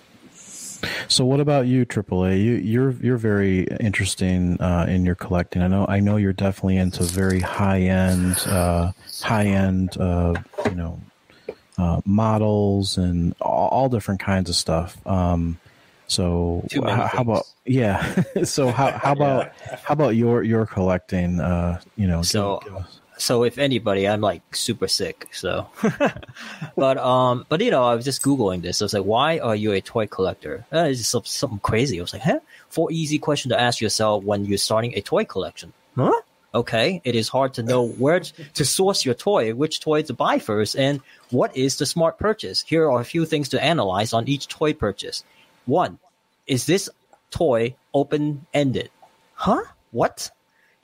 So 1.09 1.25
what 1.25 1.41
about 1.41 1.67
you, 1.67 1.85
AAA? 1.87 2.43
You, 2.43 2.53
you're 2.53 2.91
you're 2.93 3.17
very 3.17 3.65
interesting 3.81 4.61
uh, 4.61 4.87
in 4.89 5.05
your 5.05 5.15
collecting. 5.15 5.63
I 5.63 5.69
know 5.69 5.87
I 5.89 6.01
know 6.01 6.17
you're 6.17 6.33
definitely 6.33 6.77
into 6.77 7.03
very 7.03 7.41
high 7.41 7.81
end, 7.81 8.37
uh, 8.47 8.93
high 9.23 9.47
end, 9.47 9.97
uh, 9.99 10.35
you 10.67 10.75
know, 10.75 11.01
uh, 11.79 12.01
models 12.05 12.99
and 12.99 13.35
all, 13.41 13.69
all 13.69 13.89
different 13.89 14.21
kinds 14.21 14.49
of 14.49 14.57
stuff. 14.57 15.05
Um, 15.07 15.59
So 16.07 16.67
how, 16.73 17.07
how, 17.07 17.21
about 17.21 17.47
yeah? 17.67 18.23
so 18.45 18.71
how 18.71 18.93
how 18.93 19.13
about 19.19 19.53
how 19.85 19.93
about 19.93 20.17
your 20.17 20.43
your 20.43 20.65
collecting? 20.67 21.39
Uh, 21.41 21.81
you 21.97 22.07
know, 22.07 22.23
so 22.23 22.61
give, 22.65 22.73
give 22.73 22.83
so 23.19 23.45
if 23.45 23.59
anybody, 23.59 24.09
I'm 24.09 24.21
like 24.21 24.43
super 24.55 24.89
sick. 24.89 25.29
So, 25.33 25.69
but 26.77 26.99
um, 26.99 27.47
but 27.49 27.61
you 27.61 27.71
know, 27.71 27.85
I 27.85 27.95
was 27.95 28.05
just 28.05 28.23
googling 28.23 28.63
this. 28.63 28.81
I 28.81 28.85
was 28.85 28.95
like, 28.95 29.05
why 29.05 29.39
are 29.39 29.57
you 29.57 29.73
a 29.73 29.81
toy 29.81 30.07
collector? 30.07 30.65
Uh, 30.73 30.85
it's 30.85 31.13
just 31.13 31.27
something 31.27 31.59
crazy. 31.59 31.99
I 31.99 32.03
was 32.03 32.13
like, 32.13 32.23
huh? 32.23 32.41
Four 32.69 32.91
easy 32.93 33.19
questions 33.19 33.53
to 33.53 33.61
ask 33.61 33.81
yourself 33.81 34.25
when 34.25 34.45
you're 34.45 34.59
starting 34.59 34.95
a 34.95 35.01
toy 35.01 35.25
collection. 35.25 35.73
Huh? 35.97 36.21
Okay, 36.55 37.03
it 37.05 37.15
is 37.15 37.29
hard 37.29 37.55
to 37.55 37.63
know 37.63 37.87
where 37.87 38.21
to 38.21 38.65
source 38.65 39.05
your 39.05 39.15
toy, 39.15 39.55
which 39.55 39.81
toy 39.81 40.03
to 40.03 40.15
buy 40.15 40.39
first, 40.39 40.77
and 40.77 41.01
what 41.31 41.55
is 41.55 41.77
the 41.77 41.85
smart 41.85 42.19
purchase. 42.19 42.63
Here 42.63 42.91
are 42.91 43.01
a 43.01 43.05
few 43.05 43.27
things 43.27 43.51
to 43.51 43.63
analyze 43.63 44.15
on 44.15 44.29
each 44.29 44.49
toy 44.49 44.73
purchase. 44.73 45.25
One, 45.67 45.99
is 46.47 46.65
this 46.65 46.89
toy 47.31 47.75
open 47.93 48.47
ended? 48.55 48.91
Huh? 49.35 49.63
What? 49.91 50.31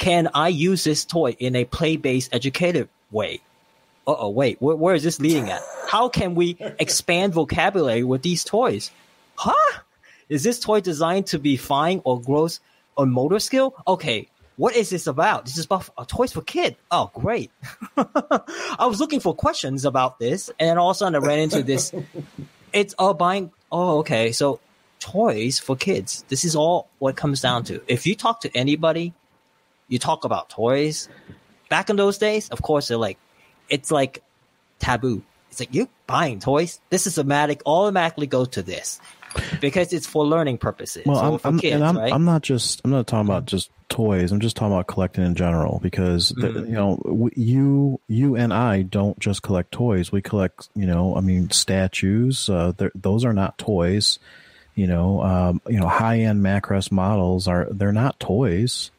Can 0.04 0.28
I 0.34 0.48
use 0.48 0.84
this 0.84 1.06
toy 1.06 1.34
in 1.38 1.56
a 1.56 1.64
play 1.64 1.96
based 1.96 2.34
educative 2.34 2.90
way? 3.10 3.40
Uh 4.06 4.14
oh, 4.18 4.28
wait, 4.28 4.60
where, 4.60 4.76
where 4.76 4.94
is 4.94 5.02
this 5.02 5.18
leading 5.18 5.48
at? 5.48 5.62
How 5.88 6.10
can 6.10 6.34
we 6.34 6.58
expand 6.78 7.32
vocabulary 7.32 8.04
with 8.04 8.20
these 8.20 8.44
toys? 8.44 8.90
Huh? 9.36 9.80
Is 10.28 10.42
this 10.42 10.60
toy 10.60 10.82
designed 10.82 11.28
to 11.28 11.38
be 11.38 11.56
fine 11.56 12.02
or 12.04 12.20
gross 12.20 12.60
or 12.98 13.06
motor 13.06 13.38
skill? 13.38 13.74
Okay, 13.88 14.28
what 14.58 14.76
is 14.76 14.90
this 14.90 15.06
about? 15.06 15.46
This 15.46 15.56
is 15.56 15.64
about 15.64 15.88
uh, 15.96 16.04
toys 16.06 16.34
for 16.34 16.42
kids. 16.42 16.76
Oh, 16.90 17.10
great. 17.14 17.50
I 17.96 18.84
was 18.86 19.00
looking 19.00 19.20
for 19.20 19.34
questions 19.34 19.86
about 19.86 20.18
this, 20.18 20.50
and 20.60 20.68
then 20.68 20.76
all 20.76 20.90
of 20.90 20.96
a 20.96 20.98
sudden 20.98 21.14
I 21.14 21.26
ran 21.26 21.38
into 21.38 21.62
this. 21.62 21.94
It's 22.74 22.92
all 22.98 23.14
buying. 23.14 23.52
Oh, 23.72 24.00
okay. 24.00 24.32
So 24.32 24.60
toys 25.00 25.58
for 25.58 25.76
kids. 25.76 26.26
This 26.28 26.44
is 26.44 26.54
all 26.54 26.90
what 26.98 27.16
comes 27.16 27.40
down 27.40 27.64
to. 27.64 27.80
If 27.88 28.06
you 28.06 28.14
talk 28.14 28.42
to 28.42 28.54
anybody, 28.54 29.14
you 29.94 30.00
talk 30.00 30.24
about 30.24 30.50
toys. 30.50 31.08
Back 31.68 31.88
in 31.88 31.94
those 31.94 32.18
days, 32.18 32.48
of 32.48 32.60
course, 32.60 32.88
they're 32.88 32.98
like, 32.98 33.16
it's 33.68 33.92
like 33.92 34.24
taboo. 34.80 35.22
It's 35.50 35.60
like 35.60 35.72
you 35.72 35.88
buying 36.08 36.40
toys. 36.40 36.80
This 36.90 37.06
is 37.06 37.16
automatic. 37.16 37.62
Automatically 37.64 38.26
go 38.26 38.44
to 38.44 38.62
this 38.62 39.00
because 39.60 39.92
it's 39.92 40.04
for 40.04 40.26
learning 40.26 40.58
purposes. 40.58 41.06
Well, 41.06 41.18
I'm, 41.18 41.40
I'm, 41.44 41.60
kids, 41.60 41.80
I'm, 41.80 41.96
right? 41.96 42.12
I'm, 42.12 42.24
not 42.24 42.42
just 42.42 42.80
I'm 42.84 42.90
not 42.90 43.06
talking 43.06 43.28
about 43.28 43.46
just 43.46 43.70
toys. 43.88 44.32
I'm 44.32 44.40
just 44.40 44.56
talking 44.56 44.72
about 44.72 44.88
collecting 44.88 45.24
in 45.24 45.36
general 45.36 45.78
because 45.80 46.32
mm-hmm. 46.32 46.54
the, 46.54 46.66
you 46.66 46.74
know 46.74 47.00
we, 47.04 47.30
you 47.36 48.00
you 48.08 48.34
and 48.34 48.52
I 48.52 48.82
don't 48.82 49.16
just 49.20 49.42
collect 49.42 49.70
toys. 49.70 50.10
We 50.10 50.22
collect 50.22 50.68
you 50.74 50.86
know 50.86 51.16
I 51.16 51.20
mean 51.20 51.50
statues. 51.50 52.50
Uh, 52.50 52.72
those 52.96 53.24
are 53.24 53.32
not 53.32 53.58
toys. 53.58 54.18
You 54.74 54.88
know 54.88 55.22
um, 55.22 55.60
you 55.68 55.78
know 55.78 55.86
high 55.86 56.18
end 56.18 56.42
Macross 56.44 56.90
models 56.90 57.46
are 57.46 57.68
they're 57.70 57.92
not 57.92 58.18
toys. 58.18 58.90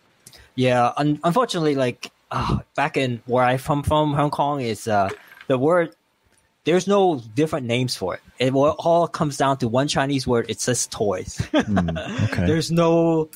Yeah, 0.56 0.92
un- 0.98 1.20
unfortunately, 1.24 1.76
like 1.76 2.12
uh, 2.32 2.60
back 2.76 2.98
in 2.98 3.22
where 3.26 3.44
I 3.44 3.58
come 3.58 3.84
from, 3.84 4.14
Hong 4.14 4.32
Kong, 4.32 4.62
is 4.62 4.88
uh, 4.88 5.10
the 5.48 5.58
word 5.58 5.96
there's 6.66 6.88
no 6.88 7.22
different 7.36 7.68
names 7.68 7.96
for 7.96 8.16
it. 8.16 8.22
It 8.40 8.54
all 8.54 9.08
comes 9.08 9.38
down 9.38 9.58
to 9.60 9.68
one 9.68 9.88
Chinese 9.88 10.28
word. 10.28 10.48
It 10.50 10.60
says 10.60 10.88
toys. 10.88 11.38
Mm, 11.66 12.30
okay. 12.32 12.46
There's 12.46 12.72
no 12.72 13.30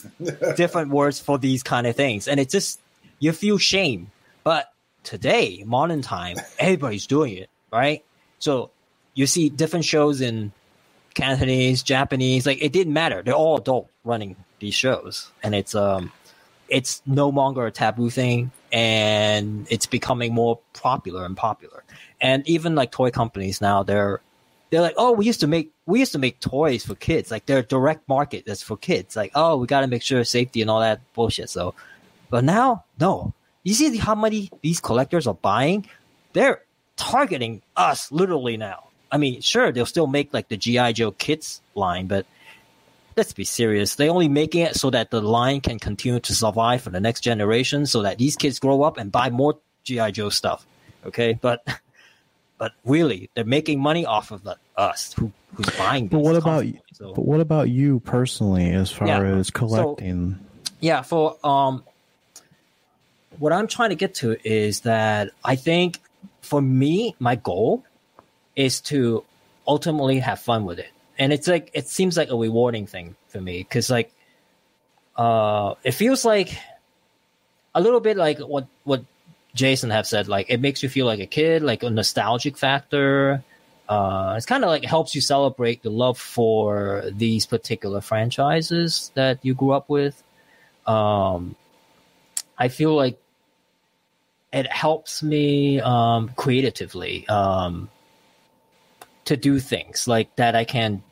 different 0.55 0.89
words 0.91 1.19
for 1.19 1.37
these 1.39 1.63
kind 1.63 1.87
of 1.87 1.95
things, 1.95 2.27
and 2.27 2.39
it 2.39 2.49
just 2.49 2.79
you 3.19 3.31
feel 3.31 3.57
shame. 3.57 4.11
But 4.43 4.71
today, 5.03 5.63
modern 5.65 6.01
time, 6.01 6.37
everybody's 6.59 7.07
doing 7.07 7.37
it, 7.37 7.49
right? 7.71 8.03
So 8.39 8.71
you 9.13 9.25
see 9.25 9.49
different 9.49 9.85
shows 9.85 10.21
in 10.21 10.51
Cantonese, 11.15 11.81
Japanese. 11.83 12.45
Like 12.45 12.61
it 12.61 12.71
didn't 12.71 12.93
matter. 12.93 13.21
They're 13.23 13.33
all 13.33 13.57
adult 13.57 13.89
running 14.03 14.35
these 14.59 14.75
shows, 14.75 15.31
and 15.43 15.55
it's 15.55 15.75
um, 15.75 16.11
it's 16.69 17.01
no 17.05 17.29
longer 17.29 17.65
a 17.65 17.71
taboo 17.71 18.09
thing, 18.09 18.51
and 18.71 19.67
it's 19.69 19.85
becoming 19.85 20.33
more 20.33 20.59
popular 20.73 21.25
and 21.25 21.35
popular. 21.35 21.83
And 22.21 22.47
even 22.47 22.75
like 22.75 22.91
toy 22.91 23.11
companies 23.11 23.61
now 23.61 23.83
they're 23.83 24.21
they're 24.69 24.81
like 24.81 24.95
oh 24.97 25.11
we 25.11 25.25
used 25.25 25.39
to 25.39 25.47
make 25.47 25.71
we 25.85 25.99
used 25.99 26.11
to 26.11 26.19
make 26.19 26.39
toys 26.39 26.85
for 26.85 26.95
kids. 26.95 27.31
Like 27.31 27.45
they're 27.45 27.63
direct 27.63 28.07
market 28.07 28.45
that's 28.45 28.61
for 28.61 28.77
kids. 28.77 29.15
Like 29.15 29.31
oh 29.35 29.57
we 29.57 29.67
got 29.67 29.81
to 29.81 29.87
make 29.87 30.03
sure 30.03 30.23
safety 30.23 30.61
and 30.61 30.69
all 30.69 30.81
that 30.81 31.01
bullshit. 31.13 31.49
So 31.49 31.73
but 32.29 32.43
now 32.43 32.85
no. 32.99 33.33
You 33.63 33.73
see 33.73 33.97
how 33.97 34.15
many 34.15 34.49
these 34.61 34.79
collectors 34.79 35.27
are 35.27 35.33
buying? 35.33 35.87
They're 36.33 36.61
targeting 36.95 37.61
us 37.75 38.11
literally 38.11 38.57
now. 38.57 38.89
I 39.11 39.17
mean 39.17 39.41
sure 39.41 39.71
they'll 39.71 39.85
still 39.85 40.07
make 40.07 40.33
like 40.33 40.49
the 40.49 40.57
gi 40.57 40.93
joe 40.93 41.11
kits 41.11 41.61
line 41.73 42.07
but 42.07 42.25
let's 43.15 43.33
be 43.33 43.43
serious 43.43 43.95
They're 43.95 44.11
only 44.11 44.29
making 44.29 44.61
it 44.61 44.75
so 44.75 44.89
that 44.89 45.11
the 45.11 45.21
line 45.21 45.61
can 45.61 45.79
continue 45.79 46.19
to 46.21 46.35
survive 46.35 46.81
for 46.81 46.89
the 46.89 46.99
next 46.99 47.21
generation 47.21 47.85
so 47.85 48.03
that 48.03 48.17
these 48.17 48.35
kids 48.35 48.59
grow 48.59 48.83
up 48.83 48.97
and 48.97 49.11
buy 49.11 49.29
more 49.29 49.59
gi 49.83 50.11
joe 50.11 50.29
stuff 50.29 50.65
okay 51.05 51.37
but 51.39 51.63
but 52.59 52.73
really, 52.85 53.31
they're 53.33 53.45
making 53.45 53.79
money 53.79 54.05
off 54.05 54.31
of 54.31 54.43
the, 54.43 54.57
us 54.75 55.13
who 55.13 55.31
who's 55.55 55.69
buying. 55.77 56.09
But 56.09 56.19
what 56.19 56.35
about 56.35 56.65
so, 56.93 57.13
but 57.13 57.25
what 57.25 57.39
about 57.39 57.69
you 57.69 58.01
personally, 58.01 58.69
as 58.71 58.91
far 58.91 59.07
yeah, 59.07 59.23
as 59.23 59.49
collecting? 59.49 60.33
So, 60.33 60.71
yeah, 60.81 61.01
for 61.01 61.37
um, 61.43 61.83
what 63.39 63.53
I'm 63.53 63.67
trying 63.67 63.89
to 63.89 63.95
get 63.95 64.15
to 64.15 64.37
is 64.47 64.81
that 64.81 65.31
I 65.43 65.55
think 65.55 65.99
for 66.41 66.61
me, 66.61 67.15
my 67.17 67.35
goal 67.35 67.85
is 68.57 68.81
to 68.81 69.23
ultimately 69.65 70.19
have 70.19 70.39
fun 70.39 70.65
with 70.65 70.79
it, 70.79 70.91
and 71.19 71.33
it's 71.33 71.47
like 71.47 71.69
it 71.73 71.87
seems 71.87 72.17
like 72.17 72.29
a 72.29 72.35
rewarding 72.35 72.87
thing 72.87 73.15
for 73.27 73.41
me 73.41 73.59
because 73.59 73.89
like 73.89 74.11
uh, 75.17 75.75
it 75.83 75.91
feels 75.91 76.23
like 76.23 76.57
a 77.75 77.81
little 77.81 77.99
bit 77.99 78.17
like 78.17 78.39
what 78.39 78.67
what 78.85 79.03
Jason 79.53 79.89
have 79.89 80.07
said, 80.07 80.27
like 80.27 80.49
it 80.49 80.61
makes 80.61 80.81
you 80.81 80.89
feel 80.89 81.05
like 81.05 81.19
a 81.19 81.25
kid, 81.25 81.61
like 81.61 81.83
a 81.83 81.89
nostalgic 81.89 82.57
factor. 82.57 83.43
Uh, 83.89 84.35
it's 84.37 84.45
kind 84.45 84.63
of 84.63 84.69
like 84.69 84.85
helps 84.85 85.13
you 85.13 85.21
celebrate 85.21 85.81
the 85.83 85.89
love 85.89 86.17
for 86.17 87.03
these 87.11 87.45
particular 87.45 88.01
franchises 88.01 89.11
that 89.15 89.39
you 89.43 89.53
grew 89.53 89.71
up 89.71 89.89
with. 89.89 90.23
Um, 90.87 91.55
I 92.57 92.69
feel 92.69 92.95
like 92.95 93.19
it 94.53 94.71
helps 94.71 95.21
me 95.21 95.81
um, 95.81 96.29
creatively 96.35 97.27
um, 97.27 97.89
to 99.25 99.35
do 99.35 99.59
things 99.59 100.07
like 100.07 100.35
that. 100.37 100.55
I 100.55 100.63
can. 100.63 101.03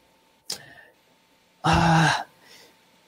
Uh, 1.67 2.13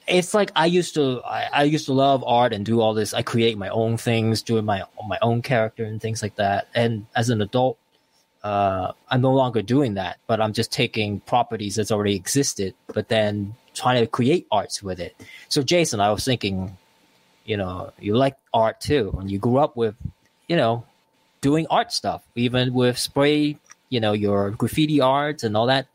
it's 0.05 0.33
like 0.33 0.51
I 0.55 0.65
used 0.65 0.95
to 0.95 1.21
I, 1.23 1.49
I, 1.53 1.63
used 1.63 1.85
to 1.85 1.93
love 1.93 2.23
art 2.25 2.51
and 2.51 2.65
do 2.65 2.81
all 2.81 2.93
this. 2.93 3.13
I 3.13 3.21
create 3.21 3.57
my 3.57 3.69
own 3.69 3.95
things, 3.95 4.41
doing 4.41 4.65
my 4.65 4.83
my 5.07 5.17
own 5.21 5.41
character 5.41 5.85
and 5.85 6.01
things 6.01 6.21
like 6.21 6.35
that. 6.35 6.67
And 6.75 7.05
as 7.15 7.29
an 7.29 7.41
adult, 7.41 7.77
uh, 8.43 8.91
I'm 9.09 9.21
no 9.21 9.33
longer 9.33 9.61
doing 9.61 9.93
that, 9.93 10.17
but 10.27 10.41
I'm 10.41 10.51
just 10.51 10.73
taking 10.73 11.21
properties 11.21 11.75
that's 11.75 11.91
already 11.91 12.15
existed, 12.15 12.73
but 12.93 13.07
then 13.07 13.55
trying 13.73 14.01
to 14.01 14.07
create 14.07 14.45
arts 14.51 14.83
with 14.83 14.99
it. 14.99 15.15
So 15.47 15.61
Jason, 15.61 16.01
I 16.01 16.11
was 16.11 16.25
thinking, 16.25 16.77
you 17.45 17.55
know, 17.55 17.93
you 17.97 18.17
like 18.17 18.35
art 18.53 18.81
too, 18.81 19.15
and 19.19 19.31
you 19.31 19.39
grew 19.39 19.57
up 19.57 19.77
with, 19.77 19.95
you 20.49 20.57
know, 20.57 20.83
doing 21.39 21.65
art 21.69 21.93
stuff, 21.93 22.23
even 22.35 22.73
with 22.73 22.97
spray, 22.97 23.57
you 23.87 24.01
know, 24.01 24.11
your 24.11 24.51
graffiti 24.51 24.99
art 24.99 25.43
and 25.43 25.55
all 25.55 25.67
that. 25.67 25.87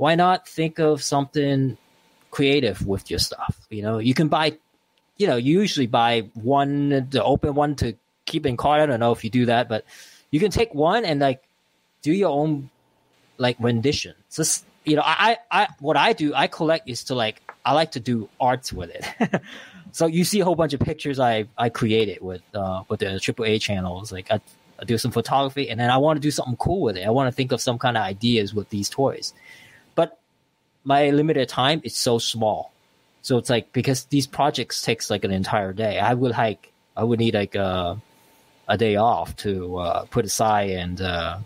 Why 0.00 0.14
not 0.14 0.48
think 0.48 0.78
of 0.78 1.02
something 1.02 1.76
creative 2.30 2.86
with 2.86 3.10
your 3.10 3.18
stuff. 3.18 3.56
You 3.70 3.82
know, 3.82 3.98
you 3.98 4.14
can 4.14 4.28
buy, 4.28 4.56
you 5.16 5.26
know, 5.26 5.36
you 5.36 5.60
usually 5.60 5.86
buy 5.86 6.30
one, 6.34 7.08
the 7.10 7.22
open 7.22 7.54
one 7.54 7.76
to 7.76 7.94
keep 8.24 8.46
in 8.46 8.56
card. 8.56 8.80
I 8.80 8.86
don't 8.86 9.00
know 9.00 9.12
if 9.12 9.24
you 9.24 9.30
do 9.30 9.46
that, 9.46 9.68
but 9.68 9.84
you 10.30 10.40
can 10.40 10.50
take 10.50 10.74
one 10.74 11.04
and 11.04 11.20
like 11.20 11.42
do 12.02 12.12
your 12.12 12.30
own 12.30 12.70
like 13.38 13.56
rendition. 13.60 14.14
So, 14.28 14.44
you 14.84 14.96
know, 14.96 15.02
I, 15.04 15.38
I, 15.50 15.68
what 15.80 15.96
I 15.96 16.12
do, 16.12 16.32
I 16.34 16.46
collect 16.46 16.88
is 16.88 17.04
to 17.04 17.14
like, 17.14 17.42
I 17.64 17.74
like 17.74 17.92
to 17.92 18.00
do 18.00 18.28
arts 18.40 18.72
with 18.72 18.90
it. 18.90 19.42
so 19.92 20.06
you 20.06 20.24
see 20.24 20.40
a 20.40 20.44
whole 20.44 20.54
bunch 20.54 20.72
of 20.72 20.80
pictures 20.80 21.18
I, 21.18 21.46
I 21.58 21.68
created 21.68 22.22
with, 22.22 22.42
uh, 22.54 22.84
with 22.88 23.00
the 23.00 23.06
AAA 23.06 23.60
channels. 23.60 24.12
Like 24.12 24.30
I, 24.30 24.40
I 24.78 24.84
do 24.84 24.96
some 24.96 25.10
photography 25.10 25.68
and 25.68 25.78
then 25.78 25.90
I 25.90 25.98
want 25.98 26.16
to 26.16 26.20
do 26.20 26.30
something 26.30 26.56
cool 26.56 26.80
with 26.80 26.96
it. 26.96 27.06
I 27.06 27.10
want 27.10 27.28
to 27.28 27.32
think 27.32 27.52
of 27.52 27.60
some 27.60 27.78
kind 27.78 27.98
of 27.98 28.02
ideas 28.02 28.54
with 28.54 28.70
these 28.70 28.88
toys 28.88 29.34
my 30.84 31.10
limited 31.10 31.48
time 31.48 31.80
is 31.84 31.96
so 31.96 32.18
small. 32.18 32.72
So 33.22 33.36
it's 33.38 33.50
like 33.50 33.72
because 33.72 34.04
these 34.04 34.26
projects 34.26 34.82
takes 34.82 35.10
like 35.10 35.24
an 35.24 35.30
entire 35.30 35.72
day. 35.72 35.98
I 35.98 36.14
would 36.14 36.32
like 36.32 36.72
I 36.96 37.04
would 37.04 37.18
need 37.18 37.34
like 37.34 37.54
a 37.54 38.00
a 38.68 38.76
day 38.78 38.96
off 38.96 39.36
to 39.36 39.78
uh, 39.78 40.04
put 40.06 40.24
aside 40.24 40.70
and 40.70 41.00
uh, 41.00 41.38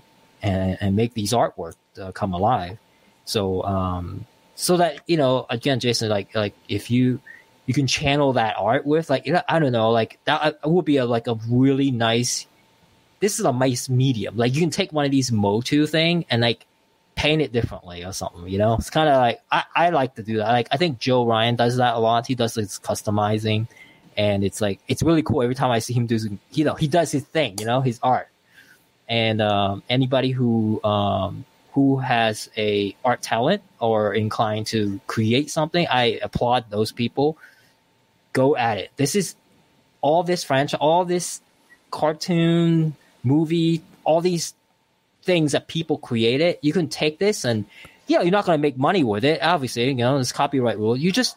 and 0.43 0.79
and 0.81 0.97
make 0.97 1.15
these 1.15 1.33
artwork 1.33 1.75
uh, 2.01 2.13
come 2.13 2.33
alive. 2.33 2.79
So 3.25 3.63
um 3.65 4.27
so 4.55 4.77
that 4.77 5.01
you 5.07 5.17
know 5.17 5.47
again, 5.51 5.81
Jason, 5.81 6.09
like 6.09 6.35
like 6.35 6.55
if 6.69 6.91
you 6.91 7.21
you 7.67 7.75
can 7.75 7.87
channel 7.87 8.35
that 8.35 8.57
art 8.59 8.87
with 8.87 9.11
like 9.11 9.29
I 9.49 9.59
don't 9.59 9.73
know 9.73 9.91
like 9.91 10.19
that 10.27 10.59
uh, 10.65 10.69
would 10.69 10.85
be 10.85 10.99
a 10.99 11.07
like 11.07 11.27
a 11.27 11.35
really 11.49 11.91
nice. 11.91 12.47
This 13.21 13.39
is 13.39 13.47
a 13.47 13.53
nice 13.53 13.89
medium. 13.89 14.37
Like 14.37 14.55
you 14.55 14.61
can 14.61 14.71
take 14.71 14.93
one 14.93 15.07
of 15.07 15.11
these 15.11 15.33
Motu 15.33 15.87
thing 15.87 16.27
and 16.31 16.43
like 16.43 16.67
paint 17.15 17.43
it 17.43 17.53
differently 17.53 18.05
or 18.05 18.13
something. 18.13 18.49
You 18.49 18.59
know, 18.59 18.75
it's 18.75 18.91
kind 18.91 19.09
of 19.09 19.17
like 19.17 19.41
I, 19.51 19.65
I 19.75 19.91
like 19.91 20.15
to 20.17 20.23
do 20.23 20.39
that. 20.39 20.49
Like 20.49 20.69
I 20.71 20.77
think 20.77 20.99
Joe 20.99 21.27
Ryan 21.27 21.57
does 21.57 21.77
that 21.77 21.95
a 21.95 21.99
lot. 21.99 22.27
He 22.27 22.35
does 22.35 22.55
this 22.55 22.79
customizing, 22.79 23.69
and 24.17 24.45
it's 24.45 24.61
like 24.61 24.81
it's 24.89 25.03
really 25.03 25.23
cool 25.23 25.43
every 25.43 25.55
time 25.55 25.71
I 25.71 25.79
see 25.79 25.95
him 25.95 26.07
do. 26.07 26.19
You 26.53 26.65
know, 26.65 26.75
he 26.75 26.89
does 26.89 27.13
his 27.13 27.25
thing. 27.25 27.57
You 27.59 27.67
know, 27.67 27.81
his 27.81 27.99
art. 28.03 28.29
And 29.09 29.43
um, 29.43 29.83
anybody 29.89 30.31
who 30.31 30.83
um, 30.83 31.45
who 31.73 31.99
has 31.99 32.49
a 32.57 32.97
art 33.05 33.21
talent 33.21 33.63
or 33.81 34.15
inclined 34.15 34.67
to 34.69 35.01
create 35.07 35.51
something, 35.51 35.87
I 35.91 36.19
applaud 36.23 36.71
those 36.71 36.93
people. 36.93 37.37
Go 38.33 38.57
at 38.57 38.79
it. 38.79 38.91
This 38.97 39.15
is 39.15 39.37
all 40.01 40.23
this 40.23 40.45
franchise, 40.45 40.79
all 40.81 41.05
this 41.05 41.41
cartoon 41.91 42.95
movie, 43.23 43.83
all 44.05 44.21
these 44.21 44.55
things 45.25 45.53
that 45.53 45.69
people 45.69 45.99
created. 45.99 46.59
You 46.63 46.73
can 46.73 46.89
take 46.89 47.19
this 47.19 47.45
and 47.45 47.67
yeah, 48.07 48.21
you're 48.23 48.31
not 48.31 48.45
going 48.45 48.59
to 48.59 48.63
make 48.63 48.77
money 48.77 49.03
with 49.03 49.25
it. 49.25 49.43
Obviously, 49.43 49.89
you 49.89 49.95
know, 49.95 50.15
there's 50.15 50.33
copyright 50.33 50.79
rule. 50.79 50.97
You 50.97 51.11
just 51.11 51.37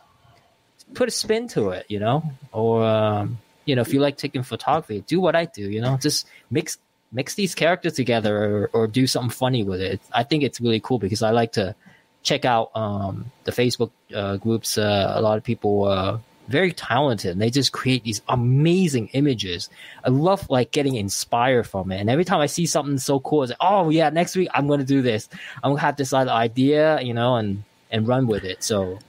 put 0.94 1.08
a 1.08 1.12
spin 1.12 1.48
to 1.50 1.70
it, 1.70 1.86
you 1.88 2.00
know, 2.00 2.24
or 2.52 2.84
um, 2.84 3.40
you 3.66 3.76
know, 3.76 3.82
if 3.82 3.94
you 3.94 4.00
like 4.00 4.18
taking 4.18 4.44
photography, 4.44 5.04
do 5.08 5.20
what 5.20 5.36
I 5.36 5.46
do. 5.46 5.70
You 5.70 5.82
know, 5.82 5.98
just 5.98 6.28
mix 6.50 6.78
mix 7.12 7.36
these 7.36 7.56
characters 7.56 7.94
together 7.94 8.36
or, 8.36 8.70
or 8.74 8.88
do 8.88 9.08
something 9.08 9.30
funny 9.30 9.64
with 9.64 9.82
it. 9.82 10.02
I 10.12 10.24
think 10.24 10.44
it's 10.44 10.60
really 10.60 10.80
cool 10.80 11.00
because 11.00 11.24
I 11.24 11.32
like 11.32 11.54
to 11.54 11.76
check 12.22 12.44
out 12.44 12.72
um, 12.76 13.32
the 13.46 13.52
Facebook 13.52 13.92
uh, 14.14 14.38
groups. 14.38 14.78
Uh, 14.78 15.14
a 15.16 15.22
lot 15.22 15.38
of 15.38 15.44
people 15.44 15.86
uh, 15.86 16.18
very 16.48 16.72
talented 16.72 17.32
and 17.32 17.42
they 17.42 17.50
just 17.50 17.72
create 17.72 18.04
these 18.04 18.22
amazing 18.30 19.10
images. 19.14 19.70
I 20.04 20.10
love 20.10 20.50
like 20.50 20.72
getting 20.72 20.96
inspired 20.96 21.68
from 21.68 21.92
it. 21.92 22.00
And 22.00 22.10
every 22.10 22.26
time 22.26 22.40
I 22.40 22.46
see 22.46 22.66
something 22.66 22.98
so 22.98 23.20
cool, 23.20 23.44
it's 23.44 23.52
like, 23.52 23.58
oh 23.62 23.90
yeah, 23.90 24.10
next 24.10 24.36
week 24.36 24.50
I'm 24.54 24.68
going 24.68 24.80
to 24.80 24.86
do 24.86 25.02
this. 25.02 25.30
I'm 25.64 25.72
going 25.72 25.78
to 25.78 25.82
have 25.82 25.98
this 25.98 26.14
other 26.14 26.32
idea, 26.32 27.02
you 27.02 27.14
know, 27.14 27.36
and, 27.36 27.64
and 27.92 28.08
run 28.08 28.28
with 28.28 28.44
it. 28.44 28.64
So. 28.64 29.00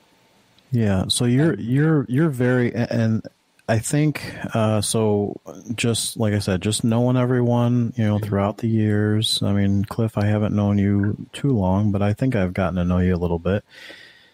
Yeah. 0.71 1.05
So 1.09 1.25
you're, 1.25 1.55
you're, 1.55 2.05
you're 2.09 2.29
very, 2.29 2.75
and 2.75 3.23
I 3.69 3.79
think, 3.79 4.23
uh, 4.55 4.81
so 4.81 5.41
just 5.75 6.17
like 6.17 6.33
I 6.33 6.39
said, 6.39 6.63
just 6.63 6.85
knowing 6.85 7.17
everyone, 7.17 7.93
you 7.97 8.05
know, 8.05 8.19
throughout 8.19 8.59
the 8.59 8.69
years. 8.69 9.43
I 9.43 9.53
mean, 9.53 9.85
Cliff, 9.85 10.17
I 10.17 10.25
haven't 10.25 10.57
known 10.57 10.79
you 10.79 11.27
too 11.33 11.51
long, 11.51 11.93
but 11.93 12.01
I 12.01 12.15
think 12.15 12.35
I've 12.35 12.55
gotten 12.55 12.77
to 12.77 12.85
know 12.85 12.99
you 12.99 13.15
a 13.15 13.17
little 13.17 13.39
bit. 13.39 13.65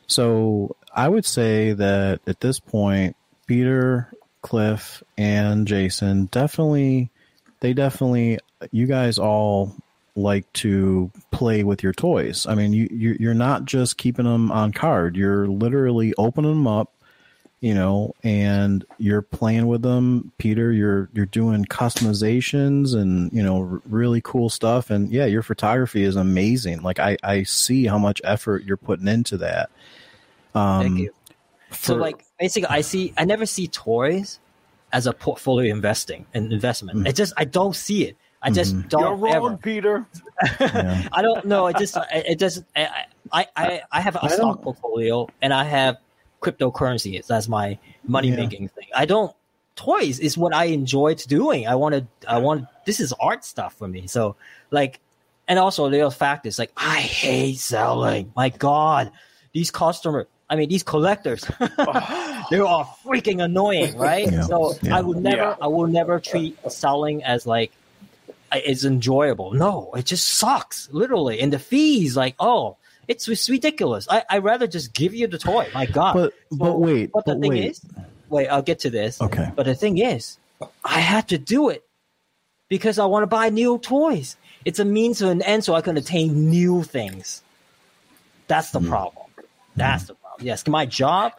So 0.06 0.76
I 0.94 1.08
would 1.08 1.26
say 1.26 1.72
that 1.72 2.20
at 2.26 2.40
this 2.40 2.60
point, 2.60 3.16
Peter, 3.46 4.12
Cliff, 4.42 5.02
and 5.18 5.66
Jason 5.66 6.26
definitely, 6.26 7.10
they 7.60 7.72
definitely, 7.72 8.38
you 8.70 8.86
guys 8.86 9.18
all 9.18 9.74
like 10.16 10.50
to 10.52 11.10
play 11.32 11.64
with 11.64 11.82
your 11.82 11.92
toys. 11.92 12.46
I 12.46 12.54
mean, 12.54 12.72
you 12.72 13.16
you're 13.18 13.34
not 13.34 13.64
just 13.64 13.96
keeping 13.96 14.24
them 14.24 14.52
on 14.52 14.72
card. 14.72 15.16
You're 15.16 15.48
literally 15.48 16.14
opening 16.16 16.52
them 16.52 16.66
up, 16.68 16.92
you 17.60 17.74
know, 17.74 18.14
and 18.22 18.84
you're 18.98 19.22
playing 19.22 19.66
with 19.66 19.82
them. 19.82 20.32
Peter, 20.38 20.70
you're 20.72 21.08
you're 21.12 21.26
doing 21.26 21.64
customizations 21.64 22.94
and 22.94 23.32
you 23.32 23.42
know 23.42 23.80
really 23.86 24.20
cool 24.20 24.48
stuff. 24.48 24.90
And 24.90 25.10
yeah, 25.10 25.26
your 25.26 25.42
photography 25.42 26.04
is 26.04 26.16
amazing. 26.16 26.82
Like 26.82 27.00
I 27.00 27.16
I 27.22 27.42
see 27.42 27.86
how 27.86 27.98
much 27.98 28.20
effort 28.22 28.64
you're 28.64 28.76
putting 28.76 29.08
into 29.08 29.36
that. 29.38 29.70
Um, 30.54 30.82
Thank 30.82 30.98
you. 30.98 31.12
For, 31.70 31.76
so, 31.76 31.94
like, 31.96 32.24
basically, 32.38 32.68
I 32.68 32.80
see, 32.82 33.12
I 33.16 33.24
never 33.24 33.46
see 33.46 33.66
toys 33.68 34.38
as 34.92 35.06
a 35.06 35.12
portfolio 35.12 35.74
investing 35.74 36.26
and 36.34 36.52
investment. 36.52 36.98
Mm-hmm. 36.98 37.08
It 37.08 37.16
just, 37.16 37.32
I 37.36 37.44
don't 37.44 37.74
see 37.74 38.04
it. 38.04 38.16
I 38.42 38.50
just 38.50 38.76
mm-hmm. 38.76 38.88
don't. 38.88 39.02
You're 39.02 39.16
wrong, 39.16 39.34
ever. 39.34 39.56
Peter. 39.56 40.06
yeah. 40.60 41.08
I 41.12 41.22
don't 41.22 41.46
know. 41.46 41.66
It 41.66 41.78
just, 41.78 41.96
it 42.12 42.38
just, 42.38 42.62
I, 42.76 43.06
I, 43.32 43.82
I 43.90 44.00
have 44.00 44.16
a 44.20 44.28
stock 44.28 44.62
portfolio 44.62 45.28
and 45.40 45.52
I 45.52 45.64
have 45.64 45.96
cryptocurrency 46.42 47.22
as 47.30 47.48
my 47.48 47.78
money 48.06 48.30
making 48.30 48.62
yeah. 48.62 48.68
thing. 48.68 48.88
I 48.94 49.06
don't. 49.06 49.34
Toys 49.76 50.20
is 50.20 50.38
what 50.38 50.54
I 50.54 50.66
enjoy 50.66 51.14
doing. 51.14 51.66
I 51.66 51.74
wanted. 51.74 52.06
I 52.28 52.38
want. 52.38 52.66
This 52.84 53.00
is 53.00 53.12
art 53.18 53.44
stuff 53.44 53.74
for 53.74 53.88
me. 53.88 54.06
So, 54.06 54.36
like, 54.70 55.00
and 55.48 55.58
also 55.58 55.88
the 55.88 56.02
other 56.02 56.14
fact 56.14 56.46
is 56.46 56.58
like 56.58 56.70
I 56.76 57.00
hate 57.00 57.58
selling. 57.58 58.32
My 58.36 58.50
God, 58.50 59.10
these 59.52 59.70
customers 59.70 60.26
I 60.54 60.56
mean, 60.56 60.68
these 60.68 60.84
collectors, 60.84 61.42
they 61.58 62.60
are 62.60 62.84
freaking 63.04 63.42
annoying, 63.42 63.98
right? 63.98 64.30
Yeah. 64.30 64.42
So 64.42 64.74
yeah. 64.82 64.98
I 64.98 65.00
would 65.00 65.16
never, 65.16 65.36
yeah. 65.36 65.56
I 65.60 65.66
will 65.66 65.88
never 65.88 66.20
treat 66.20 66.56
selling 66.70 67.24
as 67.24 67.44
like 67.44 67.72
it's 68.52 68.84
enjoyable. 68.84 69.52
No, 69.52 69.90
it 69.96 70.06
just 70.06 70.28
sucks, 70.28 70.88
literally. 70.92 71.40
And 71.40 71.52
the 71.52 71.58
fees, 71.58 72.16
like, 72.16 72.36
oh, 72.38 72.76
it's, 73.08 73.26
it's 73.26 73.50
ridiculous. 73.50 74.06
I 74.08 74.22
I 74.30 74.38
rather 74.38 74.68
just 74.68 74.94
give 74.94 75.12
you 75.12 75.26
the 75.26 75.38
toy. 75.38 75.66
My 75.74 75.86
God. 75.86 76.14
But 76.14 76.32
so, 76.50 76.56
but 76.56 76.78
wait, 76.78 77.10
but 77.10 77.24
the 77.24 77.34
but 77.34 77.40
thing 77.40 77.50
wait. 77.50 77.70
is, 77.72 77.80
wait, 78.28 78.46
I'll 78.46 78.62
get 78.62 78.78
to 78.80 78.90
this. 78.90 79.20
Okay. 79.20 79.50
But 79.56 79.66
the 79.66 79.74
thing 79.74 79.98
is, 79.98 80.38
I 80.84 81.00
had 81.00 81.26
to 81.30 81.38
do 81.38 81.68
it 81.68 81.82
because 82.68 83.00
I 83.00 83.06
want 83.06 83.24
to 83.24 83.26
buy 83.26 83.48
new 83.48 83.78
toys. 83.78 84.36
It's 84.64 84.78
a 84.78 84.84
means 84.84 85.18
to 85.18 85.30
an 85.30 85.42
end, 85.42 85.64
so 85.64 85.74
I 85.74 85.80
can 85.80 85.96
attain 85.96 86.48
new 86.48 86.84
things. 86.84 87.42
That's 88.46 88.70
the 88.70 88.80
mm. 88.80 88.88
problem. 88.88 89.26
That's 89.76 90.04
mm. 90.04 90.08
the 90.08 90.14
yes, 90.40 90.66
my 90.66 90.86
job 90.86 91.32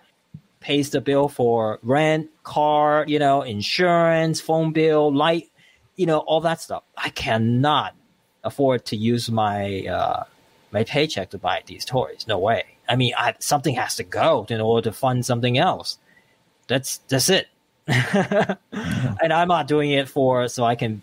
pays 0.59 0.89
the 0.89 1.01
bill 1.01 1.27
for 1.29 1.79
rent, 1.83 2.29
car, 2.43 3.05
you 3.07 3.19
know, 3.19 3.41
insurance, 3.41 4.41
phone 4.41 4.73
bill, 4.73 5.13
light, 5.13 5.49
you 5.95 6.05
know, 6.05 6.19
all 6.19 6.41
that 6.41 6.61
stuff. 6.61 6.83
I 6.97 7.09
cannot 7.09 7.95
afford 8.43 8.85
to 8.85 8.95
use 8.95 9.29
my 9.29 9.85
uh, 9.87 10.23
my 10.71 10.83
paycheck 10.83 11.31
to 11.31 11.37
buy 11.37 11.63
these 11.65 11.85
toys. 11.85 12.25
No 12.27 12.37
way. 12.37 12.63
I 12.87 12.95
mean, 12.95 13.13
I, 13.17 13.35
something 13.39 13.75
has 13.75 13.95
to 13.95 14.03
go 14.03 14.45
in 14.49 14.61
order 14.61 14.89
to 14.89 14.95
fund 14.95 15.25
something 15.25 15.57
else. 15.57 15.97
That's 16.67 16.97
that's 17.09 17.29
it. 17.29 17.47
and 17.87 19.31
I'm 19.31 19.47
not 19.47 19.67
doing 19.67 19.91
it 19.91 20.09
for 20.09 20.47
so 20.47 20.63
I 20.63 20.75
can 20.75 21.01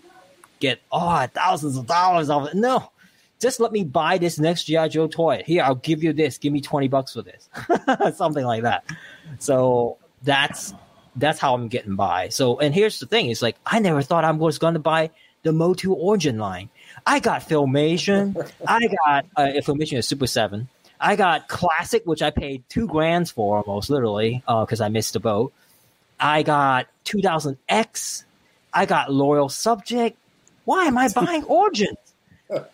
get 0.61 0.81
oh 0.91 1.27
thousands 1.33 1.77
of 1.77 1.87
dollars 1.87 2.31
of 2.31 2.49
it. 2.49 2.55
No, 2.55 2.91
just 3.43 3.61
let 3.61 3.73
me 3.73 3.85
buy 3.85 4.19
this 4.19 4.39
next 4.39 4.65
GI 4.65 4.89
Joe 4.89 5.09
toy. 5.09 5.43
Here, 5.45 5.65
I'll 5.65 5.75
give 5.75 6.03
you 6.03 6.13
this. 6.13 6.39
Give 6.39 6.53
me 6.53 6.61
twenty 6.61 6.89
bucks 6.89 7.13
for 7.13 7.23
this, 7.23 7.51
something 8.17 8.45
like 8.45 8.63
that. 8.63 8.85
So 9.41 9.99
that's 10.23 10.73
that's 11.17 11.39
how 11.41 11.55
I'm 11.55 11.69
getting 11.69 11.97
by. 11.97 12.29
So, 12.29 12.61
and 12.61 12.73
here's 12.73 13.01
the 13.01 13.07
thing: 13.07 13.29
it's 13.31 13.43
like 13.43 13.57
I 13.67 13.81
never 13.81 14.01
thought 14.01 14.25
I 14.25 14.31
was 14.31 14.59
going 14.59 14.75
to 14.75 14.81
buy 14.81 15.11
the 15.43 15.53
Motu 15.53 15.93
Origin 15.93 16.39
line. 16.39 16.71
I 17.05 17.19
got 17.19 17.43
Filmation. 17.43 18.51
I 18.67 18.87
got 18.87 19.27
uh, 19.37 19.43
Filmation 19.61 19.99
is 19.99 20.07
Super 20.07 20.29
Seven. 20.29 20.69
I 21.01 21.17
got 21.17 21.49
Classic, 21.49 22.07
which 22.07 22.23
I 22.23 22.31
paid 22.31 22.63
two 22.69 22.87
grands 22.87 23.33
for 23.33 23.59
almost 23.59 23.91
literally 23.91 24.43
because 24.47 24.81
uh, 24.81 24.85
I 24.85 24.89
missed 24.89 25.15
the 25.15 25.21
boat. 25.21 25.53
I 26.21 26.45
got 26.45 26.87
2000X. 27.07 28.23
I 28.73 28.87
got 28.87 29.13
Loyal 29.13 29.49
Subject. 29.49 30.17
Why 30.65 30.85
am 30.85 30.97
I 30.97 31.09
buying 31.15 31.43
Origin? 31.45 31.97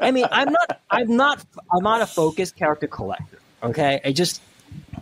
I 0.00 0.10
mean, 0.10 0.26
I'm 0.30 0.52
not, 0.52 0.80
I'm 0.90 1.16
not, 1.16 1.44
I'm 1.72 1.82
not 1.82 2.00
a 2.00 2.06
focused 2.06 2.56
character 2.56 2.86
collector. 2.86 3.38
Okay, 3.62 4.00
I 4.04 4.12
just, 4.12 4.40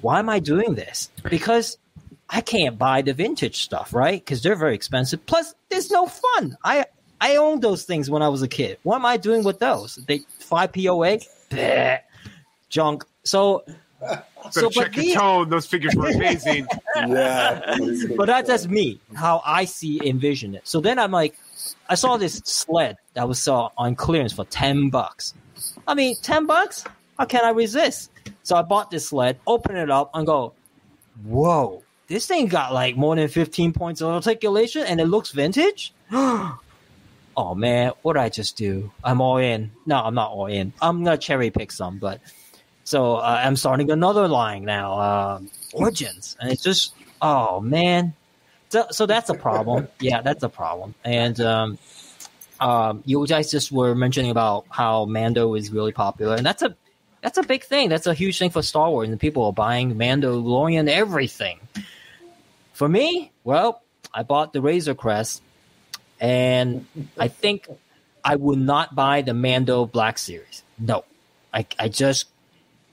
why 0.00 0.18
am 0.18 0.28
I 0.28 0.38
doing 0.38 0.74
this? 0.74 1.10
Because 1.28 1.78
I 2.28 2.40
can't 2.40 2.78
buy 2.78 3.02
the 3.02 3.12
vintage 3.12 3.62
stuff, 3.62 3.94
right? 3.94 4.22
Because 4.22 4.42
they're 4.42 4.56
very 4.56 4.74
expensive. 4.74 5.24
Plus, 5.26 5.54
there's 5.68 5.90
no 5.90 6.06
fun. 6.06 6.56
I, 6.64 6.86
I 7.20 7.36
owned 7.36 7.62
those 7.62 7.84
things 7.84 8.10
when 8.10 8.22
I 8.22 8.28
was 8.28 8.42
a 8.42 8.48
kid. 8.48 8.78
What 8.82 8.96
am 8.96 9.06
I 9.06 9.16
doing 9.16 9.44
with 9.44 9.58
those? 9.58 9.96
They 9.96 10.20
five 10.38 10.72
POA, 10.72 11.18
Bleh, 11.50 12.00
junk. 12.68 13.04
So. 13.24 13.64
So, 14.50 14.70
check 14.70 14.94
your 14.94 15.16
tone. 15.16 15.48
Those 15.48 15.66
figures 15.66 15.96
were 15.96 16.08
amazing. 16.08 16.68
yeah, 16.96 17.76
but 18.16 18.26
that's 18.26 18.46
just 18.46 18.68
me, 18.68 19.00
how 19.14 19.42
I 19.44 19.64
see 19.64 20.00
envision 20.06 20.54
it. 20.54 20.68
So 20.68 20.80
then 20.80 20.98
I'm 21.00 21.10
like, 21.10 21.36
I 21.88 21.96
saw 21.96 22.16
this 22.16 22.42
sled 22.44 22.98
that 23.16 23.26
was 23.26 23.48
uh, 23.48 23.68
on 23.78 23.96
clearance 23.96 24.32
for 24.32 24.44
ten 24.44 24.90
bucks. 24.90 25.34
I 25.88 25.94
mean, 25.94 26.16
ten 26.22 26.46
bucks? 26.46 26.84
How 27.18 27.24
can 27.24 27.44
I 27.44 27.50
resist? 27.50 28.10
So 28.42 28.56
I 28.56 28.62
bought 28.62 28.90
this 28.90 29.08
sled, 29.08 29.40
open 29.46 29.74
it 29.76 29.90
up, 29.90 30.10
and 30.14 30.26
go, 30.26 30.52
"Whoa, 31.24 31.82
this 32.08 32.26
thing 32.26 32.46
got 32.46 32.72
like 32.72 32.96
more 32.96 33.16
than 33.16 33.26
fifteen 33.28 33.72
points 33.72 34.02
of 34.02 34.08
articulation, 34.08 34.82
and 34.82 35.00
it 35.00 35.06
looks 35.06 35.32
vintage." 35.32 35.92
oh 36.12 36.58
man, 37.54 37.92
what 38.02 38.12
did 38.12 38.20
I 38.20 38.28
just 38.28 38.56
do? 38.56 38.92
I'm 39.02 39.22
all 39.22 39.38
in. 39.38 39.72
No, 39.86 39.96
I'm 39.96 40.14
not 40.14 40.30
all 40.30 40.46
in. 40.46 40.74
I'm 40.80 41.02
gonna 41.02 41.16
cherry 41.16 41.50
pick 41.50 41.72
some, 41.72 41.98
but 41.98 42.20
so 42.84 43.16
uh, 43.16 43.40
I'm 43.42 43.56
starting 43.56 43.90
another 43.90 44.28
line 44.28 44.64
now, 44.64 44.92
uh, 44.92 45.40
Origins, 45.72 46.36
and 46.38 46.52
it's 46.52 46.62
just, 46.62 46.92
oh 47.22 47.60
man, 47.60 48.14
so, 48.68 48.86
so 48.90 49.06
that's 49.06 49.30
a 49.30 49.34
problem. 49.34 49.88
yeah, 50.00 50.20
that's 50.20 50.42
a 50.42 50.48
problem. 50.50 50.94
And 51.02 51.40
um, 51.40 51.78
um, 52.60 53.02
you 53.04 53.26
guys 53.26 53.50
just 53.50 53.70
were 53.72 53.94
mentioning 53.94 54.30
about 54.30 54.66
how 54.70 55.04
Mando 55.04 55.54
is 55.54 55.70
really 55.70 55.92
popular, 55.92 56.36
and 56.36 56.44
that's 56.46 56.62
a 56.62 56.74
that's 57.22 57.38
a 57.38 57.42
big 57.42 57.64
thing. 57.64 57.88
That's 57.88 58.06
a 58.06 58.14
huge 58.14 58.38
thing 58.38 58.50
for 58.50 58.62
Star 58.62 58.90
Wars, 58.90 59.08
and 59.08 59.18
people 59.18 59.44
are 59.44 59.52
buying 59.52 59.94
Mandalorian 59.94 60.88
everything. 60.88 61.58
For 62.72 62.88
me, 62.88 63.32
well, 63.42 63.82
I 64.12 64.22
bought 64.22 64.52
the 64.52 64.60
Razor 64.60 64.94
Crest, 64.94 65.42
and 66.20 66.86
I 67.18 67.28
think 67.28 67.68
I 68.24 68.36
would 68.36 68.58
not 68.58 68.94
buy 68.94 69.22
the 69.22 69.34
Mando 69.34 69.86
Black 69.86 70.18
Series. 70.18 70.62
No, 70.78 71.04
I, 71.52 71.66
I 71.78 71.88
just 71.88 72.26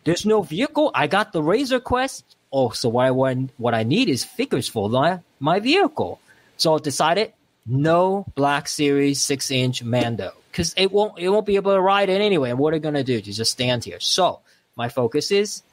there's 0.03 0.25
no 0.25 0.41
vehicle. 0.41 0.91
I 0.93 1.07
got 1.07 1.31
the 1.31 1.41
Razor 1.41 1.79
Crest. 1.79 2.25
Oh, 2.51 2.69
so 2.69 2.89
what 2.89 3.07
I 3.07 3.11
what 3.57 3.73
I 3.73 3.83
need 3.83 4.09
is 4.09 4.23
figures 4.23 4.67
for 4.67 4.89
my, 4.89 5.19
my 5.39 5.59
vehicle. 5.59 6.19
So 6.57 6.75
I 6.75 6.79
decided 6.79 7.33
no 7.65 8.25
Black 8.35 8.67
Series 8.67 9.23
six 9.23 9.51
inch 9.51 9.83
Mando 9.83 10.33
because 10.51 10.73
it 10.77 10.91
won't 10.91 11.17
it 11.19 11.29
won't 11.29 11.45
be 11.45 11.55
able 11.55 11.73
to 11.73 11.81
ride 11.81 12.09
it 12.09 12.21
anyway. 12.21 12.49
And 12.49 12.59
what 12.59 12.73
are 12.73 12.79
gonna 12.79 13.03
do? 13.03 13.19
To 13.21 13.31
just 13.31 13.51
stand 13.51 13.83
here. 13.83 13.99
So 13.99 14.39
my 14.75 14.89
focus 14.89 15.31
is 15.31 15.63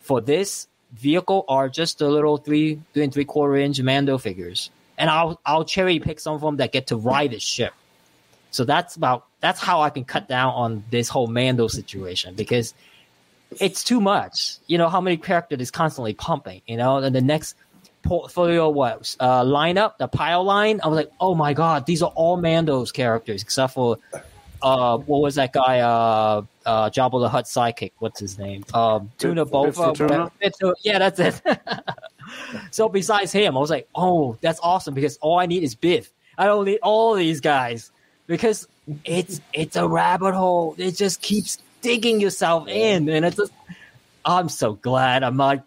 for 0.00 0.20
this 0.20 0.68
vehicle 0.92 1.44
are 1.48 1.68
just 1.68 1.98
the 1.98 2.08
little 2.08 2.36
three 2.36 2.80
three 2.92 3.04
and 3.04 3.12
three 3.12 3.24
quarter 3.24 3.56
inch 3.56 3.80
Mando 3.80 4.18
figures, 4.18 4.70
and 4.98 5.10
I'll 5.10 5.40
I'll 5.44 5.64
cherry 5.64 5.98
pick 6.00 6.20
some 6.20 6.34
of 6.34 6.40
them 6.40 6.56
that 6.56 6.72
get 6.72 6.88
to 6.88 6.96
ride 6.96 7.32
the 7.32 7.40
ship. 7.40 7.72
So 8.50 8.64
that's 8.64 8.96
about 8.96 9.26
that's 9.40 9.60
how 9.60 9.80
I 9.82 9.90
can 9.90 10.04
cut 10.04 10.28
down 10.28 10.54
on 10.54 10.84
this 10.90 11.08
whole 11.08 11.26
Mando 11.26 11.68
situation 11.68 12.34
because 12.34 12.74
it's 13.60 13.84
too 13.84 14.00
much. 14.00 14.58
You 14.66 14.78
know 14.78 14.88
how 14.88 15.00
many 15.00 15.16
characters 15.16 15.60
is 15.60 15.70
constantly 15.70 16.14
pumping. 16.14 16.62
You 16.66 16.76
know, 16.76 16.98
and 16.98 17.14
the 17.14 17.20
next 17.20 17.56
portfolio 18.04 18.68
what 18.68 19.16
uh, 19.20 19.42
lineup, 19.42 19.98
the 19.98 20.08
pile 20.08 20.44
line. 20.44 20.80
I 20.82 20.88
was 20.88 20.96
like, 20.96 21.10
oh 21.20 21.34
my 21.34 21.54
god, 21.54 21.86
these 21.86 22.02
are 22.02 22.12
all 22.14 22.36
Mando's 22.36 22.92
characters 22.92 23.42
except 23.42 23.74
for 23.74 23.98
uh, 24.62 24.96
what 24.98 25.20
was 25.20 25.34
that 25.34 25.52
guy? 25.52 25.80
Uh, 25.80 26.42
uh, 26.64 26.88
Jabba 26.90 27.20
the 27.20 27.28
Hutt 27.28 27.44
sidekick. 27.44 27.92
What's 27.98 28.18
his 28.18 28.38
name? 28.38 28.64
Um, 28.72 29.10
Tuna 29.18 29.44
Bova. 29.44 29.92
Yeah, 30.82 30.98
that's 30.98 31.20
it. 31.20 31.42
so 32.70 32.88
besides 32.88 33.30
him, 33.30 33.56
I 33.56 33.60
was 33.60 33.70
like, 33.70 33.88
oh, 33.94 34.38
that's 34.40 34.58
awesome 34.62 34.94
because 34.94 35.18
all 35.18 35.38
I 35.38 35.46
need 35.46 35.62
is 35.62 35.74
Biff. 35.74 36.10
I 36.38 36.46
don't 36.46 36.64
need 36.64 36.78
all 36.82 37.14
these 37.14 37.40
guys 37.40 37.92
because 38.26 38.66
it's 39.04 39.40
it's 39.52 39.76
a 39.76 39.86
rabbit 39.86 40.34
hole. 40.34 40.74
It 40.78 40.92
just 40.92 41.20
keeps 41.20 41.58
digging 41.82 42.20
yourself 42.20 42.66
in, 42.68 43.08
and 43.08 43.24
it's 43.24 43.36
just. 43.36 43.52
I'm 44.26 44.48
so 44.48 44.72
glad 44.72 45.22
I'm 45.22 45.36
not 45.36 45.66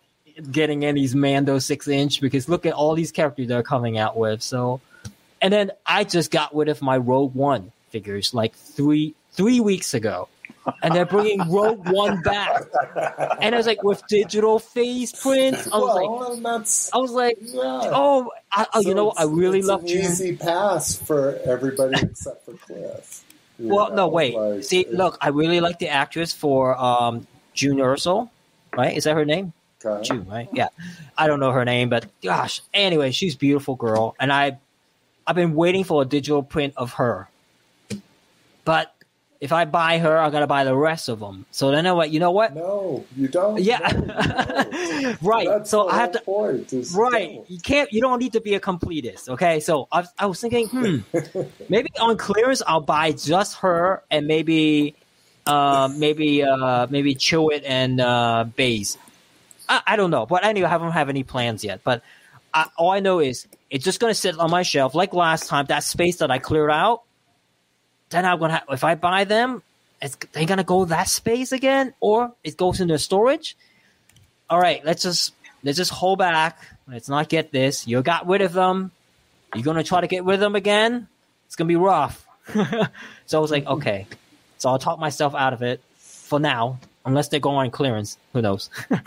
getting 0.52 0.86
any 0.86 1.08
Mando 1.14 1.60
six 1.60 1.88
inch 1.88 2.22
because 2.22 2.50
look 2.50 2.66
at 2.66 2.74
all 2.74 2.96
these 2.96 3.12
characters 3.12 3.48
they're 3.48 3.64
coming 3.64 3.98
out 3.98 4.18
with. 4.18 4.42
So, 4.42 4.82
and 5.42 5.52
then 5.52 5.72
I 5.86 6.04
just 6.04 6.32
got 6.32 6.56
rid 6.56 6.70
of 6.70 6.82
my 6.82 6.98
Rogue 6.98 7.34
One 7.34 7.72
figures 7.90 8.34
like 8.34 8.56
three 8.56 9.14
three 9.32 9.60
weeks 9.60 9.94
ago, 9.94 10.28
and 10.82 10.94
they're 10.94 11.06
bringing 11.06 11.40
Rogue 11.52 11.88
One 11.90 12.22
back. 12.22 12.64
And 13.42 13.54
I 13.54 13.58
was 13.58 13.68
like, 13.68 13.84
with 13.84 14.06
digital 14.08 14.60
face 14.60 15.12
prints, 15.22 15.68
I 15.72 15.78
was 15.78 15.84
well, 15.84 16.42
like, 16.42 16.94
I 16.94 16.98
was 16.98 17.12
like, 17.12 17.38
yeah. 17.42 17.90
oh, 17.94 18.32
I, 18.52 18.68
oh, 18.74 18.82
so 18.82 18.90
you 18.90 18.96
know, 18.96 19.12
I 19.18 19.24
really 19.24 19.62
love 19.62 19.82
an 19.82 19.90
easy 19.90 20.36
pass 20.36 20.96
for 20.96 21.40
everybody 21.46 22.02
except 22.02 22.46
for 22.46 22.54
Cliff. 22.54 23.24
well, 23.60 23.94
no, 23.94 24.08
wait. 24.08 24.36
Like, 24.36 24.64
See, 24.64 24.86
look, 24.92 25.18
I 25.22 25.30
really 25.30 25.62
like 25.62 25.80
the 25.80 25.90
actress 25.90 26.34
for 26.34 26.78
um, 26.78 27.28
Jyn 27.56 27.76
Erso, 27.76 28.30
right? 28.76 28.96
Is 28.96 29.06
that 29.06 29.16
her 29.16 29.26
name? 29.26 29.54
Okay. 29.92 30.04
June, 30.04 30.28
right? 30.28 30.50
Yeah. 30.54 30.70
I 31.18 31.28
don't 31.28 31.40
know 31.40 31.52
her 31.52 31.66
name, 31.66 31.90
but 31.90 32.06
gosh. 32.22 32.62
Anyway, 32.74 33.12
she's 33.12 33.36
beautiful 33.36 33.76
girl, 33.76 34.16
and 34.20 34.32
I, 34.32 34.58
I've 35.26 35.36
been 35.36 35.56
waiting 35.56 35.84
for 35.84 36.02
a 36.02 36.06
digital 36.06 36.44
print 36.44 36.74
of 36.78 36.94
her. 36.94 37.28
But 38.66 38.94
if 39.40 39.52
I 39.52 39.66
buy 39.66 40.00
her, 40.00 40.18
I 40.18 40.30
gotta 40.30 40.48
buy 40.48 40.64
the 40.64 40.76
rest 40.76 41.10
of 41.10 41.20
them. 41.20 41.46
So 41.52 41.72
then 41.72 41.86
I 41.86 41.94
went, 41.94 42.12
you 42.12 42.20
know 42.20 42.32
what? 42.32 42.56
No, 42.56 43.06
you 43.16 43.28
don't. 43.28 43.62
Yeah, 43.62 43.78
no, 43.80 45.16
right. 45.22 45.48
That's 45.48 45.70
so 45.70 45.88
I 45.88 45.96
have 45.98 46.12
to. 46.14 46.22
Point, 46.22 46.74
right, 46.94 47.42
you 47.48 47.60
can't. 47.60 47.92
You 47.94 48.02
don't 48.02 48.20
need 48.20 48.34
to 48.34 48.42
be 48.42 48.56
a 48.56 48.60
completist. 48.60 49.30
Okay, 49.30 49.60
so 49.60 49.88
I, 49.92 50.06
I 50.18 50.26
was 50.26 50.42
thinking, 50.42 50.68
hmm, 50.68 50.98
maybe 51.70 51.90
on 52.00 52.18
clearance 52.18 52.62
I'll 52.66 52.82
buy 52.82 53.12
just 53.12 53.58
her 53.58 54.02
and 54.10 54.28
maybe, 54.28 54.96
uh, 55.46 55.90
maybe, 55.96 56.44
uh, 56.44 56.88
maybe 56.90 57.16
Chirrut 57.16 57.64
and 57.66 58.02
uh, 58.02 58.46
Baze. 58.56 58.98
I, 59.70 59.82
I, 59.86 59.96
don't 59.96 60.12
know, 60.12 60.26
but 60.26 60.46
anyway, 60.46 60.70
I 60.70 60.78
don't 60.78 60.92
have 60.92 61.10
any 61.10 61.24
plans 61.24 61.64
yet. 61.64 61.82
But 61.84 62.02
I, 62.54 62.68
all 62.78 62.92
I 62.92 63.00
know 63.00 63.20
is 63.20 63.48
it's 63.70 63.84
just 63.84 64.00
going 64.00 64.12
to 64.12 64.20
sit 64.20 64.38
on 64.38 64.50
my 64.50 64.64
shelf 64.64 64.96
like 64.96 65.14
last 65.14 65.48
time. 65.48 65.66
That 65.66 65.84
space 65.84 66.18
that 66.18 66.32
I 66.32 66.40
cleared 66.40 66.72
out, 66.72 67.04
then 68.10 68.26
I'm 68.26 68.40
gonna 68.40 68.64
if 68.70 68.84
I 68.84 68.96
buy 68.96 69.26
them, 69.26 69.62
it's 70.02 70.16
they 70.32 70.46
gonna 70.46 70.64
go 70.64 70.86
that 70.86 71.10
space 71.10 71.52
again, 71.52 71.94
or 72.00 72.34
it 72.44 72.58
goes 72.58 72.80
into 72.80 72.98
storage. 72.98 73.58
All 74.50 74.60
right, 74.60 74.84
let's 74.86 75.04
just 75.04 75.34
let's 75.64 75.78
just 75.78 75.92
hold 75.92 76.20
back. 76.20 76.58
Let's 76.88 77.10
not 77.10 77.28
get 77.28 77.52
this. 77.52 77.86
You 77.88 78.02
got 78.02 78.28
rid 78.28 78.42
of 78.42 78.54
them. 78.54 78.92
You're 79.54 79.64
gonna 79.64 79.84
try 79.84 80.02
to 80.02 80.08
get 80.08 80.24
rid 80.24 80.36
of 80.36 80.40
them 80.40 80.56
again. 80.56 81.08
It's 81.48 81.56
gonna 81.56 81.68
be 81.68 81.76
rough. 81.76 82.26
so 83.26 83.38
I 83.38 83.42
was 83.42 83.52
like, 83.52 83.66
okay. 83.66 84.08
So 84.58 84.70
I'll 84.70 84.80
talk 84.80 85.00
myself 85.00 85.36
out 85.36 85.54
of 85.54 85.62
it 85.62 85.82
for 85.98 86.40
now 86.40 86.80
unless 87.08 87.30
they 87.30 87.40
go 87.40 87.52
on 87.52 87.72
clearance. 87.72 88.18
Who 88.34 88.42
knows? 88.42 88.70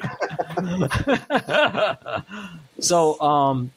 so, 2.81 3.20
um, 3.20 3.70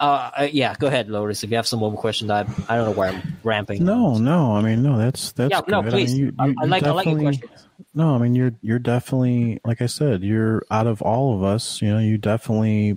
uh, 0.00 0.30
uh, 0.38 0.48
yeah, 0.50 0.74
go 0.78 0.88
ahead, 0.88 1.08
Lotus. 1.08 1.44
If 1.44 1.50
you 1.50 1.56
have 1.56 1.68
some 1.68 1.78
more 1.78 1.96
questions, 1.96 2.30
I 2.30 2.40
I 2.68 2.76
don't 2.76 2.86
know 2.86 2.92
why 2.92 3.08
I'm 3.08 3.36
ramping. 3.44 3.84
No, 3.84 4.16
no, 4.16 4.56
I 4.56 4.62
mean, 4.62 4.82
no, 4.82 4.98
that's 4.98 5.32
that's 5.32 5.52
yeah, 5.52 5.60
good. 5.60 5.70
no, 5.70 5.82
please. 5.82 6.12
I, 6.12 6.14
mean, 6.14 6.18
you, 6.18 6.26
you, 6.26 6.54
I, 6.60 6.64
like 6.64 6.82
I 6.82 6.90
like 6.90 7.06
your 7.06 7.20
questions. 7.20 7.66
No, 7.94 8.14
I 8.14 8.18
mean, 8.18 8.34
you're 8.34 8.54
you're 8.62 8.80
definitely 8.80 9.60
like 9.64 9.80
I 9.80 9.86
said, 9.86 10.22
you're 10.22 10.64
out 10.70 10.86
of 10.86 11.00
all 11.02 11.36
of 11.36 11.44
us. 11.44 11.80
You 11.80 11.92
know, 11.92 12.00
you 12.00 12.18
definitely 12.18 12.96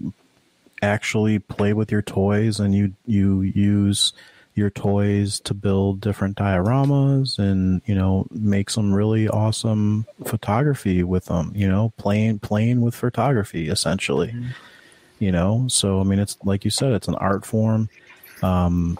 actually 0.81 1.39
play 1.39 1.73
with 1.73 1.91
your 1.91 2.01
toys 2.01 2.59
and 2.59 2.73
you 2.73 2.93
you 3.05 3.41
use 3.41 4.13
your 4.57 4.69
toys 4.71 5.39
to 5.41 5.53
build 5.53 6.01
different 6.01 6.35
dioramas 6.35 7.37
and 7.37 7.81
you 7.85 7.93
know 7.93 8.25
make 8.31 8.69
some 8.69 8.93
really 8.93 9.29
awesome 9.29 10.05
photography 10.25 11.03
with 11.03 11.25
them 11.25 11.51
you 11.55 11.67
know 11.67 11.93
playing 11.97 12.39
playing 12.39 12.81
with 12.81 12.95
photography 12.95 13.69
essentially 13.69 14.29
mm-hmm. 14.29 14.49
you 15.19 15.31
know 15.31 15.65
so 15.69 16.01
i 16.01 16.03
mean 16.03 16.19
it's 16.19 16.37
like 16.43 16.65
you 16.65 16.71
said 16.71 16.91
it's 16.91 17.07
an 17.07 17.15
art 17.15 17.45
form 17.45 17.87
um 18.41 18.99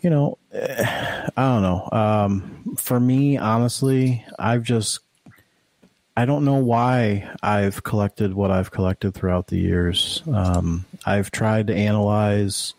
you 0.00 0.08
know 0.08 0.38
i 0.54 1.30
don't 1.36 1.62
know 1.62 1.88
um 1.92 2.74
for 2.78 2.98
me 2.98 3.36
honestly 3.36 4.24
i've 4.38 4.62
just 4.62 5.00
I 6.16 6.26
don't 6.26 6.44
know 6.44 6.56
why 6.56 7.30
I've 7.42 7.82
collected 7.82 8.34
what 8.34 8.50
I've 8.50 8.70
collected 8.70 9.14
throughout 9.14 9.46
the 9.46 9.56
years. 9.56 10.22
Um, 10.30 10.84
I've 11.06 11.30
tried 11.30 11.68
to 11.68 11.74
analyze 11.74 12.74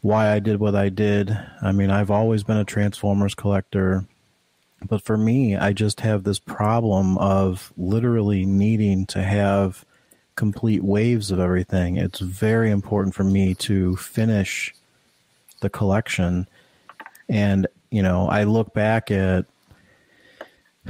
why 0.00 0.32
I 0.32 0.38
did 0.38 0.60
what 0.60 0.74
I 0.74 0.88
did. 0.88 1.36
I 1.62 1.72
mean, 1.72 1.90
I've 1.90 2.10
always 2.10 2.44
been 2.44 2.56
a 2.56 2.64
Transformers 2.64 3.34
collector, 3.34 4.04
but 4.86 5.02
for 5.02 5.16
me, 5.16 5.56
I 5.56 5.72
just 5.72 6.00
have 6.00 6.24
this 6.24 6.38
problem 6.38 7.18
of 7.18 7.72
literally 7.76 8.46
needing 8.46 9.06
to 9.06 9.22
have 9.22 9.84
complete 10.36 10.84
waves 10.84 11.32
of 11.32 11.40
everything. 11.40 11.96
It's 11.96 12.20
very 12.20 12.70
important 12.70 13.14
for 13.14 13.24
me 13.24 13.54
to 13.54 13.96
finish 13.96 14.72
the 15.60 15.68
collection. 15.68 16.46
And, 17.28 17.66
you 17.90 18.02
know, 18.02 18.28
I 18.28 18.44
look 18.44 18.72
back 18.72 19.10
at 19.10 19.46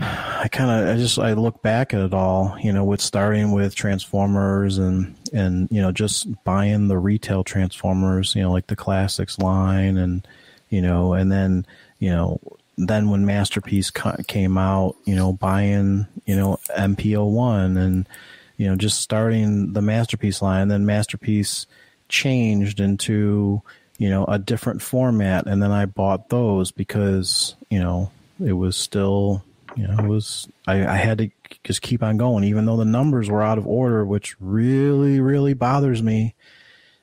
I 0.00 0.48
kind 0.50 0.70
of 0.70 0.94
I 0.94 0.98
just 0.98 1.18
I 1.18 1.32
look 1.32 1.62
back 1.62 1.92
at 1.92 2.00
it 2.00 2.14
all, 2.14 2.56
you 2.60 2.72
know, 2.72 2.84
with 2.84 3.00
starting 3.00 3.52
with 3.52 3.74
Transformers 3.74 4.78
and 4.78 5.14
and 5.32 5.68
you 5.70 5.80
know 5.80 5.92
just 5.92 6.26
buying 6.44 6.88
the 6.88 6.98
retail 6.98 7.44
Transformers, 7.44 8.34
you 8.34 8.42
know, 8.42 8.52
like 8.52 8.68
the 8.68 8.76
classics 8.76 9.38
line, 9.38 9.96
and 9.96 10.26
you 10.70 10.80
know, 10.80 11.14
and 11.14 11.32
then 11.32 11.66
you 11.98 12.10
know 12.10 12.40
then 12.76 13.10
when 13.10 13.26
Masterpiece 13.26 13.90
came 13.90 14.56
out, 14.56 14.94
you 15.04 15.16
know, 15.16 15.32
buying 15.32 16.06
you 16.26 16.36
know 16.36 16.58
MPO 16.76 17.28
one 17.30 17.76
and 17.76 18.08
you 18.56 18.66
know 18.66 18.76
just 18.76 19.00
starting 19.00 19.72
the 19.72 19.82
Masterpiece 19.82 20.40
line, 20.40 20.68
then 20.68 20.86
Masterpiece 20.86 21.66
changed 22.08 22.78
into 22.78 23.62
you 23.98 24.08
know 24.08 24.24
a 24.26 24.38
different 24.38 24.80
format, 24.80 25.46
and 25.46 25.60
then 25.60 25.72
I 25.72 25.86
bought 25.86 26.28
those 26.28 26.70
because 26.70 27.56
you 27.68 27.80
know 27.80 28.12
it 28.44 28.52
was 28.52 28.76
still 28.76 29.42
you 29.78 29.86
know, 29.86 30.04
it 30.04 30.08
was 30.08 30.48
I, 30.66 30.84
I 30.84 30.96
had 30.96 31.18
to 31.18 31.30
just 31.62 31.82
keep 31.82 32.02
on 32.02 32.16
going, 32.16 32.42
even 32.42 32.66
though 32.66 32.76
the 32.76 32.84
numbers 32.84 33.30
were 33.30 33.44
out 33.44 33.58
of 33.58 33.66
order, 33.66 34.04
which 34.04 34.34
really, 34.40 35.20
really 35.20 35.54
bothers 35.54 36.02
me. 36.02 36.34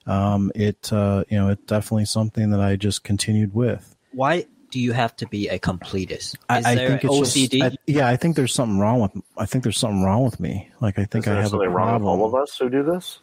Um, 0.05 0.51
it 0.53 0.91
uh, 0.91 1.23
you 1.29 1.37
know, 1.37 1.49
it's 1.49 1.63
definitely 1.63 2.03
something 2.03 2.49
that 2.49 2.59
I 2.59 2.75
just 2.75 3.05
continued 3.05 3.53
with. 3.55 3.95
Why 4.11 4.45
do 4.71 4.81
you 4.81 4.91
have 4.91 5.15
to 5.17 5.27
be 5.27 5.47
a 5.47 5.57
completist? 5.57 6.33
Is 6.33 6.37
I, 6.49 6.57
I 6.57 6.75
think 6.75 7.05
it's 7.05 7.13
OCD? 7.13 7.61
Just, 7.61 7.75
I, 7.75 7.77
yeah, 7.87 8.09
I 8.09 8.17
think 8.17 8.35
there's 8.35 8.53
something 8.53 8.77
wrong 8.77 8.99
with. 8.99 9.23
I 9.37 9.45
think 9.45 9.63
there's 9.63 9.77
something 9.77 10.03
wrong 10.03 10.25
with 10.25 10.41
me. 10.41 10.69
Like 10.81 10.99
I 10.99 11.05
think 11.05 11.29
I 11.29 11.35
have 11.35 11.53
a 11.53 11.57
problem. 11.57 11.73
wrong 11.73 11.93
with 11.93 12.07
all 12.07 12.25
of 12.25 12.35
us 12.35 12.57
who 12.57 12.69
do 12.69 12.83
this. 12.83 13.19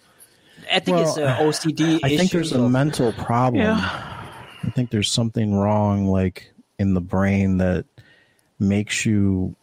I 0.72 0.80
think 0.80 0.96
well, 0.96 1.08
it's 1.08 1.18
an 1.18 1.26
OCD. 1.26 2.00
I 2.02 2.16
think 2.16 2.30
there's 2.30 2.52
a 2.52 2.68
mental 2.70 3.12
problem. 3.12 3.64
Yeah. 3.64 4.18
I 4.64 4.70
think 4.70 4.90
there's 4.90 5.10
something 5.10 5.54
wrong, 5.54 6.06
like 6.06 6.54
in 6.78 6.94
the 6.94 7.00
brain 7.02 7.58
that 7.58 7.84
makes 8.62 9.04
you 9.04 9.54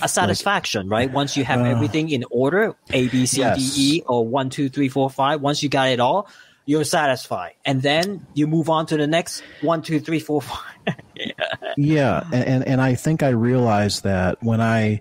a 0.00 0.08
satisfaction, 0.08 0.88
like, 0.88 1.08
right? 1.08 1.12
Once 1.12 1.36
you 1.36 1.44
have 1.44 1.60
uh, 1.60 1.64
everything 1.64 2.10
in 2.10 2.24
order, 2.30 2.74
A, 2.90 3.08
B, 3.08 3.26
C, 3.26 3.40
yes. 3.40 3.74
D, 3.74 3.96
E, 3.96 4.02
or 4.06 4.26
one, 4.26 4.50
two, 4.50 4.68
three, 4.68 4.88
four, 4.88 5.10
five. 5.10 5.40
Once 5.40 5.62
you 5.62 5.68
got 5.68 5.88
it 5.88 6.00
all, 6.00 6.28
you're 6.66 6.84
satisfied, 6.84 7.54
and 7.64 7.82
then 7.82 8.26
you 8.34 8.46
move 8.46 8.70
on 8.70 8.86
to 8.86 8.96
the 8.96 9.06
next 9.06 9.42
one, 9.60 9.82
two, 9.82 9.98
three, 9.98 10.20
four, 10.20 10.42
five. 10.42 10.96
yeah. 11.14 11.32
yeah, 11.76 12.24
and, 12.32 12.44
and, 12.44 12.68
and 12.68 12.80
I 12.80 12.94
think 12.94 13.22
I 13.22 13.30
realized 13.30 14.04
that 14.04 14.42
when 14.42 14.60
I 14.60 15.00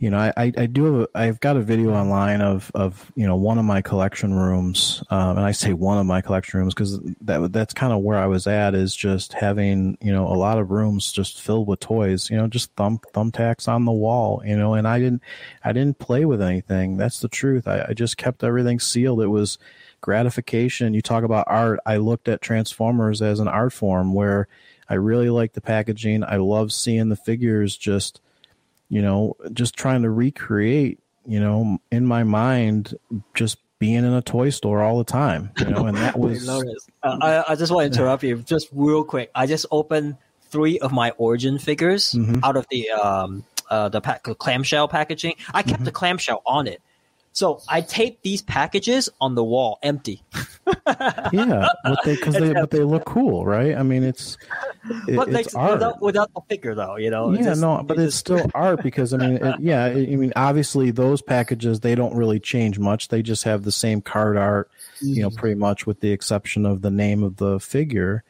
you 0.00 0.08
know, 0.08 0.18
I, 0.18 0.32
I 0.56 0.64
do, 0.64 1.06
i 1.14 1.26
I've 1.26 1.40
got 1.40 1.58
a 1.58 1.60
video 1.60 1.92
online 1.92 2.40
of, 2.40 2.72
of, 2.74 3.12
you 3.16 3.26
know, 3.26 3.36
one 3.36 3.58
of 3.58 3.66
my 3.66 3.82
collection 3.82 4.32
rooms. 4.32 5.04
Um, 5.10 5.36
and 5.36 5.40
I 5.40 5.52
say 5.52 5.74
one 5.74 5.98
of 5.98 6.06
my 6.06 6.22
collection 6.22 6.58
rooms 6.58 6.72
because 6.72 6.98
that, 7.20 7.52
that's 7.52 7.74
kind 7.74 7.92
of 7.92 8.00
where 8.00 8.18
I 8.18 8.26
was 8.26 8.46
at 8.46 8.74
is 8.74 8.96
just 8.96 9.34
having, 9.34 9.98
you 10.00 10.10
know, 10.10 10.26
a 10.26 10.34
lot 10.34 10.58
of 10.58 10.70
rooms 10.70 11.12
just 11.12 11.42
filled 11.42 11.68
with 11.68 11.80
toys, 11.80 12.30
you 12.30 12.38
know, 12.38 12.46
just 12.48 12.74
thumb, 12.76 12.98
thumbtacks 13.12 13.68
on 13.68 13.84
the 13.84 13.92
wall, 13.92 14.42
you 14.42 14.56
know, 14.56 14.72
and 14.72 14.88
I 14.88 14.98
didn't, 14.98 15.22
I 15.62 15.74
didn't 15.74 15.98
play 15.98 16.24
with 16.24 16.40
anything. 16.40 16.96
That's 16.96 17.20
the 17.20 17.28
truth. 17.28 17.68
I, 17.68 17.84
I 17.90 17.92
just 17.92 18.16
kept 18.16 18.42
everything 18.42 18.80
sealed. 18.80 19.20
It 19.20 19.28
was 19.28 19.58
gratification. 20.00 20.94
You 20.94 21.02
talk 21.02 21.24
about 21.24 21.44
art. 21.46 21.78
I 21.84 21.98
looked 21.98 22.26
at 22.26 22.40
Transformers 22.40 23.20
as 23.20 23.38
an 23.38 23.48
art 23.48 23.74
form 23.74 24.14
where 24.14 24.48
I 24.88 24.94
really 24.94 25.28
like 25.28 25.52
the 25.52 25.60
packaging. 25.60 26.24
I 26.24 26.36
love 26.36 26.72
seeing 26.72 27.10
the 27.10 27.16
figures 27.16 27.76
just, 27.76 28.22
you 28.90 29.00
know, 29.00 29.36
just 29.52 29.74
trying 29.74 30.02
to 30.02 30.10
recreate, 30.10 30.98
you 31.24 31.40
know, 31.40 31.78
in 31.90 32.04
my 32.04 32.24
mind, 32.24 32.94
just 33.34 33.58
being 33.78 33.94
in 33.94 34.12
a 34.12 34.20
toy 34.20 34.50
store 34.50 34.82
all 34.82 34.98
the 34.98 35.04
time, 35.04 35.50
you 35.58 35.66
know, 35.66 35.86
and 35.86 35.96
that 35.96 36.16
was. 36.18 36.46
uh, 37.02 37.16
I, 37.22 37.52
I 37.52 37.54
just 37.54 37.72
want 37.72 37.90
to 37.90 37.98
interrupt 37.98 38.22
you 38.22 38.36
just 38.38 38.68
real 38.72 39.04
quick. 39.04 39.30
I 39.34 39.46
just 39.46 39.64
opened 39.70 40.18
three 40.42 40.78
of 40.80 40.92
my 40.92 41.10
origin 41.12 41.58
figures 41.58 42.12
mm-hmm. 42.12 42.44
out 42.44 42.56
of 42.56 42.66
the 42.70 42.90
um 42.90 43.44
uh 43.70 43.88
the 43.88 44.00
pack, 44.00 44.24
clamshell 44.24 44.88
packaging. 44.88 45.36
I 45.54 45.62
kept 45.62 45.76
mm-hmm. 45.76 45.84
the 45.84 45.92
clamshell 45.92 46.42
on 46.44 46.66
it 46.66 46.82
so 47.32 47.60
I 47.68 47.80
tape 47.80 48.22
these 48.22 48.42
packages 48.42 49.08
on 49.20 49.36
the 49.36 49.44
wall, 49.44 49.78
empty. 49.82 50.22
yeah, 51.32 51.68
but 51.84 51.98
they 52.04 52.16
because 52.16 52.34
they 52.34 52.52
but 52.52 52.70
they 52.70 52.82
look 52.82 53.04
cool, 53.04 53.44
right? 53.44 53.76
I 53.76 53.82
mean, 53.84 54.02
it's 54.02 54.36
it, 55.06 55.16
but 55.16 55.28
it's 55.28 55.54
art 55.54 55.74
without, 55.74 56.02
without, 56.02 56.34
the 56.34 56.40
figure, 56.48 56.74
though. 56.74 56.96
You 56.96 57.10
know. 57.10 57.32
Yeah, 57.32 57.42
just, 57.42 57.60
no, 57.60 57.82
but 57.84 57.98
it's, 57.98 58.16
still 58.16 58.50
art 58.54 58.82
because 58.82 59.14
I 59.14 59.18
mean, 59.18 59.36
it, 59.36 59.60
yeah, 59.60 59.84
I 59.84 59.94
mean, 59.94 60.32
obviously 60.34 60.90
those 60.90 61.22
packages 61.22 61.80
they 61.80 61.94
don't 61.94 62.14
really 62.14 62.40
change 62.40 62.78
much. 62.78 63.08
They 63.08 63.22
just 63.22 63.44
have 63.44 63.62
the 63.62 63.72
same 63.72 64.00
card 64.00 64.36
art, 64.36 64.70
you 65.00 65.22
know, 65.22 65.28
mm-hmm. 65.28 65.38
pretty 65.38 65.56
much 65.56 65.86
with 65.86 66.00
the 66.00 66.10
exception 66.10 66.66
of 66.66 66.82
the 66.82 66.90
name 66.90 67.22
of 67.22 67.36
the 67.36 67.60
figure. 67.60 68.24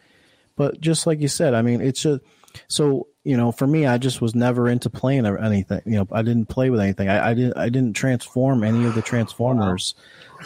But 0.57 0.81
just 0.81 1.07
like 1.07 1.21
you 1.21 1.29
said, 1.29 1.55
I 1.55 1.63
mean, 1.63 1.81
it's 1.81 2.03
just 2.03 2.21
so 2.69 3.07
you 3.25 3.37
know, 3.37 3.53
for 3.53 3.67
me, 3.67 3.87
I 3.87 3.99
just 3.99 4.21
was 4.21 4.35
never 4.35 4.69
into 4.69 4.89
playing 4.89 5.27
or 5.27 5.39
anything. 5.39 5.83
You 5.85 5.99
know, 5.99 6.09
I 6.11 6.23
didn't 6.23 6.47
play 6.47 6.71
with 6.71 6.81
anything. 6.81 7.09
I, 7.09 7.31
I 7.31 7.35
didn't. 7.35 7.57
I 7.57 7.69
didn't 7.69 7.95
transform 7.95 8.65
any 8.65 8.87
of 8.87 8.95
the 8.95 9.03
Transformers. 9.03 9.95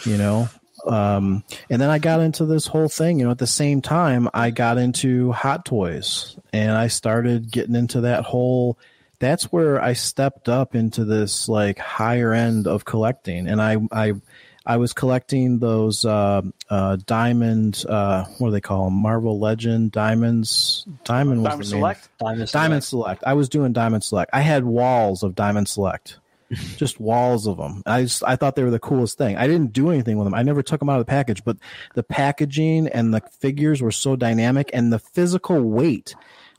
You 0.05 0.17
know, 0.17 0.49
um, 0.85 1.43
and 1.69 1.81
then 1.81 1.89
I 1.89 1.99
got 1.99 2.19
into 2.19 2.45
this 2.45 2.67
whole 2.67 2.89
thing. 2.89 3.19
You 3.19 3.25
know, 3.25 3.31
at 3.31 3.37
the 3.37 3.47
same 3.47 3.81
time, 3.81 4.29
I 4.33 4.51
got 4.51 4.77
into 4.77 5.31
Hot 5.31 5.65
Toys, 5.65 6.37
and 6.51 6.71
I 6.71 6.87
started 6.87 7.51
getting 7.51 7.75
into 7.75 8.01
that 8.01 8.25
whole. 8.25 8.77
That's 9.19 9.45
where 9.45 9.81
I 9.81 9.93
stepped 9.93 10.49
up 10.49 10.75
into 10.75 11.05
this 11.05 11.47
like 11.47 11.79
higher 11.79 12.33
end 12.33 12.67
of 12.67 12.83
collecting, 12.83 13.47
and 13.47 13.61
I 13.61 13.77
I 13.91 14.13
I 14.65 14.77
was 14.77 14.93
collecting 14.93 15.59
those 15.59 16.05
uh, 16.05 16.41
uh, 16.69 16.97
diamond. 17.05 17.85
Uh, 17.87 18.25
what 18.37 18.47
do 18.47 18.51
they 18.51 18.61
call 18.61 18.85
them? 18.85 18.95
Marvel 18.95 19.39
Legend 19.39 19.91
diamonds. 19.91 20.85
Diamond 21.03 21.43
was 21.43 21.49
Diamond 21.49 21.65
the 21.65 21.69
Select. 21.69 22.09
Diamond, 22.19 22.51
Diamond 22.51 22.83
Select. 22.83 23.23
I 23.25 23.33
was 23.33 23.49
doing 23.49 23.73
Diamond 23.73 24.03
Select. 24.03 24.31
I 24.33 24.41
had 24.41 24.65
walls 24.65 25.21
of 25.21 25.35
Diamond 25.35 25.67
Select, 25.67 26.17
just 26.77 26.99
walls 26.99 27.45
of 27.45 27.57
them. 27.57 27.83
I 27.85 28.03
just, 28.03 28.23
I 28.25 28.35
thought 28.35 28.55
they 28.55 28.63
were 28.63 28.71
the 28.71 28.79
coolest 28.79 29.17
thing. 29.17 29.37
I 29.37 29.45
didn't 29.45 29.71
do 29.71 29.91
anything 29.91 30.17
with 30.17 30.25
them. 30.25 30.33
I 30.33 30.41
never 30.41 30.63
took 30.63 30.79
them 30.79 30.89
out 30.89 30.99
of 30.99 31.05
the 31.05 31.09
package, 31.09 31.43
but 31.43 31.57
the 31.93 32.03
packaging 32.03 32.87
and 32.87 33.13
the 33.13 33.21
figures 33.39 33.83
were 33.83 33.91
so 33.91 34.15
dynamic, 34.15 34.71
and 34.73 34.91
the 34.91 34.99
physical 34.99 35.61
weight 35.61 36.15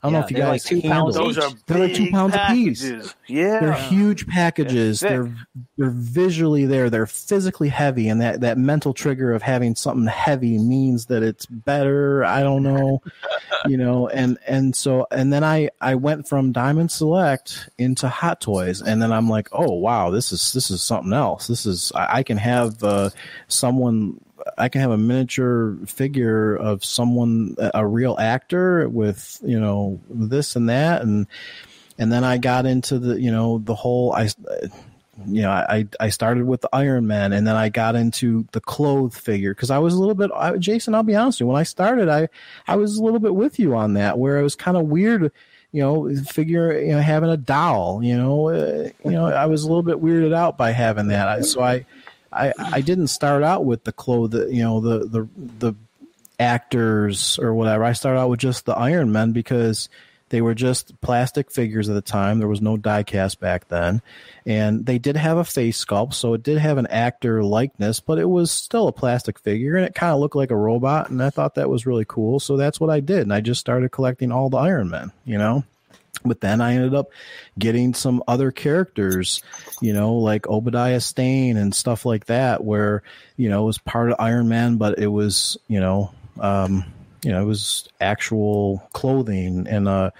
don't 0.09 0.13
yeah, 0.13 0.19
know 0.19 0.25
if 0.25 0.31
you 0.31 0.37
guys 0.37 0.71
like 0.71 0.81
two 0.81 0.87
pounds. 0.87 1.15
Those 1.15 1.37
are 1.37 1.51
they're 1.65 1.87
like 1.87 1.95
two 1.95 2.09
pounds 2.11 2.33
packages. 2.33 2.83
a 2.83 2.95
piece. 2.95 3.15
Yeah, 3.27 3.59
they're 3.59 3.73
huge 3.73 4.27
packages. 4.27 4.99
They're 4.99 5.35
they're 5.77 5.89
visually 5.89 6.65
there. 6.65 6.89
They're 6.89 7.05
physically 7.05 7.69
heavy, 7.69 8.09
and 8.09 8.21
that 8.21 8.41
that 8.41 8.57
mental 8.57 8.93
trigger 8.93 9.33
of 9.33 9.41
having 9.41 9.75
something 9.75 10.07
heavy 10.07 10.57
means 10.57 11.07
that 11.07 11.23
it's 11.23 11.45
better. 11.45 12.23
I 12.23 12.41
don't 12.41 12.63
know, 12.63 13.01
you 13.67 13.77
know. 13.77 14.07
And 14.07 14.37
and 14.47 14.75
so 14.75 15.07
and 15.11 15.31
then 15.31 15.43
I 15.43 15.69
I 15.81 15.95
went 15.95 16.27
from 16.27 16.51
Diamond 16.51 16.91
Select 16.91 17.69
into 17.77 18.07
Hot 18.07 18.41
Toys, 18.41 18.81
and 18.81 19.01
then 19.01 19.11
I'm 19.11 19.29
like, 19.29 19.49
oh 19.51 19.73
wow, 19.73 20.09
this 20.09 20.31
is 20.31 20.53
this 20.53 20.71
is 20.71 20.81
something 20.81 21.13
else. 21.13 21.47
This 21.47 21.65
is 21.65 21.91
I, 21.93 22.17
I 22.17 22.23
can 22.23 22.37
have 22.37 22.83
uh, 22.83 23.09
someone 23.47 24.19
I 24.57 24.69
can 24.69 24.81
have 24.81 24.91
a 24.91 24.97
miniature 24.97 25.77
figure 25.85 26.55
of 26.55 26.83
someone, 26.83 27.55
a 27.73 27.85
real 27.85 28.17
actor 28.19 28.89
with, 28.89 29.39
you 29.43 29.59
know, 29.59 29.99
this 30.09 30.55
and 30.55 30.69
that. 30.69 31.01
And, 31.01 31.27
and 31.97 32.11
then 32.11 32.23
I 32.23 32.37
got 32.37 32.65
into 32.65 32.99
the, 32.99 33.21
you 33.21 33.31
know, 33.31 33.59
the 33.59 33.75
whole, 33.75 34.13
I, 34.13 34.29
you 35.25 35.41
know, 35.41 35.51
I, 35.51 35.87
I 35.99 36.09
started 36.09 36.45
with 36.45 36.61
the 36.61 36.69
Iron 36.73 37.07
Man 37.07 37.33
and 37.33 37.47
then 37.47 37.55
I 37.55 37.69
got 37.69 37.95
into 37.95 38.47
the 38.51 38.61
clothed 38.61 39.17
figure 39.17 39.53
because 39.53 39.71
I 39.71 39.79
was 39.79 39.93
a 39.93 39.99
little 39.99 40.15
bit, 40.15 40.31
I, 40.35 40.57
Jason, 40.57 40.95
I'll 40.95 41.03
be 41.03 41.15
honest 41.15 41.37
with 41.37 41.41
you, 41.41 41.47
when 41.47 41.59
I 41.59 41.63
started, 41.63 42.09
I, 42.09 42.29
I 42.67 42.75
was 42.75 42.97
a 42.97 43.03
little 43.03 43.19
bit 43.19 43.35
with 43.35 43.59
you 43.59 43.75
on 43.75 43.93
that 43.93 44.17
where 44.17 44.37
it 44.37 44.43
was 44.43 44.55
kind 44.55 44.77
of 44.77 44.85
weird, 44.85 45.31
you 45.71 45.81
know, 45.81 46.13
figure, 46.23 46.79
you 46.79 46.91
know, 46.91 47.01
having 47.01 47.29
a 47.29 47.37
doll, 47.37 48.03
you 48.03 48.15
know, 48.15 48.49
uh, 48.49 48.89
you 49.03 49.11
know, 49.11 49.25
I 49.25 49.47
was 49.47 49.63
a 49.63 49.67
little 49.67 49.83
bit 49.83 50.01
weirded 50.01 50.33
out 50.33 50.57
by 50.57 50.71
having 50.71 51.07
that. 51.09 51.27
I, 51.27 51.41
so 51.41 51.61
I, 51.61 51.85
I 52.31 52.53
I 52.57 52.81
didn't 52.81 53.07
start 53.07 53.43
out 53.43 53.65
with 53.65 53.83
the 53.83 53.91
clothes, 53.91 54.51
you 54.51 54.63
know, 54.63 54.79
the 54.79 54.99
the 55.05 55.27
the 55.59 55.75
actors 56.39 57.39
or 57.39 57.53
whatever. 57.53 57.83
I 57.83 57.93
started 57.93 58.19
out 58.19 58.29
with 58.29 58.39
just 58.39 58.65
the 58.65 58.75
Iron 58.75 59.11
Men 59.11 59.31
because 59.31 59.89
they 60.29 60.41
were 60.41 60.53
just 60.53 60.99
plastic 60.99 61.51
figures 61.51 61.87
at 61.89 61.93
the 61.93 62.01
time. 62.01 62.39
There 62.39 62.47
was 62.47 62.61
no 62.61 62.77
diecast 62.77 63.39
back 63.39 63.69
then, 63.69 64.01
and 64.45 64.85
they 64.85 64.97
did 64.97 65.15
have 65.15 65.37
a 65.37 65.45
face 65.45 65.83
sculpt, 65.83 66.13
so 66.13 66.33
it 66.33 66.43
did 66.43 66.57
have 66.57 66.77
an 66.77 66.87
actor 66.87 67.43
likeness, 67.43 67.99
but 68.01 68.19
it 68.19 68.29
was 68.29 68.51
still 68.51 68.87
a 68.87 68.93
plastic 68.93 69.39
figure, 69.39 69.77
and 69.77 69.85
it 69.85 69.95
kind 69.95 70.13
of 70.13 70.19
looked 70.19 70.35
like 70.35 70.51
a 70.51 70.55
robot. 70.55 71.09
And 71.09 71.23
I 71.23 71.29
thought 71.29 71.55
that 71.55 71.69
was 71.69 71.85
really 71.85 72.05
cool, 72.05 72.39
so 72.39 72.57
that's 72.57 72.79
what 72.79 72.89
I 72.89 72.99
did, 72.99 73.21
and 73.21 73.33
I 73.33 73.41
just 73.41 73.61
started 73.61 73.91
collecting 73.91 74.31
all 74.31 74.49
the 74.49 74.57
Iron 74.57 74.89
Men, 74.89 75.11
you 75.23 75.37
know. 75.37 75.63
But 76.23 76.41
then 76.41 76.61
I 76.61 76.73
ended 76.73 76.95
up 76.95 77.09
getting 77.57 77.93
some 77.93 78.23
other 78.27 78.51
characters, 78.51 79.41
you 79.81 79.93
know, 79.93 80.15
like 80.15 80.47
Obadiah 80.47 80.99
Stane 80.99 81.57
and 81.57 81.73
stuff 81.73 82.05
like 82.05 82.25
that, 82.25 82.63
where, 82.63 83.03
you 83.35 83.49
know, 83.49 83.63
it 83.63 83.65
was 83.65 83.77
part 83.77 84.11
of 84.11 84.17
Iron 84.19 84.49
Man, 84.49 84.77
but 84.77 84.99
it 84.99 85.07
was, 85.07 85.57
you 85.67 85.79
know, 85.79 86.11
um, 86.39 86.85
you 87.23 87.31
know, 87.31 87.41
it 87.41 87.45
was 87.45 87.87
actual 88.01 88.87
clothing 88.93 89.67
and, 89.67 89.87
uh, 89.87 90.11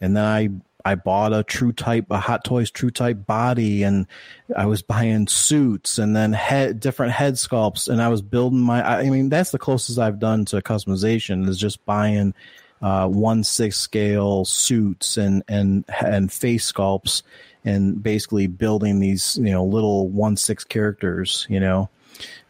and 0.00 0.16
then 0.16 0.24
I, 0.24 0.48
I 0.84 0.96
bought 0.96 1.32
a 1.32 1.42
true 1.42 1.72
type, 1.72 2.06
a 2.10 2.18
Hot 2.18 2.44
Toys 2.44 2.70
true 2.70 2.90
type 2.90 3.24
body, 3.24 3.84
and 3.84 4.06
I 4.54 4.66
was 4.66 4.82
buying 4.82 5.26
suits 5.28 5.98
and 5.98 6.14
then 6.14 6.34
head, 6.34 6.78
different 6.78 7.12
head 7.12 7.34
sculpts, 7.34 7.88
and 7.88 8.02
I 8.02 8.08
was 8.08 8.20
building 8.20 8.60
my. 8.60 8.86
I 8.86 9.08
mean, 9.08 9.30
that's 9.30 9.50
the 9.50 9.58
closest 9.58 9.98
I've 9.98 10.18
done 10.18 10.44
to 10.46 10.60
customization 10.60 11.48
is 11.48 11.56
just 11.56 11.84
buying 11.86 12.34
uh, 12.82 13.08
one 13.08 13.44
six 13.44 13.78
scale 13.78 14.44
suits 14.44 15.16
and 15.16 15.42
and 15.48 15.84
and 16.04 16.32
face 16.32 16.70
sculpts 16.70 17.22
and 17.64 18.02
basically 18.02 18.46
building 18.46 19.00
these 19.00 19.38
you 19.38 19.50
know 19.50 19.64
little 19.64 20.08
one 20.08 20.36
six 20.36 20.64
characters 20.64 21.46
you 21.48 21.60
know? 21.60 21.88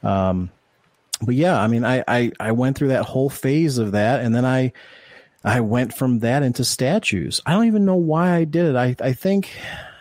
Um, 0.03 0.51
but 1.23 1.35
yeah 1.35 1.61
i 1.61 1.67
mean 1.67 1.85
I, 1.85 2.05
I 2.07 2.33
i 2.41 2.53
went 2.53 2.77
through 2.77 2.89
that 2.89 3.05
whole 3.05 3.31
phase 3.31 3.79
of 3.79 3.93
that 3.93 4.21
and 4.21 4.35
then 4.35 4.45
i 4.45 4.73
i 5.45 5.61
went 5.61 5.95
from 5.95 6.21
that 6.21 6.43
into 6.43 6.65
statues. 6.65 7.41
I 7.47 7.53
don't 7.53 7.67
even 7.67 7.85
know 7.85 7.97
why 7.97 8.35
i 8.35 8.45
did 8.45 8.67
it. 8.67 8.77
I 8.77 8.97
i 9.01 9.13
think 9.13 9.51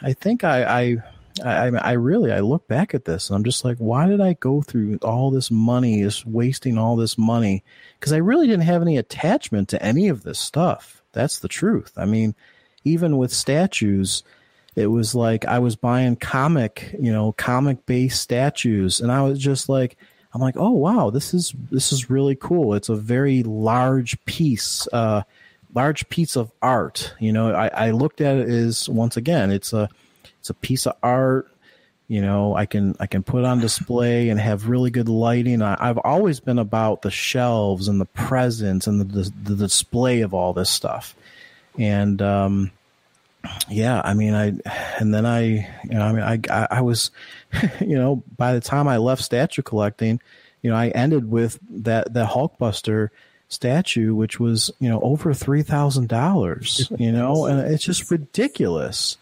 i 0.02 0.14
think 0.14 0.44
i 0.44 0.64
i 0.64 0.98
I, 1.44 1.68
I 1.68 1.92
really 1.94 2.32
I 2.32 2.42
look 2.42 2.68
back 2.68 2.94
at 2.94 3.06
this 3.06 3.30
and 3.30 3.36
I'm 3.36 3.44
just 3.44 3.66
like, 3.66 3.78
why 3.78 4.08
did 4.08 4.22
I 4.22 4.34
go 4.34 4.62
through 4.62 5.00
all 5.02 5.32
this 5.32 5.50
money, 5.50 6.04
just 6.04 6.26
wasting 6.26 6.78
all 6.78 6.96
this 6.96 7.18
money? 7.18 7.64
Because 8.00 8.14
I 8.14 8.18
really 8.18 8.48
didn't 8.48 8.66
have 8.66 8.82
any 8.82 8.98
attachment 8.98 9.70
to 9.70 9.84
any 9.84 10.10
of 10.10 10.24
this 10.24 10.40
stuff. 10.40 11.02
That's 11.14 11.40
the 11.40 11.48
truth. 11.48 11.94
I 11.98 12.06
mean, 12.06 12.36
even 12.84 13.18
with 13.18 13.32
statues, 13.32 14.24
it 14.76 14.88
was 14.88 15.16
like 15.16 15.46
I 15.46 15.60
was 15.60 15.76
buying 15.76 16.16
comic, 16.16 16.96
you 17.00 17.12
know, 17.12 17.32
comic 17.32 17.86
based 17.86 18.22
statues, 18.22 19.00
and 19.00 19.12
I 19.12 19.22
was 19.24 19.40
just 19.40 19.70
like, 19.70 19.98
I'm 20.34 20.42
like, 20.42 20.58
oh 20.58 20.72
wow, 20.72 21.10
this 21.10 21.34
is 21.34 21.54
this 21.72 21.92
is 21.94 22.10
really 22.10 22.36
cool. 22.36 22.74
It's 22.74 22.90
a 22.90 22.96
very 22.96 23.44
large 23.44 24.24
piece, 24.26 24.88
uh, 24.92 25.24
large 25.74 26.10
piece 26.10 26.36
of 26.36 26.52
art. 26.62 27.14
You 27.20 27.32
know, 27.32 27.54
I, 27.54 27.68
I 27.68 27.92
looked 27.92 28.22
at 28.22 28.38
it 28.38 28.50
as 28.50 28.90
once 28.90 29.16
again, 29.16 29.52
it's 29.52 29.74
a 29.74 29.90
it's 30.44 30.50
a 30.50 30.54
piece 30.54 30.86
of 30.86 30.98
art. 31.02 31.50
You 32.10 32.22
know, 32.22 32.54
I 32.54 32.66
can 32.66 32.98
I 33.00 33.08
can 33.08 33.24
put 33.24 33.46
on 33.46 33.62
display 33.62 34.28
and 34.28 34.38
have 34.38 34.68
really 34.68 34.92
good 34.92 35.08
lighting. 35.08 35.62
I, 35.62 35.78
have 35.88 36.00
always 36.00 36.42
been 36.42 36.60
about 36.60 37.02
the 37.02 37.10
shelves 37.10 37.88
and 37.88 38.00
the 38.00 38.06
presence 38.06 38.86
and 38.86 39.00
the, 39.00 39.06
the, 39.06 39.34
the 39.44 39.56
display 39.56 40.20
of 40.20 40.34
all 40.34 40.52
this 40.52 40.70
stuff. 40.70 41.16
And 41.80 42.22
um, 42.22 42.72
yeah, 43.70 44.02
I 44.04 44.16
mean, 44.16 44.34
I 44.34 44.48
and 45.00 45.14
then 45.14 45.26
I, 45.26 45.44
you 45.46 45.92
know, 45.92 46.02
I 46.02 46.12
mean, 46.12 46.46
I 46.50 46.68
I, 46.70 46.82
was, 46.82 47.12
you 47.80 47.96
know, 47.96 48.22
by 48.36 48.54
the 48.54 48.60
time 48.60 48.90
I 48.90 48.98
left 48.98 49.24
statue 49.24 49.62
collecting, 49.62 50.20
you 50.62 50.72
know, 50.72 50.76
I 50.76 50.90
ended 50.90 51.32
with 51.32 51.58
that 51.70 52.14
that 52.14 52.32
Hulkbuster 52.32 53.12
statue, 53.48 54.14
which 54.14 54.42
was 54.42 54.72
you 54.82 54.90
know 54.90 55.00
over 55.00 55.34
three 55.34 55.64
thousand 55.64 56.10
dollars. 56.10 56.92
You 56.98 57.14
know, 57.14 57.46
and 57.46 57.62
it's 57.62 57.86
just 57.86 58.12
ridiculous. 58.12 59.18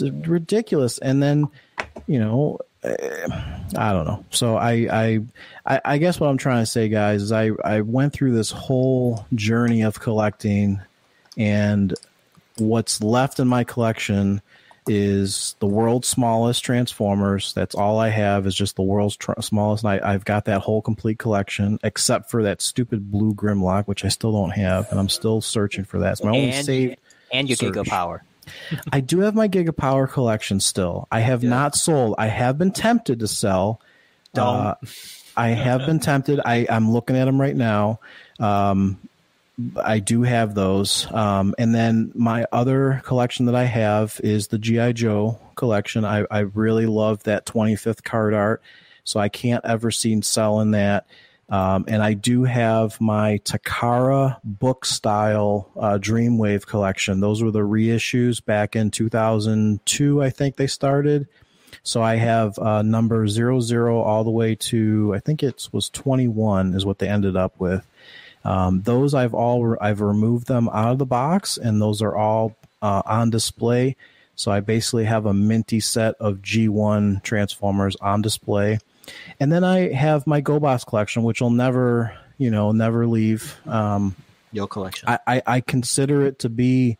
It's 0.00 0.28
ridiculous. 0.28 0.98
And 0.98 1.22
then, 1.22 1.48
you 2.06 2.18
know, 2.18 2.58
eh, 2.82 3.26
I 3.76 3.92
don't 3.92 4.06
know. 4.06 4.24
So 4.30 4.56
I, 4.56 5.20
I, 5.66 5.80
I 5.84 5.98
guess 5.98 6.20
what 6.20 6.28
I'm 6.28 6.38
trying 6.38 6.62
to 6.62 6.66
say, 6.66 6.88
guys, 6.88 7.22
is 7.22 7.32
I, 7.32 7.50
I 7.64 7.80
went 7.80 8.12
through 8.12 8.32
this 8.32 8.50
whole 8.50 9.26
journey 9.34 9.82
of 9.82 10.00
collecting, 10.00 10.80
and 11.36 11.94
what's 12.58 13.02
left 13.02 13.40
in 13.40 13.48
my 13.48 13.64
collection 13.64 14.40
is 14.88 15.56
the 15.58 15.66
world's 15.66 16.08
smallest 16.08 16.64
Transformers. 16.64 17.52
That's 17.52 17.74
all 17.74 17.98
I 17.98 18.08
have 18.08 18.46
is 18.46 18.54
just 18.54 18.76
the 18.76 18.82
world's 18.82 19.16
tr- 19.16 19.32
smallest. 19.40 19.84
And 19.84 20.00
I, 20.02 20.12
have 20.12 20.24
got 20.24 20.44
that 20.44 20.60
whole 20.60 20.80
complete 20.80 21.18
collection, 21.18 21.78
except 21.82 22.30
for 22.30 22.42
that 22.44 22.62
stupid 22.62 23.10
blue 23.10 23.34
Grimlock, 23.34 23.86
which 23.86 24.04
I 24.04 24.08
still 24.08 24.32
don't 24.32 24.50
have, 24.50 24.90
and 24.90 25.00
I'm 25.00 25.08
still 25.08 25.40
searching 25.40 25.84
for 25.84 25.98
that. 26.00 26.12
It's 26.12 26.22
my 26.22 26.30
only 26.30 26.50
and, 26.50 26.64
save. 26.64 26.96
And 27.32 27.48
your 27.48 27.56
Giga 27.56 27.86
Power. 27.86 28.22
I 28.92 29.00
do 29.00 29.20
have 29.20 29.34
my 29.34 29.48
Giga 29.48 29.76
Power 29.76 30.06
collection 30.06 30.60
still. 30.60 31.08
I 31.10 31.20
have 31.20 31.42
yeah. 31.42 31.50
not 31.50 31.74
sold. 31.74 32.14
I 32.18 32.26
have 32.26 32.58
been 32.58 32.72
tempted 32.72 33.20
to 33.20 33.28
sell. 33.28 33.80
Uh, 34.36 34.74
I 35.36 35.48
have 35.48 35.86
been 35.86 36.00
tempted. 36.00 36.40
I, 36.44 36.66
I'm 36.68 36.90
looking 36.90 37.16
at 37.16 37.24
them 37.26 37.40
right 37.40 37.56
now. 37.56 38.00
Um, 38.38 38.98
I 39.82 39.98
do 40.00 40.22
have 40.22 40.54
those. 40.54 41.10
Um, 41.12 41.54
and 41.58 41.74
then 41.74 42.12
my 42.14 42.46
other 42.52 43.02
collection 43.04 43.46
that 43.46 43.54
I 43.54 43.64
have 43.64 44.20
is 44.22 44.48
the 44.48 44.58
G.I. 44.58 44.92
Joe 44.92 45.38
collection. 45.54 46.04
I, 46.04 46.26
I 46.30 46.40
really 46.40 46.86
love 46.86 47.22
that 47.24 47.46
25th 47.46 48.02
card 48.02 48.34
art. 48.34 48.62
So 49.04 49.20
I 49.20 49.28
can't 49.28 49.64
ever 49.64 49.90
see 49.90 50.20
selling 50.22 50.72
that. 50.72 51.06
Um, 51.48 51.84
and 51.86 52.02
I 52.02 52.14
do 52.14 52.42
have 52.44 53.00
my 53.00 53.38
Takara 53.44 54.40
book 54.42 54.84
style 54.84 55.70
uh, 55.76 55.98
Dreamwave 55.98 56.66
collection. 56.66 57.20
Those 57.20 57.42
were 57.42 57.52
the 57.52 57.60
reissues 57.60 58.44
back 58.44 58.74
in 58.74 58.90
2002, 58.90 60.22
I 60.22 60.30
think 60.30 60.56
they 60.56 60.66
started. 60.66 61.28
So 61.84 62.02
I 62.02 62.16
have 62.16 62.58
uh, 62.58 62.82
number 62.82 63.28
00 63.28 64.02
all 64.02 64.24
the 64.24 64.30
way 64.30 64.56
to, 64.56 65.12
I 65.14 65.20
think 65.20 65.44
it 65.44 65.68
was 65.70 65.88
21 65.90 66.74
is 66.74 66.84
what 66.84 66.98
they 66.98 67.08
ended 67.08 67.36
up 67.36 67.60
with. 67.60 67.86
Um, 68.44 68.82
those 68.82 69.12
I've 69.12 69.34
all 69.34 69.76
I've 69.80 70.00
removed 70.00 70.46
them 70.46 70.68
out 70.68 70.92
of 70.92 70.98
the 70.98 71.06
box, 71.06 71.56
and 71.56 71.82
those 71.82 72.00
are 72.00 72.14
all 72.14 72.56
uh, 72.80 73.02
on 73.04 73.30
display. 73.30 73.96
So 74.36 74.52
I 74.52 74.60
basically 74.60 75.04
have 75.04 75.26
a 75.26 75.34
minty 75.34 75.80
set 75.80 76.14
of 76.20 76.42
G1 76.42 77.24
Transformers 77.24 77.96
on 77.96 78.22
display, 78.22 78.78
and 79.40 79.52
then 79.52 79.64
I 79.64 79.92
have 79.92 80.26
my 80.26 80.40
GoBots 80.42 80.86
collection, 80.86 81.22
which 81.22 81.40
will 81.40 81.50
never, 81.50 82.16
you 82.38 82.50
know, 82.50 82.72
never 82.72 83.06
leave. 83.06 83.56
Um, 83.66 84.16
Your 84.52 84.66
collection. 84.66 85.08
I, 85.08 85.18
I, 85.26 85.42
I 85.46 85.60
consider 85.60 86.24
it 86.26 86.40
to 86.40 86.48
be. 86.48 86.98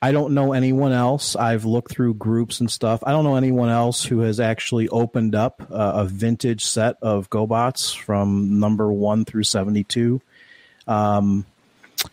I 0.00 0.12
don't 0.12 0.32
know 0.32 0.52
anyone 0.52 0.92
else. 0.92 1.34
I've 1.34 1.64
looked 1.64 1.90
through 1.90 2.14
groups 2.14 2.60
and 2.60 2.70
stuff. 2.70 3.02
I 3.04 3.10
don't 3.10 3.24
know 3.24 3.34
anyone 3.34 3.68
else 3.68 4.04
who 4.04 4.20
has 4.20 4.38
actually 4.38 4.88
opened 4.88 5.34
up 5.34 5.60
uh, 5.70 5.92
a 5.96 6.04
vintage 6.04 6.64
set 6.64 6.96
of 7.02 7.28
GoBots 7.30 7.96
from 7.96 8.60
number 8.60 8.92
one 8.92 9.24
through 9.24 9.42
seventy-two. 9.42 10.20
Um, 10.86 11.44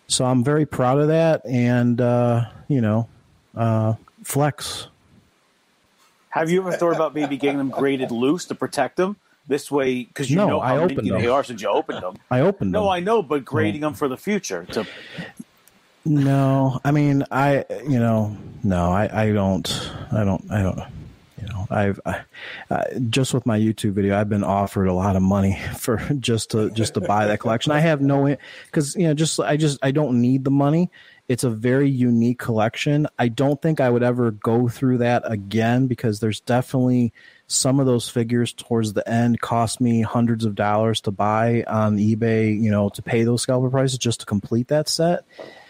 so 0.07 0.25
I'm 0.25 0.43
very 0.43 0.65
proud 0.65 0.99
of 0.99 1.09
that, 1.09 1.45
and 1.45 2.01
uh, 2.01 2.45
you 2.67 2.81
know, 2.81 3.07
uh, 3.55 3.93
flex. 4.23 4.87
Have 6.35 6.49
you 6.49 6.59
ever 6.59 6.73
thought 6.73 6.93
about 6.93 7.15
maybe 7.15 7.37
getting 7.37 7.57
them 7.57 7.69
graded 7.69 8.11
loose 8.11 8.43
to 8.45 8.55
protect 8.55 8.97
them? 8.97 9.15
This 9.47 9.71
way, 9.71 10.03
because 10.03 10.29
you 10.29 10.35
no, 10.35 10.47
know 10.47 10.59
how 10.59 10.75
I 10.75 10.79
opened 10.79 11.07
them. 11.07 11.21
they 11.21 11.27
are 11.27 11.45
since 11.45 11.61
you 11.61 11.69
opened 11.69 12.03
them. 12.03 12.17
I 12.29 12.41
opened 12.41 12.73
no, 12.73 12.79
them. 12.79 12.85
No, 12.87 12.91
I 12.91 12.99
know, 12.99 13.23
but 13.23 13.45
grading 13.45 13.79
them 13.79 13.93
for 13.93 14.09
the 14.09 14.17
future 14.17 14.65
to. 14.71 14.85
No, 16.03 16.81
I 16.83 16.91
mean, 16.91 17.23
I 17.31 17.63
you 17.87 17.99
know, 17.99 18.35
no, 18.63 18.91
I, 18.91 19.27
I 19.27 19.31
don't, 19.31 19.91
I 20.11 20.25
don't, 20.25 20.51
I 20.51 20.61
don't 20.61 20.79
you 21.41 21.47
know 21.47 21.67
i've 21.69 21.99
I, 22.05 22.21
uh, 22.69 22.83
just 23.09 23.33
with 23.33 23.45
my 23.45 23.59
youtube 23.59 23.91
video 23.91 24.17
i've 24.17 24.29
been 24.29 24.43
offered 24.43 24.87
a 24.87 24.93
lot 24.93 25.15
of 25.15 25.21
money 25.21 25.59
for 25.77 25.97
just 26.19 26.51
to 26.51 26.69
just 26.71 26.93
to 26.93 27.01
buy 27.01 27.27
that 27.27 27.39
collection 27.39 27.71
i 27.71 27.79
have 27.79 28.01
no 28.01 28.35
because 28.65 28.95
you 28.95 29.07
know 29.07 29.13
just 29.13 29.39
i 29.39 29.57
just 29.57 29.77
i 29.83 29.91
don't 29.91 30.19
need 30.19 30.43
the 30.43 30.51
money 30.51 30.89
it's 31.27 31.43
a 31.43 31.49
very 31.49 31.89
unique 31.89 32.39
collection 32.39 33.07
i 33.19 33.27
don't 33.27 33.61
think 33.61 33.79
i 33.79 33.89
would 33.89 34.03
ever 34.03 34.31
go 34.31 34.67
through 34.67 34.97
that 34.97 35.23
again 35.25 35.87
because 35.87 36.19
there's 36.19 36.39
definitely 36.41 37.11
some 37.47 37.79
of 37.79 37.85
those 37.85 38.09
figures 38.09 38.53
towards 38.53 38.93
the 38.93 39.07
end 39.09 39.39
cost 39.41 39.79
me 39.79 40.01
hundreds 40.01 40.45
of 40.45 40.55
dollars 40.55 41.01
to 41.01 41.11
buy 41.11 41.63
on 41.67 41.97
ebay 41.97 42.59
you 42.59 42.71
know 42.71 42.89
to 42.89 43.01
pay 43.01 43.23
those 43.23 43.41
scalper 43.41 43.69
prices 43.69 43.97
just 43.97 44.19
to 44.21 44.25
complete 44.25 44.67
that 44.67 44.87
set 44.89 45.25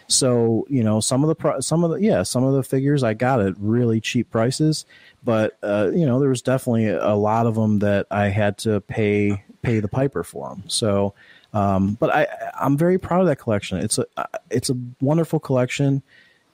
so 0.07 0.65
you 0.69 0.83
know 0.83 0.99
some 0.99 1.23
of 1.23 1.35
the 1.35 1.61
some 1.61 1.83
of 1.83 1.91
the 1.91 1.97
yeah 1.97 2.23
some 2.23 2.43
of 2.43 2.53
the 2.53 2.63
figures 2.63 3.03
I 3.03 3.13
got 3.13 3.41
at 3.41 3.55
really 3.57 3.99
cheap 3.99 4.29
prices, 4.29 4.85
but 5.23 5.57
uh, 5.63 5.91
you 5.93 6.05
know 6.05 6.19
there 6.19 6.29
was 6.29 6.41
definitely 6.41 6.89
a 6.89 7.15
lot 7.15 7.47
of 7.47 7.55
them 7.55 7.79
that 7.79 8.07
I 8.11 8.27
had 8.27 8.57
to 8.59 8.81
pay 8.81 9.43
pay 9.63 9.79
the 9.79 9.87
piper 9.87 10.23
for 10.23 10.49
them. 10.49 10.63
So, 10.67 11.15
um, 11.55 11.93
but 11.93 12.13
I 12.13 12.27
I'm 12.59 12.77
very 12.77 12.99
proud 12.99 13.21
of 13.21 13.27
that 13.27 13.37
collection. 13.37 13.79
It's 13.79 13.97
a 13.97 14.05
it's 14.51 14.69
a 14.69 14.77
wonderful 15.01 15.39
collection. 15.39 16.03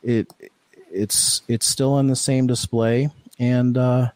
It 0.03 0.31
it's 0.91 1.41
it's 1.47 1.65
still 1.65 1.93
on 1.93 2.07
the 2.07 2.15
same 2.15 2.47
display 2.47 3.09
and. 3.39 3.77
Uh, 3.77 4.11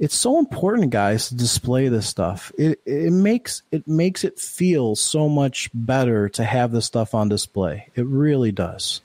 it's 0.00 0.14
so 0.14 0.38
important, 0.38 0.90
guys, 0.90 1.28
to 1.28 1.34
display 1.34 1.88
this 1.88 2.06
stuff. 2.06 2.52
It 2.56 2.80
it 2.86 3.12
makes 3.12 3.62
it 3.72 3.88
makes 3.88 4.22
it 4.22 4.38
feel 4.38 4.94
so 4.94 5.28
much 5.28 5.70
better 5.74 6.28
to 6.30 6.44
have 6.44 6.70
this 6.70 6.86
stuff 6.86 7.14
on 7.14 7.28
display. 7.28 7.88
It 7.96 8.06
really 8.06 8.52
does. 8.52 9.00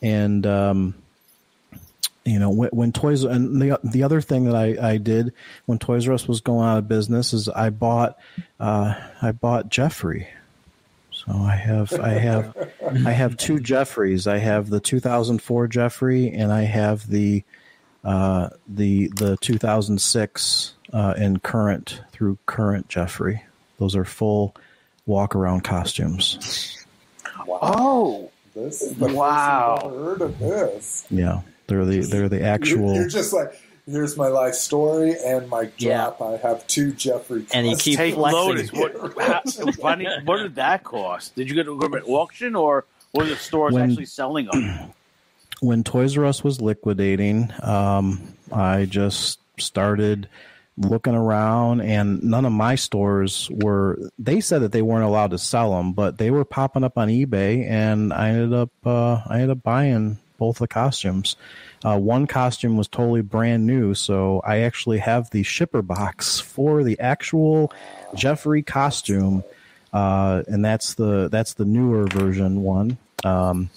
And 0.00 0.46
um, 0.46 0.94
you 2.24 2.38
know, 2.38 2.50
when, 2.50 2.70
when, 2.70 2.92
Toys 2.92 3.24
and 3.24 3.60
the 3.60 3.80
the 3.82 4.04
other 4.04 4.20
thing 4.20 4.44
that 4.44 4.54
I, 4.54 4.92
I 4.92 4.96
did 4.98 5.32
when 5.66 5.78
Toys 5.78 6.06
R 6.06 6.14
Us 6.14 6.28
was 6.28 6.40
going 6.40 6.68
out 6.68 6.78
of 6.78 6.88
business 6.88 7.32
is 7.32 7.48
I 7.48 7.70
bought 7.70 8.16
uh, 8.60 8.94
I 9.20 9.32
bought 9.32 9.70
Jeffrey. 9.70 10.28
So 11.26 11.32
I 11.32 11.54
have 11.54 11.92
I 12.00 12.10
have 12.10 12.72
I 13.06 13.12
have 13.12 13.36
two 13.36 13.60
Jeffreys. 13.72 14.26
I 14.26 14.38
have 14.38 14.70
the 14.70 14.80
2004 14.80 15.68
Jeffrey 15.68 16.30
and 16.30 16.52
I 16.52 16.62
have 16.62 17.08
the 17.08 17.44
uh, 18.04 18.48
the 18.66 19.08
the 19.16 19.36
2006 19.40 20.74
uh, 20.92 21.14
and 21.16 21.42
current 21.42 22.02
through 22.10 22.38
current 22.46 22.88
Jeffrey. 22.88 23.44
Those 23.78 23.94
are 23.94 24.04
full 24.04 24.54
walk 25.06 25.36
around 25.36 25.62
costumes. 25.62 26.84
Wow. 27.46 27.58
Oh, 27.62 28.30
this 28.54 28.82
is 28.82 28.96
the 28.96 29.12
wow! 29.12 29.78
First 29.80 29.86
I've 29.86 30.00
heard 30.00 30.22
of 30.22 30.38
this. 30.38 31.06
Yeah, 31.10 31.42
they're 31.66 31.84
the 31.84 32.00
they're 32.00 32.28
the 32.28 32.42
actual. 32.42 32.94
You're, 32.94 33.02
you're 33.02 33.08
just 33.08 33.32
like 33.32 33.54
here's 33.86 34.16
my 34.16 34.28
life 34.28 34.54
story 34.54 35.14
and 35.24 35.48
my 35.48 35.64
drop. 35.78 36.16
Yeah. 36.20 36.26
I 36.26 36.36
have 36.36 36.66
two 36.66 36.92
Jeffrey. 36.92 37.46
And 37.52 37.66
you 37.66 37.76
keep 37.76 37.96
Take 37.96 38.16
Lotus. 38.16 38.72
What, 38.72 38.94
how, 39.20 39.42
what 40.24 40.36
did 40.38 40.54
that 40.56 40.84
cost? 40.84 41.34
Did 41.34 41.48
you 41.48 41.54
get 41.54 41.64
to 41.64 41.80
an 41.80 42.02
auction 42.04 42.54
or 42.54 42.86
was 43.12 43.28
the 43.28 43.36
stores 43.36 43.74
when, 43.74 43.90
actually 43.90 44.06
selling 44.06 44.46
them? 44.46 44.92
when 45.60 45.84
Toys 45.84 46.16
R 46.16 46.24
Us 46.24 46.42
was 46.42 46.60
liquidating, 46.60 47.52
um, 47.62 48.34
I 48.50 48.84
just 48.84 49.38
started 49.58 50.28
looking 50.78 51.14
around 51.14 51.82
and 51.82 52.22
none 52.22 52.46
of 52.46 52.52
my 52.52 52.74
stores 52.74 53.50
were 53.50 53.98
they 54.18 54.40
said 54.40 54.62
that 54.62 54.72
they 54.72 54.80
weren't 54.80 55.04
allowed 55.04 55.30
to 55.30 55.36
sell 55.36 55.76
them 55.76 55.92
but 55.92 56.16
they 56.16 56.30
were 56.30 56.46
popping 56.46 56.82
up 56.82 56.96
on 56.96 57.08
ebay 57.08 57.68
and 57.68 58.10
i 58.10 58.30
ended 58.30 58.54
up 58.54 58.70
uh, 58.86 59.20
i 59.28 59.34
ended 59.34 59.50
up 59.50 59.62
buying 59.62 60.18
both 60.42 60.58
the 60.58 60.68
costumes. 60.68 61.36
Uh, 61.84 61.98
one 61.98 62.26
costume 62.26 62.76
was 62.76 62.86
totally 62.86 63.22
brand 63.22 63.66
new 63.66 63.92
so 63.92 64.40
i 64.44 64.58
actually 64.58 64.98
have 64.98 65.28
the 65.30 65.42
shipper 65.42 65.82
box 65.82 66.38
for 66.38 66.84
the 66.84 66.96
actual 67.00 67.72
jeffrey 68.14 68.62
costume 68.62 69.42
uh, 69.92 70.42
and 70.48 70.64
that's 70.64 70.94
the 70.94 71.28
that's 71.30 71.54
the 71.54 71.64
newer 71.64 72.06
version 72.06 72.62
one. 72.62 72.98
Um, 73.24 73.70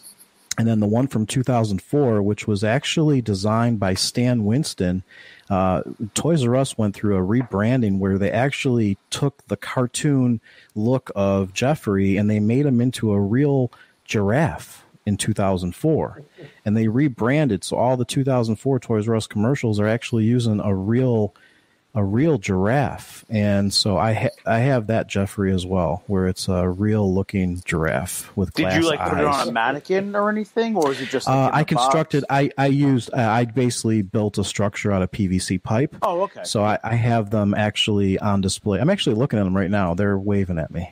and 0.57 0.65
then 0.65 0.79
the 0.79 0.87
one 0.87 1.07
from 1.07 1.25
2004, 1.25 2.21
which 2.21 2.47
was 2.47 2.63
actually 2.63 3.21
designed 3.21 3.77
by 3.77 3.93
Stan 3.93 4.45
Winston. 4.45 5.03
Uh, 5.49 5.81
Toys 6.13 6.45
R 6.45 6.55
Us 6.55 6.77
went 6.77 6.95
through 6.95 7.17
a 7.17 7.21
rebranding 7.21 7.99
where 7.99 8.17
they 8.17 8.31
actually 8.31 8.97
took 9.09 9.45
the 9.47 9.57
cartoon 9.57 10.39
look 10.73 11.11
of 11.13 11.53
Jeffrey 11.53 12.15
and 12.15 12.29
they 12.29 12.39
made 12.39 12.65
him 12.65 12.79
into 12.79 13.11
a 13.11 13.19
real 13.19 13.69
giraffe 14.05 14.84
in 15.05 15.17
2004. 15.17 16.21
And 16.65 16.75
they 16.75 16.87
rebranded, 16.87 17.63
so 17.63 17.77
all 17.77 17.97
the 17.97 18.05
2004 18.05 18.79
Toys 18.79 19.07
R 19.07 19.15
Us 19.15 19.27
commercials 19.27 19.79
are 19.79 19.87
actually 19.87 20.25
using 20.25 20.59
a 20.59 20.73
real 20.73 21.35
a 21.95 22.03
real 22.03 22.37
giraffe, 22.37 23.23
and 23.29 23.73
so 23.73 23.97
I 23.97 24.13
ha- 24.13 24.35
I 24.45 24.59
have 24.59 24.87
that 24.87 25.07
Jeffrey 25.07 25.53
as 25.53 25.65
well, 25.65 26.03
where 26.07 26.27
it's 26.27 26.49
a 26.49 26.67
real 26.67 27.11
looking 27.11 27.61
giraffe 27.63 28.35
with. 28.35 28.53
Did 28.53 28.73
you 28.73 28.81
like 28.81 28.99
eyes. 28.99 29.09
put 29.09 29.19
it 29.19 29.25
on 29.25 29.47
a 29.47 29.51
mannequin 29.51 30.13
or 30.13 30.29
anything, 30.29 30.75
or 30.75 30.91
is 30.91 30.99
it 30.99 31.07
just? 31.07 31.25
Like 31.25 31.53
uh, 31.53 31.55
I 31.55 31.63
constructed. 31.63 32.25
Box? 32.27 32.51
I 32.57 32.63
I 32.65 32.67
used. 32.67 33.11
Uh, 33.13 33.21
I 33.21 33.45
basically 33.45 34.01
built 34.01 34.37
a 34.37 34.43
structure 34.43 34.91
out 34.91 35.03
of 35.03 35.11
PVC 35.11 35.63
pipe. 35.63 35.95
Oh, 36.01 36.23
okay. 36.23 36.43
So 36.43 36.65
I, 36.65 36.77
I 36.83 36.95
have 36.95 37.29
them 37.29 37.53
actually 37.53 38.19
on 38.19 38.41
display. 38.41 38.81
I'm 38.81 38.89
actually 38.89 39.15
looking 39.15 39.39
at 39.39 39.45
them 39.45 39.55
right 39.55 39.71
now. 39.71 39.93
They're 39.93 40.19
waving 40.19 40.59
at 40.59 40.71
me. 40.71 40.91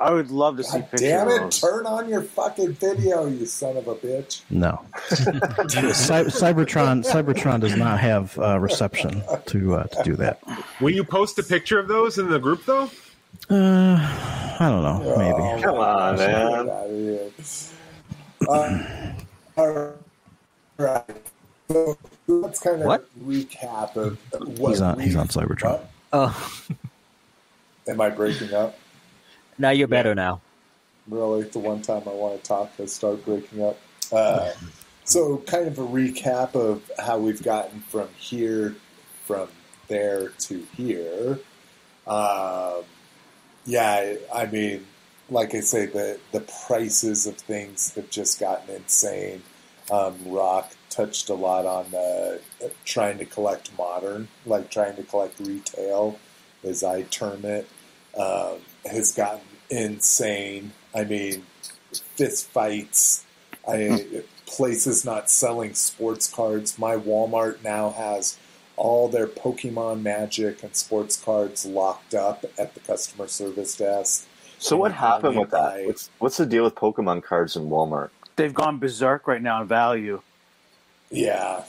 I 0.00 0.10
would 0.12 0.30
love 0.30 0.56
to 0.56 0.64
see 0.64 0.78
God 0.80 0.90
pictures. 0.90 1.00
damn 1.08 1.28
it! 1.28 1.38
those. 1.40 1.60
Turn 1.60 1.86
on 1.86 2.08
your 2.08 2.22
fucking 2.22 2.72
video, 2.74 3.26
you 3.26 3.46
son 3.46 3.76
of 3.76 3.86
a 3.88 3.94
bitch. 3.94 4.42
No, 4.50 4.80
Cy- 5.08 6.24
Cybertron 6.24 7.04
Cybertron 7.04 7.60
does 7.60 7.76
not 7.76 8.00
have 8.00 8.36
uh, 8.38 8.58
reception 8.58 9.22
to 9.46 9.76
uh, 9.76 9.84
to 9.84 10.02
do 10.02 10.16
that. 10.16 10.40
Will 10.80 10.90
you 10.90 11.04
post 11.04 11.38
a 11.38 11.42
picture 11.44 11.78
of 11.78 11.86
those 11.88 12.18
in 12.18 12.28
the 12.28 12.38
group 12.38 12.64
though? 12.66 12.90
Uh, 13.50 13.96
I 14.60 14.68
don't 14.68 14.82
know, 14.82 15.16
maybe. 15.16 15.34
Oh, 15.38 15.62
Come 15.62 15.76
on, 15.76 16.16
man. 16.16 16.68
out 16.68 16.68
of 16.68 16.90
here. 16.90 17.30
Uh, 18.48 19.12
all 19.56 19.94
right. 20.78 21.04
So 21.70 21.96
let's 22.26 22.60
kind 22.60 22.80
of 22.80 22.86
What? 22.86 23.06
recap 23.24 23.96
of 23.96 24.18
what 24.58 24.70
He's 24.70 24.80
on- 24.80 24.98
he's 24.98 25.16
on 25.16 25.28
Cybertron. 25.28 25.70
What? 25.70 25.90
Oh, 26.12 26.60
Am 27.88 28.00
I 28.00 28.08
breaking 28.10 28.52
up? 28.54 28.78
Now 29.58 29.70
you're 29.70 29.88
better 29.88 30.14
now. 30.14 30.40
Really, 31.08 31.42
the 31.42 31.58
one 31.58 31.82
time 31.82 32.02
I 32.06 32.10
want 32.10 32.42
to 32.42 32.48
talk, 32.48 32.72
I 32.80 32.86
start 32.86 33.24
breaking 33.24 33.62
up. 33.62 33.78
Uh, 34.10 34.52
so, 35.04 35.38
kind 35.38 35.68
of 35.68 35.78
a 35.78 35.86
recap 35.86 36.54
of 36.54 36.90
how 36.98 37.18
we've 37.18 37.42
gotten 37.42 37.80
from 37.80 38.08
here, 38.16 38.74
from 39.26 39.48
there 39.88 40.28
to 40.28 40.66
here. 40.76 41.38
Um, 42.06 42.84
yeah, 43.66 44.16
I 44.32 44.42
I 44.42 44.46
mean, 44.46 44.86
like 45.30 45.54
I 45.54 45.60
say, 45.60 45.86
the 45.86 46.18
the 46.32 46.40
prices 46.66 47.26
of 47.26 47.36
things 47.36 47.94
have 47.94 48.10
just 48.10 48.40
gotten 48.40 48.74
insane. 48.74 49.42
Um, 49.90 50.16
Rock 50.26 50.72
touched 50.88 51.28
a 51.28 51.34
lot 51.34 51.66
on 51.66 51.94
uh, 51.94 52.38
trying 52.84 53.18
to 53.18 53.24
collect 53.24 53.76
modern, 53.76 54.28
like 54.46 54.70
trying 54.70 54.96
to 54.96 55.02
collect 55.02 55.38
retail, 55.40 56.18
as 56.62 56.82
I 56.82 57.02
term 57.02 57.44
it, 57.44 57.68
um, 58.16 58.58
has 58.86 59.12
gotten 59.12 59.40
insane. 59.70 60.72
I 60.94 61.04
mean, 61.04 61.44
fist 61.92 62.46
fights. 62.48 63.24
I 63.66 63.86
hmm. 63.86 64.18
places 64.46 65.04
not 65.04 65.30
selling 65.30 65.74
sports 65.74 66.32
cards. 66.32 66.78
My 66.78 66.96
Walmart 66.96 67.62
now 67.62 67.90
has 67.90 68.38
all 68.76 69.08
their 69.08 69.26
Pokemon 69.26 70.02
Magic 70.02 70.62
and 70.62 70.74
sports 70.74 71.16
cards 71.22 71.64
locked 71.64 72.14
up 72.14 72.44
at 72.58 72.74
the 72.74 72.80
customer 72.80 73.28
service 73.28 73.76
desk. 73.76 74.26
So 74.58 74.76
what 74.76 74.92
happened 74.92 75.38
with 75.38 75.50
that? 75.50 75.74
Right. 75.74 75.86
What's 75.86 76.10
what's 76.18 76.36
the 76.36 76.46
deal 76.46 76.64
with 76.64 76.74
Pokemon 76.74 77.22
cards 77.22 77.56
in 77.56 77.68
Walmart? 77.68 78.10
They've 78.36 78.54
gone 78.54 78.78
berserk 78.78 79.28
right 79.28 79.42
now 79.42 79.62
in 79.62 79.68
value. 79.68 80.22
Yeah, 81.10 81.64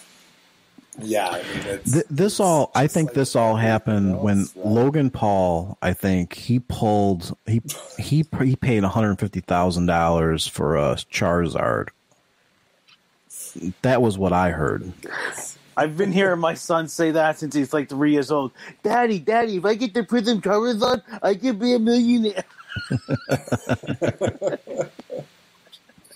yeah. 1.00 1.30
I 1.30 1.44
mean, 1.44 1.80
Th- 1.86 2.06
this 2.10 2.40
all, 2.40 2.72
I 2.76 2.88
think 2.88 3.10
like 3.10 3.16
this 3.16 3.36
all 3.36 3.58
everything 3.58 3.68
happened 3.70 4.22
when 4.22 4.40
else, 4.42 4.56
right? 4.56 4.68
Logan 4.68 5.10
Paul. 5.12 5.78
I 5.82 5.94
think 5.94 6.34
he 6.34 6.60
pulled 6.60 7.38
he 7.46 7.62
he 8.00 8.26
he 8.44 8.56
paid 8.56 8.84
one 8.84 8.92
hundred 8.92 9.20
fifty 9.20 9.42
thousand 9.42 9.88
dollars 9.88 10.48
for 10.48 10.78
a 10.78 10.96
Charizard. 11.12 11.90
That 13.84 14.02
was 14.02 14.18
what 14.18 14.34
I 14.34 14.52
heard. 14.52 14.94
I've 15.78 15.98
been 15.98 16.12
hearing 16.12 16.40
my 16.40 16.54
son 16.54 16.88
say 16.88 17.12
that 17.12 17.40
since 17.40 17.56
he's 17.56 17.74
like 17.74 17.90
three 17.90 18.14
years 18.14 18.32
old. 18.32 18.52
Daddy, 18.84 19.20
Daddy, 19.20 19.58
if 19.58 19.66
I 19.66 19.76
get 19.76 19.94
the 19.94 20.04
Prism 20.04 20.42
Charizard, 20.42 21.04
I 21.22 21.36
could 21.36 21.60
be 21.60 21.74
a 21.74 21.80
millionaire. 21.80 22.44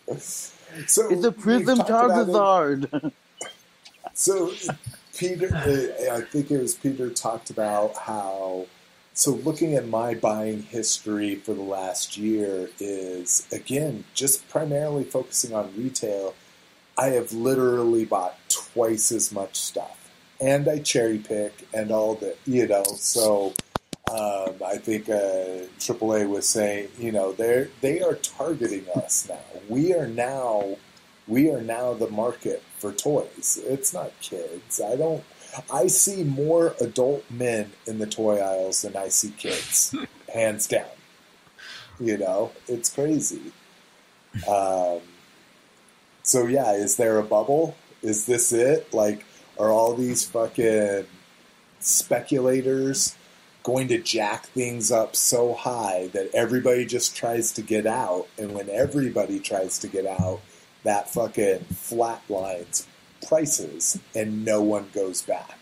So 0.88 1.10
It's 1.10 1.24
a 1.26 1.32
Prism 1.32 1.84
talked 1.84 2.02
about 2.04 2.30
it. 2.30 2.42
Charizard. 2.42 3.14
So 4.20 4.52
Peter, 5.18 5.48
uh, 5.56 6.18
I 6.18 6.20
think 6.20 6.52
it 6.52 6.60
was 6.60 6.76
Peter 6.76 7.10
talked 7.10 7.50
about 7.50 7.96
how. 7.96 8.66
So 9.14 9.32
looking 9.32 9.76
at 9.76 9.88
my 9.88 10.14
buying 10.14 10.64
history 10.64 11.36
for 11.36 11.54
the 11.54 11.62
last 11.62 12.18
year 12.18 12.70
is 12.82 13.48
again 13.50 14.04
just 14.14 14.50
primarily 14.50 15.06
focusing 15.06 15.56
on 15.56 15.74
retail. 15.78 16.36
I 16.98 17.12
have 17.12 17.32
literally 17.32 18.04
bought 18.04 18.36
twice 18.50 19.10
as 19.14 19.32
much 19.32 19.56
stuff, 19.56 20.12
and 20.42 20.68
I 20.68 20.80
cherry 20.80 21.20
pick 21.20 21.66
and 21.74 21.90
all 21.90 22.16
the 22.16 22.36
you 22.46 22.68
know. 22.68 22.84
So 22.98 23.54
um, 24.12 24.56
I 24.66 24.80
think 24.80 25.08
uh, 25.08 25.64
AAA 25.80 26.28
was 26.28 26.46
saying, 26.46 26.90
you 26.98 27.14
know, 27.14 27.32
they 27.32 27.70
they 27.80 28.02
are 28.02 28.16
targeting 28.16 28.86
us 28.98 29.30
now. 29.30 29.62
We 29.70 29.94
are 29.94 30.08
now 30.08 30.76
we 31.26 31.50
are 31.52 31.62
now 31.62 31.94
the 31.94 32.10
market 32.10 32.62
for 32.80 32.92
toys. 32.92 33.60
It's 33.66 33.94
not 33.94 34.12
kids. 34.22 34.82
I 34.82 34.96
don't. 34.96 35.24
I 35.72 35.88
see 35.88 36.24
more 36.24 36.76
adult 36.80 37.24
men 37.30 37.72
in 37.88 38.00
the 38.00 38.06
toy 38.06 38.38
aisles 38.38 38.84
than 38.84 38.96
I 38.96 39.10
see 39.10 39.32
kids, 39.32 39.96
hands 40.34 40.68
down. 40.68 40.86
You 42.00 42.18
know, 42.18 42.52
it's 42.68 42.90
crazy. 42.90 43.52
Um, 44.48 45.02
so 46.24 46.46
yeah, 46.46 46.74
is 46.74 46.98
there 46.98 47.18
a 47.18 47.24
bubble? 47.24 47.76
Is 48.02 48.26
this 48.26 48.54
it? 48.54 48.94
Like, 48.94 49.26
are 49.58 49.72
all 49.72 49.96
these 49.96 50.26
fucking 50.26 51.08
speculators 51.80 53.16
going 53.64 53.88
to 53.90 53.98
jack 53.98 54.46
things 54.48 54.92
up 54.92 55.16
so 55.16 55.54
high 55.54 56.08
that 56.14 56.30
everybody 56.34 56.86
just 56.86 57.16
tries 57.16 57.52
to 57.54 57.62
get 57.62 57.86
out, 57.86 58.28
and 58.38 58.54
when 58.54 58.70
everybody 58.70 59.40
tries 59.40 59.80
to 59.80 59.88
get 59.88 60.06
out, 60.06 60.40
that 60.90 61.08
fucking 61.08 61.60
flatlines 61.72 62.88
prices, 63.28 64.00
and 64.16 64.44
no 64.44 64.60
one 64.64 64.88
goes 64.92 65.22
back. 65.22 65.60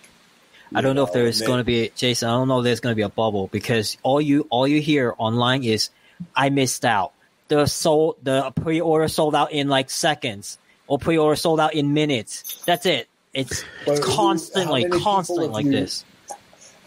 I 0.73 0.79
don't 0.79 0.95
know 0.95 1.03
if 1.05 1.11
there's 1.11 1.41
going 1.41 1.57
to 1.57 1.65
be 1.65 1.91
Jason. 1.95 2.29
I 2.29 2.31
don't 2.31 2.47
know 2.47 2.59
if 2.59 2.63
there's 2.63 2.79
going 2.79 2.93
to 2.93 2.95
be 2.95 3.01
a 3.01 3.09
bubble 3.09 3.47
because 3.47 3.97
all 4.03 4.21
you 4.21 4.47
all 4.49 4.65
you 4.65 4.79
hear 4.79 5.13
online 5.17 5.65
is 5.65 5.89
I 6.33 6.49
missed 6.49 6.85
out. 6.85 7.11
The 7.49 7.65
sold 7.65 8.15
the 8.23 8.51
pre-order 8.51 9.09
sold 9.09 9.35
out 9.35 9.51
in 9.51 9.67
like 9.67 9.89
seconds, 9.89 10.57
or 10.87 10.97
pre-order 10.97 11.35
sold 11.35 11.59
out 11.59 11.73
in 11.73 11.93
minutes. 11.93 12.63
That's 12.65 12.85
it. 12.85 13.09
It's 13.33 13.59
who- 13.85 13.99
constantly, 14.01 14.83
how 14.83 14.87
many 14.87 14.99
people 14.99 15.11
constantly 15.13 15.47
like 15.49 15.65
you- 15.65 15.71
this. 15.71 16.05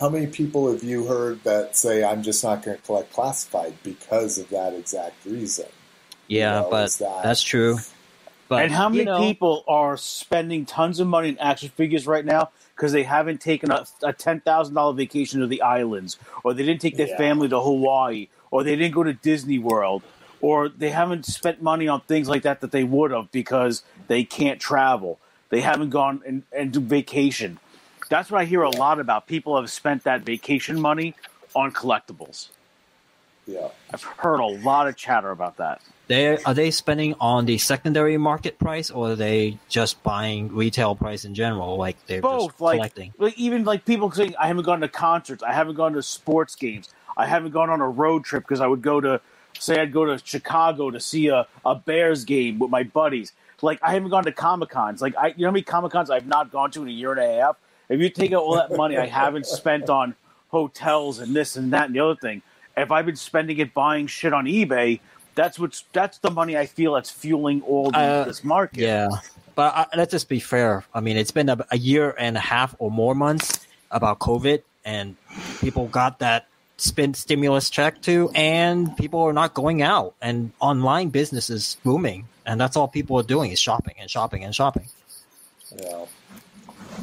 How 0.00 0.08
many 0.08 0.28
people 0.28 0.72
have 0.72 0.82
you 0.82 1.04
heard 1.04 1.44
that 1.44 1.76
say, 1.76 2.02
I'm 2.02 2.22
just 2.22 2.42
not 2.42 2.62
going 2.62 2.78
to 2.78 2.82
collect 2.84 3.12
classified 3.12 3.74
because 3.82 4.38
of 4.38 4.48
that 4.48 4.72
exact 4.72 5.26
reason? 5.26 5.66
Yeah, 6.26 6.60
know, 6.60 6.68
but 6.70 6.90
that- 6.92 7.22
that's 7.22 7.42
true. 7.42 7.78
But 8.50 8.64
and 8.64 8.72
how 8.72 8.88
many 8.88 9.02
you 9.02 9.04
know, 9.04 9.20
people 9.20 9.64
are 9.68 9.96
spending 9.96 10.66
tons 10.66 10.98
of 10.98 11.06
money 11.06 11.28
in 11.28 11.38
action 11.38 11.68
figures 11.68 12.04
right 12.04 12.24
now 12.24 12.50
because 12.74 12.90
they 12.90 13.04
haven't 13.04 13.40
taken 13.40 13.70
a, 13.70 13.86
a 14.02 14.12
ten 14.12 14.40
thousand 14.40 14.74
dollar 14.74 14.92
vacation 14.92 15.38
to 15.38 15.46
the 15.46 15.62
islands, 15.62 16.18
or 16.42 16.52
they 16.52 16.64
didn't 16.64 16.80
take 16.80 16.96
their 16.96 17.06
Yeah. 17.06 17.16
family 17.16 17.48
to 17.48 17.60
Hawaii, 17.60 18.26
or 18.50 18.64
they 18.64 18.74
didn't 18.74 18.92
go 18.92 19.04
to 19.04 19.12
Disney 19.12 19.60
World, 19.60 20.02
or 20.40 20.68
they 20.68 20.90
haven't 20.90 21.26
spent 21.26 21.62
money 21.62 21.86
on 21.86 22.00
things 22.00 22.28
like 22.28 22.42
that 22.42 22.60
that 22.60 22.72
they 22.72 22.82
would 22.82 23.12
have 23.12 23.30
because 23.30 23.84
they 24.08 24.24
can't 24.24 24.58
travel. 24.58 25.20
They 25.50 25.60
haven't 25.60 25.90
gone 25.90 26.20
and, 26.26 26.42
and 26.50 26.72
do 26.72 26.80
vacation. 26.80 27.60
That's 28.08 28.32
what 28.32 28.40
I 28.40 28.46
hear 28.46 28.62
a 28.62 28.70
lot 28.70 28.98
about. 28.98 29.28
People 29.28 29.60
have 29.60 29.70
spent 29.70 30.02
that 30.02 30.22
vacation 30.22 30.80
money 30.80 31.14
on 31.54 31.70
collectibles. 31.72 32.48
Yeah. 33.46 33.68
I've 33.94 34.02
heard 34.02 34.40
a 34.40 34.46
lot 34.46 34.88
of 34.88 34.96
chatter 34.96 35.30
about 35.30 35.58
that. 35.58 35.80
They 36.10 36.36
are 36.42 36.54
they 36.54 36.72
spending 36.72 37.14
on 37.20 37.46
the 37.46 37.56
secondary 37.56 38.16
market 38.16 38.58
price, 38.58 38.90
or 38.90 39.10
are 39.12 39.14
they 39.14 39.58
just 39.68 40.02
buying 40.02 40.52
retail 40.52 40.96
price 40.96 41.24
in 41.24 41.36
general? 41.36 41.76
Like 41.76 42.04
they're 42.06 42.20
both 42.20 42.60
like, 42.60 42.78
collecting. 42.78 43.14
like 43.16 43.38
even 43.38 43.62
like 43.62 43.84
people 43.84 44.10
saying 44.10 44.34
i 44.36 44.48
haven't 44.48 44.64
gone 44.64 44.80
to 44.80 44.88
concerts. 44.88 45.44
I 45.44 45.52
haven't 45.52 45.76
gone 45.76 45.92
to 45.92 46.02
sports 46.02 46.56
games. 46.56 46.88
I 47.16 47.26
haven't 47.26 47.52
gone 47.52 47.70
on 47.70 47.80
a 47.80 47.88
road 47.88 48.24
trip 48.24 48.42
because 48.42 48.60
i 48.60 48.66
would 48.66 48.82
go 48.82 49.00
to 49.00 49.20
say 49.56 49.78
i'd 49.80 49.92
go 49.92 50.04
to 50.04 50.20
chicago 50.24 50.90
to 50.90 50.98
see 50.98 51.28
a, 51.28 51.46
a 51.64 51.76
bears 51.76 52.24
game 52.24 52.58
with 52.58 52.72
my 52.72 52.82
buddies. 52.82 53.32
Like 53.62 53.78
i 53.80 53.92
haven't 53.92 54.10
gone 54.10 54.24
to 54.24 54.32
comic 54.32 54.68
cons 54.68 55.00
like 55.00 55.14
i 55.16 55.28
you 55.28 55.42
know 55.42 55.46
how 55.46 55.52
many 55.52 55.62
comic 55.62 55.92
cons 55.92 56.10
i've 56.10 56.26
not 56.26 56.50
gone 56.50 56.72
to 56.72 56.82
in 56.82 56.88
a 56.88 56.90
year 56.90 57.12
and 57.12 57.20
a 57.20 57.40
half? 57.40 57.56
If 57.88 58.00
you 58.00 58.10
take 58.10 58.32
out 58.32 58.42
all 58.42 58.56
that 58.56 58.76
money 58.76 58.98
i 58.98 59.06
haven't 59.06 59.46
spent 59.46 59.88
on 59.88 60.16
hotels 60.48 61.20
and 61.20 61.36
this 61.36 61.54
and 61.54 61.72
that 61.72 61.86
and 61.86 61.94
the 61.94 62.00
other 62.00 62.16
thing 62.16 62.42
if 62.76 62.90
i've 62.90 63.06
been 63.06 63.14
spending 63.14 63.58
it 63.58 63.72
buying 63.72 64.08
shit 64.08 64.32
on 64.32 64.46
ebay 64.46 64.98
that's 65.40 65.58
what's 65.58 65.80
that's 65.98 66.18
the 66.26 66.30
money 66.40 66.54
i 66.64 66.66
feel 66.76 66.90
that's 66.96 67.10
fueling 67.22 67.58
all 67.62 67.88
the, 67.90 67.98
Uh, 67.98 68.24
this 68.30 68.42
market 68.44 68.80
Yeah, 68.80 69.08
but 69.58 69.70
uh, 69.80 69.86
let's 69.98 70.12
just 70.16 70.28
be 70.28 70.40
fair. 70.40 70.72
I 70.96 71.00
mean, 71.00 71.16
it's 71.22 71.34
been 71.38 71.48
a, 71.48 71.56
a 71.70 71.78
year 71.90 72.06
and 72.24 72.34
a 72.36 72.44
half 72.54 72.70
or 72.82 72.90
more 73.02 73.14
months 73.26 73.48
about 73.98 74.18
COVID, 74.28 74.60
and 74.84 75.06
people 75.64 75.84
got 76.00 76.12
that 76.20 76.46
spin 76.88 77.12
stimulus 77.14 77.68
check 77.76 78.00
too, 78.08 78.30
and 78.34 78.96
people 79.02 79.20
are 79.28 79.36
not 79.42 79.50
going 79.62 79.82
out, 79.94 80.14
and 80.26 80.52
online 80.60 81.08
business 81.10 81.50
is 81.50 81.76
booming, 81.84 82.20
and 82.46 82.54
that's 82.60 82.76
all 82.78 82.88
people 82.88 83.14
are 83.20 83.28
doing 83.34 83.48
is 83.50 83.60
shopping 83.68 83.96
and 84.00 84.08
shopping 84.16 84.42
and 84.46 84.54
shopping, 84.54 84.88
Yeah. 85.76 86.06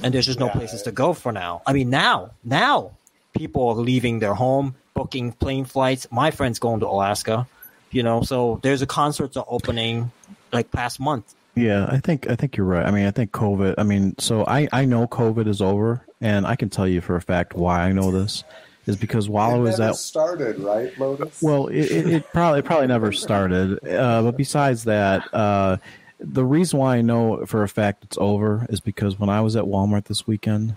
and 0.03 0.14
there's 0.14 0.26
just 0.31 0.39
no 0.39 0.47
Yeah. 0.47 0.57
places 0.59 0.81
to 0.88 0.91
go 0.91 1.14
for 1.14 1.31
now. 1.31 1.61
I 1.69 1.73
mean, 1.77 1.89
now, 1.89 2.31
now 2.43 2.91
people 3.38 3.64
are 3.69 3.76
leaving 3.91 4.19
their 4.23 4.34
home, 4.34 4.76
booking 4.95 5.31
plane 5.43 5.65
flights. 5.65 6.07
My 6.09 6.31
friend's 6.31 6.59
going 6.59 6.80
to 6.80 6.88
Alaska, 6.88 7.45
you 7.91 8.03
know, 8.03 8.22
so 8.22 8.59
there's 8.64 8.81
a 8.81 8.85
concerts 8.88 9.38
are 9.38 9.45
opening 9.47 10.11
like 10.51 10.72
past 10.72 10.99
month. 10.99 11.35
Yeah, 11.55 11.88
I 11.89 11.97
think 11.99 12.30
I 12.30 12.35
think 12.35 12.55
you're 12.55 12.68
right. 12.68 12.85
I 12.85 12.91
mean, 12.91 13.07
I 13.07 13.11
think 13.11 13.31
COVID. 13.31 13.76
I 13.77 13.84
mean, 13.84 14.15
so 14.19 14.45
I 14.45 14.68
I 14.72 14.85
know 14.85 15.07
COVID 15.07 15.47
is 15.47 15.61
over, 15.61 16.05
and 16.22 16.45
I 16.45 16.55
can 16.55 16.69
tell 16.69 16.88
you 16.88 17.01
for 17.01 17.15
a 17.15 17.22
fact 17.22 17.53
why 17.55 17.81
I 17.81 17.91
know 17.91 18.11
this 18.11 18.43
is 18.85 18.95
because 18.95 19.27
while 19.27 19.51
it 19.51 19.55
I 19.55 19.59
was 19.59 19.80
never 19.80 19.89
at 19.91 19.95
started 19.97 20.59
right, 20.59 20.97
Lotus. 20.99 21.41
well, 21.41 21.68
it, 21.68 21.91
it, 21.91 22.07
it 22.07 22.27
probably 22.31 22.59
it 22.59 22.65
probably 22.65 22.88
never 22.88 23.11
started. 23.11 23.85
Uh, 23.88 24.22
but 24.23 24.38
besides 24.38 24.85
that, 24.85 25.34
uh, 25.34 25.77
the 26.19 26.45
reason 26.45 26.80
why 26.80 26.97
I 26.97 27.01
know 27.01 27.45
for 27.45 27.64
a 27.64 27.69
fact 27.69 28.03
it's 28.03 28.18
over 28.19 28.65
is 28.69 28.80
because 28.80 29.19
when 29.19 29.30
I 29.30 29.41
was 29.41 29.55
at 29.55 29.65
Walmart 29.65 30.05
this 30.05 30.26
weekend, 30.26 30.73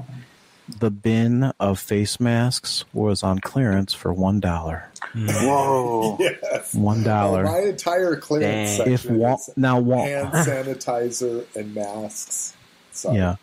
the 0.78 0.90
bin 0.90 1.44
of 1.60 1.78
face 1.78 2.20
masks 2.20 2.84
was 2.92 3.22
on 3.22 3.38
clearance 3.40 3.92
for 3.94 4.12
one 4.12 4.40
dollar. 4.40 4.88
Whoa. 5.14 6.16
yes, 6.20 6.74
One 6.74 7.02
dollar. 7.02 7.44
my 7.44 7.60
entire 7.60 8.16
clearance 8.16 8.78
Dang. 8.78 8.92
If 8.92 9.04
wa- 9.06 9.34
is 9.34 9.50
now 9.56 9.78
wa- 9.80 10.02
hand 10.04 10.28
sanitizer 10.32 11.44
and 11.56 11.74
masks. 11.74 12.54
Sorry. 12.92 13.16
Yeah. 13.16 13.36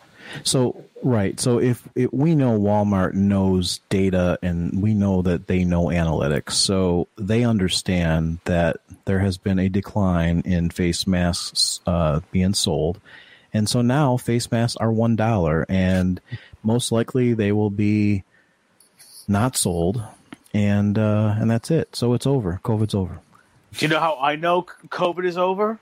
So 0.44 0.84
right. 1.04 1.40
So 1.40 1.60
if 1.60 1.88
it, 1.96 2.14
we 2.14 2.36
know 2.36 2.60
Walmart 2.60 3.14
knows 3.14 3.80
data 3.90 4.38
and 4.42 4.82
we 4.82 4.94
know 4.94 5.22
that 5.22 5.48
they 5.48 5.64
know 5.64 5.86
analytics, 5.86 6.52
so 6.54 7.08
they 7.18 7.44
understand 7.46 8.40
that 8.46 8.78
there 9.06 9.20
has 9.20 9.38
been 9.38 9.58
a 9.58 9.70
decline 9.70 10.42
in 10.46 10.70
face 10.70 11.08
masks 11.08 11.80
uh, 11.88 12.20
being 12.32 12.54
sold, 12.54 13.00
and 13.54 13.70
so 13.70 13.82
now 13.82 14.18
face 14.18 14.52
masks 14.52 14.76
are 14.78 14.92
one 14.92 15.16
dollar, 15.16 15.66
and 15.70 16.20
most 16.68 16.92
likely 16.92 17.34
they 17.34 17.52
will 17.52 17.70
be 17.72 18.24
not 19.28 19.56
sold, 19.56 20.04
and 20.54 20.98
uh, 21.00 21.34
and 21.40 21.50
that's 21.50 21.72
it. 21.72 21.96
So 21.96 22.14
it's 22.14 22.28
over. 22.28 22.60
COVID's 22.64 22.94
over. 22.94 23.20
Do 23.74 23.86
you 23.86 23.90
know 23.90 24.00
how 24.00 24.18
I 24.22 24.36
know 24.36 24.62
COVID 24.90 25.26
is 25.26 25.38
over? 25.38 25.80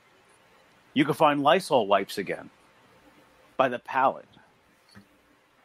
You 0.94 1.04
can 1.04 1.14
find 1.16 1.42
Lysol 1.42 1.88
wipes 1.88 2.18
again 2.18 2.50
by 3.58 3.68
the 3.68 3.80
pallet. 3.80 4.26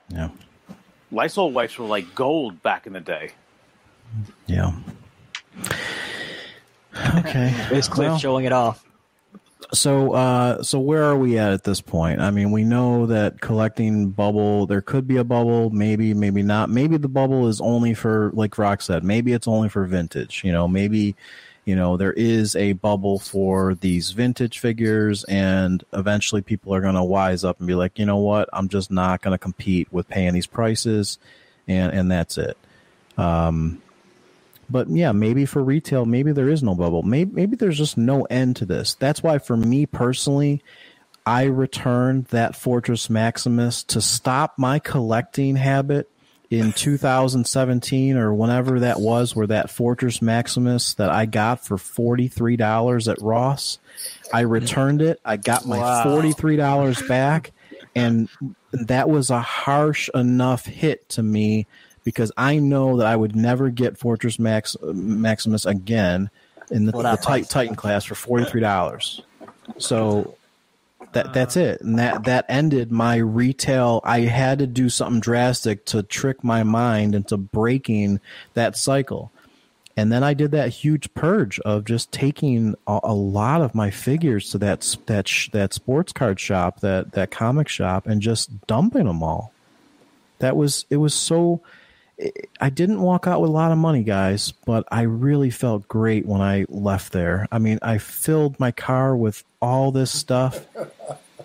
Yeah. 0.09 0.31
Lysol 1.13 1.53
wipes 1.53 1.79
were 1.79 1.87
like 1.87 2.15
gold 2.15 2.63
back 2.63 2.87
in 2.87 2.93
the 2.95 3.01
day. 3.01 3.33
Yeah. 4.47 4.73
Okay. 7.19 7.55
It's 7.71 7.89
Cliff 7.89 8.09
Well- 8.09 8.19
showing 8.19 8.45
it 8.47 8.53
off. 8.53 8.85
So, 9.73 10.13
uh, 10.15 10.63
so 10.63 10.81
where 10.81 11.05
are 11.05 11.17
we 11.17 11.39
at 11.39 11.53
at 11.53 11.65
this 11.65 11.81
point? 11.81 12.21
I 12.21 12.31
mean, 12.31 12.51
we 12.51 12.65
know 12.65 13.07
that 13.07 13.41
collecting 13.41 14.11
bubble, 14.11 14.67
there 14.67 14.81
could 14.81 15.07
be 15.07 15.17
a 15.17 15.25
bubble, 15.25 15.71
maybe, 15.71 16.13
maybe 16.15 16.43
not. 16.43 16.71
Maybe 16.71 16.97
the 16.97 17.09
bubble 17.09 17.47
is 17.47 17.61
only 17.61 17.95
for, 17.95 18.31
like 18.35 18.59
Rock 18.59 18.83
said, 18.83 19.05
maybe 19.05 19.33
it's 19.33 19.47
only 19.47 19.69
for 19.69 19.85
vintage. 19.85 20.43
You 20.45 20.51
know, 20.53 20.67
maybe, 20.67 21.15
you 21.65 21.77
know, 21.77 21.97
there 21.97 22.13
is 22.13 22.57
a 22.57 22.73
bubble 22.73 23.19
for 23.19 23.75
these 23.77 24.11
vintage 24.11 24.59
figures, 24.59 25.25
and 25.25 25.85
eventually 25.93 26.43
people 26.43 26.75
are 26.75 26.81
going 26.81 26.97
to 26.97 27.05
wise 27.05 27.45
up 27.45 27.59
and 27.59 27.69
be 27.69 27.75
like, 27.75 27.99
you 27.99 28.07
know 28.07 28.17
what, 28.17 28.49
I'm 28.53 28.69
just 28.69 28.91
not 28.91 29.23
going 29.23 29.33
to 29.33 29.39
compete 29.39 29.93
with 29.93 30.09
paying 30.09 30.35
these 30.35 30.49
prices, 30.49 31.19
and 31.69 31.93
and 31.93 32.11
that's 32.11 32.39
it. 32.39 32.57
Um, 33.17 33.83
but 34.71 34.89
yeah, 34.89 35.13
maybe 35.13 35.47
for 35.47 35.63
retail, 35.63 36.05
maybe 36.07 36.33
there 36.33 36.49
is 36.49 36.63
no 36.63 36.75
bubble. 36.75 37.03
Maybe 37.03 37.33
maybe 37.33 37.57
there's 37.57 37.79
just 37.79 37.99
no 37.99 38.23
end 38.25 38.57
to 38.57 38.67
this. 38.67 38.95
That's 38.95 39.23
why 39.23 39.39
for 39.39 39.57
me 39.57 39.87
personally, 39.87 40.63
I 41.27 41.45
returned 41.45 42.27
that 42.27 42.57
Fortress 42.57 43.11
Maximus 43.11 43.83
to 43.85 44.01
stop 44.01 44.55
my 44.59 44.79
collecting 44.79 45.57
habit 45.57 46.11
in 46.51 46.73
2017 46.77 48.17
or 48.17 48.35
whenever 48.35 48.81
that 48.81 49.01
was 49.01 49.37
where 49.37 49.47
that 49.47 49.71
Fortress 49.71 50.21
Maximus 50.23 50.95
that 50.95 51.11
I 51.11 51.27
got 51.27 51.65
for 51.65 51.77
$43 51.77 53.11
at 53.11 53.21
Ross, 53.23 53.79
I 54.33 54.41
returned 54.41 55.03
it. 55.03 55.21
I 55.25 55.37
got 55.37 55.67
my 55.67 55.79
Wow. 55.79 56.05
$43 56.07 57.07
back 57.09 57.53
and 57.95 58.29
that 58.73 59.09
was 59.09 59.31
a 59.31 59.41
harsh 59.41 60.09
enough 60.15 60.65
hit 60.67 61.09
to 61.11 61.23
me 61.23 61.67
because 62.05 62.33
I 62.37 62.59
know 62.59 62.99
that 62.99 63.07
I 63.07 63.17
would 63.17 63.37
never 63.37 63.71
get 63.71 63.99
Fortress 63.99 64.39
Max 64.39 64.77
Maximus 64.83 65.67
again 65.67 66.31
in 66.71 66.87
the, 66.87 66.93
the 66.93 67.03
that 67.03 67.23
Titan 67.49 67.75
class 67.77 68.05
for 68.05 68.15
forty 68.15 68.45
three 68.45 68.61
dollars. 68.61 69.23
So 69.79 70.37
that 71.13 71.33
that's 71.33 71.57
uh. 71.57 71.61
it, 71.61 71.81
and 71.81 71.99
that 71.99 72.25
that 72.25 72.47
ended 72.49 72.91
my 72.91 73.17
retail. 73.17 74.01
I 74.05 74.21
had 74.21 74.61
to 74.61 74.67
do 74.67 74.89
something 74.89 75.21
drastic 75.21 75.85
to 75.87 76.03
trick 76.03 76.45
my 76.45 76.63
mind 76.63 77.15
into 77.15 77.37
breaking 77.37 78.21
that 78.55 78.77
cycle. 78.77 79.33
And 79.97 80.11
then 80.11 80.23
I 80.23 80.33
did 80.35 80.53
that 80.53 80.71
huge 80.71 81.13
purge 81.13 81.59
of 81.61 81.85
just 81.85 82.11
taking 82.11 82.75
a, 82.87 83.01
a 83.03 83.15
lot 83.15 83.61
of 83.61 83.75
my 83.75 83.91
figures 83.91 84.51
to 84.51 84.59
that 84.59 84.97
that 85.07 85.29
sh- 85.29 85.51
that 85.51 85.75
sports 85.75 86.13
card 86.13 86.41
shop, 86.41 86.81
that 86.81 87.13
that 87.13 87.31
comic 87.31 87.69
shop, 87.69 88.07
and 88.07 88.23
just 88.23 88.67
dumping 88.67 89.05
them 89.05 89.23
all. 89.23 89.53
That 90.39 90.57
was 90.57 90.87
it 90.89 90.97
was 90.97 91.13
so. 91.13 91.61
I 92.61 92.71
didn't 92.71 93.01
walk 93.01 93.27
out 93.27 93.41
with 93.41 93.51
a 93.51 93.53
lot 93.53 93.73
of 93.73 93.79
money, 93.79 94.03
guys, 94.03 94.53
but 94.67 94.87
I 94.91 95.03
really 95.03 95.51
felt 95.51 95.89
great 95.89 96.27
when 96.27 96.41
I 96.41 96.67
left 96.69 97.13
there. 97.13 97.47
I 97.51 97.59
mean, 97.59 97.79
I 97.83 97.99
filled 97.99 98.61
my 98.61 98.73
car 98.73 99.17
with 99.17 99.43
all 99.63 99.91
this 99.93 100.11
stuff, 100.11 100.61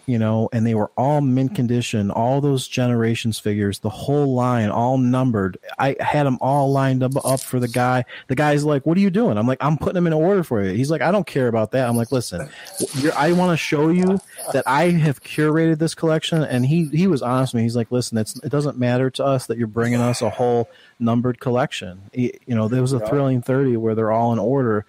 you 0.06 0.20
know, 0.20 0.50
and 0.54 0.66
they 0.66 0.76
were 0.76 0.92
all 0.98 1.22
mint 1.22 1.50
mm-hmm. 1.50 1.56
condition, 1.56 2.12
all 2.12 2.42
those 2.42 2.68
generations 2.68 3.40
figures, 3.40 3.80
the 3.80 3.90
whole 3.90 4.34
line, 4.34 4.70
all 4.70 4.98
numbered. 4.98 5.58
I 5.80 5.96
had 6.00 6.26
them 6.26 6.38
all 6.42 6.72
lined 6.72 7.04
up, 7.04 7.14
up 7.26 7.40
for 7.40 7.60
the 7.60 7.68
guy. 7.68 8.06
The 8.28 8.36
guy's 8.36 8.64
like, 8.64 8.86
"What 8.86 8.98
are 8.98 9.02
you 9.02 9.10
doing?" 9.10 9.38
I'm 9.38 9.48
like, 9.48 9.58
"I'm 9.62 9.78
putting 9.78 9.96
them 9.96 10.08
in 10.08 10.14
order 10.14 10.44
for 10.44 10.64
you." 10.64 10.74
He's 10.74 10.92
like, 10.92 11.02
"I 11.02 11.12
don't 11.12 11.28
care 11.28 11.48
about 11.48 11.72
that." 11.72 11.88
I'm 11.88 11.98
like, 11.98 12.12
"Listen, 12.12 12.50
you're, 12.96 13.14
I 13.16 13.32
want 13.32 13.52
to 13.52 13.58
show 13.58 13.90
you 13.90 14.20
that 14.54 14.64
I 14.68 14.90
have 14.90 15.24
curated 15.24 15.80
this 15.80 15.96
collection." 15.96 16.44
And 16.44 16.66
he 16.66 16.86
he 16.86 17.08
was 17.08 17.22
honest 17.22 17.54
with 17.54 17.60
me. 17.60 17.64
He's 17.64 17.76
like, 17.76 17.92
"Listen, 17.92 18.18
it's, 18.18 18.36
it 18.44 18.50
doesn't 18.50 18.78
matter 18.78 19.10
to 19.12 19.26
us 19.26 19.48
that 19.48 19.58
you're 19.58 19.68
bringing 19.68 20.02
us 20.02 20.22
a 20.22 20.30
whole 20.30 20.70
numbered 21.00 21.40
collection. 21.40 22.10
You 22.14 22.32
know, 22.48 22.68
there 22.68 22.82
was 22.82 22.94
a 22.94 23.00
thrilling 23.00 23.42
thirty 23.42 23.78
where 23.78 23.96
they're 23.96 24.12
all 24.12 24.34
in 24.34 24.40
order." 24.40 24.86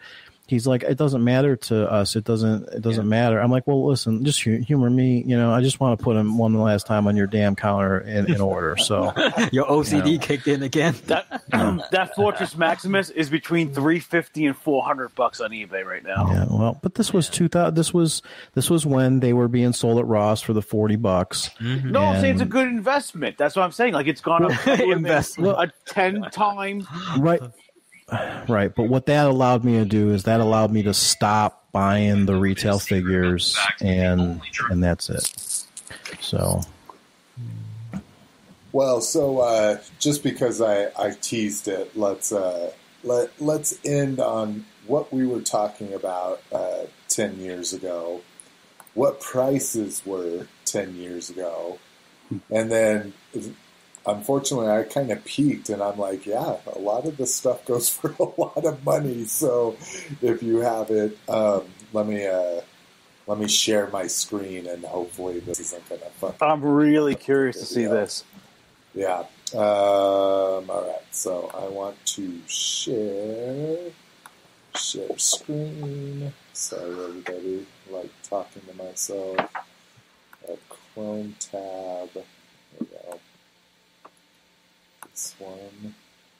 He's 0.48 0.66
like, 0.66 0.84
it 0.84 0.96
doesn't 0.96 1.24
matter 1.24 1.56
to 1.56 1.90
us. 1.90 2.14
It 2.14 2.22
doesn't. 2.24 2.68
It 2.68 2.80
doesn't 2.80 3.08
matter. 3.08 3.40
I'm 3.40 3.50
like, 3.50 3.66
well, 3.66 3.84
listen, 3.86 4.24
just 4.24 4.40
humor 4.40 4.88
me. 4.88 5.22
You 5.26 5.36
know, 5.36 5.52
I 5.52 5.60
just 5.60 5.80
want 5.80 5.98
to 5.98 6.04
put 6.04 6.16
him 6.16 6.38
one 6.38 6.54
last 6.54 6.86
time 6.86 7.08
on 7.08 7.16
your 7.16 7.26
damn 7.26 7.56
counter 7.56 7.98
in, 8.00 8.32
in 8.32 8.40
order. 8.40 8.76
So, 8.76 9.06
Your 9.52 9.64
OCD 9.66 10.22
kicked 10.22 10.46
in 10.46 10.62
again. 10.62 10.94
That 11.06 11.42
that 11.90 12.14
Fortress 12.14 12.56
Maximus 12.56 13.10
is 13.10 13.28
between 13.28 13.74
three 13.74 13.98
fifty 13.98 14.46
and 14.46 14.56
four 14.56 14.84
hundred 14.84 15.14
bucks 15.16 15.40
on 15.40 15.50
eBay 15.50 15.84
right 15.84 16.04
now. 16.04 16.28
yeah. 16.30 16.46
Well, 16.48 16.78
but 16.80 16.94
this 16.94 17.12
was 17.12 17.28
two 17.28 17.48
thousand. 17.48 17.74
This 17.74 17.92
was 17.92 18.22
this 18.54 18.70
was 18.70 18.86
when 18.86 19.18
they 19.18 19.32
were 19.32 19.48
being 19.48 19.72
sold 19.72 19.98
at 19.98 20.06
Ross 20.06 20.42
for 20.42 20.52
the 20.52 20.62
forty 20.62 20.96
bucks. 20.96 21.50
Mm-hmm. 21.60 21.90
No, 21.90 22.04
I'm 22.04 22.20
saying 22.20 22.34
it's 22.34 22.42
a 22.42 22.46
good 22.46 22.68
investment. 22.68 23.36
That's 23.36 23.56
what 23.56 23.62
I'm 23.62 23.72
saying. 23.72 23.94
Like 23.94 24.06
it's 24.06 24.20
gone 24.20 24.44
up 24.44 24.66
Investment. 24.80 25.56
a 25.58 25.72
ten 25.86 26.22
times. 26.30 26.86
right 27.18 27.40
right 28.48 28.74
but 28.74 28.84
what 28.84 29.06
that 29.06 29.26
allowed 29.26 29.64
me 29.64 29.78
to 29.78 29.84
do 29.84 30.12
is 30.12 30.24
that 30.24 30.40
allowed 30.40 30.70
me 30.70 30.82
to 30.82 30.94
stop 30.94 31.64
buying 31.72 32.26
the 32.26 32.34
retail 32.36 32.78
figures 32.78 33.56
and 33.80 34.40
and 34.70 34.82
that's 34.82 35.10
it 35.10 35.66
so 36.20 36.60
Well, 38.72 39.00
so 39.00 39.38
uh, 39.38 39.78
just 39.98 40.22
because 40.22 40.60
I, 40.60 40.88
I 40.98 41.12
teased 41.18 41.66
it, 41.66 41.96
let's 41.96 42.30
uh, 42.30 42.72
let 43.02 43.30
let's 43.40 43.78
end 43.86 44.20
on 44.20 44.66
what 44.86 45.10
we 45.10 45.26
were 45.26 45.40
talking 45.40 45.94
about 45.94 46.42
uh, 46.52 46.82
ten 47.08 47.38
years 47.38 47.72
ago. 47.72 48.20
What 48.92 49.22
prices 49.22 50.02
were 50.04 50.46
ten 50.66 50.94
years 50.94 51.30
ago, 51.30 51.78
and 52.50 52.70
then 52.70 53.14
unfortunately, 54.06 54.68
I 54.70 54.82
kind 54.84 55.10
of 55.10 55.24
peaked, 55.24 55.68
and 55.68 55.82
I'm 55.82 55.98
like, 55.98 56.26
yeah, 56.26 56.56
a 56.74 56.78
lot 56.78 57.06
of 57.06 57.16
this 57.16 57.34
stuff 57.34 57.64
goes 57.66 57.88
for 57.96 58.14
a 58.18 58.40
lot 58.40 58.64
of 58.64 58.84
money. 58.84 59.24
So 59.24 59.76
if 60.22 60.42
you 60.42 60.58
have 60.58 60.90
it, 60.90 61.18
um, 61.28 61.64
let 61.92 62.06
me 62.06 62.26
uh, 62.26 62.60
let 63.26 63.38
me 63.38 63.48
share 63.48 63.88
my 63.88 64.06
screen, 64.06 64.66
and 64.66 64.84
hopefully 64.84 65.40
this 65.40 65.60
isn't 65.60 65.88
going 65.88 66.00
to 66.00 66.08
fuck 66.20 66.36
I'm 66.40 66.62
really 66.64 67.14
curious 67.14 67.58
to 67.60 67.66
see 67.66 67.82
Yeah. 67.82 67.88
this. 67.88 68.24
yeah. 68.94 69.24
Um, 69.54 69.60
all 70.70 70.84
right. 70.88 71.02
So 71.12 71.50
I 71.54 71.68
want 71.68 71.96
to 72.06 72.40
share 72.46 73.78
share 74.76 75.18
screen. 75.18 76.32
Sorry, 76.52 76.90
everybody. 76.90 77.66
Like 77.90 78.10
talking 78.28 78.62
to 78.68 78.74
myself. 78.74 79.38
A 80.48 80.56
Chrome 80.94 81.34
tab. 81.40 82.10
This 85.16 85.34
one. 85.38 85.94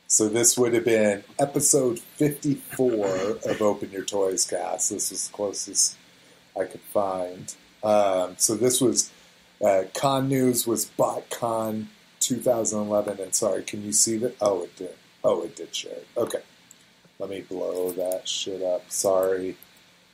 So 0.06 0.28
this 0.28 0.58
would 0.58 0.74
have 0.74 0.84
been 0.84 1.24
episode 1.38 1.98
54 1.98 3.38
of 3.46 3.62
Open 3.62 3.90
Your 3.90 4.04
Toys 4.04 4.44
Cast. 4.44 4.90
This 4.90 5.10
was 5.10 5.28
the 5.28 5.32
closest 5.32 5.96
I 6.54 6.64
could 6.64 6.82
find. 6.82 7.54
Um, 7.82 8.34
so 8.36 8.54
this 8.54 8.82
was 8.82 9.10
uh, 9.64 9.84
Con 9.94 10.28
News 10.28 10.66
was 10.66 10.90
BotCon 10.98 11.86
2011. 12.20 13.18
And 13.18 13.34
sorry, 13.34 13.62
can 13.62 13.82
you 13.82 13.92
see 13.92 14.18
that? 14.18 14.36
Oh, 14.42 14.64
it 14.64 14.76
did. 14.76 14.94
Oh, 15.24 15.42
it 15.42 15.56
did 15.56 15.74
share. 15.74 16.00
Okay. 16.14 16.42
Let 17.18 17.30
me 17.30 17.40
blow 17.40 17.92
that 17.92 18.28
shit 18.28 18.60
up. 18.60 18.90
Sorry. 18.90 19.56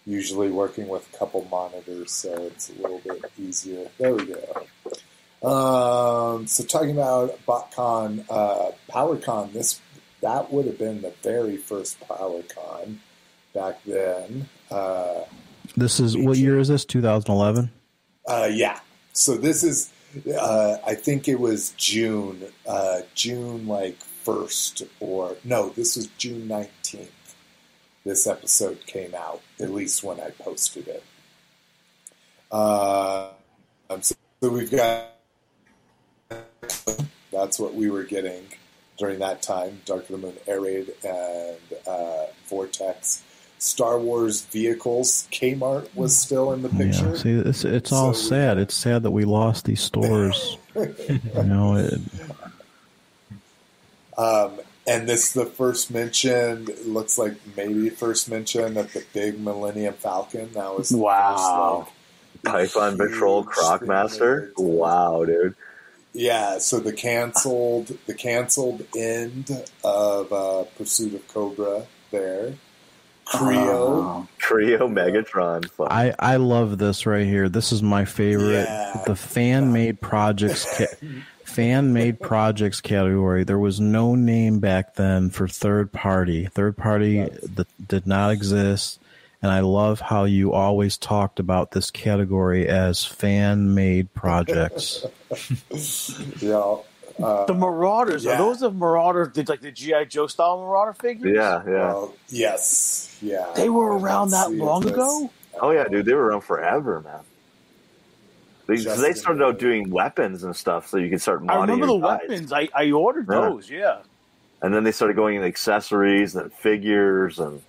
Usually 0.06 0.52
working 0.52 0.86
with 0.86 1.12
a 1.12 1.18
couple 1.18 1.48
monitors, 1.50 2.12
so 2.12 2.32
it's 2.44 2.70
a 2.70 2.74
little 2.74 3.00
bit 3.00 3.24
easier. 3.36 3.88
There 3.98 4.14
we 4.14 4.26
go. 4.26 4.66
Um, 5.42 6.46
so 6.46 6.64
talking 6.64 6.92
about 6.92 7.38
BotCon, 7.46 8.24
uh, 8.30 8.70
PowerCon 8.90 9.52
this 9.52 9.80
that 10.22 10.52
would 10.52 10.66
have 10.66 10.78
been 10.78 11.02
the 11.02 11.12
very 11.22 11.56
first 11.56 12.00
PowerCon 12.00 12.98
back 13.52 13.82
then. 13.84 14.48
Uh, 14.70 15.22
this 15.76 16.00
is 16.00 16.16
what 16.16 16.38
year 16.38 16.58
is 16.58 16.68
this? 16.68 16.84
2011. 16.84 17.70
Uh, 18.26 18.48
yeah. 18.50 18.78
So 19.12 19.36
this 19.36 19.64
is, 19.64 19.92
uh, 20.38 20.76
I 20.86 20.94
think 20.94 21.28
it 21.28 21.40
was 21.40 21.70
June, 21.76 22.44
uh, 22.66 23.00
June 23.14 23.66
like 23.66 23.98
first 24.00 24.84
or 25.00 25.36
no, 25.44 25.70
this 25.70 25.96
was 25.96 26.06
June 26.18 26.46
nineteenth. 26.46 27.10
This 28.04 28.26
episode 28.26 28.86
came 28.86 29.14
out 29.14 29.42
at 29.60 29.70
least 29.70 30.02
when 30.04 30.20
I 30.20 30.30
posted 30.30 30.88
it. 30.88 31.04
Uh, 32.50 33.30
so, 34.00 34.14
so 34.40 34.50
we've 34.50 34.70
got 34.70 35.11
that's 37.32 37.58
what 37.58 37.74
we 37.74 37.90
were 37.90 38.04
getting 38.04 38.44
during 38.98 39.18
that 39.20 39.42
time. 39.42 39.80
Dark 39.84 40.02
of 40.02 40.08
the 40.08 40.18
Moon 40.18 40.36
Air 40.46 40.60
Raid 40.60 40.92
and 41.04 41.58
uh, 41.86 42.26
Vortex. 42.46 43.22
Star 43.58 43.98
Wars 43.98 44.42
vehicles. 44.46 45.28
Kmart 45.30 45.88
was 45.94 46.18
still 46.18 46.52
in 46.52 46.62
the 46.62 46.68
picture. 46.68 47.10
Yeah, 47.10 47.14
see, 47.14 47.30
it's, 47.30 47.64
it's 47.64 47.92
all 47.92 48.12
so 48.12 48.28
sad. 48.28 48.56
We, 48.56 48.64
it's 48.64 48.74
sad 48.74 49.04
that 49.04 49.12
we 49.12 49.24
lost 49.24 49.66
these 49.66 49.80
stores. 49.80 50.58
you 50.74 51.20
know, 51.44 51.76
it, 51.76 52.00
um, 54.18 54.60
and 54.86 55.08
this 55.08 55.28
is 55.28 55.32
the 55.32 55.46
first 55.46 55.92
mention. 55.92 56.66
Looks 56.84 57.18
like 57.18 57.34
maybe 57.56 57.88
first 57.90 58.28
mention 58.28 58.76
of 58.76 58.92
the 58.92 59.04
big 59.12 59.40
Millennium 59.40 59.94
Falcon. 59.94 60.52
That 60.54 60.76
was 60.76 60.90
wow. 60.90 61.86
First, 61.86 62.44
like, 62.44 62.54
Python 62.54 62.98
Patrol 62.98 63.44
Crocmaster. 63.44 64.50
Wow, 64.58 65.24
dude. 65.24 65.54
Yeah, 66.14 66.58
so 66.58 66.78
the 66.78 66.92
canceled 66.92 67.96
the 68.06 68.14
canceled 68.14 68.84
end 68.96 69.50
of 69.82 70.32
uh, 70.32 70.64
Pursuit 70.76 71.14
of 71.14 71.26
Cobra 71.28 71.86
there. 72.10 72.54
Kre-O. 73.24 74.26
Kre-O 74.40 74.88
Megatron. 74.88 75.64
I, 75.90 76.12
I 76.18 76.36
love 76.36 76.76
this 76.78 77.06
right 77.06 77.24
here. 77.24 77.48
This 77.48 77.72
is 77.72 77.82
my 77.82 78.04
favorite. 78.04 78.64
Yeah. 78.64 79.02
The 79.06 79.16
fan 79.16 79.72
made 79.72 80.00
projects 80.00 80.66
ca- 80.76 80.96
fan 81.44 81.92
made 81.92 82.20
projects 82.20 82.80
category. 82.80 83.44
There 83.44 83.58
was 83.58 83.80
no 83.80 84.14
name 84.16 84.58
back 84.58 84.96
then 84.96 85.30
for 85.30 85.48
third 85.48 85.92
party. 85.92 86.46
Third 86.46 86.76
party 86.76 87.22
that 87.54 87.68
did 87.88 88.06
not 88.06 88.32
exist. 88.32 88.98
And 89.42 89.50
I 89.50 89.60
love 89.60 90.00
how 90.00 90.24
you 90.24 90.52
always 90.52 90.96
talked 90.96 91.40
about 91.40 91.72
this 91.72 91.90
category 91.90 92.68
as 92.68 93.04
fan 93.04 93.74
made 93.74 94.14
projects. 94.14 95.04
yeah. 96.40 96.76
Uh, 97.20 97.44
the 97.44 97.54
Marauders 97.54 98.24
yeah. 98.24 98.32
are 98.32 98.38
those 98.38 98.60
the 98.60 98.70
Marauders? 98.70 99.32
Did 99.32 99.48
like 99.48 99.60
the 99.60 99.72
GI 99.72 100.06
Joe 100.08 100.28
style 100.28 100.58
Marauder 100.58 100.94
figures? 100.94 101.34
Yeah, 101.34 101.62
yeah. 101.66 101.94
Uh, 101.94 102.08
yes, 102.28 103.18
yeah. 103.20 103.52
They 103.54 103.68
were 103.68 103.98
around 103.98 104.30
that 104.30 104.52
long 104.52 104.88
ago. 104.88 105.30
Oh 105.60 105.70
yeah, 105.72 105.84
dude, 105.84 106.06
they 106.06 106.14
were 106.14 106.26
around 106.26 106.42
forever, 106.42 107.00
man. 107.00 107.20
They, 108.66 108.76
they 108.76 109.12
started 109.12 109.42
out 109.42 109.58
doing 109.58 109.90
weapons 109.90 110.44
and 110.44 110.54
stuff, 110.54 110.88
so 110.88 110.96
you 110.96 111.10
could 111.10 111.20
start. 111.20 111.42
I 111.48 111.56
remember 111.56 111.86
the 111.86 111.98
guys. 111.98 112.20
weapons. 112.28 112.52
I, 112.52 112.68
I 112.74 112.90
ordered 112.92 113.26
yeah. 113.28 113.40
those. 113.40 113.68
Yeah. 113.68 113.98
And 114.62 114.72
then 114.72 114.84
they 114.84 114.92
started 114.92 115.14
going 115.14 115.34
into 115.36 115.48
accessories 115.48 116.36
and 116.36 116.52
figures 116.52 117.38
and. 117.38 117.62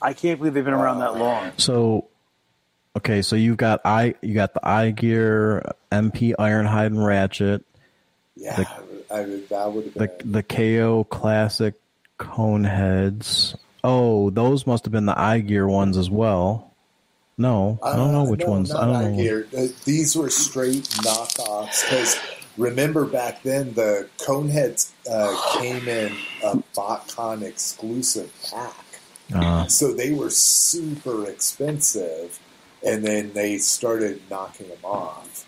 I 0.00 0.12
can't 0.12 0.38
believe 0.38 0.54
they've 0.54 0.64
been 0.64 0.74
around 0.74 1.00
that 1.00 1.16
long. 1.16 1.52
So, 1.56 2.08
okay, 2.96 3.22
so 3.22 3.36
you've 3.36 3.56
got 3.56 3.80
I 3.84 4.14
you 4.20 4.34
got 4.34 4.54
the 4.54 4.60
iGear, 4.60 5.72
MP 5.90 6.34
Ironhide 6.38 6.86
and 6.86 7.04
Ratchet. 7.04 7.64
Yeah, 8.36 8.56
the, 8.56 9.14
I 9.14 9.22
that 9.48 9.72
would 9.72 9.94
the 9.94 10.10
the 10.24 10.42
KO 10.42 11.04
classic 11.04 11.74
cone 12.18 12.64
heads. 12.64 13.56
Oh, 13.82 14.30
those 14.30 14.66
must 14.66 14.84
have 14.84 14.92
been 14.92 15.06
the 15.06 15.14
iGear 15.14 15.70
ones 15.70 15.96
as 15.96 16.10
well. 16.10 16.74
No, 17.38 17.78
I 17.82 17.96
don't 17.96 18.12
know 18.12 18.24
which 18.24 18.42
uh, 18.42 18.46
no, 18.46 18.50
ones. 18.50 18.74
I 18.74 18.86
don't 18.86 19.16
know. 19.16 19.22
Gear. 19.22 19.46
These 19.84 20.16
were 20.16 20.30
straight 20.30 20.84
knockoffs 20.84 21.82
because 21.84 22.18
remember 22.56 23.04
back 23.04 23.42
then 23.42 23.74
the 23.74 24.08
Coneheads 24.18 24.92
uh, 25.10 25.58
came 25.58 25.86
in 25.86 26.12
a 26.42 26.56
BotCon 26.74 27.42
exclusive 27.42 28.32
pack, 28.50 28.74
uh. 29.34 29.66
so 29.66 29.92
they 29.92 30.12
were 30.12 30.30
super 30.30 31.28
expensive, 31.28 32.38
and 32.86 33.04
then 33.04 33.32
they 33.32 33.58
started 33.58 34.20
knocking 34.30 34.68
them 34.68 34.84
off. 34.84 35.46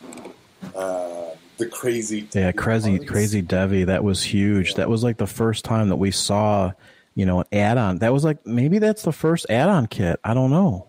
Uh, 0.74 1.30
the 1.58 1.66
crazy 1.66 2.28
yeah 2.34 2.52
crazy 2.52 2.98
crazy 3.00 3.42
Devy 3.42 3.86
that 3.86 4.04
was 4.04 4.22
huge. 4.22 4.70
Yeah. 4.70 4.76
That 4.78 4.88
was 4.88 5.02
like 5.02 5.16
the 5.16 5.26
first 5.26 5.64
time 5.64 5.88
that 5.88 5.96
we 5.96 6.10
saw 6.10 6.72
you 7.14 7.26
know 7.26 7.40
an 7.40 7.46
add-on. 7.52 7.98
That 7.98 8.12
was 8.12 8.24
like 8.24 8.46
maybe 8.46 8.78
that's 8.78 9.02
the 9.02 9.12
first 9.12 9.46
add-on 9.50 9.86
kit. 9.86 10.20
I 10.24 10.34
don't 10.34 10.50
know. 10.50 10.86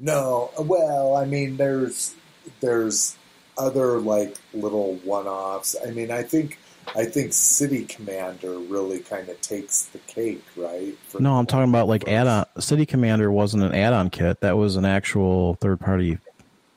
No, 0.00 0.50
well, 0.58 1.16
I 1.16 1.24
mean, 1.24 1.56
there's 1.56 2.14
there's 2.60 3.16
other 3.56 3.98
like 3.98 4.36
little 4.54 4.94
one-offs. 5.04 5.76
I 5.86 5.90
mean, 5.90 6.10
I 6.10 6.22
think 6.22 6.58
I 6.96 7.04
think 7.04 7.32
City 7.32 7.84
Commander 7.84 8.58
really 8.58 9.00
kind 9.00 9.28
of 9.28 9.40
takes 9.40 9.86
the 9.86 9.98
cake, 9.98 10.44
right? 10.56 10.96
no, 11.18 11.34
I'm 11.34 11.46
talking 11.46 11.68
about 11.68 11.88
like 11.88 12.08
add-on. 12.08 12.46
City 12.60 12.86
Commander 12.86 13.30
wasn't 13.30 13.62
an 13.62 13.74
add-on 13.74 14.10
kit. 14.10 14.40
That 14.40 14.56
was 14.56 14.76
an 14.76 14.84
actual 14.84 15.54
third-party 15.54 16.18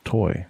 toy, 0.03 0.45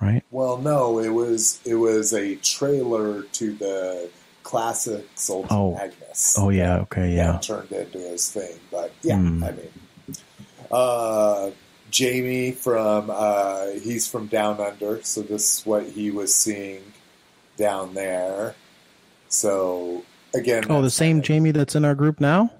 right? 0.00 0.22
Well, 0.30 0.58
no, 0.58 0.98
it 0.98 1.10
was 1.10 1.60
it 1.64 1.76
was 1.76 2.12
a 2.12 2.36
trailer 2.36 3.22
to 3.22 3.54
the 3.54 4.10
Ultimate 5.28 5.50
oh. 5.50 5.74
Magnus. 5.74 6.36
Oh 6.38 6.50
yeah, 6.50 6.78
okay, 6.80 7.14
yeah. 7.16 7.38
Turned 7.38 7.72
into 7.72 7.98
his 7.98 8.30
thing, 8.30 8.58
but 8.70 8.92
yeah, 9.02 9.16
mm. 9.16 9.42
I 9.42 9.50
mean 9.52 9.70
uh, 10.70 11.50
Jamie 11.90 12.52
from 12.52 13.10
uh, 13.12 13.66
he's 13.82 14.06
from 14.06 14.26
Down 14.26 14.60
Under, 14.60 15.02
so 15.02 15.22
this 15.22 15.58
is 15.58 15.66
what 15.66 15.84
he 15.86 16.10
was 16.10 16.34
seeing 16.34 16.82
down 17.56 17.94
there. 17.94 18.54
So 19.28 20.04
again, 20.34 20.64
oh, 20.68 20.82
the 20.82 20.90
same 20.90 21.22
Jamie 21.22 21.50
that's 21.50 21.74
in 21.74 21.84
our 21.84 21.94
group 21.94 22.20
now. 22.20 22.50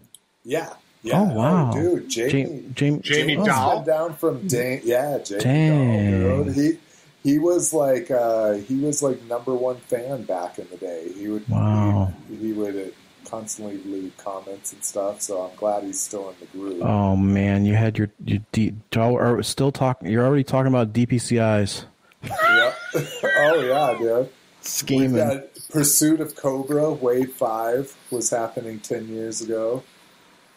Yeah. 0.44 0.74
Yeah. 1.02 1.20
Oh 1.20 1.34
wow, 1.34 1.70
oh, 1.70 1.74
dude, 1.74 2.08
Jamie, 2.08 2.32
Jamie, 2.32 2.72
Jamie, 2.72 3.02
Jamie 3.02 3.36
Dahl 3.36 3.82
down 3.82 4.14
from 4.14 4.48
Dan. 4.48 4.80
Yeah, 4.84 5.18
Jamie 5.18 5.42
Dang. 5.42 6.22
Dahl. 6.22 6.52
He 6.54 6.78
he 7.22 7.38
was 7.38 7.74
like 7.74 8.10
uh, 8.10 8.54
he 8.54 8.76
was 8.76 9.02
like 9.02 9.22
number 9.24 9.54
one 9.54 9.76
fan 9.76 10.22
back 10.22 10.58
in 10.58 10.66
the 10.70 10.78
day. 10.78 11.12
He 11.14 11.28
would 11.28 11.46
wow. 11.46 12.10
he, 12.30 12.36
he 12.36 12.52
would 12.54 12.94
constantly 13.24 13.78
leave 13.84 14.16
comments 14.16 14.72
and 14.72 14.82
stuff. 14.82 15.20
So 15.20 15.42
I'm 15.42 15.56
glad 15.56 15.84
he's 15.84 16.00
still 16.00 16.30
in 16.30 16.36
the 16.40 16.46
group. 16.46 16.82
Oh 16.82 17.16
man, 17.16 17.66
you 17.66 17.74
had 17.74 17.98
your 17.98 18.10
you 18.24 18.40
D, 18.52 18.74
are 18.96 19.42
still 19.42 19.72
talking. 19.72 20.08
You're 20.08 20.24
already 20.24 20.44
talking 20.44 20.68
about 20.68 20.94
DPCIs. 20.94 21.84
yeah. 22.22 22.74
oh 22.94 23.60
yeah, 23.60 23.98
dude. 23.98 24.30
Scheming. 24.64 25.42
Pursuit 25.70 26.20
of 26.20 26.34
Cobra 26.36 26.90
Wave 26.90 27.32
Five 27.32 27.96
was 28.10 28.30
happening 28.30 28.80
ten 28.80 29.08
years 29.08 29.40
ago. 29.40 29.82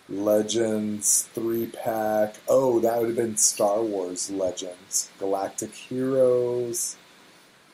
Legends 0.09 1.23
three 1.33 1.67
pack. 1.67 2.35
Oh, 2.47 2.79
that 2.79 2.99
would 2.99 3.07
have 3.07 3.17
been 3.17 3.35
Star 3.37 3.81
Wars 3.81 4.29
Legends. 4.31 5.09
Galactic 5.19 5.73
Heroes. 5.73 6.95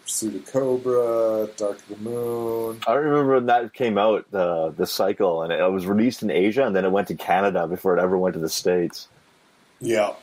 Pursuit 0.02 0.36
of 0.36 0.46
Cobra, 0.52 1.48
Dark 1.56 1.80
of 1.80 1.88
the 1.88 1.98
Moon. 1.98 2.82
I 2.86 2.94
remember 2.96 3.36
when 3.36 3.46
that 3.46 3.74
came 3.74 3.98
out, 3.98 4.30
the 4.32 4.74
the 4.76 4.88
cycle, 4.88 5.44
and 5.44 5.54
it 5.54 5.72
was 5.72 5.86
released 5.86 6.24
in 6.24 6.32
Asia, 6.32 6.66
and 6.66 6.76
then 6.76 6.84
it 6.84 6.92
went 6.92 7.08
to 7.10 7.16
Canada 7.16 7.68
before 7.68 7.98
it 7.98 8.02
ever 8.02 8.18
went 8.18 8.34
to 8.34 8.40
the 8.40 8.50
states. 8.50 9.08
Yeah. 9.80 10.14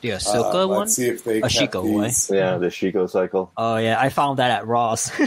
The 0.00 0.10
Ahsoka 0.10 0.64
uh, 0.64 0.68
one? 0.68 0.78
Let's 0.80 0.94
see 0.94 1.08
if 1.08 1.24
they 1.24 1.40
Ahsoka 1.40 1.82
one. 1.82 2.10
Yeah, 2.30 2.58
the 2.58 2.68
Shiko 2.68 3.08
cycle. 3.08 3.52
Oh 3.56 3.76
yeah, 3.76 4.00
I 4.00 4.08
found 4.08 4.38
that 4.38 4.50
at 4.50 4.66
Ross. 4.66 5.10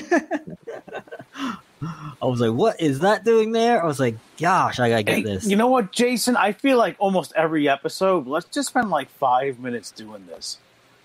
I 2.21 2.25
was 2.25 2.39
like, 2.39 2.53
"What 2.53 2.79
is 2.81 2.99
that 2.99 3.23
doing 3.25 3.51
there?" 3.51 3.83
I 3.83 3.85
was 3.85 3.99
like, 3.99 4.15
"Gosh, 4.39 4.79
I 4.79 4.89
gotta 4.89 5.03
get 5.03 5.15
hey, 5.17 5.23
this." 5.23 5.45
You 5.45 5.57
know 5.57 5.67
what, 5.67 5.91
Jason? 5.91 6.35
I 6.35 6.53
feel 6.53 6.77
like 6.77 6.95
almost 6.99 7.33
every 7.35 7.67
episode, 7.69 8.27
let's 8.27 8.47
just 8.47 8.69
spend 8.69 8.89
like 8.89 9.09
five 9.09 9.59
minutes 9.59 9.91
doing 9.91 10.25
this 10.27 10.57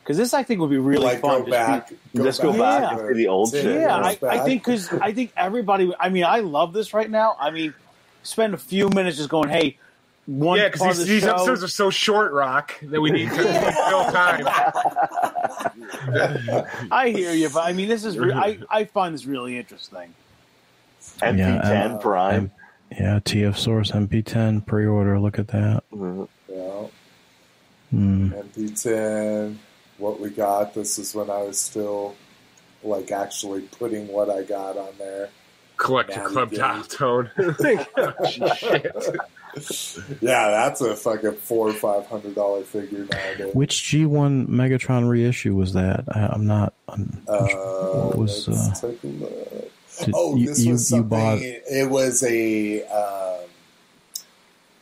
because 0.09 0.17
this 0.17 0.33
I 0.33 0.43
think 0.43 0.61
would 0.61 0.71
be 0.71 0.79
really 0.79 1.05
like 1.05 1.21
fun. 1.21 1.45
Go 1.45 1.51
back, 1.51 1.93
go 2.17 2.25
just 2.25 2.41
go 2.41 2.53
back 2.53 2.97
yeah. 2.97 3.13
the 3.13 3.29
old 3.29 3.51
shit. 3.51 3.83
Yeah, 3.83 3.97
I, 3.97 4.19
I, 4.23 4.39
think 4.39 4.65
because 4.65 4.91
I 4.91 5.13
think 5.13 5.33
everybody. 5.37 5.93
I 6.01 6.09
mean, 6.09 6.25
I 6.25 6.41
love 6.41 6.73
this 6.73 6.95
right 6.95 7.11
now. 7.11 7.37
I 7.39 7.51
mean, 7.51 7.75
spend 8.23 8.55
a 8.55 8.59
few 8.59 8.89
minutes 8.89 9.19
just 9.19 9.29
going, 9.29 9.51
"Hey, 9.51 9.77
one." 10.29 10.59
Yeah, 10.59 10.69
because 10.69 10.99
these, 10.99 11.07
these 11.07 11.25
episodes 11.25 11.65
are 11.65 11.69
so 11.69 11.91
short, 11.91 12.33
Rock, 12.33 12.79
that 12.83 13.01
we 13.01 13.11
need 13.11 13.31
to 13.31 13.37
fill 13.37 14.05
time. 14.13 14.47
I 16.93 17.11
hear 17.15 17.33
you, 17.33 17.49
but 17.49 17.65
I 17.65 17.73
mean, 17.73 17.89
this 17.89 18.05
is. 18.05 18.17
Re- 18.19 18.33
I 18.33 18.59
I 18.71 18.85
find 18.85 19.15
this 19.15 19.27
really 19.27 19.59
interesting. 19.59 20.15
MP10 21.21 21.39
yeah, 21.39 21.95
uh, 21.95 21.99
Prime. 21.99 22.35
M- 22.35 22.51
yeah, 22.91 23.19
TF 23.21 23.57
Source 23.57 23.91
MP10 23.91 24.65
pre-order. 24.67 25.19
Look 25.19 25.39
at 25.39 25.49
that. 25.49 25.83
Mm-hmm. 25.93 26.25
Yeah. 26.49 26.87
Mm. 27.93 28.45
MP10 28.55 29.57
what 29.99 30.21
we 30.21 30.31
got. 30.31 30.75
This 30.75 30.99
is 30.99 31.15
when 31.15 31.31
I 31.31 31.43
was 31.43 31.59
still 31.59 32.15
like 32.83 33.11
actually 33.11 33.63
putting 33.63 34.09
what 34.09 34.31
I 34.31 34.43
got 34.43 34.77
on 34.77 34.91
there. 34.99 35.31
Collect 35.77 36.15
your 36.15 36.29
club 36.29 36.51
dial 36.51 36.83
tone. 36.85 37.31
shit. 38.31 38.87
Yeah, 40.21 40.51
that's 40.51 40.81
a 40.81 40.95
fucking 40.95 41.33
four 41.35 41.69
or 41.69 41.73
five 41.73 42.07
hundred 42.07 42.35
dollar 42.35 42.63
figure 42.63 43.07
nowadays. 43.11 43.55
Which 43.55 43.83
G 43.85 44.07
one 44.07 44.47
Megatron 44.47 45.09
reissue 45.09 45.55
was 45.55 45.73
that? 45.75 46.05
I, 46.11 46.35
am 46.35 46.47
not. 46.47 46.75
I'm, 46.89 47.23
uh, 47.29 47.47
what 47.47 48.19
was? 48.19 48.49
Uh, 48.49 48.93
did, 50.05 50.15
oh, 50.15 50.37
you, 50.37 50.47
this 50.47 50.67
was 50.67 50.89
something. 50.89 51.09
Bought... 51.09 51.39
It 51.41 51.91
was 51.91 52.23
a 52.23 52.85
um, 52.85 53.41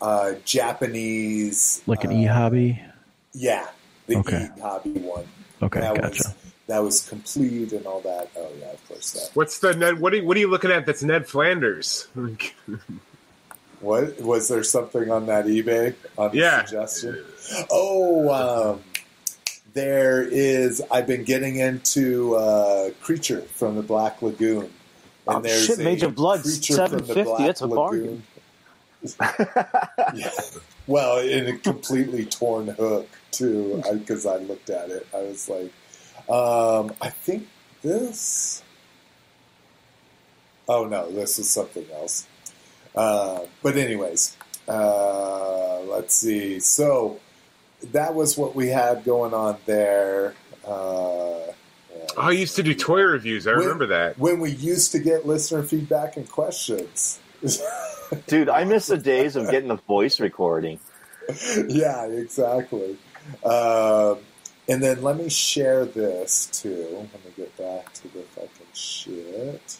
uh, 0.00 0.32
Japanese, 0.44 1.82
like 1.86 2.04
an 2.04 2.10
uh, 2.10 2.14
e 2.14 2.24
hobby. 2.24 2.82
Yeah, 3.32 3.68
the 4.06 4.16
okay. 4.16 4.48
e 4.56 4.60
hobby 4.60 4.92
one. 4.92 5.26
Okay, 5.62 5.80
that 5.80 5.94
gotcha. 6.00 6.08
Was, 6.08 6.34
that 6.66 6.78
was 6.78 7.08
complete 7.08 7.72
and 7.72 7.86
all 7.86 8.00
that. 8.00 8.30
Oh 8.36 8.48
yeah, 8.58 8.72
of 8.72 8.88
course 8.88 9.12
that. 9.12 9.30
What's 9.34 9.58
the 9.60 9.74
Ned? 9.74 10.00
What 10.00 10.14
are 10.14 10.22
what 10.24 10.36
are 10.36 10.40
you 10.40 10.50
looking 10.50 10.70
at? 10.70 10.86
That's 10.86 11.02
Ned 11.02 11.26
Flanders. 11.26 12.08
what 13.80 14.20
was 14.20 14.48
there 14.48 14.62
something 14.62 15.10
on 15.10 15.26
that 15.26 15.46
eBay 15.46 15.94
on 16.16 16.30
yeah. 16.32 16.64
suggestion? 16.64 17.24
Oh, 17.70 18.72
um, 18.72 18.80
there 19.74 20.22
is. 20.22 20.82
I've 20.90 21.06
been 21.06 21.24
getting 21.24 21.56
into 21.56 22.34
uh, 22.36 22.90
Creature 23.02 23.42
from 23.42 23.76
the 23.76 23.82
Black 23.82 24.22
Lagoon, 24.22 24.64
and 24.64 24.72
oh, 25.26 25.40
there's 25.40 25.66
shit, 25.66 25.78
Mage 25.78 26.02
of 26.02 26.14
Blood, 26.14 26.44
seven 26.44 27.04
fifty. 27.04 27.44
That's 27.44 27.60
a 27.60 27.68
bargain. 27.68 28.22
yeah. 30.14 30.30
Well, 30.88 31.18
in 31.18 31.48
a 31.48 31.58
completely 31.58 32.26
torn 32.26 32.68
hook 32.68 33.08
too, 33.32 33.82
because 33.92 34.24
I, 34.24 34.34
I, 34.34 34.38
looked 34.38 34.70
at 34.70 34.88
it. 34.90 35.04
I 35.12 35.18
was 35.22 35.48
like, 35.48 35.72
um, 36.30 36.94
I 37.00 37.10
think 37.10 37.48
this. 37.82 38.62
Oh 40.68 40.86
no, 40.86 41.10
this 41.10 41.40
is 41.40 41.50
something 41.50 41.84
else. 41.92 42.28
Uh, 42.96 43.40
but 43.62 43.76
anyways, 43.76 44.36
uh, 44.68 45.80
let's 45.80 46.14
see. 46.14 46.60
So 46.60 47.20
that 47.92 48.14
was 48.14 48.36
what 48.38 48.54
we 48.54 48.68
had 48.68 49.04
going 49.04 49.34
on 49.34 49.58
there. 49.66 50.34
Uh, 50.66 51.40
I 52.16 52.30
used 52.30 52.56
to 52.56 52.62
do 52.62 52.74
toy 52.74 53.02
reviews. 53.02 53.46
I 53.46 53.52
when, 53.52 53.60
remember 53.60 53.86
that 53.86 54.18
when 54.18 54.40
we 54.40 54.50
used 54.50 54.92
to 54.92 54.98
get 54.98 55.26
listener 55.26 55.62
feedback 55.62 56.16
and 56.16 56.28
questions. 56.28 57.20
Dude, 58.26 58.48
I 58.48 58.64
miss 58.64 58.86
the 58.86 58.96
days 58.96 59.36
of 59.36 59.50
getting 59.50 59.68
the 59.68 59.76
voice 59.76 60.20
recording. 60.20 60.78
Yeah, 61.68 62.06
exactly. 62.06 62.96
Um, 63.44 64.18
and 64.68 64.82
then 64.82 65.02
let 65.02 65.16
me 65.16 65.28
share 65.28 65.84
this 65.84 66.46
too. 66.46 66.86
Let 67.12 67.24
me 67.24 67.32
get 67.36 67.56
back 67.56 67.92
to 67.94 68.08
the 68.08 68.22
fucking 68.22 68.66
shit. 68.72 69.78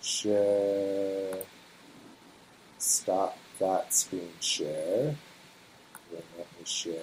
Share. 0.00 1.38
Stop 2.84 3.38
that 3.60 3.94
screen 3.94 4.28
share. 4.40 5.16
Then 6.12 6.22
let 6.36 6.46
me 6.58 6.64
share 6.64 7.00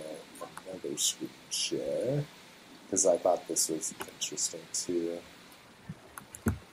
another 0.68 0.96
screen 0.96 1.32
share 1.50 2.24
because 2.86 3.08
I 3.08 3.18
thought 3.18 3.48
this 3.48 3.68
was 3.68 3.92
interesting 4.14 4.60
too. 4.74 5.18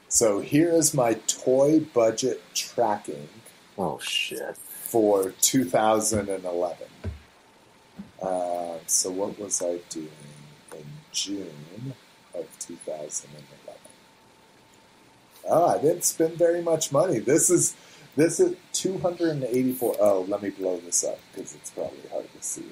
So 0.08 0.40
here 0.40 0.68
is 0.68 0.92
my 0.92 1.14
toy 1.26 1.80
budget 1.80 2.42
tracking. 2.52 3.30
Oh 3.78 3.98
shit! 3.98 4.58
For 4.58 5.32
2011. 5.40 6.76
Uh, 8.20 8.74
so 8.86 9.10
what 9.10 9.38
was 9.38 9.62
I 9.62 9.78
doing 9.88 10.10
in 10.76 10.84
June 11.12 11.94
of 12.34 12.46
2011? 12.58 13.80
Oh, 15.48 15.66
I 15.66 15.78
didn't 15.80 16.04
spend 16.04 16.34
very 16.34 16.60
much 16.60 16.92
money. 16.92 17.20
This 17.20 17.48
is 17.48 17.74
this 18.18 18.40
is 18.40 18.56
284. 18.72 19.96
Oh, 20.00 20.26
let 20.28 20.42
me 20.42 20.50
blow 20.50 20.78
this 20.78 21.04
up 21.04 21.20
because 21.32 21.54
it's 21.54 21.70
probably 21.70 22.00
hard 22.10 22.26
to 22.32 22.42
see. 22.42 22.64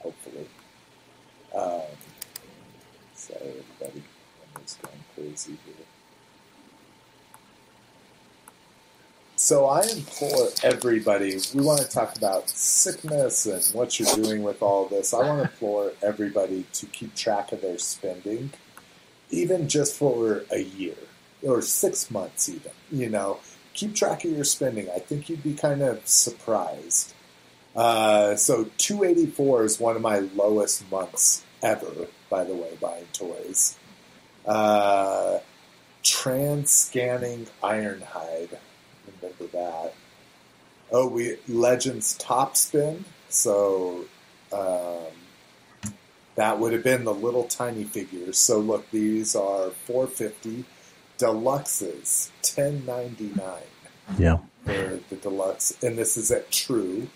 Hopefully. 0.00 0.46
Um, 1.54 1.82
sorry, 3.14 3.40
everybody. 3.80 4.02
I'm 4.56 4.62
just 4.62 4.82
going 4.82 4.94
crazy 5.14 5.56
here. 5.64 5.74
So 9.36 9.66
I 9.66 9.82
implore 9.82 10.48
everybody, 10.64 11.38
we 11.54 11.62
want 11.62 11.80
to 11.80 11.88
talk 11.88 12.16
about 12.16 12.50
sickness 12.50 13.46
and 13.46 13.64
what 13.72 14.00
you're 14.00 14.12
doing 14.16 14.42
with 14.42 14.62
all 14.62 14.86
this. 14.86 15.14
I 15.14 15.18
want 15.18 15.38
to 15.38 15.42
implore 15.44 15.92
everybody 16.02 16.66
to 16.72 16.86
keep 16.86 17.14
track 17.14 17.52
of 17.52 17.62
their 17.62 17.78
spending, 17.78 18.50
even 19.30 19.68
just 19.68 19.94
for 19.94 20.42
a 20.50 20.58
year 20.58 20.96
or 21.40 21.62
six 21.62 22.10
months, 22.10 22.48
even. 22.48 22.72
You 22.90 23.10
know, 23.10 23.38
keep 23.78 23.94
track 23.94 24.24
of 24.24 24.32
your 24.32 24.44
spending. 24.44 24.88
I 24.90 24.98
think 24.98 25.28
you'd 25.28 25.44
be 25.44 25.54
kind 25.54 25.82
of 25.82 26.06
surprised. 26.06 27.14
Uh, 27.76 28.34
so 28.34 28.70
284 28.78 29.64
is 29.64 29.78
one 29.78 29.94
of 29.94 30.02
my 30.02 30.18
lowest 30.18 30.90
months 30.90 31.44
ever, 31.62 32.08
by 32.28 32.42
the 32.42 32.54
way, 32.54 32.76
buying 32.80 33.06
toys. 33.12 33.76
Uh, 34.44 35.38
trans 36.02 36.72
scanning 36.72 37.46
Ironhide 37.62 38.58
remember 39.22 39.46
that. 39.52 39.94
Oh, 40.90 41.06
we 41.06 41.36
Legends 41.46 42.14
Top 42.14 42.56
Spin. 42.56 43.04
So 43.28 44.06
um, 44.52 45.12
that 46.34 46.58
would 46.58 46.72
have 46.72 46.82
been 46.82 47.04
the 47.04 47.14
little 47.14 47.44
tiny 47.44 47.84
figures. 47.84 48.38
So 48.38 48.58
look, 48.58 48.90
these 48.90 49.36
are 49.36 49.70
450 49.70 50.64
deluxes, 51.18 52.30
1099. 52.42 53.44
Yeah. 54.18 54.38
For 54.64 55.00
the 55.08 55.16
deluxe, 55.16 55.82
and 55.82 55.96
this 55.96 56.16
is 56.16 56.30
at 56.30 56.50
True. 56.50 57.08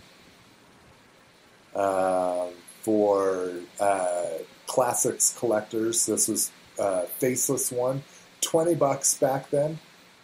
Uh, 1.74 2.46
for 2.82 3.52
uh, 3.80 4.28
classics 4.66 5.34
collectors, 5.38 6.06
this 6.06 6.28
was 6.28 6.50
uh, 6.78 7.02
faceless 7.18 7.70
one, 7.70 8.02
twenty 8.40 8.74
bucks 8.74 9.14
back 9.14 9.50
then. 9.50 9.78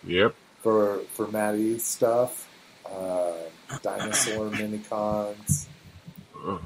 Yep 0.05 0.35
for 0.63 1.01
for 1.13 1.29
Matty 1.29 1.79
stuff, 1.79 2.49
uh, 2.91 3.33
dinosaur 3.83 4.51
minicons, 4.51 5.67
oh, 6.37 6.61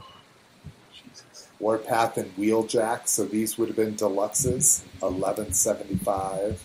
Warpath 1.60 2.18
and 2.18 2.36
Wheeljack. 2.36 3.06
So 3.06 3.24
these 3.24 3.58
would 3.58 3.68
have 3.68 3.76
been 3.76 3.94
deluxes, 3.94 4.82
eleven 5.02 5.52
seventy 5.52 5.96
five. 5.96 6.62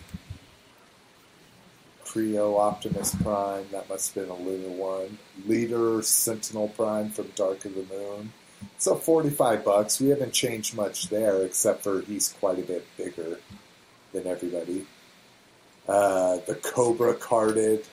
Kre-O 2.08 2.56
Optimus 2.56 3.14
Prime, 3.16 3.66
that 3.70 3.88
must 3.88 4.14
have 4.14 4.26
been 4.26 4.34
a 4.34 4.40
Lunar 4.40 4.68
one. 4.70 5.18
Leader 5.46 6.00
Sentinel 6.02 6.68
Prime 6.68 7.10
from 7.10 7.26
Dark 7.34 7.64
of 7.66 7.74
the 7.74 7.84
Moon. 7.84 8.32
So 8.78 8.94
45 8.94 9.64
bucks. 9.64 10.00
We 10.00 10.08
haven't 10.08 10.32
changed 10.32 10.74
much 10.74 11.08
there 11.10 11.42
except 11.42 11.84
for 11.84 12.00
he's 12.00 12.30
quite 12.40 12.58
a 12.58 12.62
bit 12.62 12.86
bigger 12.96 13.38
than 14.12 14.26
everybody. 14.26 14.86
Uh, 15.86 16.38
the 16.46 16.54
Cobra 16.54 17.14
carded, 17.14 17.84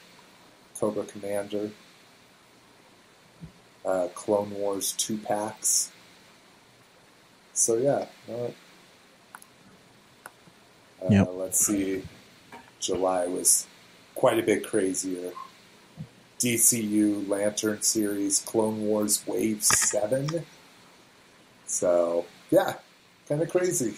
Cobra 0.80 1.04
Commander, 1.04 1.72
uh, 3.86 4.08
Clone 4.16 4.52
Wars 4.52 4.94
two 4.94 5.18
packs. 5.18 5.92
So 7.54 7.76
yeah, 7.76 8.06
uh, 8.30 8.50
yep. 11.10 11.30
let's 11.34 11.66
see. 11.66 12.04
July 12.80 13.28
was 13.28 13.68
quite 14.16 14.40
a 14.40 14.44
bit 14.44 14.66
crazier. 14.66 15.32
DCU 16.40 17.28
Lantern 17.28 17.82
series, 17.82 18.40
Clone 18.40 18.82
Wars 18.82 19.24
Wave 19.28 19.64
Seven. 19.64 20.46
So 21.66 22.26
yeah, 22.52 22.76
kind 23.28 23.42
of 23.42 23.50
crazy. 23.50 23.96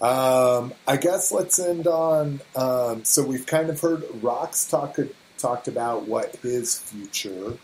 Um, 0.00 0.74
I 0.86 0.98
guess 0.98 1.32
let's 1.32 1.58
end 1.58 1.86
on. 1.86 2.40
Um, 2.54 3.04
so 3.04 3.24
we've 3.24 3.46
kind 3.46 3.70
of 3.70 3.80
heard 3.80 4.04
Rocks 4.22 4.66
talk 4.66 4.98
talked 5.38 5.68
about 5.68 6.06
what 6.06 6.36
his 6.36 6.78
future 6.78 7.54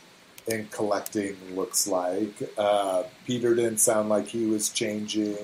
in 0.47 0.67
collecting 0.71 1.37
looks 1.55 1.87
like. 1.87 2.35
Uh, 2.57 3.05
Peter 3.27 3.55
didn't 3.55 3.79
sound 3.79 4.09
like 4.09 4.27
he 4.29 4.47
was 4.47 4.71
changing. 4.71 5.37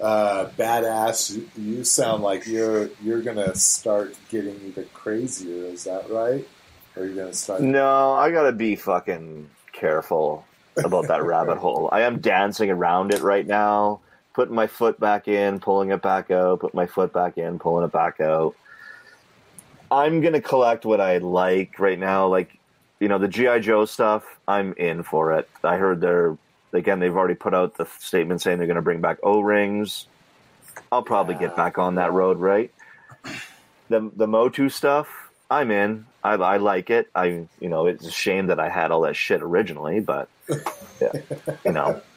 Uh, 0.00 0.46
badass, 0.58 1.42
you 1.56 1.82
sound 1.84 2.22
like 2.22 2.46
you're 2.46 2.90
you're 3.02 3.22
gonna 3.22 3.54
start 3.54 4.14
getting 4.28 4.60
even 4.66 4.86
crazier. 4.92 5.66
Is 5.66 5.84
that 5.84 6.10
right? 6.10 6.46
Or 6.96 7.02
are 7.02 7.06
you 7.06 7.14
gonna 7.14 7.32
start? 7.32 7.62
No, 7.62 8.12
I 8.12 8.30
gotta 8.30 8.52
be 8.52 8.76
fucking 8.76 9.48
careful 9.72 10.44
about 10.84 11.08
that 11.08 11.22
rabbit 11.24 11.58
hole. 11.58 11.88
I 11.92 12.02
am 12.02 12.20
dancing 12.20 12.70
around 12.70 13.14
it 13.14 13.22
right 13.22 13.46
now 13.46 14.00
putting 14.36 14.54
my 14.54 14.66
foot 14.66 15.00
back 15.00 15.28
in, 15.28 15.58
pulling 15.58 15.90
it 15.90 16.02
back 16.02 16.30
out, 16.30 16.60
put 16.60 16.74
my 16.74 16.84
foot 16.84 17.10
back 17.10 17.38
in, 17.38 17.58
pulling 17.58 17.86
it 17.86 17.90
back 17.90 18.20
out. 18.20 18.54
I'm 19.90 20.20
gonna 20.20 20.42
collect 20.42 20.84
what 20.84 21.00
I 21.00 21.16
like 21.18 21.78
right 21.78 21.98
now. 21.98 22.26
Like, 22.26 22.58
you 23.00 23.08
know, 23.08 23.16
the 23.16 23.28
GI 23.28 23.60
Joe 23.60 23.86
stuff. 23.86 24.24
I'm 24.46 24.74
in 24.74 25.02
for 25.02 25.32
it. 25.32 25.48
I 25.64 25.78
heard 25.78 26.02
they're 26.02 26.36
again. 26.76 27.00
They've 27.00 27.16
already 27.16 27.34
put 27.34 27.54
out 27.54 27.76
the 27.76 27.86
statement 27.98 28.42
saying 28.42 28.58
they're 28.58 28.66
gonna 28.66 28.82
bring 28.82 29.00
back 29.00 29.18
O 29.22 29.40
rings. 29.40 30.06
I'll 30.92 31.02
probably 31.02 31.34
yeah. 31.34 31.42
get 31.42 31.56
back 31.56 31.78
on 31.78 31.96
that 31.96 32.12
road, 32.12 32.38
right? 32.38 32.72
the 33.88 34.10
the 34.14 34.26
Motu 34.26 34.68
stuff, 34.68 35.30
I'm 35.50 35.70
in. 35.70 36.06
I, 36.22 36.34
I 36.34 36.56
like 36.56 36.90
it. 36.90 37.08
I 37.14 37.46
you 37.60 37.68
know 37.68 37.86
it's 37.86 38.06
a 38.06 38.10
shame 38.10 38.46
that 38.46 38.60
I 38.60 38.68
had 38.68 38.90
all 38.90 39.02
that 39.02 39.16
shit 39.16 39.42
originally, 39.42 40.00
but 40.00 40.28
yeah, 41.00 41.12
you 41.64 41.72
know. 41.72 42.00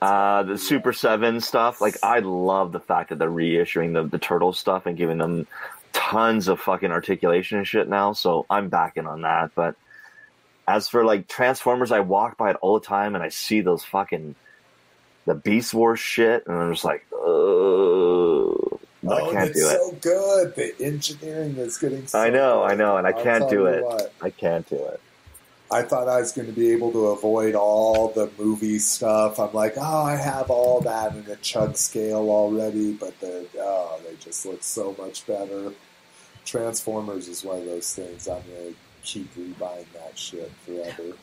Uh, 0.00 0.42
the 0.42 0.54
Super7 0.54 1.42
stuff, 1.42 1.82
like 1.82 1.96
I 2.02 2.20
love 2.20 2.72
the 2.72 2.80
fact 2.80 3.10
that 3.10 3.18
they're 3.18 3.28
reissuing 3.28 3.92
the 3.92 4.04
the 4.04 4.18
turtle 4.18 4.54
stuff 4.54 4.86
and 4.86 4.96
giving 4.96 5.18
them 5.18 5.46
tons 5.92 6.48
of 6.48 6.60
fucking 6.60 6.90
articulation 6.90 7.58
and 7.58 7.66
shit 7.66 7.86
now. 7.86 8.14
So 8.14 8.46
I'm 8.48 8.70
backing 8.70 9.06
on 9.06 9.22
that. 9.22 9.50
But 9.54 9.76
as 10.68 10.88
for 10.88 11.04
like 11.04 11.28
Transformers, 11.28 11.92
I 11.92 12.00
walk 12.00 12.36
by 12.36 12.50
it 12.50 12.56
all 12.60 12.78
the 12.78 12.86
time 12.86 13.14
and 13.14 13.22
I 13.22 13.28
see 13.28 13.60
those 13.60 13.84
fucking 13.84 14.34
the 15.26 15.34
Beast 15.34 15.74
Wars 15.74 15.98
shit, 15.98 16.46
and 16.46 16.56
I'm 16.56 16.72
just 16.72 16.84
like, 16.84 17.04
oh, 17.12 18.80
I 19.08 19.20
can't 19.32 19.52
do 19.52 19.68
it. 19.68 19.72
It's 19.72 19.72
so 19.72 19.92
good. 20.00 20.54
The 20.54 20.84
engineering 20.84 21.56
is 21.56 21.76
getting. 21.76 22.06
So 22.06 22.20
I 22.20 22.30
know, 22.30 22.62
good. 22.62 22.72
I 22.72 22.74
know, 22.76 22.96
and 22.96 23.06
I 23.06 23.10
I'll 23.10 23.22
can't 23.22 23.50
do 23.50 23.66
it. 23.66 23.84
what. 23.84 24.12
I 24.22 24.30
can't 24.30 24.68
do 24.68 24.76
it. 24.76 25.00
I 25.68 25.82
thought 25.82 26.08
I 26.08 26.20
was 26.20 26.30
going 26.30 26.46
to 26.46 26.52
be 26.52 26.70
able 26.70 26.92
to 26.92 27.06
avoid 27.06 27.56
all 27.56 28.08
the 28.12 28.30
movie 28.38 28.78
stuff. 28.78 29.40
I'm 29.40 29.52
like, 29.52 29.74
oh, 29.76 30.02
I 30.04 30.14
have 30.14 30.48
all 30.48 30.80
that 30.82 31.16
in 31.16 31.28
a 31.28 31.34
chug 31.36 31.76
scale 31.76 32.30
already, 32.30 32.92
but 32.92 33.18
the 33.18 33.48
oh, 33.58 34.00
they 34.08 34.14
just 34.16 34.46
look 34.46 34.62
so 34.62 34.94
much 34.96 35.26
better. 35.26 35.72
Transformers 36.44 37.26
is 37.26 37.42
one 37.42 37.58
of 37.58 37.64
those 37.64 37.92
things 37.92 38.28
I'm 38.28 38.42
going 38.42 38.74
to 38.74 38.76
keep 39.06 39.32
rebuying 39.36 39.86
that 39.94 40.18
shit 40.18 40.50
forever. 40.66 41.16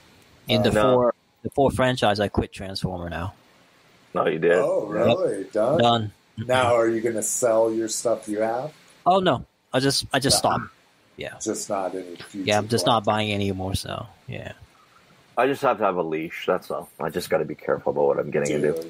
In 0.48 0.64
the 0.64 0.70
uh, 0.70 0.74
No. 0.74 0.82
four 0.82 1.14
the 1.44 1.50
four 1.56 1.72
franchise, 1.72 2.20
I 2.20 2.30
quit 2.30 2.54
Transformer 2.54 3.10
now. 3.10 3.34
No, 4.16 4.28
you 4.28 4.40
did. 4.40 4.54
Oh, 4.54 4.86
really? 4.86 5.44
Done? 5.52 5.80
Done. 5.80 6.14
Now, 6.38 6.76
are 6.76 6.88
you 6.88 7.02
going 7.02 7.16
to 7.16 7.24
sell 7.24 7.74
your 7.74 7.90
stuff 7.90 8.28
you 8.28 8.40
have? 8.40 8.72
Oh 9.06 9.20
no, 9.20 9.46
I 9.74 9.80
just 9.80 10.06
I 10.14 10.20
just 10.20 10.38
Yeah. 10.38 10.40
stopped. 10.40 10.64
Yeah, 11.16 11.38
Just 11.42 11.70
not 11.70 11.94
any 11.94 12.16
future. 12.16 12.44
yeah, 12.46 12.58
I'm 12.58 12.68
just 12.68 12.88
not 12.88 13.06
buying 13.06 13.32
any 13.32 13.52
more. 13.52 13.76
So 13.76 14.08
yeah, 14.28 14.54
I 15.38 15.46
just 15.46 15.62
have 15.62 15.78
to 15.78 15.84
have 15.84 15.98
a 15.98 16.02
leash. 16.02 16.46
That's 16.48 16.72
all. 16.72 16.90
I 17.00 17.10
just 17.10 17.30
got 17.30 17.38
to 17.40 17.46
be 17.46 17.54
careful 17.54 17.92
about 17.92 18.08
what 18.08 18.20
I'm 18.20 18.32
getting 18.32 18.52
into. 18.52 18.90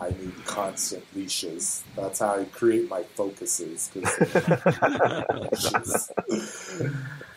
I 0.00 0.08
need 0.08 0.32
constant 0.46 1.04
leashes. 1.14 1.82
That's 1.94 2.20
how 2.20 2.40
I 2.40 2.44
create 2.44 2.88
my 2.88 3.02
focuses. 3.02 3.90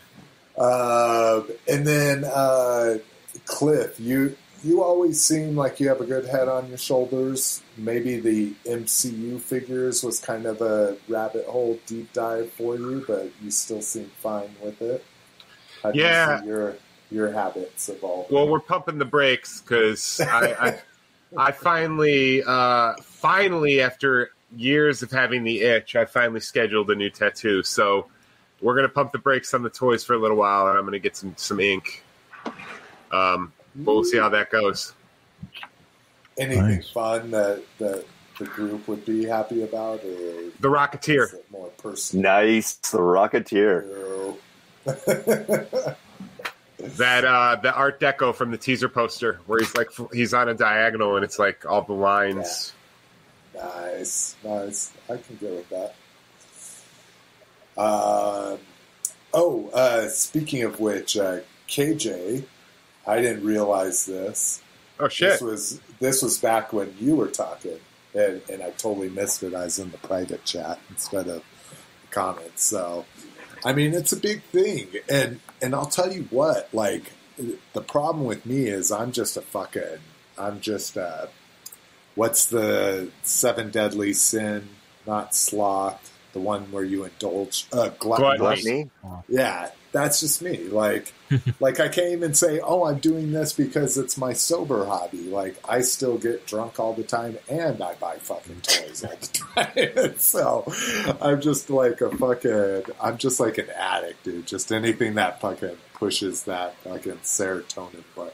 Um, 0.56 1.48
and 1.68 1.86
then 1.86 2.24
uh, 2.24 2.98
Cliff, 3.46 3.98
you 3.98 4.36
you 4.62 4.82
always 4.82 5.22
seem 5.22 5.56
like 5.56 5.78
you 5.78 5.88
have 5.88 6.00
a 6.00 6.06
good 6.06 6.24
head 6.26 6.48
on 6.48 6.68
your 6.68 6.78
shoulders. 6.78 7.62
Maybe 7.76 8.18
the 8.18 8.54
MCU 8.64 9.38
figures 9.40 10.02
was 10.02 10.20
kind 10.20 10.46
of 10.46 10.62
a 10.62 10.96
rabbit 11.08 11.44
hole 11.46 11.78
deep 11.86 12.12
dive 12.14 12.50
for 12.52 12.76
you, 12.76 13.04
but 13.06 13.30
you 13.42 13.50
still 13.50 13.82
seem 13.82 14.10
fine 14.20 14.54
with 14.62 14.80
it. 14.80 15.04
How 15.82 15.90
Yeah. 15.92 16.36
you 16.36 16.40
see 16.40 16.46
your 16.46 16.76
your 17.10 17.32
habits 17.32 17.88
evolve? 17.90 18.30
Well, 18.30 18.48
we're 18.48 18.58
pumping 18.60 18.98
the 18.98 19.04
brakes 19.04 19.60
because 19.60 20.18
I, 20.20 20.54
I, 20.58 20.78
I 21.36 21.52
finally, 21.52 22.42
uh, 22.42 22.94
finally, 23.02 23.82
after 23.82 24.30
years 24.56 25.02
of 25.02 25.10
having 25.10 25.44
the 25.44 25.60
itch, 25.60 25.94
I 25.94 26.06
finally 26.06 26.40
scheduled 26.40 26.90
a 26.90 26.94
new 26.94 27.10
tattoo. 27.10 27.62
So 27.62 28.06
we're 28.64 28.74
gonna 28.74 28.88
pump 28.88 29.12
the 29.12 29.18
brakes 29.18 29.52
on 29.54 29.62
the 29.62 29.70
toys 29.70 30.02
for 30.04 30.14
a 30.14 30.18
little 30.18 30.36
while, 30.38 30.68
and 30.68 30.78
I'm 30.78 30.84
gonna 30.84 30.98
get 30.98 31.16
some 31.16 31.34
some 31.36 31.60
ink. 31.60 32.02
Um, 33.12 33.52
but 33.76 33.92
we'll 33.94 34.04
see 34.04 34.16
how 34.18 34.30
that 34.30 34.50
goes. 34.50 34.92
Anything 36.36 36.66
Nice. 36.66 36.90
fun 36.90 37.30
that, 37.30 37.62
that 37.78 38.04
the 38.38 38.44
group 38.46 38.88
would 38.88 39.04
be 39.04 39.24
happy 39.24 39.62
about, 39.62 40.00
or 40.00 40.50
The 40.58 40.68
Rocketeer. 40.68 41.32
more 41.52 41.68
personal? 41.78 42.22
Nice, 42.24 42.74
the 42.74 42.98
Rocketeer. 42.98 44.34
That 46.96 47.24
uh, 47.24 47.56
the 47.62 47.72
Art 47.72 47.98
Deco 47.98 48.34
from 48.34 48.50
the 48.50 48.58
teaser 48.58 48.90
poster, 48.90 49.40
where 49.46 49.58
he's 49.60 49.74
like 49.74 49.88
he's 50.12 50.34
on 50.34 50.50
a 50.50 50.54
diagonal, 50.54 51.16
and 51.16 51.24
it's 51.24 51.38
like 51.38 51.64
all 51.64 51.80
the 51.80 51.94
lines. 51.94 52.74
nice, 53.54 54.36
nice. 54.44 54.92
I 55.08 55.16
can 55.16 55.36
go 55.40 55.46
with 55.54 55.68
that. 55.70 55.94
Um, 57.76 58.58
oh, 59.32 59.70
uh, 59.72 60.08
speaking 60.08 60.62
of 60.62 60.80
which, 60.80 61.16
uh, 61.16 61.40
KJ, 61.68 62.44
I 63.06 63.20
didn't 63.20 63.44
realize 63.44 64.06
this. 64.06 64.62
Oh 65.00 65.08
shit! 65.08 65.32
This 65.32 65.40
was 65.40 65.80
this 65.98 66.22
was 66.22 66.38
back 66.38 66.72
when 66.72 66.94
you 67.00 67.16
were 67.16 67.28
talking, 67.28 67.80
and, 68.14 68.40
and 68.50 68.62
I 68.62 68.70
totally 68.70 69.10
missed 69.10 69.42
it. 69.42 69.54
I 69.54 69.64
was 69.64 69.78
in 69.78 69.90
the 69.90 69.98
private 69.98 70.44
chat 70.44 70.78
instead 70.88 71.28
of 71.28 71.42
comments. 72.10 72.64
So, 72.64 73.04
I 73.64 73.72
mean, 73.72 73.92
it's 73.92 74.12
a 74.12 74.16
big 74.16 74.42
thing, 74.44 74.88
and 75.08 75.40
and 75.60 75.74
I'll 75.74 75.86
tell 75.86 76.12
you 76.12 76.28
what. 76.30 76.68
Like, 76.72 77.12
the 77.72 77.80
problem 77.80 78.24
with 78.24 78.46
me 78.46 78.66
is 78.66 78.92
I'm 78.92 79.12
just 79.12 79.36
a 79.36 79.42
fucking. 79.42 79.98
I'm 80.38 80.60
just 80.60 80.96
a. 80.96 81.28
What's 82.14 82.46
the 82.46 83.10
seven 83.22 83.70
deadly 83.70 84.12
sin? 84.12 84.68
Not 85.06 85.34
sloth. 85.34 86.12
The 86.34 86.40
one 86.40 86.70
where 86.72 86.82
you 86.84 87.04
indulge. 87.04 87.66
Uh, 87.72 87.90
gluttony. 87.98 88.38
Gluttony. 88.38 88.90
Gluttony. 89.00 89.24
Yeah, 89.28 89.70
that's 89.92 90.18
just 90.18 90.42
me. 90.42 90.64
Like, 90.64 91.14
like 91.60 91.78
I 91.78 91.86
can't 91.86 92.10
even 92.10 92.34
say, 92.34 92.58
"Oh, 92.58 92.84
I'm 92.84 92.98
doing 92.98 93.30
this 93.30 93.52
because 93.52 93.96
it's 93.96 94.18
my 94.18 94.32
sober 94.32 94.84
hobby." 94.84 95.30
Like, 95.30 95.56
I 95.66 95.80
still 95.82 96.18
get 96.18 96.44
drunk 96.44 96.80
all 96.80 96.92
the 96.92 97.04
time, 97.04 97.38
and 97.48 97.80
I 97.80 97.94
buy 97.94 98.16
fucking 98.16 98.62
toys 98.62 99.04
all 99.04 99.14
the 99.14 99.26
time. 99.54 100.14
so, 100.18 100.64
I'm 101.22 101.40
just 101.40 101.70
like 101.70 102.00
a 102.00 102.10
fucking. 102.10 102.92
I'm 103.00 103.16
just 103.16 103.38
like 103.38 103.56
an 103.58 103.70
addict, 103.70 104.24
dude. 104.24 104.48
Just 104.48 104.72
anything 104.72 105.14
that 105.14 105.40
fucking 105.40 105.76
pushes 105.94 106.42
that 106.42 106.76
fucking 106.78 107.20
serotonin 107.22 108.02
button. 108.16 108.32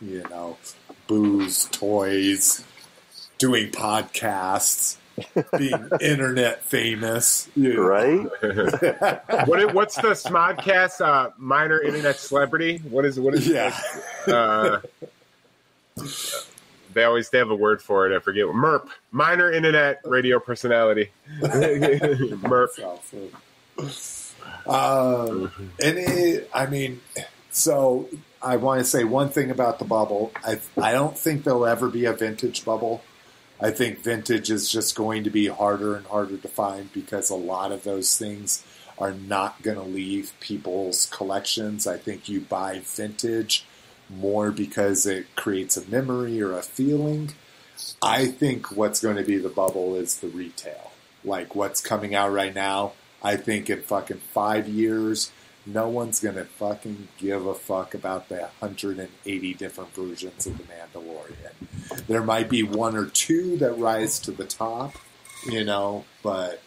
You 0.00 0.22
know, 0.30 0.56
booze, 1.08 1.64
toys, 1.72 2.64
doing 3.38 3.72
podcasts, 3.72 4.98
being 5.56 5.88
internet 6.00 6.62
famous. 6.64 7.48
You 7.54 7.74
know? 7.74 7.82
Right? 7.82 8.20
what 9.46 9.60
is, 9.60 9.72
what's 9.72 9.96
the 9.96 10.10
Smodcast 10.10 11.00
uh, 11.00 11.30
minor 11.38 11.80
internet 11.80 12.16
celebrity? 12.16 12.78
What 12.78 13.04
is 13.04 13.18
what 13.18 13.34
is 13.34 13.46
Yeah. 13.46 13.78
Uh, 14.26 14.80
they 16.92 17.04
always 17.04 17.30
they 17.30 17.38
have 17.38 17.50
a 17.50 17.56
word 17.56 17.82
for 17.82 18.10
it. 18.10 18.16
I 18.16 18.20
forget. 18.20 18.46
MERP, 18.46 18.88
minor 19.10 19.50
internet 19.50 20.00
radio 20.04 20.38
personality. 20.40 21.10
MERP. 21.40 22.76
That's 22.76 22.80
awesome. 22.80 24.30
Um, 24.66 25.70
any, 25.80 26.40
I 26.52 26.66
mean, 26.66 27.00
so 27.50 28.08
I 28.42 28.56
want 28.56 28.80
to 28.80 28.84
say 28.84 29.04
one 29.04 29.28
thing 29.28 29.50
about 29.50 29.78
the 29.78 29.84
bubble. 29.84 30.32
I 30.44 30.60
I 30.80 30.92
don't 30.92 31.16
think 31.16 31.44
there'll 31.44 31.66
ever 31.66 31.88
be 31.88 32.04
a 32.06 32.12
vintage 32.12 32.64
bubble. 32.64 33.02
I 33.62 33.70
think 33.70 33.98
vintage 33.98 34.50
is 34.50 34.70
just 34.70 34.94
going 34.94 35.24
to 35.24 35.30
be 35.30 35.48
harder 35.48 35.94
and 35.94 36.06
harder 36.06 36.38
to 36.38 36.48
find 36.48 36.90
because 36.92 37.28
a 37.28 37.34
lot 37.34 37.72
of 37.72 37.84
those 37.84 38.16
things 38.16 38.64
are 38.98 39.12
not 39.12 39.62
going 39.62 39.76
to 39.76 39.82
leave 39.82 40.32
people's 40.40 41.06
collections. 41.06 41.86
I 41.86 41.98
think 41.98 42.28
you 42.28 42.40
buy 42.40 42.80
vintage 42.82 43.66
more 44.08 44.50
because 44.50 45.04
it 45.06 45.34
creates 45.36 45.76
a 45.76 45.88
memory 45.88 46.40
or 46.40 46.52
a 46.52 46.62
feeling. 46.62 47.32
I 48.02 48.26
think 48.26 48.74
what's 48.74 49.00
going 49.00 49.16
to 49.16 49.24
be 49.24 49.36
the 49.36 49.48
bubble 49.48 49.94
is 49.94 50.20
the 50.20 50.28
retail. 50.28 50.92
Like 51.22 51.54
what's 51.54 51.80
coming 51.80 52.14
out 52.14 52.32
right 52.32 52.54
now. 52.54 52.92
I 53.22 53.36
think 53.36 53.68
in 53.68 53.82
fucking 53.82 54.20
five 54.32 54.68
years, 54.68 55.30
no 55.66 55.88
one's 55.88 56.20
going 56.20 56.36
to 56.36 56.44
fucking 56.44 57.08
give 57.18 57.44
a 57.44 57.54
fuck 57.54 57.94
about 57.94 58.30
the 58.30 58.48
180 58.60 59.54
different 59.54 59.94
versions 59.94 60.46
of 60.46 60.56
The 60.56 60.64
Mandalorian. 60.64 61.52
There 62.06 62.22
might 62.22 62.48
be 62.48 62.62
one 62.62 62.96
or 62.96 63.06
two 63.06 63.56
that 63.58 63.72
rise 63.78 64.18
to 64.20 64.30
the 64.30 64.44
top, 64.44 64.94
you 65.46 65.64
know, 65.64 66.04
but 66.22 66.62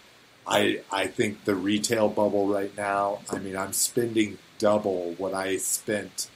I 0.46 0.82
I 0.92 1.08
think 1.08 1.46
the 1.46 1.56
retail 1.56 2.10
bubble 2.10 2.48
right 2.48 2.76
now, 2.76 3.20
I 3.32 3.40
mean, 3.40 3.56
I'm 3.56 3.74
spending 3.74 4.38
double 4.58 5.14
what 5.18 5.34
I 5.34 5.58
spent 5.58 6.30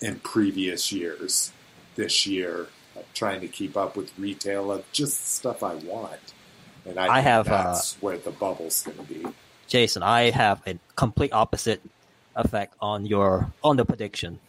in 0.00 0.20
previous 0.20 0.92
years 0.92 1.52
this 1.94 2.26
year 2.26 2.68
uh, 2.96 3.00
trying 3.14 3.40
to 3.40 3.48
keep 3.48 3.76
up 3.76 3.96
with 3.96 4.12
retail 4.18 4.70
of 4.70 4.90
just 4.92 5.34
stuff 5.34 5.62
I 5.62 5.74
want. 5.74 6.20
And 6.84 6.98
I, 6.98 7.04
I 7.04 7.14
think 7.14 7.24
have, 7.24 7.48
uh, 7.48 7.64
that's 7.64 7.94
where 8.00 8.18
the 8.18 8.30
bubble's 8.30 8.82
going 8.82 8.98
to 8.98 9.02
be. 9.02 9.26
Jason, 9.66 10.02
I 10.02 10.30
have 10.30 10.62
a 10.66 10.78
complete 10.94 11.32
opposite 11.32 11.82
effect 12.36 12.74
on 12.80 13.06
your 13.06 13.52
on 13.64 13.76
the 13.76 13.84
prediction. 13.84 14.38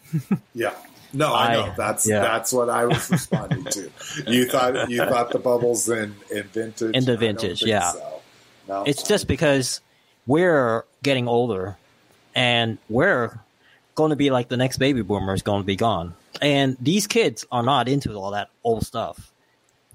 Yeah. 0.53 0.73
No, 1.17 1.33
I, 1.33 1.45
I- 1.45 1.53
know. 1.53 1.73
That's 1.75 2.07
yeah. 2.07 2.21
that's 2.21 2.53
what 2.53 2.69
I 2.69 2.85
was 2.85 3.09
responding 3.09 3.63
to. 3.65 3.91
You 4.27 4.47
thought 4.47 4.89
you 4.89 4.99
thought 4.99 5.31
the 5.31 5.39
bubbles 5.39 5.87
in, 5.89 6.15
in 6.31 6.43
vintage. 6.43 6.95
In 6.95 7.05
the 7.05 7.17
vintage, 7.17 7.63
yeah. 7.63 7.91
So. 7.91 8.21
No. 8.67 8.83
It's 8.83 9.03
just 9.03 9.27
because 9.27 9.81
we're 10.25 10.83
getting 11.03 11.27
older 11.27 11.77
and 12.35 12.77
we're 12.89 13.39
going 13.95 14.09
to 14.11 14.15
be 14.15 14.29
like 14.29 14.49
the 14.49 14.57
next 14.57 14.77
baby 14.77 15.01
boomer 15.01 15.33
is 15.33 15.41
going 15.41 15.61
to 15.61 15.65
be 15.65 15.75
gone. 15.75 16.13
And 16.41 16.77
these 16.79 17.07
kids 17.07 17.45
are 17.51 17.63
not 17.63 17.87
into 17.87 18.13
all 18.13 18.31
that 18.31 18.49
old 18.63 18.85
stuff. 18.85 19.31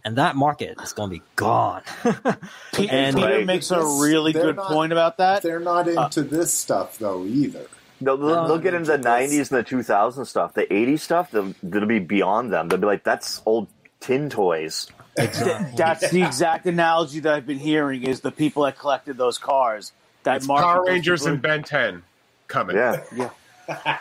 and 0.05 0.17
that 0.17 0.37
market 0.37 0.77
is 0.83 0.93
going 0.93 1.11
to 1.11 1.17
be 1.17 1.23
gone. 1.37 1.83
and 2.05 3.17
Peter 3.17 3.45
makes 3.45 3.71
a 3.71 3.85
really 3.85 4.33
good 4.33 4.57
not, 4.57 4.67
point 4.67 4.93
about 4.93 5.19
that. 5.19 5.43
They're 5.43 5.61
not 5.61 5.87
uh, 5.87 5.91
into 6.05 6.21
uh, 6.21 6.25
this 6.25 6.53
stuff 6.53 6.99
though 6.99 7.25
either. 7.25 7.67
They'll, 8.05 8.17
they'll, 8.17 8.49
they'll 8.49 8.59
get 8.59 8.75
into 8.75 8.91
the 8.91 8.99
'90s 8.99 9.53
and 9.53 9.65
the 9.65 9.65
2000s 9.65 10.27
stuff. 10.27 10.55
The 10.55 10.67
'80s 10.67 11.01
stuff, 11.01 11.31
they'll, 11.31 11.55
they'll 11.63 11.87
be 11.87 11.99
beyond 11.99 12.53
them. 12.53 12.69
They'll 12.69 12.79
be 12.79 12.87
like, 12.87 13.05
"That's 13.05 13.43
old 13.47 13.69
tin 14.01 14.31
toys." 14.31 14.89
Exactly. 15.17 15.77
That's 15.77 16.11
the 16.11 16.23
exact 16.23 16.67
analogy 16.67 17.21
that 17.21 17.35
I've 17.35 17.47
been 17.47 17.59
hearing. 17.59 18.05
Is 18.05 18.21
the 18.21 18.33
people 18.33 18.65
that 18.65 18.79
collected 18.79 19.17
those 19.17 19.39
cars 19.39 19.93
that 20.23 20.37
it's 20.37 20.47
Power 20.47 20.85
Rangers 20.85 21.27
and 21.27 21.41
Ben 21.43 21.63
10 21.63 22.03
coming. 22.49 22.77
Yeah, 22.77 23.03
yeah. 23.17 23.31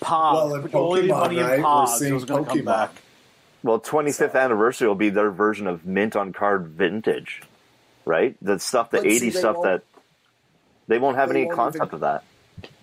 Pog. 0.00 0.34
Well, 0.34 0.54
in 0.54 0.62
Pokemon, 0.62 1.42
right? 1.42 1.60
We're 1.60 1.98
seeing 1.98 2.20
Pokemon. 2.20 2.90
Well, 3.62 3.80
25th 3.80 4.32
so. 4.32 4.38
anniversary 4.38 4.88
will 4.88 4.94
be 4.94 5.10
their 5.10 5.30
version 5.30 5.66
of 5.66 5.84
mint 5.84 6.14
on 6.14 6.32
card 6.32 6.68
vintage, 6.68 7.42
right? 8.04 8.36
The 8.40 8.58
stuff, 8.58 8.90
the 8.90 8.98
80s 8.98 9.34
stuff 9.34 9.56
that 9.62 9.82
they 10.86 10.98
won't 10.98 11.16
have 11.16 11.30
any 11.30 11.48
concept 11.48 11.86
even, 11.86 11.94
of 11.94 12.00
that. 12.00 12.24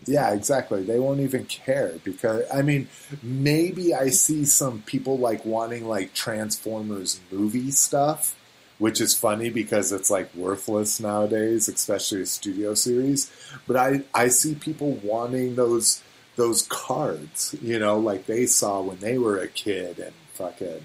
Yeah, 0.06 0.34
exactly. 0.34 0.84
They 0.84 1.00
won't 1.00 1.20
even 1.20 1.46
care 1.46 1.94
because 2.04 2.44
I 2.54 2.62
mean, 2.62 2.88
maybe 3.22 3.94
I 3.94 4.10
see 4.10 4.46
some 4.46 4.82
people 4.82 5.18
like 5.18 5.46
wanting 5.46 5.88
like 5.88 6.14
Transformers 6.14 7.20
movie 7.32 7.72
stuff, 7.72 8.36
which 8.80 9.00
is 9.00 9.16
funny 9.16 9.50
because 9.50 9.92
it's 9.92 10.12
like 10.12 10.34
worthless 10.36 11.00
nowadays, 11.00 11.68
especially 11.68 12.22
a 12.22 12.26
studio 12.26 12.74
series. 12.74 13.32
But 13.68 13.78
I 13.78 14.02
I 14.14 14.28
see 14.28 14.56
people 14.56 15.00
wanting 15.04 15.56
those 15.56 16.02
those 16.36 16.64
cards, 16.64 17.56
you 17.62 17.80
know, 17.80 18.00
like 18.00 18.26
they 18.26 18.46
saw 18.46 18.82
when 18.82 19.00
they 19.00 19.18
were 19.18 19.38
a 19.38 19.48
kid 19.48 20.00
and 20.00 20.14
fucking, 20.34 20.84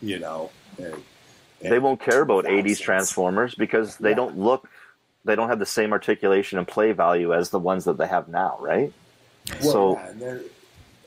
you 0.00 0.18
know. 0.18 0.50
And, 0.78 0.94
and 1.62 1.72
they 1.72 1.78
won't 1.78 2.00
care 2.00 2.22
about 2.22 2.44
'80s 2.44 2.80
Transformers 2.80 3.54
because 3.54 3.96
they 3.98 4.10
yeah. 4.10 4.16
don't 4.16 4.38
look, 4.38 4.68
they 5.26 5.36
don't 5.36 5.48
have 5.48 5.58
the 5.58 5.66
same 5.66 5.92
articulation 5.92 6.58
and 6.58 6.66
play 6.66 6.92
value 6.92 7.34
as 7.34 7.50
the 7.50 7.58
ones 7.58 7.84
that 7.84 7.98
they 7.98 8.06
have 8.06 8.28
now, 8.28 8.56
right? 8.60 8.92
Well, 9.62 9.72
so. 9.72 9.98
Yeah, 9.98 10.08
and, 10.08 10.44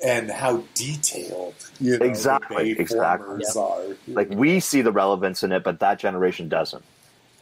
and, 0.04 0.32
how 0.32 0.64
detailed, 0.76 1.56
you 1.80 1.98
know, 1.98 2.06
exactly, 2.06 2.72
exactly. 2.72 3.44
Are, 3.58 3.82
like 4.08 4.30
we 4.30 4.60
see 4.60 4.82
the 4.82 4.92
relevance 4.92 5.44
in 5.44 5.52
it, 5.52 5.64
but 5.64 5.80
that 5.80 6.00
generation 6.00 6.48
doesn't. 6.48 6.84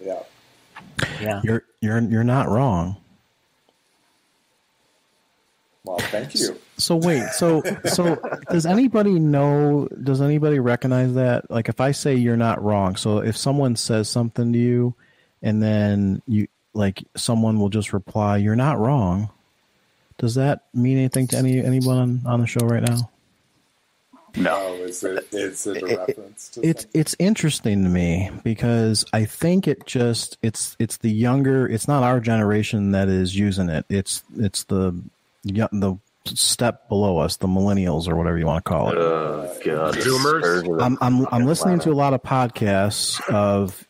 Yeah. 0.03 0.23
Yeah. 1.21 1.41
You're 1.43 1.63
you're 1.81 1.99
you're 1.99 2.23
not 2.23 2.49
wrong. 2.49 2.97
Well, 5.83 5.99
thank 5.99 6.35
you. 6.35 6.57
So 6.77 6.97
wait, 6.97 7.29
so 7.29 7.63
so 7.85 8.17
does 8.49 8.65
anybody 8.65 9.19
know? 9.19 9.87
Does 10.03 10.21
anybody 10.21 10.59
recognize 10.59 11.13
that? 11.13 11.49
Like, 11.49 11.69
if 11.69 11.79
I 11.79 11.91
say 11.91 12.15
you're 12.15 12.37
not 12.37 12.61
wrong, 12.61 12.97
so 12.97 13.19
if 13.19 13.37
someone 13.37 13.75
says 13.75 14.09
something 14.09 14.51
to 14.51 14.59
you, 14.59 14.95
and 15.41 15.63
then 15.63 16.21
you 16.27 16.47
like 16.77 17.03
someone 17.15 17.59
will 17.59 17.69
just 17.69 17.91
reply, 17.91 18.37
"You're 18.37 18.55
not 18.55 18.79
wrong." 18.79 19.29
Does 20.17 20.35
that 20.35 20.65
mean 20.73 20.97
anything 20.97 21.27
to 21.27 21.37
any 21.37 21.63
anyone 21.63 21.97
on, 21.97 22.21
on 22.25 22.39
the 22.41 22.47
show 22.47 22.65
right 22.65 22.83
now? 22.83 23.09
No, 24.35 24.55
oh, 24.55 24.73
is 24.83 25.03
it? 25.03 25.27
Is 25.31 25.65
a 25.65 25.73
reference? 25.73 26.49
To 26.49 26.61
it's 26.61 26.83
something? 26.83 27.01
it's 27.01 27.15
interesting 27.17 27.83
to 27.83 27.89
me 27.89 28.29
because 28.43 29.03
I 29.11 29.25
think 29.25 29.67
it 29.67 29.85
just 29.87 30.37
it's 30.41 30.75
it's 30.79 30.97
the 30.97 31.09
younger. 31.09 31.67
It's 31.67 31.87
not 31.87 32.03
our 32.03 32.19
generation 32.19 32.91
that 32.91 33.09
is 33.09 33.35
using 33.37 33.69
it. 33.69 33.85
It's 33.89 34.23
it's 34.37 34.63
the 34.65 35.01
the 35.43 35.97
step 36.25 36.87
below 36.89 37.17
us, 37.17 37.37
the 37.37 37.47
millennials 37.47 38.07
or 38.07 38.15
whatever 38.15 38.37
you 38.37 38.45
want 38.45 38.63
to 38.63 38.69
call 38.69 38.89
it. 38.89 38.97
Oh, 38.97 39.57
God. 39.63 39.95
Zoomers. 39.95 40.81
I'm 40.81 40.97
I'm, 41.01 41.27
I'm 41.31 41.45
listening 41.45 41.79
to 41.79 41.91
a 41.91 41.93
lot 41.93 42.13
of 42.13 42.21
podcasts 42.21 43.19
of 43.33 43.86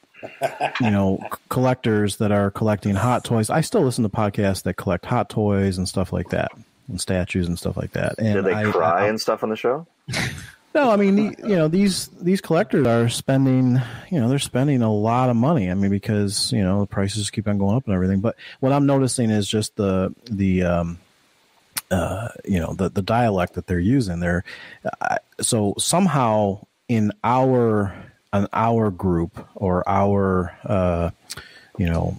you 0.82 0.92
know 0.92 1.20
collectors 1.50 2.18
that 2.18 2.32
are 2.32 2.52
collecting 2.52 2.96
hot 2.96 3.24
toys. 3.24 3.50
I 3.50 3.62
still 3.62 3.82
listen 3.82 4.04
to 4.04 4.10
podcasts 4.10 4.64
that 4.64 4.76
collect 4.76 5.06
hot 5.06 5.30
toys 5.30 5.78
and 5.78 5.88
stuff 5.88 6.12
like 6.14 6.30
that, 6.30 6.52
and 6.88 7.00
statues 7.00 7.48
and 7.48 7.58
stuff 7.58 7.78
like 7.78 7.92
that. 7.92 8.16
And 8.18 8.36
Did 8.36 8.46
they 8.46 8.54
I, 8.54 8.72
cry 8.72 9.06
I, 9.06 9.08
and 9.08 9.20
stuff 9.20 9.44
on 9.44 9.50
the 9.50 9.56
show? 9.56 9.88
No, 10.78 10.92
I 10.92 10.96
mean, 10.96 11.18
you 11.18 11.56
know, 11.56 11.68
these 11.68 12.08
these 12.22 12.40
collectors 12.40 12.86
are 12.86 13.10
spending, 13.10 13.82
you 14.12 14.20
know, 14.20 14.30
they're 14.30 14.38
spending 14.38 14.84
a 14.84 14.94
lot 14.94 15.32
of 15.32 15.36
money. 15.36 15.72
I 15.72 15.74
mean, 15.74 15.90
because 15.90 16.52
you 16.52 16.62
know 16.62 16.82
the 16.82 16.86
prices 16.86 17.32
keep 17.32 17.48
on 17.48 17.58
going 17.58 17.76
up 17.76 17.86
and 17.86 17.96
everything. 17.96 18.20
But 18.20 18.36
what 18.60 18.72
I'm 18.72 18.86
noticing 18.86 19.32
is 19.32 19.48
just 19.48 19.76
the 19.76 20.14
the 20.26 20.62
um, 20.62 21.00
uh, 21.90 22.30
you 22.46 22.60
know 22.60 22.74
the 22.74 22.90
the 22.90 23.02
dialect 23.02 23.54
that 23.54 23.66
they're 23.66 23.80
using. 23.80 24.20
They're 24.20 24.44
uh, 25.02 25.18
so 25.42 25.74
somehow 25.80 26.66
in 26.88 27.12
our 27.24 27.96
an 28.34 28.48
our 28.54 28.92
group 28.92 29.46
or 29.56 29.88
our 29.88 30.56
uh, 30.66 31.10
you 31.78 31.88
know 31.88 32.18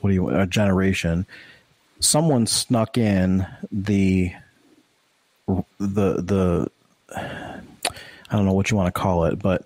what 0.00 0.10
do 0.10 0.14
you 0.14 0.28
a 0.30 0.46
generation, 0.46 1.26
someone 2.00 2.46
snuck 2.46 2.96
in 2.98 3.46
the 3.70 4.32
the 5.46 5.60
the 5.78 6.70
I 7.10 8.36
don't 8.36 8.46
know 8.46 8.52
what 8.52 8.70
you 8.70 8.76
want 8.76 8.92
to 8.94 8.98
call 9.00 9.24
it, 9.24 9.38
but 9.38 9.64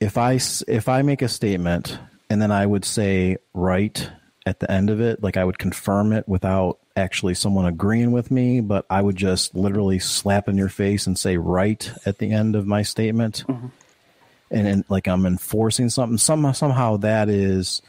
if 0.00 0.16
I 0.16 0.38
if 0.68 0.88
I 0.88 1.02
make 1.02 1.22
a 1.22 1.28
statement 1.28 1.98
and 2.28 2.40
then 2.40 2.50
I 2.52 2.64
would 2.64 2.84
say 2.84 3.36
right 3.52 4.10
at 4.46 4.60
the 4.60 4.70
end 4.70 4.90
of 4.90 5.00
it, 5.00 5.22
like 5.22 5.36
I 5.36 5.44
would 5.44 5.58
confirm 5.58 6.12
it 6.12 6.28
without 6.28 6.78
actually 6.96 7.34
someone 7.34 7.66
agreeing 7.66 8.12
with 8.12 8.30
me, 8.30 8.60
but 8.60 8.86
I 8.88 9.02
would 9.02 9.16
just 9.16 9.54
literally 9.54 9.98
slap 9.98 10.48
in 10.48 10.56
your 10.56 10.68
face 10.68 11.06
and 11.06 11.18
say 11.18 11.36
right 11.36 11.90
at 12.06 12.18
the 12.18 12.32
end 12.32 12.56
of 12.56 12.66
my 12.66 12.82
statement. 12.82 13.44
Mm-hmm. 13.46 13.66
And, 14.50 14.66
and 14.66 14.84
like 14.88 15.06
I'm 15.06 15.26
enforcing 15.26 15.90
something. 15.90 16.18
Some, 16.18 16.52
somehow 16.54 16.96
that 16.98 17.28
is 17.28 17.82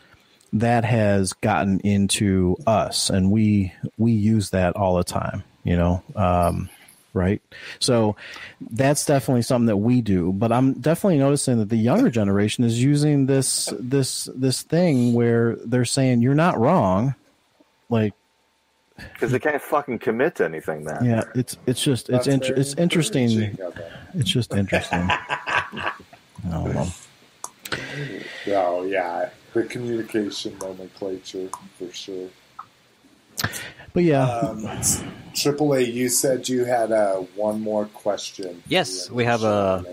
that 0.53 0.83
has 0.83 1.33
gotten 1.33 1.79
into 1.79 2.57
us 2.67 3.09
and 3.09 3.31
we 3.31 3.73
we 3.97 4.11
use 4.11 4.49
that 4.49 4.75
all 4.75 4.97
the 4.97 5.03
time, 5.03 5.43
you 5.63 5.77
know. 5.77 6.03
Um, 6.15 6.69
right? 7.13 7.41
So 7.79 8.15
that's 8.71 9.05
definitely 9.05 9.41
something 9.43 9.67
that 9.67 9.77
we 9.77 10.01
do. 10.01 10.31
But 10.31 10.51
I'm 10.51 10.73
definitely 10.73 11.19
noticing 11.19 11.59
that 11.59 11.69
the 11.69 11.77
younger 11.77 12.09
generation 12.09 12.63
is 12.63 12.81
using 12.81 13.25
this 13.25 13.73
this 13.79 14.29
this 14.35 14.61
thing 14.61 15.13
where 15.13 15.55
they're 15.57 15.85
saying 15.85 16.21
you're 16.21 16.33
not 16.33 16.59
wrong, 16.59 17.15
like 17.89 18.13
because 19.13 19.31
they 19.31 19.39
can't 19.39 19.61
fucking 19.61 19.99
commit 19.99 20.35
to 20.35 20.45
anything. 20.45 20.83
Then 20.83 21.05
yeah, 21.05 21.23
it's 21.35 21.57
it's 21.65 21.81
just 21.81 22.09
it's 22.09 22.27
inter- 22.27 22.53
it's 22.55 22.73
interesting. 22.75 23.57
It's 24.13 24.29
just 24.29 24.53
interesting. 24.53 25.09
I 26.47 26.73
don't. 26.73 26.93
Oh 28.47 28.83
yeah, 28.83 29.29
the 29.53 29.63
communication 29.63 30.57
nomenclature 30.59 31.49
for 31.77 31.91
sure. 31.91 32.29
But 33.93 34.03
yeah, 34.03 34.23
um, 34.23 34.63
AAA, 35.33 35.93
you 35.93 36.09
said 36.09 36.47
you 36.47 36.65
had 36.65 36.91
uh, 36.91 37.17
one 37.35 37.61
more 37.61 37.85
question. 37.85 38.63
Yes, 38.67 39.09
we 39.09 39.25
have 39.25 39.43
a 39.43 39.85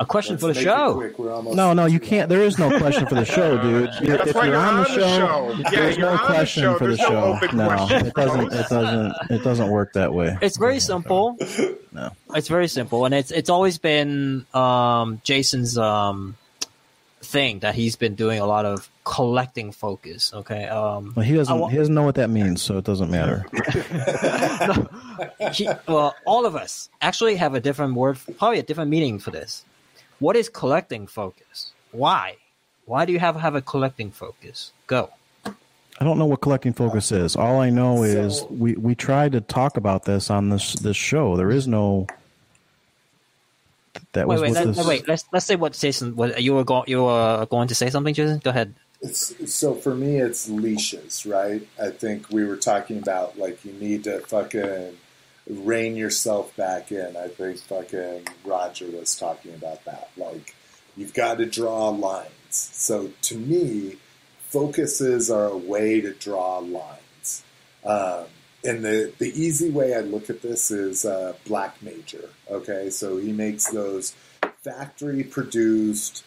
a 0.00 0.06
question 0.06 0.34
Let's 0.34 0.42
for 0.42 0.52
the 0.52 0.60
show. 0.60 1.52
No, 1.54 1.72
no, 1.72 1.86
you 1.86 1.98
can't. 2.00 2.28
There 2.28 2.42
is 2.42 2.58
no 2.58 2.78
question 2.78 3.06
for 3.06 3.14
the 3.14 3.24
show, 3.24 3.60
dude. 3.60 3.90
You're, 4.00 4.16
if 4.16 4.34
you're, 4.34 4.56
on, 4.56 4.82
the 4.82 4.84
show, 4.84 4.96
show. 4.96 5.54
Yeah, 5.58 5.70
there's 5.70 5.98
no 5.98 6.16
question 6.18 6.64
the 6.64 6.78
for 6.78 6.86
the 6.86 6.96
show. 6.96 7.38
No, 7.52 7.88
it 7.90 8.14
doesn't. 8.14 8.52
It 8.52 8.68
doesn't. 8.68 9.14
It 9.30 9.44
doesn't 9.44 9.68
work 9.70 9.94
that 9.94 10.14
way. 10.14 10.36
It's 10.40 10.56
very 10.56 10.80
simple. 10.80 11.36
no, 11.92 12.10
it's 12.34 12.48
very 12.48 12.68
simple, 12.68 13.04
and 13.04 13.14
it's 13.14 13.30
it's 13.30 13.50
always 13.50 13.78
been 13.78 14.46
um, 14.54 15.20
Jason's 15.24 15.76
um, 15.76 16.36
thing 17.20 17.60
that 17.60 17.74
he's 17.74 17.96
been 17.96 18.14
doing 18.14 18.38
a 18.38 18.46
lot 18.46 18.64
of 18.64 18.88
collecting 19.04 19.72
focus. 19.72 20.32
Okay. 20.32 20.66
Um, 20.66 21.12
well, 21.16 21.26
he 21.26 21.34
doesn't. 21.34 21.58
Wa- 21.58 21.68
he 21.68 21.76
doesn't 21.76 21.94
know 21.94 22.04
what 22.04 22.14
that 22.16 22.30
means, 22.30 22.62
so 22.62 22.78
it 22.78 22.84
doesn't 22.84 23.10
matter. 23.10 23.44
no, 24.68 24.88
he, 25.52 25.68
well, 25.86 26.14
all 26.24 26.46
of 26.46 26.54
us 26.54 26.88
actually 27.00 27.36
have 27.36 27.54
a 27.54 27.60
different 27.60 27.94
word, 27.94 28.18
probably 28.38 28.58
a 28.58 28.62
different 28.62 28.90
meaning 28.90 29.18
for 29.18 29.30
this. 29.30 29.64
What 30.18 30.36
is 30.36 30.48
collecting 30.48 31.06
focus? 31.06 31.72
Why? 31.92 32.36
Why 32.86 33.04
do 33.04 33.12
you 33.12 33.18
have 33.18 33.36
have 33.36 33.54
a 33.54 33.62
collecting 33.62 34.10
focus? 34.10 34.72
Go. 34.86 35.10
I 35.44 36.04
don't 36.04 36.18
know 36.18 36.26
what 36.26 36.40
collecting 36.40 36.72
focus 36.72 37.10
is. 37.10 37.34
All 37.34 37.60
I 37.60 37.70
know 37.70 38.04
is 38.04 38.44
we, 38.50 38.74
we 38.74 38.94
tried 38.94 39.32
to 39.32 39.40
talk 39.40 39.76
about 39.76 40.04
this 40.04 40.30
on 40.30 40.48
this 40.48 40.74
this 40.74 40.96
show. 40.96 41.36
There 41.36 41.50
is 41.50 41.66
no 41.66 42.06
that 44.12 44.26
wait, 44.26 44.40
was 44.40 44.54
wait, 44.54 44.76
let, 44.76 44.86
wait. 44.86 45.08
Let's 45.08 45.24
let's 45.32 45.46
say 45.46 45.56
what 45.56 45.72
Jason. 45.72 46.16
What 46.16 46.42
you 46.42 46.54
were 46.54 46.64
going 46.64 46.84
you 46.86 47.04
were 47.04 47.46
going 47.46 47.68
to 47.68 47.74
say 47.74 47.90
something, 47.90 48.14
Jason. 48.14 48.38
Go 48.38 48.50
ahead. 48.50 48.74
It's, 49.00 49.54
so 49.54 49.74
for 49.74 49.94
me, 49.94 50.16
it's 50.16 50.48
leashes, 50.48 51.24
right? 51.24 51.66
I 51.80 51.90
think 51.90 52.30
we 52.30 52.44
were 52.44 52.56
talking 52.56 52.98
about 52.98 53.38
like 53.38 53.64
you 53.64 53.72
need 53.72 54.04
to 54.04 54.20
fucking 54.20 54.96
rein 55.48 55.96
yourself 55.96 56.54
back 56.56 56.92
in. 56.92 57.16
I 57.16 57.28
think 57.28 57.58
fucking 57.58 58.26
Roger 58.44 58.86
was 58.90 59.16
talking 59.16 59.54
about 59.54 59.84
that. 59.84 60.10
Like 60.16 60.54
you've 60.96 61.14
got 61.14 61.38
to 61.38 61.46
draw 61.46 61.88
lines. 61.88 62.32
So 62.50 63.10
to 63.22 63.38
me, 63.38 63.96
focuses 64.48 65.30
are 65.30 65.46
a 65.46 65.56
way 65.56 66.00
to 66.00 66.12
draw 66.14 66.58
lines. 66.58 67.44
Um, 67.84 68.24
and 68.64 68.84
the, 68.84 69.12
the 69.18 69.28
easy 69.40 69.70
way 69.70 69.94
I 69.94 70.00
look 70.00 70.28
at 70.30 70.42
this 70.42 70.70
is 70.70 71.04
uh, 71.04 71.34
Black 71.46 71.80
Major. 71.82 72.30
Okay, 72.50 72.90
so 72.90 73.16
he 73.18 73.32
makes 73.32 73.70
those 73.70 74.14
factory 74.62 75.22
produced 75.22 76.24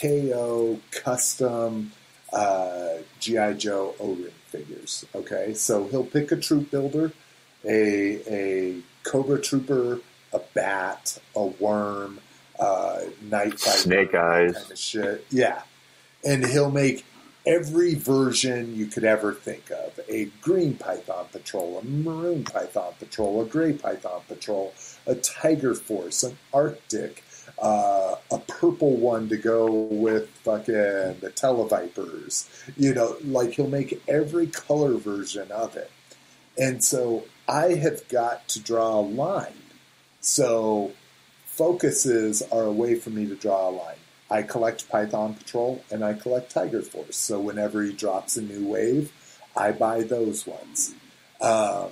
KO 0.00 0.80
custom 0.90 1.92
uh, 2.32 2.98
GI 3.18 3.54
Joe 3.54 3.94
O-ring 3.98 4.32
figures. 4.46 5.04
Okay, 5.14 5.54
so 5.54 5.88
he'll 5.88 6.04
pick 6.04 6.30
a 6.30 6.36
troop 6.36 6.70
builder, 6.70 7.12
a 7.64 8.20
a 8.30 8.80
Cobra 9.04 9.40
Trooper, 9.40 10.00
a 10.32 10.40
bat, 10.54 11.18
a 11.34 11.46
worm, 11.46 12.20
uh, 12.58 13.00
night 13.22 13.58
fighter, 13.58 13.78
Snake 13.78 14.14
eyes. 14.14 14.54
kind 14.54 14.70
of 14.70 14.78
shit. 14.78 15.26
Yeah, 15.30 15.62
and 16.24 16.46
he'll 16.46 16.70
make 16.70 17.04
every 17.46 17.94
version 17.94 18.76
you 18.76 18.86
could 18.86 19.04
ever 19.04 19.32
think 19.32 19.70
of: 19.70 19.98
a 20.08 20.26
green 20.40 20.74
Python 20.74 21.26
Patrol, 21.32 21.78
a 21.78 21.84
maroon 21.84 22.44
Python 22.44 22.92
Patrol, 22.98 23.42
a 23.42 23.44
gray 23.46 23.72
Python 23.72 24.22
Patrol, 24.28 24.74
a 25.06 25.14
Tiger 25.14 25.74
Force, 25.74 26.22
an 26.22 26.36
Arctic, 26.52 27.24
uh, 27.60 28.16
a 28.30 28.38
purple 28.38 28.96
one 28.96 29.28
to 29.28 29.36
go 29.36 29.70
with 29.70 30.28
fucking 30.44 30.74
the 30.74 31.32
Televipers. 31.34 32.48
You 32.76 32.94
know, 32.94 33.16
like 33.24 33.52
he'll 33.52 33.68
make 33.68 34.02
every 34.06 34.46
color 34.46 34.94
version 34.94 35.50
of 35.50 35.76
it. 35.76 35.90
And 36.58 36.82
so 36.82 37.24
I 37.48 37.74
have 37.74 38.08
got 38.08 38.48
to 38.48 38.60
draw 38.60 38.98
a 38.98 39.00
line. 39.00 39.52
So 40.20 40.92
focuses 41.46 42.42
are 42.42 42.64
a 42.64 42.72
way 42.72 42.96
for 42.96 43.10
me 43.10 43.26
to 43.26 43.34
draw 43.34 43.68
a 43.68 43.70
line. 43.70 43.96
I 44.30 44.42
collect 44.42 44.88
Python 44.88 45.34
Patrol 45.34 45.82
and 45.90 46.04
I 46.04 46.12
collect 46.12 46.50
Tiger 46.50 46.82
Force. 46.82 47.16
So 47.16 47.40
whenever 47.40 47.82
he 47.82 47.92
drops 47.92 48.36
a 48.36 48.42
new 48.42 48.66
wave, 48.66 49.12
I 49.56 49.72
buy 49.72 50.02
those 50.02 50.46
ones. 50.46 50.94
Um, 51.40 51.90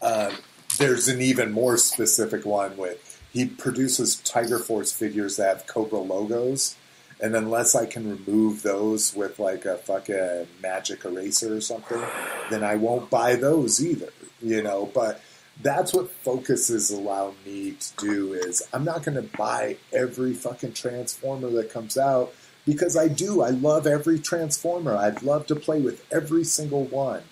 uh, 0.00 0.32
there's 0.78 1.08
an 1.08 1.20
even 1.20 1.50
more 1.52 1.76
specific 1.76 2.44
one 2.44 2.76
with 2.76 3.14
he 3.32 3.46
produces 3.46 4.16
Tiger 4.16 4.60
Force 4.60 4.92
figures 4.92 5.36
that 5.36 5.56
have 5.56 5.66
Cobra 5.66 5.98
logos, 5.98 6.76
and 7.20 7.34
unless 7.34 7.74
I 7.74 7.86
can 7.86 8.08
remove 8.08 8.62
those 8.62 9.14
with 9.14 9.38
like 9.38 9.64
a 9.64 9.76
fucking 9.76 10.46
magic 10.62 11.04
eraser 11.04 11.56
or 11.56 11.60
something, 11.60 12.02
then 12.50 12.64
I 12.64 12.76
won't 12.76 13.10
buy 13.10 13.36
those 13.36 13.84
either. 13.84 14.10
You 14.42 14.62
know, 14.62 14.90
but 14.92 15.20
that's 15.62 15.94
what 15.94 16.10
focuses 16.10 16.90
allow 16.90 17.34
me 17.46 17.72
to 17.72 17.96
do 17.96 18.32
is 18.34 18.62
I'm 18.72 18.84
not 18.84 19.04
going 19.04 19.16
to 19.16 19.36
buy 19.36 19.76
every 19.92 20.34
fucking 20.34 20.72
transformer 20.72 21.48
that 21.50 21.70
comes 21.70 21.96
out 21.96 22.34
because 22.66 22.96
I 22.96 23.08
do. 23.08 23.42
I 23.42 23.50
love 23.50 23.86
every 23.86 24.18
transformer. 24.18 24.96
I'd 24.96 25.22
love 25.22 25.46
to 25.46 25.56
play 25.56 25.80
with 25.80 26.04
every 26.12 26.44
single 26.44 26.84
one, 26.84 27.22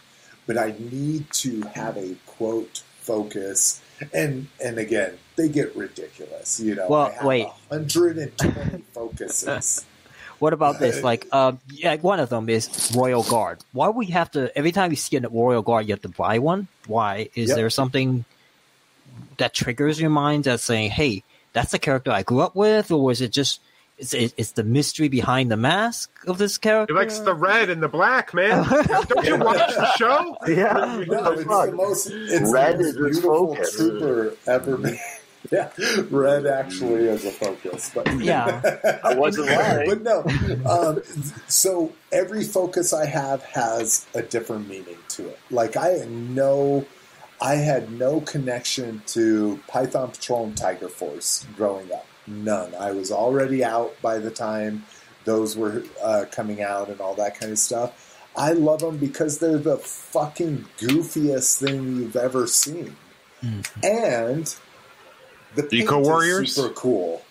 but 0.46 0.56
I 0.56 0.74
need 0.78 1.30
to 1.32 1.62
have 1.74 1.96
a 1.96 2.16
quote 2.26 2.82
focus. 3.00 3.82
And 4.12 4.48
and 4.64 4.78
again, 4.78 5.18
they 5.36 5.48
get 5.48 5.74
ridiculous. 5.76 6.60
You 6.60 6.74
know, 6.76 6.88
Well, 6.88 7.06
I 7.06 7.10
have 7.12 7.24
wait. 7.24 7.46
120 7.68 8.84
focuses. 8.94 9.84
What 10.38 10.52
about 10.52 10.80
this? 10.80 11.02
Like, 11.04 11.28
uh, 11.30 11.52
yeah, 11.70 11.96
one 11.96 12.18
of 12.18 12.28
them 12.28 12.48
is 12.48 12.92
Royal 12.96 13.22
Guard. 13.22 13.60
Why 13.72 13.90
we 13.90 14.06
have 14.06 14.30
to 14.32 14.50
every 14.58 14.72
time 14.72 14.90
you 14.90 14.96
see 14.96 15.16
a 15.16 15.20
Royal 15.28 15.62
Guard, 15.62 15.86
you 15.86 15.92
have 15.92 16.02
to 16.02 16.08
buy 16.08 16.38
one? 16.40 16.66
Why 16.86 17.28
is 17.36 17.50
Yep. 17.50 17.56
there 17.56 17.70
something 17.70 18.24
that 19.38 19.54
triggers 19.54 20.00
your 20.00 20.10
mind 20.10 20.44
that's 20.44 20.64
saying, 20.64 20.90
"Hey, 20.90 21.22
that's 21.52 21.70
the 21.70 21.78
character 21.78 22.10
I 22.10 22.22
grew 22.22 22.40
up 22.40 22.56
with," 22.56 22.90
or 22.90 23.12
is 23.12 23.20
it 23.20 23.30
just 23.30 23.60
it's 23.98 24.14
it's 24.14 24.52
the 24.52 24.64
mystery 24.64 25.06
behind 25.06 25.48
the 25.52 25.56
mask 25.56 26.10
of 26.26 26.38
this 26.38 26.58
character? 26.58 26.92
He 26.92 26.98
likes 26.98 27.20
the 27.20 27.34
red 27.34 27.70
and 27.70 27.80
the 27.80 27.88
black, 27.88 28.34
man. 28.34 28.64
Don't 29.08 29.24
you 29.24 29.36
watch 29.36 29.58
the 29.74 29.92
show? 29.96 30.36
Yeah. 30.48 31.04
No, 31.06 31.30
it's 31.32 31.44
the 31.44 31.72
most 31.76 32.06
it's 32.10 32.52
Red 32.52 32.78
the 32.78 32.84
is 32.84 32.96
most 32.96 33.06
his 33.06 33.20
beautiful 33.20 33.54
focus. 33.54 33.76
trooper 33.76 34.34
ever 34.48 34.76
made. 34.78 34.98
Yeah, 35.50 35.70
red 36.10 36.46
actually 36.46 37.04
is 37.08 37.24
a 37.24 37.30
focus, 37.32 37.90
but 37.94 38.06
Yeah. 38.20 38.60
I 39.02 39.14
wasn't 39.14 39.48
lying. 39.48 39.88
but 39.88 40.02
no. 40.02 40.24
Um, 40.68 41.02
so 41.48 41.92
every 42.12 42.44
focus 42.44 42.92
I 42.92 43.06
have 43.06 43.42
has 43.44 44.06
a 44.14 44.22
different 44.22 44.68
meaning 44.68 44.98
to 45.10 45.28
it. 45.28 45.38
Like 45.50 45.76
I 45.76 45.88
had 45.88 46.10
no, 46.10 46.86
I 47.40 47.54
had 47.56 47.90
no 47.90 48.20
connection 48.20 49.02
to 49.08 49.60
Python 49.66 50.10
Patrol 50.12 50.44
and 50.44 50.56
Tiger 50.56 50.88
Force 50.88 51.44
growing 51.56 51.90
up. 51.92 52.06
None. 52.28 52.74
I 52.76 52.92
was 52.92 53.10
already 53.10 53.64
out 53.64 54.00
by 54.00 54.18
the 54.18 54.30
time 54.30 54.84
those 55.24 55.56
were 55.56 55.82
uh, 56.02 56.24
coming 56.30 56.62
out 56.62 56.88
and 56.88 57.00
all 57.00 57.14
that 57.14 57.38
kind 57.38 57.50
of 57.50 57.58
stuff. 57.58 58.16
I 58.36 58.52
love 58.52 58.78
them 58.80 58.96
because 58.96 59.38
they're 59.38 59.58
the 59.58 59.76
fucking 59.76 60.66
goofiest 60.78 61.58
thing 61.58 61.96
you've 61.96 62.16
ever 62.16 62.46
seen, 62.46 62.96
and 63.82 64.54
the 65.54 65.62
paint 65.62 65.84
Eco 65.84 66.00
is 66.00 66.06
Warriors? 66.08 66.54
super 66.54 66.68
cool. 66.74 67.22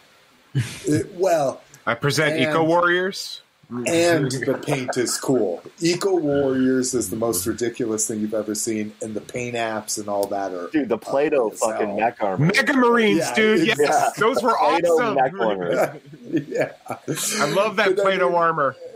It- 0.86 1.14
well, 1.16 1.62
I 1.86 1.94
present 1.96 2.34
And- 2.34 2.44
Eco 2.44 2.64
Warriors. 2.64 3.42
and 3.88 4.30
the 4.30 4.60
paint 4.62 4.98
is 4.98 5.18
cool. 5.18 5.64
Eco 5.80 6.18
Warriors 6.18 6.94
is 6.94 7.10
the 7.10 7.16
most 7.16 7.48
ridiculous 7.48 8.06
thing 8.06 8.20
you've 8.20 8.34
ever 8.34 8.54
seen, 8.54 8.92
and 9.02 9.14
the 9.14 9.22
paint 9.22 9.56
apps 9.56 9.98
and 9.98 10.10
all 10.10 10.28
that 10.28 10.52
are 10.52 10.68
Dude, 10.74 10.90
the 10.90 10.98
Play-Doh 10.98 11.46
ugly 11.48 11.54
as 11.54 11.60
fucking 11.62 11.88
hell. 11.88 11.98
mech 11.98 12.18
armor. 12.22 12.46
Mega 12.54 12.74
Marines, 12.74 13.20
Yeah, 13.20 13.34
dude. 13.34 13.68
Yes, 13.68 13.78
Yeah. 13.80 14.10
those 14.18 14.44
were 14.44 14.58
awesome. 14.60 15.16
mech 15.16 15.32
armor. 15.40 15.96
yeah, 16.30 16.72
I 16.88 17.50
love 17.54 17.78
that 17.78 17.96
But 17.96 18.00
Play-Doh 18.00 18.28
mean- 18.28 18.38
armor. 18.38 18.76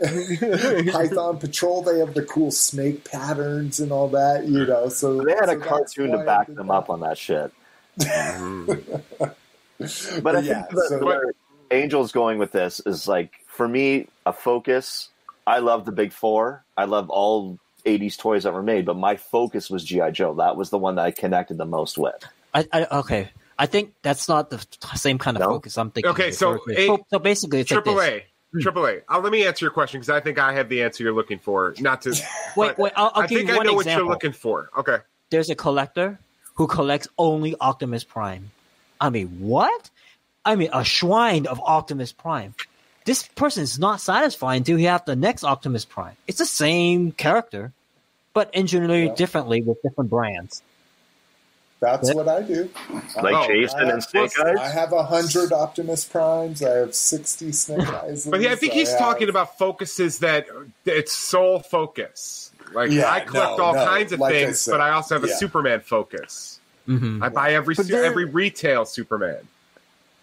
Python 0.92 1.38
Patrol. 1.38 1.80
They 1.82 1.98
have 2.00 2.12
the 2.12 2.22
cool 2.22 2.50
snake 2.50 3.04
patterns 3.10 3.80
and 3.80 3.90
all 3.92 4.08
that, 4.08 4.46
you 4.46 4.66
know. 4.66 4.90
So 4.90 5.22
They 5.22 5.32
had 5.32 5.46
so 5.46 5.52
a 5.52 5.56
cartoon 5.58 6.10
to 6.12 6.18
back 6.18 6.52
them 6.54 6.70
up 6.70 6.90
on 6.90 7.00
that 7.00 7.16
shit. 7.16 7.50
But 7.96 8.08
I 8.08 9.30
But 10.20 10.34
think 10.36 10.46
yeah, 10.46 10.64
that 10.70 10.86
so- 10.88 11.04
where 11.04 11.32
Angel's 11.70 12.12
going 12.12 12.38
with 12.38 12.52
this 12.52 12.80
is 12.86 13.08
like 13.08 13.32
for 13.46 13.66
me 13.68 14.08
a 14.24 14.32
focus. 14.32 15.08
I 15.46 15.58
love 15.60 15.84
the 15.84 15.92
big 15.92 16.12
four. 16.12 16.64
I 16.76 16.84
love 16.86 17.10
all 17.10 17.58
'80s 17.84 18.16
toys 18.18 18.44
that 18.44 18.52
were 18.52 18.62
made, 18.62 18.84
but 18.86 18.96
my 18.96 19.16
focus 19.16 19.70
was 19.70 19.84
GI 19.84 20.10
Joe. 20.12 20.34
That 20.34 20.56
was 20.56 20.70
the 20.70 20.78
one 20.78 20.96
that 20.96 21.02
I 21.04 21.10
connected 21.10 21.58
the 21.58 21.66
most 21.66 21.98
with. 21.98 22.24
I, 22.54 22.66
I 22.72 22.84
okay. 22.98 23.30
I 23.58 23.66
think 23.66 23.94
that's 24.02 24.28
not 24.28 24.50
the 24.50 24.64
same 24.96 25.18
kind 25.18 25.36
of 25.36 25.40
No? 25.42 25.48
focus 25.50 25.78
I'm 25.78 25.90
thinking. 25.90 26.10
Okay, 26.10 26.30
so 26.30 26.58
a- 26.68 26.86
so, 26.86 27.06
so 27.10 27.18
basically, 27.18 27.60
it's 27.60 27.70
like 27.70 27.84
Triple 27.84 28.00
this. 28.00 28.22
A. 28.54 28.60
Triple 28.60 28.86
A. 28.86 29.00
Uh, 29.08 29.20
let 29.20 29.32
me 29.32 29.46
answer 29.46 29.64
your 29.66 29.72
question 29.72 30.00
because 30.00 30.10
I 30.10 30.20
think 30.20 30.38
I 30.38 30.52
have 30.54 30.68
the 30.68 30.82
answer 30.82 31.04
you're 31.04 31.12
looking 31.14 31.38
for. 31.38 31.74
Not 31.78 32.02
to. 32.02 32.10
Wait, 32.56 32.76
wait. 32.78 32.92
I'll, 32.96 33.12
I'll 33.14 33.22
I 33.22 33.26
give 33.26 33.38
think 33.38 33.48
you 33.50 33.54
I 33.54 33.58
one 33.58 33.66
know 33.66 33.74
what 33.74 33.86
you're 33.86 34.06
looking 34.06 34.32
for. 34.32 34.70
Okay. 34.78 34.98
There's 35.30 35.50
a 35.50 35.54
collector 35.54 36.18
who 36.56 36.66
collects 36.66 37.08
only 37.18 37.54
Optimus 37.60 38.04
Prime. 38.04 38.50
I 39.00 39.10
mean, 39.10 39.28
what? 39.40 39.90
I 40.44 40.56
mean, 40.56 40.70
a 40.72 40.84
shrine 40.84 41.46
of 41.46 41.60
Optimus 41.64 42.12
Prime. 42.12 42.54
This 43.04 43.22
person 43.28 43.62
is 43.62 43.78
not 43.78 44.00
satisfied 44.00 44.56
until 44.56 44.78
you 44.78 44.88
have 44.88 45.04
the 45.04 45.16
next 45.16 45.44
Optimus 45.44 45.84
Prime. 45.84 46.16
It's 46.26 46.38
the 46.38 46.46
same 46.46 47.12
character, 47.12 47.72
but 48.32 48.50
engineered 48.54 49.08
Yeah. 49.08 49.14
differently 49.14 49.62
with 49.62 49.80
different 49.82 50.10
brands. 50.10 50.62
That's 51.78 52.08
Yeah. 52.08 52.14
what 52.14 52.26
I 52.28 52.40
do. 52.40 52.70
Like 53.20 53.34
Oh, 53.34 53.46
Jason 53.46 53.78
I 53.78 53.82
and 53.82 53.90
have- 53.90 54.02
Snake 54.04 54.32
I 54.40 54.68
have 54.68 54.92
a 54.94 55.02
hundred 55.04 55.52
Optimus 55.52 56.04
Primes. 56.06 56.62
I 56.62 56.70
have 56.78 56.94
sixty 56.94 57.52
Snake 57.52 57.86
Eyes. 57.86 58.26
But 58.30 58.40
yeah, 58.40 58.52
I 58.52 58.56
think 58.56 58.72
he's 58.72 58.90
have- 58.90 58.98
talking 58.98 59.28
about 59.28 59.58
focuses 59.58 60.20
that 60.20 60.46
it's 60.86 61.12
sole 61.12 61.60
focus. 61.60 62.50
Like 62.72 62.90
Yeah, 62.90 63.10
I 63.10 63.20
collect 63.20 63.58
no, 63.58 63.64
all 63.64 63.74
no. 63.74 63.84
kinds 63.84 64.12
of 64.12 64.20
Like 64.20 64.34
I 64.34 64.44
things, 64.46 64.60
said, 64.60 64.70
but 64.72 64.80
I 64.80 64.90
also 64.90 65.14
have 65.14 65.24
a 65.24 65.28
yeah. 65.28 65.36
Superman 65.36 65.80
focus. 65.80 66.60
Mm-hmm. 66.88 67.22
I 67.22 67.28
buy 67.28 67.52
every 67.54 67.74
su- 67.74 67.94
every 67.94 68.24
retail 68.26 68.84
Superman. 68.84 69.38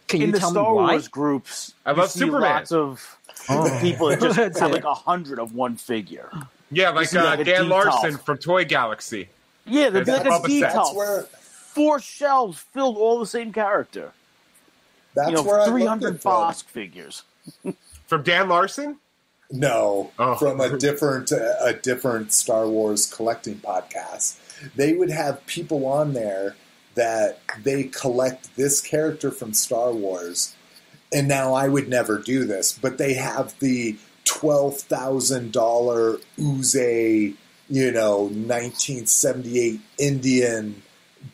Can 0.07 0.21
in 0.21 0.27
you 0.27 0.33
the 0.33 0.39
tell 0.39 0.51
Star 0.51 0.69
me 0.71 0.75
why? 0.75 0.91
Wars 0.91 1.07
groups, 1.07 1.73
I 1.85 1.91
you 1.91 1.97
love 1.97 2.11
see 2.11 2.19
Superman. 2.19 2.41
lots 2.41 2.71
of 2.71 3.17
Oh. 3.49 3.77
people 3.81 4.07
that 4.09 4.21
just 4.21 4.37
That's 4.37 4.59
have 4.61 4.71
like 4.71 4.83
a 4.85 4.93
hundred 4.93 5.39
of 5.39 5.53
one 5.53 5.75
figure. 5.75 6.29
Yeah, 6.71 6.89
like 6.91 7.13
uh, 7.13 7.23
like 7.23 7.45
Dan. 7.45 7.67
Larson 7.69 8.17
from 8.17 8.37
Toy 8.37 8.63
Galaxy. 8.65 9.27
Yeah, 9.65 9.89
there'd 9.89 10.05
be 10.05 10.11
like 10.11 10.25
a 10.25 10.29
Boba 10.29 10.41
Fett. 10.41 10.47
detail. 10.49 10.95
Where. 10.95 11.23
Four 11.23 11.99
shelves 11.99 12.59
filled 12.59 12.97
all 12.97 13.19
the 13.19 13.25
same 13.25 13.51
character. 13.51 14.11
That's 15.15 15.29
you 15.31 15.35
know, 15.35 15.43
where 15.43 15.59
I 15.61 15.65
three 15.65 15.81
looked 15.81 15.89
hundred 15.89 16.15
at 16.15 16.21
from. 16.21 16.31
Bossk 16.31 16.65
figures. 16.65 17.23
From 18.07 18.21
Dan 18.23 18.47
Larson? 18.47 18.97
No, 19.53 20.11
Oh. 20.17 20.33
from 20.35 20.59
a 20.59 20.77
different 20.87 21.31
a 21.31 21.77
different 21.81 22.33
Star 22.33 22.67
Wars 22.67 23.05
collecting 23.05 23.55
podcast. 23.59 24.37
They 24.75 24.93
would 24.93 25.11
have 25.11 25.45
people 25.45 25.85
on 25.85 26.13
there 26.13 26.55
that 26.95 27.39
they 27.63 27.83
collect 27.85 28.55
this 28.55 28.81
character 28.81 29.29
from 29.31 29.53
Star 29.53 29.91
Wars, 29.93 30.55
and 31.11 31.27
now 31.27 31.53
I 31.53 31.67
would 31.67 31.87
never 31.87 32.17
do 32.17 32.45
this, 32.45 32.71
but 32.77 32.97
they 32.97 33.13
have 33.13 33.57
the 33.59 33.97
twelve 34.25 34.79
thousand 34.79 35.51
dollar 35.51 36.17
Uze, 36.39 37.35
you 37.69 37.91
know, 37.91 38.29
nineteen 38.33 39.05
seventy 39.05 39.59
eight 39.59 39.81
Indian 39.99 40.81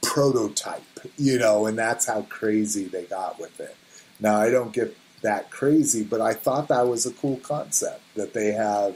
prototype, 0.01 0.83
you 1.17 1.37
know, 1.39 1.65
and 1.65 1.77
that's 1.79 2.05
how 2.05 2.23
crazy 2.23 2.83
they 2.85 3.03
got 3.05 3.39
with 3.39 3.59
it. 3.61 3.75
Now 4.19 4.35
I 4.37 4.49
don't 4.49 4.73
get 4.73 4.95
that 5.21 5.49
crazy, 5.49 6.03
but 6.03 6.21
I 6.21 6.33
thought 6.33 6.67
that 6.69 6.87
was 6.87 7.05
a 7.05 7.11
cool 7.13 7.37
concept 7.37 8.01
that 8.15 8.33
they 8.33 8.51
have 8.51 8.95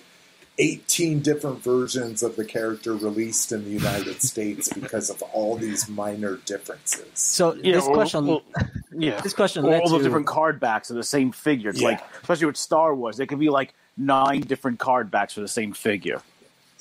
18 0.59 1.21
different 1.21 1.63
versions 1.63 2.21
of 2.21 2.35
the 2.35 2.45
character 2.45 2.93
released 2.93 3.51
in 3.51 3.63
the 3.63 3.71
United 3.71 4.21
States 4.21 4.71
because 4.71 5.09
of 5.09 5.21
all 5.33 5.55
these 5.55 5.89
minor 5.89 6.37
differences. 6.45 7.07
So 7.15 7.55
Yeah, 7.55 7.73
this 7.73 7.87
or- 7.87 7.93
question, 7.95 8.27
well, 8.27 8.43
yeah, 8.91 9.19
this 9.21 9.33
question 9.33 9.65
all 9.65 9.71
led 9.71 9.83
the 9.89 9.97
to 9.97 10.03
different 10.03 10.27
card 10.27 10.59
backs 10.59 10.91
are 10.91 10.95
the 10.95 11.03
same 11.03 11.31
figure. 11.31 11.71
It's 11.71 11.81
Yeah. 11.81 11.89
like, 11.89 12.01
especially 12.21 12.45
with 12.47 12.57
Star 12.57 12.93
Wars, 12.93 13.17
there 13.17 13.25
could 13.25 13.39
be 13.39 13.49
like 13.49 13.73
nine 13.97 14.41
different 14.41 14.79
card 14.79 15.09
backs 15.09 15.33
for 15.33 15.41
the 15.41 15.47
same 15.47 15.73
figure. 15.73 16.21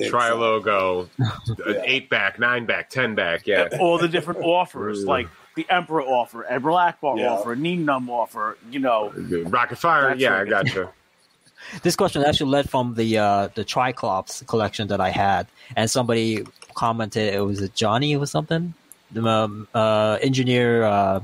Try 0.09 0.29
a 0.29 0.35
logo, 0.35 1.09
Yeah. 1.19 1.81
eight 1.85 2.11
back, 2.11 2.39
nine 2.39 2.67
back, 2.67 2.91
ten 2.91 3.15
back. 3.15 3.47
Yeah. 3.47 3.69
All 3.79 3.99
the 3.99 4.09
different 4.09 4.41
offers, 4.45 5.05
like 5.05 5.29
the 5.57 5.67
Emperor 5.69 6.03
offer, 6.03 6.45
Admiral 6.47 6.77
Ackbar 6.77 7.19
Yeah. 7.19 7.33
offer, 7.33 7.55
Nien 7.57 7.85
Nunb 7.85 8.09
offer. 8.09 8.57
You 8.71 8.79
know, 8.81 9.13
Rocket 9.47 9.77
Fire. 9.77 10.09
That's 10.09 10.21
yeah, 10.21 10.35
I 10.35 10.39
right. 10.43 10.49
gotcha. 10.51 10.91
this 11.83 11.97
question 11.97 12.25
actually 12.25 12.51
led 12.51 12.69
from 12.69 12.95
the 12.95 13.19
uh, 13.19 13.49
the 13.55 13.65
Triclops 13.65 14.43
collection 14.47 14.89
that 14.89 15.01
I 15.01 15.11
had, 15.11 15.47
and 15.77 15.91
somebody 15.91 16.45
commented 16.75 17.35
it 17.35 17.41
was 17.41 17.61
a 17.61 17.69
Johnny 17.69 18.17
or 18.17 18.27
something, 18.27 18.75
the 19.11 19.25
um, 19.27 19.69
uh, 19.75 20.19
engineer. 20.23 20.85
Uh, 20.85 21.21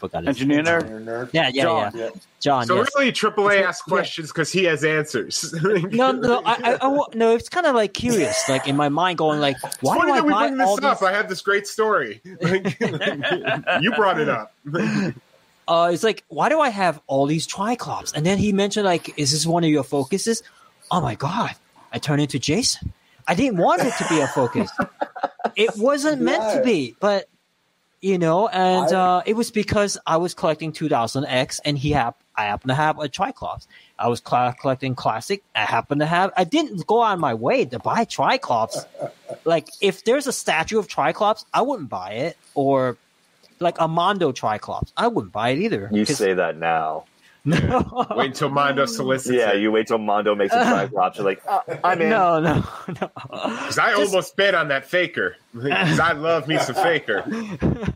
forgot 0.00 0.24
his 0.26 0.40
engineer 0.40 0.62
nerd. 0.64 1.04
Nerd. 1.04 1.30
Yeah, 1.32 1.50
yeah, 1.52 1.62
John. 1.62 1.92
yeah. 1.94 2.04
Yeah. 2.04 2.10
John. 2.40 2.66
So 2.66 2.76
yes. 2.76 2.88
really, 2.96 3.12
AAA 3.12 3.60
Yeah. 3.60 3.68
asks 3.68 3.82
questions 3.82 4.28
because 4.28 4.50
he 4.50 4.64
has 4.64 4.82
answers. 4.82 5.54
No, 5.92 6.10
no, 6.12 6.42
I, 6.44 6.54
I, 6.72 6.78
I 6.80 7.04
no. 7.14 7.34
It's 7.34 7.48
kind 7.48 7.66
of 7.66 7.74
like 7.74 7.92
curious, 7.94 8.48
like 8.48 8.66
in 8.66 8.76
my 8.76 8.88
mind, 8.88 9.18
going 9.18 9.40
like, 9.40 9.56
why 9.82 9.96
Funny 9.98 10.10
do 10.10 10.14
I 10.14 10.16
that 10.16 10.24
we 10.26 10.32
buy 10.32 10.48
bring 10.48 10.60
all 10.60 10.76
this 10.76 10.84
up. 10.84 10.98
these? 11.00 11.08
I 11.08 11.12
have 11.12 11.28
this 11.28 11.42
great 11.42 11.66
story. 11.66 12.20
you 12.24 13.92
brought 13.94 14.18
it 14.18 14.28
up. 14.28 14.54
Uh, 15.68 15.90
it's 15.92 16.02
like, 16.02 16.24
why 16.28 16.48
do 16.48 16.60
I 16.60 16.70
have 16.70 17.00
all 17.06 17.26
these 17.26 17.46
Triclops? 17.46 18.12
And 18.12 18.26
then 18.26 18.38
he 18.38 18.52
mentioned, 18.52 18.84
like, 18.86 19.16
is 19.18 19.30
this 19.30 19.46
one 19.46 19.62
of 19.62 19.70
your 19.70 19.84
focuses? 19.84 20.42
Oh 20.90 21.00
my 21.00 21.14
god! 21.14 21.52
I 21.92 21.98
turned 21.98 22.22
into 22.22 22.38
Jason. 22.38 22.92
I 23.28 23.34
didn't 23.34 23.58
want 23.58 23.82
it 23.82 23.92
to 23.98 24.06
be 24.08 24.18
a 24.20 24.26
focus. 24.26 24.70
it 25.54 25.70
wasn't 25.76 26.20
meant 26.22 26.42
to 26.58 26.64
be, 26.64 26.96
but 26.98 27.28
you 28.00 28.18
know, 28.18 28.48
and 28.48 28.94
I- 28.94 29.16
uh, 29.18 29.22
it 29.26 29.34
was 29.34 29.50
because 29.50 29.98
I 30.06 30.16
was 30.18 30.34
collecting 30.34 30.72
2000X, 30.72 31.60
and 31.64 31.76
he 31.78 31.90
hap- 31.92 32.18
I 32.36 32.44
happen 32.44 32.68
to 32.68 32.74
have 32.74 32.98
a 32.98 33.08
Triclops. 33.08 33.66
I 33.98 34.08
was 34.08 34.22
cl- 34.26 34.54
collecting 34.54 34.94
classic. 34.94 35.42
I 35.54 35.60
happen 35.66 35.98
to 35.98 36.06
have. 36.06 36.32
I 36.36 36.44
didn't 36.44 36.86
go 36.86 37.00
on 37.00 37.20
my 37.20 37.34
way 37.34 37.66
to 37.66 37.78
buy 37.78 38.04
Triclops. 38.06 38.84
like, 39.44 39.68
if 39.82 40.04
there's 40.04 40.26
a 40.26 40.32
statue 40.32 40.78
of 40.78 40.88
Triclops, 40.88 41.44
I 41.52 41.60
wouldn't 41.62 41.90
buy 41.90 42.12
it. 42.12 42.36
Or 42.54 42.96
like 43.58 43.76
a 43.78 43.86
Mondo 43.88 44.32
Triclops, 44.32 44.90
I 44.96 45.08
wouldn't 45.08 45.32
buy 45.34 45.50
it 45.50 45.58
either. 45.58 45.90
You 45.92 46.06
say 46.16 46.32
that 46.34 46.56
now. 46.56 47.04
No, 47.44 48.06
Wait 48.16 48.26
until 48.28 48.50
Mondo 48.50 48.84
solicits 48.86 49.34
Yeah, 49.34 49.52
it. 49.52 49.60
you 49.60 49.72
wait 49.72 49.86
till 49.86 49.98
Mondo 49.98 50.34
makes 50.34 50.54
a 50.54 50.64
Triclops. 50.64 51.16
You're 51.16 51.24
like, 51.26 51.42
oh, 51.48 51.62
I'm 51.82 52.00
in. 52.02 52.10
no, 52.10 52.38
no, 52.40 52.64
no. 52.88 53.08
'Cause 53.08 53.78
I 53.78 53.90
Just- 53.96 54.12
almost 54.12 54.36
bet 54.36 54.54
on 54.54 54.68
that 54.68 54.84
faker. 54.84 55.36
Because 55.54 55.98
I 56.00 56.12
love 56.12 56.46
me 56.48 56.58
some 56.58 56.74
faker. 56.76 57.24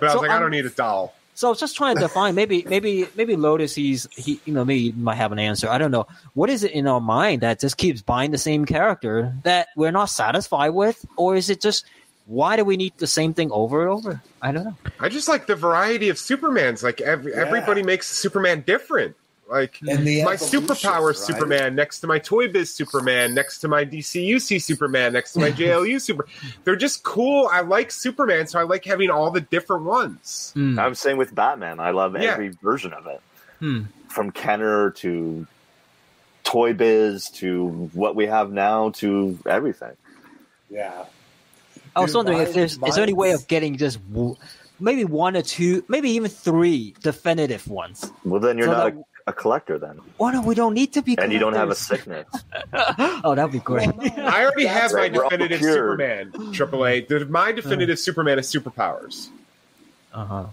But 0.00 0.10
I 0.10 0.14
was 0.14 0.22
like, 0.22 0.30
I 0.30 0.36
um, 0.36 0.42
don't 0.42 0.50
need 0.50 0.66
a 0.66 0.70
doll. 0.70 1.14
So 1.34 1.46
I 1.48 1.50
was 1.50 1.60
just 1.60 1.76
trying 1.76 1.94
to 1.96 2.00
define. 2.02 2.34
Maybe, 2.34 2.62
maybe, 2.68 3.06
maybe 3.16 3.36
Lotus. 3.36 3.74
He's 3.74 4.06
he. 4.12 4.40
You 4.44 4.52
know, 4.52 4.64
maybe 4.64 4.90
he 4.90 4.92
might 4.92 5.14
have 5.14 5.32
an 5.32 5.38
answer. 5.38 5.68
I 5.68 5.78
don't 5.78 5.90
know. 5.92 6.06
What 6.34 6.50
is 6.50 6.62
it 6.64 6.72
in 6.72 6.86
our 6.86 7.00
mind 7.00 7.40
that 7.42 7.60
just 7.60 7.76
keeps 7.78 8.02
buying 8.02 8.32
the 8.32 8.38
same 8.38 8.66
character 8.66 9.32
that 9.44 9.68
we're 9.76 9.92
not 9.92 10.06
satisfied 10.06 10.70
with, 10.70 11.04
or 11.16 11.36
is 11.36 11.48
it 11.48 11.60
just 11.60 11.86
why 12.26 12.56
do 12.56 12.64
we 12.64 12.76
need 12.76 12.92
the 12.98 13.06
same 13.06 13.34
thing 13.34 13.50
over 13.52 13.82
and 13.82 13.90
over? 13.90 14.22
I 14.40 14.52
don't 14.52 14.64
know. 14.64 14.76
I 15.00 15.08
just 15.08 15.28
like 15.28 15.46
the 15.46 15.56
variety 15.56 16.08
of 16.08 16.16
Supermans. 16.16 16.82
Like 16.82 17.00
every, 17.00 17.34
everybody 17.34 17.82
makes 17.82 18.08
Superman 18.08 18.62
different. 18.66 19.16
Like 19.50 19.80
And 19.86 20.06
the 20.06 20.24
my 20.24 20.34
evolution, 20.34 20.62
superpower 20.62 21.06
right? 21.08 21.16
Superman 21.16 21.74
next 21.74 22.00
to 22.00 22.06
my 22.06 22.18
Toy 22.18 22.48
Biz 22.50 22.74
Superman, 22.74 23.34
next 23.34 23.58
to 23.58 23.68
my 23.68 23.84
DCUC 23.84 24.62
Superman, 24.62 25.12
next 25.12 25.32
to 25.34 25.40
my 25.40 25.50
JLU 25.52 26.00
Super. 26.00 26.26
They're 26.64 26.76
just 26.76 27.02
cool. 27.02 27.50
I 27.52 27.60
like 27.60 27.90
Superman, 27.90 28.46
so 28.46 28.58
I 28.60 28.62
like 28.62 28.84
having 28.84 29.10
all 29.10 29.30
the 29.30 29.42
different 29.42 29.82
ones. 29.84 30.52
Hmm. 30.54 30.78
I'm 30.78 30.94
saying 30.94 31.18
with 31.18 31.34
Batman, 31.34 31.80
I 31.80 31.90
love 31.90 32.14
Yeah. 32.18 32.32
every 32.32 32.48
version 32.62 32.94
of 32.94 33.06
it. 33.08 33.20
Hmm. 33.58 33.82
From 34.08 34.30
Kenner 34.30 34.90
to 34.90 35.46
Toy 36.44 36.72
Biz 36.72 37.28
to 37.30 37.66
what 37.92 38.16
we 38.16 38.26
have 38.26 38.52
now 38.52 38.90
to 38.90 39.38
everything. 39.46 39.96
Yeah. 40.70 41.04
I 41.94 42.00
was 42.00 42.10
Dude, 42.10 42.16
wondering 42.16 42.38
if 42.40 42.54
there's 42.54 42.78
is 42.86 42.94
there 42.94 43.02
any 43.02 43.12
way 43.12 43.32
of 43.32 43.46
getting 43.48 43.76
just 43.76 43.98
w- 44.12 44.36
maybe 44.80 45.04
one 45.04 45.36
or 45.36 45.42
two, 45.42 45.84
maybe 45.88 46.10
even 46.10 46.30
three 46.30 46.94
definitive 47.02 47.68
ones. 47.68 48.10
Well, 48.24 48.40
then 48.40 48.56
you're 48.58 48.66
So 48.68 48.72
not 48.72 48.94
that- 48.94 49.02
a, 49.26 49.30
a 49.30 49.32
collector 49.32 49.78
then, 49.78 50.00
Oh 50.18 50.30
no, 50.30 50.42
we 50.42 50.54
don't 50.54 50.74
need 50.74 50.94
to 50.94 51.02
be. 51.02 51.16
and 51.18 51.32
you 51.32 51.38
don't 51.38 51.52
have 51.54 51.70
a 51.70 51.74
collectors. 51.74 52.26
sickness. 52.32 52.44
oh, 53.24 53.34
that'd 53.34 53.52
be 53.52 53.58
great. 53.60 53.88
I 54.18 54.42
already 54.44 54.66
have 54.66 54.90
That's 54.90 54.94
my 55.12 55.16
we're 55.16 55.24
definitive. 55.24 55.60
Superman, 55.60 56.32
AAA. 56.32 57.06
The, 57.08 57.26
my 57.26 57.52
definitive 57.52 57.98
Superman 57.98 58.38
is 58.40 58.52
superpowers. 58.52 59.28
Uh 60.12 60.24
huh. 60.24 60.44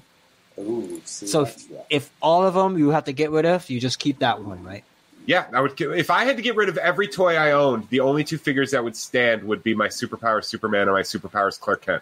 Ooh, 0.60 1.02
So 1.06 1.46
that's 1.46 1.66
rough. 1.72 1.86
if 1.90 2.12
all 2.22 2.46
of 2.46 2.54
them 2.54 2.78
you 2.78 2.90
have 2.90 3.06
to 3.06 3.14
get 3.14 3.32
rid 3.32 3.46
of, 3.46 3.70
you 3.70 3.80
just 3.80 3.98
keep 3.98 4.20
that 4.20 4.42
one, 4.44 4.64
right? 4.64 4.84
Yeah, 5.30 5.46
I 5.54 5.62
would. 5.62 5.80
If 5.80 6.10
I 6.10 6.26
had 6.26 6.38
to 6.38 6.42
get 6.42 6.56
rid 6.56 6.70
of 6.70 6.80
every 6.80 7.08
toy 7.08 7.36
I 7.36 7.52
owned, 7.52 7.88
the 7.90 8.00
only 8.00 8.24
two 8.24 8.40
figures 8.40 8.72
that 8.72 8.84
would 8.84 8.96
stand 8.96 9.44
would 9.44 9.62
be 9.62 9.76
my 9.76 9.88
superpowers 9.88 10.46
Superman 10.46 10.90
or 10.90 10.94
my 10.94 11.04
superpowers 11.04 11.60
Clark 11.60 11.84
Kent. 11.84 12.02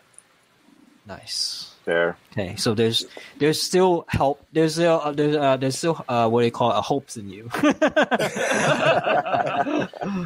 Nice. 1.06 1.67
There. 1.88 2.18
Okay, 2.34 2.58
so 2.58 2.74
there's 2.74 3.06
there's 3.38 3.62
still 3.62 4.04
help. 4.10 4.46
There's 4.52 4.74
still 4.74 5.00
uh, 5.02 5.14
there's 5.14 5.38
uh, 5.38 5.56
there's 5.56 5.78
still 5.78 6.04
uh, 6.10 6.28
what 6.28 6.42
do 6.42 6.46
you 6.46 6.52
call 6.52 6.72
it? 6.72 6.78
A 6.78 6.82
hopes 6.82 7.16
in 7.16 7.30
you. 7.30 7.50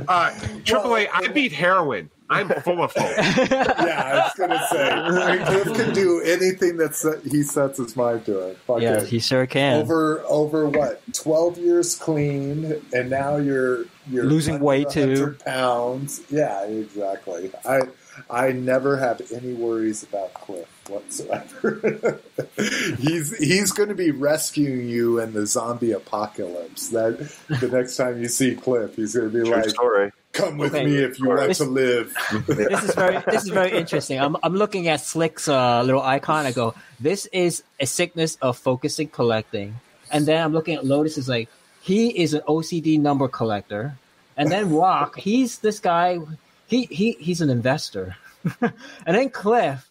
Uh, 0.08 0.32
AAA, 0.64 1.08
I 1.14 1.28
beat 1.30 1.52
heroin. 1.52 2.10
I'm 2.30 2.50
full 2.50 2.84
of 2.84 2.94
hope. 2.96 3.18
yeah, 3.18 4.02
I 4.06 4.16
was 4.16 4.34
gonna 4.38 4.68
say 4.72 5.46
Cliff 5.46 5.78
can 5.78 5.94
do 5.94 6.22
anything 6.22 6.78
that 6.78 7.22
he 7.30 7.44
sets 7.44 7.78
his 7.78 7.96
mind 7.96 8.26
to 8.26 8.40
it. 8.50 8.58
Fuck 8.60 8.82
yeah, 8.82 9.02
it. 9.02 9.08
he 9.08 9.20
sure 9.20 9.46
can. 9.46 9.82
over 9.82 10.22
over 10.28 10.68
what 10.68 11.02
twelve 11.14 11.58
years 11.58 11.96
clean, 11.96 12.82
and 12.94 13.10
now 13.10 13.38
you're 13.38 13.86
you're 14.10 14.26
Losing 14.26 14.60
weight, 14.60 14.90
too. 14.90 15.38
Pounds, 15.46 16.22
yeah, 16.30 16.64
exactly. 16.64 17.52
I 17.66 17.82
I 18.30 18.52
never 18.52 18.98
have 18.98 19.22
any 19.32 19.54
worries 19.54 20.04
about 20.04 20.34
Cliff 20.34 20.68
whatsoever. 20.92 22.20
he's 23.00 23.36
he's 23.38 23.72
going 23.72 23.90
to 23.90 23.96
be 23.96 24.12
rescuing 24.12 24.88
you 24.90 25.20
in 25.20 25.34
the 25.34 25.46
zombie 25.48 25.92
apocalypse. 25.94 26.90
That 26.90 27.18
the 27.50 27.68
next 27.70 27.96
time 27.98 28.22
you 28.22 28.28
see 28.28 28.56
Cliff, 28.56 28.96
he's 28.96 29.16
going 29.16 29.32
to 29.32 29.38
be 29.38 29.44
True 29.50 29.56
like, 29.58 29.70
story. 29.70 30.12
"Come 30.34 30.58
with 30.58 30.76
Okay. 30.76 30.86
me 30.86 30.98
if 30.98 31.20
you 31.20 31.30
want 31.30 31.48
This- 31.48 31.58
to 31.60 31.66
live." 31.66 32.16
this 32.48 32.84
is 32.84 32.94
very 32.96 33.24
this 33.26 33.44
is 33.44 33.50
very 33.50 33.72
interesting. 33.78 34.20
I'm 34.20 34.36
I'm 34.44 34.56
looking 34.56 34.88
at 34.88 35.02
Slick's 35.02 35.48
uh, 35.48 35.82
little 35.84 36.02
icon. 36.04 36.46
I 36.46 36.52
go, 36.52 36.76
this 37.00 37.26
is 37.28 37.64
a 37.80 37.86
sickness 37.86 38.38
of 38.42 38.58
focusing 38.58 39.08
collecting, 39.08 39.76
and 40.12 40.26
then 40.26 40.44
I'm 40.44 40.54
looking 40.54 40.76
at 40.76 40.86
Lotus. 40.86 41.18
Is 41.18 41.28
like 41.30 41.50
he 41.82 42.10
is 42.10 42.34
an 42.34 42.42
OCD 42.48 43.00
number 43.00 43.28
collector, 43.28 43.98
and 44.38 44.52
then 44.52 44.72
Rock, 44.74 45.18
he's 45.18 45.60
this 45.60 45.80
guy. 45.80 46.20
He 46.68 46.86
he 46.86 47.14
he's 47.20 47.42
an 47.42 47.50
investor, 47.50 48.16
and 48.62 48.72
then 49.06 49.30
Cliff. 49.30 49.88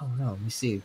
Oh 0.00 0.06
no, 0.18 0.30
let 0.30 0.40
me 0.40 0.50
see. 0.50 0.82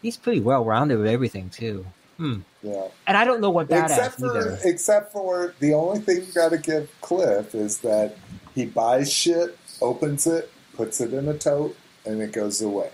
He's 0.00 0.16
pretty 0.16 0.40
well 0.40 0.64
rounded 0.64 0.98
with 0.98 1.06
everything 1.08 1.50
too. 1.50 1.86
Hmm. 2.16 2.40
Yeah. 2.62 2.88
And 3.06 3.16
I 3.16 3.24
don't 3.24 3.40
know 3.40 3.50
what 3.50 3.68
badass 3.68 3.84
except 3.90 4.20
for 4.20 4.36
either. 4.38 4.58
except 4.64 5.12
for 5.12 5.54
the 5.60 5.74
only 5.74 6.00
thing 6.00 6.18
you 6.18 6.32
got 6.34 6.50
to 6.50 6.58
give 6.58 6.90
Cliff 7.00 7.54
is 7.54 7.78
that 7.78 8.16
he 8.54 8.66
buys 8.66 9.12
shit, 9.12 9.56
opens 9.80 10.26
it, 10.26 10.50
puts 10.74 11.00
it 11.00 11.12
in 11.12 11.26
a 11.28 11.36
tote, 11.38 11.76
and 12.04 12.20
it 12.20 12.32
goes 12.32 12.60
away. 12.60 12.90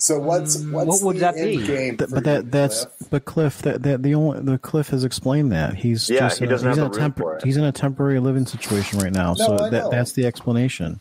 So 0.00 0.20
what's 0.20 0.56
Mm, 0.58 0.72
what's 0.72 0.86
what 0.88 1.02
would 1.02 1.16
the 1.16 1.20
that 1.20 1.36
end 1.36 1.58
be? 1.60 1.66
game? 1.66 1.96
Th- 1.96 2.08
for 2.10 2.20
but 2.20 2.26
you, 2.26 2.42
that's 2.50 2.84
Cliff? 2.84 3.10
but 3.10 3.24
Cliff 3.24 3.62
that, 3.62 3.82
that 3.82 4.02
the 4.04 4.14
only 4.14 4.40
the 4.42 4.58
Cliff 4.58 4.88
has 4.90 5.02
explained 5.04 5.50
that 5.52 5.74
he's 5.74 6.08
Yeah, 6.08 6.20
just 6.20 6.38
he 6.38 6.44
in 6.44 6.50
a- 6.50 6.54
doesn't 6.54 6.68
he's 6.68 6.78
have 6.78 6.86
in 6.92 6.98
a 6.98 7.02
room 7.02 7.12
for 7.14 7.36
it. 7.36 7.44
he's 7.44 7.56
in 7.56 7.64
a 7.64 7.72
temporary 7.72 8.20
living 8.20 8.46
situation 8.46 9.00
right 9.00 9.12
now. 9.12 9.34
No, 9.36 9.46
so 9.46 9.54
I 9.64 9.70
that 9.70 9.84
know. 9.84 9.90
that's 9.90 10.12
the 10.12 10.24
explanation. 10.26 11.00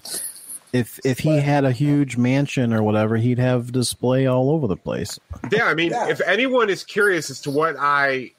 If 0.79 0.99
if 1.05 1.19
he 1.19 1.37
had 1.39 1.65
a 1.65 1.71
huge 1.71 2.17
mansion 2.17 2.73
or 2.73 2.83
whatever, 2.83 3.17
he'd 3.17 3.39
have 3.39 3.71
display 3.71 4.25
all 4.27 4.49
over 4.51 4.67
the 4.67 4.75
place. 4.77 5.19
Yeah, 5.51 5.65
I 5.65 5.73
mean, 5.73 5.91
Yeah. 5.91 6.09
if 6.09 6.21
anyone 6.21 6.69
is 6.69 6.83
curious 6.83 7.29
as 7.29 7.41
to 7.41 7.51
what 7.51 7.75
I 7.79 8.31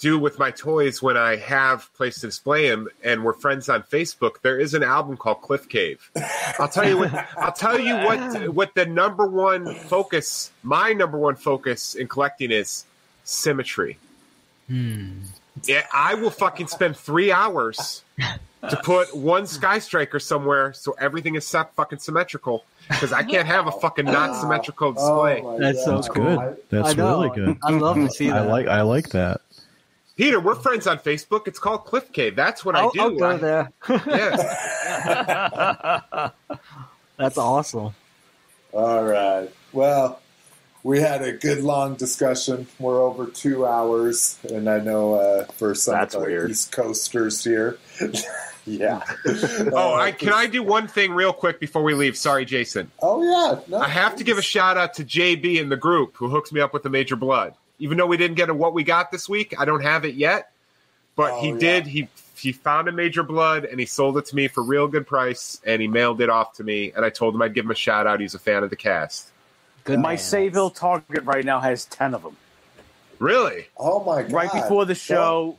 do 0.00 0.18
with 0.18 0.38
my 0.38 0.50
toys 0.50 1.00
when 1.00 1.16
I 1.16 1.36
have 1.36 1.88
place 1.94 2.16
to 2.20 2.26
display 2.26 2.68
them, 2.68 2.88
and 3.02 3.24
we're 3.24 3.32
friends 3.32 3.68
on 3.68 3.84
Facebook, 3.84 4.42
there 4.42 4.58
is 4.58 4.74
an 4.74 4.82
album 4.82 5.16
called 5.16 5.40
Cliff 5.40 5.68
Cave. 5.68 6.10
I'll 6.58 6.68
tell 6.68 6.86
you 6.88 6.98
what. 6.98 7.12
I'll 7.38 7.52
tell 7.52 7.78
you 7.78 7.94
what. 7.94 8.48
What 8.54 8.74
the 8.74 8.86
number 8.86 9.26
one 9.26 9.74
focus, 9.74 10.50
my 10.62 10.92
number 10.92 11.16
one 11.16 11.36
focus 11.36 11.94
in 11.94 12.08
collecting 12.08 12.50
is 12.50 12.84
symmetry. 13.24 13.96
Hmm. 14.68 15.20
Yeah, 15.64 15.86
I 15.92 16.14
will 16.14 16.30
fucking 16.30 16.66
spend 16.66 16.96
three 16.96 17.30
hours 17.30 18.02
to 18.70 18.76
put 18.82 19.14
one 19.16 19.46
Sky 19.46 19.78
Striker 19.78 20.18
somewhere 20.18 20.72
so 20.72 20.94
everything 21.00 21.34
is 21.34 21.46
set 21.46 21.74
fucking 21.74 21.98
symmetrical 21.98 22.64
because 22.88 23.12
I 23.12 23.22
can't 23.22 23.46
have 23.46 23.66
a 23.66 23.72
fucking 23.72 24.04
not 24.06 24.40
symmetrical 24.40 24.92
display. 24.92 25.40
Oh 25.42 25.52
my 25.52 25.58
That's 25.58 25.84
so 25.84 26.00
God. 26.02 26.14
Good. 26.14 26.38
I- 26.38 26.54
That's 26.70 26.98
I 26.98 27.02
really 27.02 27.30
good. 27.30 27.58
I 27.62 27.70
love 27.70 27.96
to 27.96 28.10
see 28.10 28.30
I 28.30 28.42
that. 28.42 28.48
like 28.48 28.66
I 28.66 28.82
like 28.82 29.10
that. 29.10 29.40
Peter, 30.16 30.38
we're 30.38 30.54
friends 30.54 30.86
on 30.86 30.98
Facebook. 30.98 31.48
It's 31.48 31.58
called 31.58 31.86
Cliff 31.86 32.12
Cave. 32.12 32.36
That's 32.36 32.64
what 32.64 32.76
I'll, 32.76 32.88
I 32.88 32.90
do. 32.92 33.00
I'll 33.00 33.10
go 33.16 33.30
I- 33.30 33.36
there. 33.36 33.72
Yeah. 34.06 36.30
That's 37.16 37.38
awesome. 37.38 37.94
All 38.72 39.04
right. 39.04 39.48
Well, 39.72 40.20
we 40.82 41.00
had 41.00 41.22
a 41.22 41.32
good 41.32 41.62
long 41.64 41.94
discussion. 41.94 42.66
We're 42.78 43.00
over 43.00 43.26
two 43.26 43.64
hours, 43.66 44.38
and 44.50 44.68
I 44.68 44.80
know 44.80 45.14
uh, 45.14 45.44
for 45.46 45.74
some 45.74 45.94
That's 45.94 46.14
of 46.14 46.22
our 46.22 46.28
weird. 46.28 46.50
East 46.50 46.72
Coasters 46.72 47.42
here, 47.44 47.78
yeah. 48.66 49.02
Oh, 49.72 49.94
Uh, 49.94 50.00
I 50.00 50.12
can 50.12 50.32
I 50.32 50.46
do 50.46 50.62
one 50.62 50.86
thing 50.88 51.12
real 51.12 51.32
quick 51.32 51.60
before 51.60 51.82
we 51.82 51.94
leave? 51.94 52.16
Sorry, 52.16 52.44
Jason. 52.44 52.90
Oh 53.02 53.22
yeah. 53.22 53.60
No, 53.68 53.78
I 53.78 53.88
have 53.88 54.16
to 54.16 54.24
give 54.24 54.38
a 54.38 54.42
shout 54.42 54.76
out 54.76 54.94
to 54.94 55.04
JB 55.04 55.56
in 55.60 55.68
the 55.68 55.76
group 55.76 56.16
who 56.16 56.28
hooks 56.28 56.52
me 56.52 56.60
up 56.60 56.72
with 56.72 56.82
the 56.82 56.90
Major 56.90 57.16
Blood. 57.16 57.54
Even 57.78 57.98
though 57.98 58.06
we 58.06 58.16
didn't 58.16 58.36
get 58.36 58.48
a 58.50 58.54
what 58.54 58.72
we 58.74 58.84
got 58.84 59.10
this 59.10 59.28
week, 59.28 59.54
I 59.58 59.64
don't 59.64 59.82
have 59.82 60.04
it 60.04 60.14
yet. 60.14 60.50
But 61.16 61.32
Oh, 61.32 61.40
he 61.40 61.48
yeah. 61.50 61.58
did. 61.58 61.86
He 61.86 62.08
he 62.36 62.52
found 62.52 62.88
a 62.88 62.92
Major 62.92 63.22
Blood 63.22 63.64
and 63.64 63.78
he 63.78 63.86
sold 63.86 64.18
it 64.18 64.26
to 64.26 64.36
me 64.36 64.48
for 64.48 64.62
real 64.62 64.88
good 64.88 65.06
price 65.06 65.60
and 65.64 65.80
he 65.80 65.88
mailed 65.88 66.20
it 66.20 66.28
off 66.30 66.54
to 66.54 66.64
me 66.64 66.92
and 66.94 67.04
I 67.04 67.10
told 67.10 67.34
him 67.34 67.42
I'd 67.42 67.54
give 67.54 67.64
him 67.64 67.70
a 67.70 67.74
shout 67.76 68.06
out. 68.06 68.20
He's 68.20 68.34
a 68.34 68.38
fan 68.38 68.62
of 68.64 68.70
the 68.70 68.76
cast. 68.76 69.28
Good 69.84 69.98
My 70.00 70.10
man. 70.10 70.18
Sayville 70.18 70.74
Target 70.74 71.24
right 71.24 71.44
now 71.44 71.60
has 71.60 71.84
ten 71.84 72.14
of 72.14 72.22
them. 72.22 72.36
Really? 73.18 73.66
Oh 73.76 74.02
my 74.02 74.22
god! 74.22 74.32
Right 74.32 74.52
before 74.52 74.84
the 74.86 74.94
show, 74.94 75.56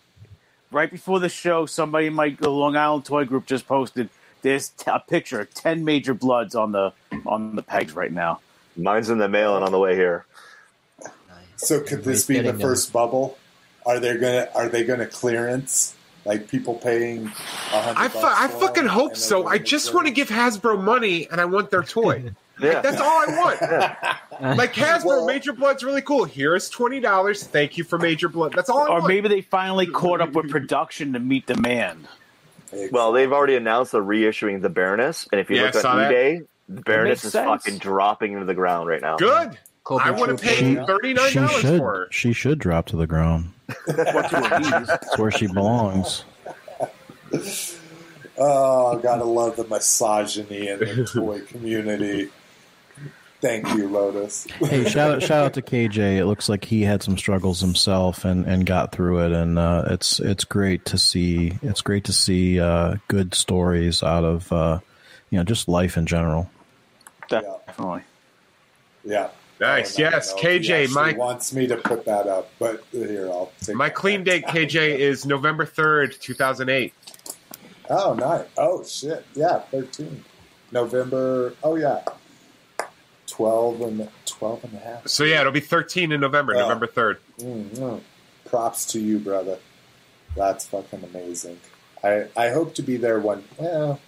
right 0.72 0.90
before 0.92 1.20
the 1.20 1.30
show, 1.30 1.66
somebody 1.66 2.08
in 2.08 2.14
my 2.14 2.36
Long 2.40 2.76
Island 2.76 3.06
Toy 3.06 3.26
Group 3.26 3.46
just 3.46 3.68
posted 3.68 4.10
there's 4.42 4.70
t- 4.70 4.92
a 4.92 5.00
picture 5.00 5.40
of 5.42 5.54
ten 5.54 5.84
major 5.84 6.14
bloods 6.14 6.54
on 6.56 6.72
the 6.72 6.94
on 7.26 7.56
the 7.56 7.64
pegs 7.64 7.94
right 7.94 8.12
now. 8.12 8.42
Mine's 8.78 9.10
in 9.10 9.18
the 9.18 9.28
mail 9.28 9.56
and 9.56 9.66
on 9.66 9.72
the 9.72 9.80
way 9.80 9.96
here. 9.96 10.26
So 11.56 11.80
could 11.80 12.04
this 12.04 12.26
be 12.26 12.40
the 12.40 12.52
them. 12.52 12.60
first 12.60 12.94
bubble? 12.94 13.38
Are 13.86 14.00
they 14.00 14.16
gonna 14.18 14.48
Are 14.54 14.70
they 14.70 14.84
gonna 14.84 15.08
clearance 15.08 15.96
like 16.26 16.48
people 16.48 16.76
paying? 16.76 17.32
I, 17.72 18.08
fu- 18.08 18.20
I 18.22 18.48
fucking 18.48 18.86
hope 18.88 19.16
so. 19.16 19.48
I 19.48 19.58
just 19.58 19.94
want 19.94 20.08
to 20.08 20.14
give 20.14 20.30
Hasbro 20.30 20.82
money 20.82 21.28
and 21.30 21.42
I 21.42 21.46
want 21.46 21.72
their 21.72 21.84
toy. 21.84 22.32
Yeah. 22.60 22.82
That's 22.82 23.02
all 23.02 23.07
I 23.07 23.26
want. 23.38 24.18
Like 24.57 24.73
Hasbro, 24.73 25.06
Well- 25.06 25.26
Major 25.27 25.53
Blood's 25.53 25.82
really 25.84 26.02
cool. 26.02 26.26
Here's 26.26 26.68
twenty 26.69 26.99
dollars. 26.99 27.44
Thank 27.48 27.77
you 27.77 27.84
for 27.86 27.98
Major 27.98 28.27
Blood. 28.27 28.52
That's 28.53 28.69
all 28.69 28.82
I 28.84 28.88
Or 28.88 28.94
want. 28.95 29.07
maybe 29.07 29.30
they 29.30 29.40
finally 29.41 29.88
caught 29.88 30.19
up 30.19 30.34
with 30.34 30.49
production 30.49 31.14
to 31.14 31.19
meet 31.19 31.45
demand. 31.45 32.07
Well, 32.91 33.14
they've 33.14 33.32
already 33.32 33.56
announced 33.56 33.94
they're 33.94 34.02
reissuing 34.03 34.61
the 34.61 34.68
Baroness, 34.69 35.26
and 35.32 35.40
if 35.40 35.49
you 35.49 35.56
Yeah, 35.56 35.64
look 35.68 35.76
I 35.76 35.77
on 35.77 35.82
saw 35.84 35.95
that. 35.95 36.11
eBay, 36.11 36.45
the 36.68 36.82
Baroness 36.82 37.23
is 37.23 37.32
sense. 37.32 37.48
fucking 37.48 37.77
dropping 37.80 38.34
into 38.34 38.44
the 38.45 38.53
ground 38.53 38.90
right 38.90 39.02
now. 39.02 39.15
Good. 39.15 39.57
Cobra 39.86 40.06
I 40.07 40.11
want 40.11 40.38
to 40.38 40.45
Trooper. 40.45 40.76
pay 40.80 40.86
thirty 40.86 41.14
nine 41.14 41.30
She 41.30 41.40
dollars 41.40 41.52
should. 41.61 41.77
for 41.80 41.94
her. 41.95 42.07
She 42.11 42.34
should 42.34 42.60
drop 42.60 42.88
to 42.88 42.98
the 42.98 43.07
ground. 43.07 43.53
What 43.86 44.30
two 44.30 44.36
of 44.36 44.90
where 45.18 45.32
she 45.32 45.48
belongs. 45.48 46.26
Oh, 48.38 48.98
gotta 48.99 49.23
love 49.23 49.56
the 49.56 49.64
misogyny 49.64 50.68
in 50.68 50.80
the 50.80 51.06
toy 51.11 51.40
community. 51.41 52.30
Thank 53.41 53.68
you, 53.76 53.88
Lotus. 53.90 54.48
Hey, 54.60 54.86
shout 54.90 55.12
out, 55.12 55.22
shout 55.22 55.45
out 55.45 55.53
to 55.53 55.62
KJ. 55.62 56.18
It 56.18 56.26
looks 56.26 56.49
like 56.49 56.66
he 56.66 56.82
had 56.82 57.03
some 57.03 57.18
struggles 57.18 57.60
himself 57.62 58.26
and, 58.26 58.45
and 58.45 58.66
got 58.66 58.91
through 58.91 59.26
it, 59.26 59.32
and 59.32 59.60
uh, 59.60 59.84
it's 59.88 60.20
it's 60.20 60.44
great 60.45 60.86
to 60.86 60.98
see. 60.98 61.53
It's 61.62 61.82
great 61.82 62.06
to 62.06 62.14
see 62.14 62.60
uh, 62.60 62.95
good 63.07 63.36
stories 63.36 64.02
out 64.02 64.24
of 64.24 64.52
uh, 64.52 64.80
you 65.30 65.38
know 65.38 65.44
just 65.44 65.68
life 65.68 65.98
in 65.98 66.06
general. 66.06 66.49
Definitely. 67.30 68.02
Yeah. 69.03 69.30
Nice. 69.60 69.98
Yes, 69.98 70.34
no, 70.36 70.41
he 70.41 70.48
KJ. 70.60 70.84
actually 70.84 70.94
My 70.95 71.14
wants 71.14 71.53
me 71.53 71.68
to 71.68 71.78
put 71.78 72.06
that 72.06 72.28
up, 72.28 72.49
but 72.60 72.84
here 72.91 73.28
I'll 73.30 73.52
take 73.62 73.76
my 73.76 73.90
clean 73.90 74.24
back. 74.24 74.52
date, 74.52 74.70
KJ, 74.70 74.76
is 74.99 75.26
November 75.26 75.66
third, 75.66 76.16
two 76.20 76.34
thousand 76.34 76.70
eight. 76.70 76.94
Oh, 77.90 78.14
nice. 78.16 78.48
Oh, 78.57 78.84
shit. 78.84 79.26
Yeah, 79.36 79.60
13. 79.60 80.26
November. 80.72 81.53
Oh, 81.64 81.76
yeah. 81.76 82.02
12 83.27 83.81
and 83.81 84.10
12 84.26 84.64
and 84.65 84.73
a 84.73 84.80
half. 84.80 85.07
So 85.07 85.23
yeah, 85.23 85.41
it'll 85.41 85.52
be 85.52 85.60
thirteen 85.60 86.11
in 86.11 86.22
November. 86.22 86.53
November 86.53 86.88
third. 86.88 87.19
Mm, 87.39 87.69
mm. 87.69 88.02
Props 88.45 88.85
to 88.88 88.99
you, 88.99 89.19
brother. 89.19 89.57
That's 90.35 90.65
fucking 90.68 91.03
amazing. 91.03 91.60
I, 92.03 92.27
I 92.38 92.49
hope 92.49 92.76
to 92.76 92.84
be 92.84 92.97
there 92.97 93.19
one. 93.19 93.43
Well, 93.57 93.99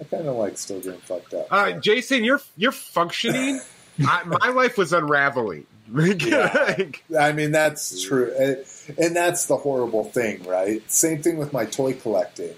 I 0.00 0.04
kind 0.04 0.26
of 0.26 0.36
like 0.36 0.58
still 0.58 0.80
getting 0.80 1.00
fucked 1.00 1.34
up. 1.34 1.48
Uh, 1.50 1.72
Jason, 1.72 2.24
you're 2.24 2.40
you're 2.56 2.72
functioning. 2.72 3.60
I, 4.06 4.24
my 4.24 4.48
life 4.48 4.76
was 4.76 4.92
unraveling. 4.92 5.66
Yeah. 5.94 6.76
I 7.20 7.32
mean, 7.32 7.52
that's 7.52 8.02
true. 8.02 8.34
And, 8.38 8.64
and 8.98 9.14
that's 9.14 9.46
the 9.46 9.58
horrible 9.58 10.02
thing, 10.02 10.42
right? 10.44 10.82
Same 10.90 11.22
thing 11.22 11.36
with 11.36 11.52
my 11.52 11.66
toy 11.66 11.92
collecting. 11.92 12.54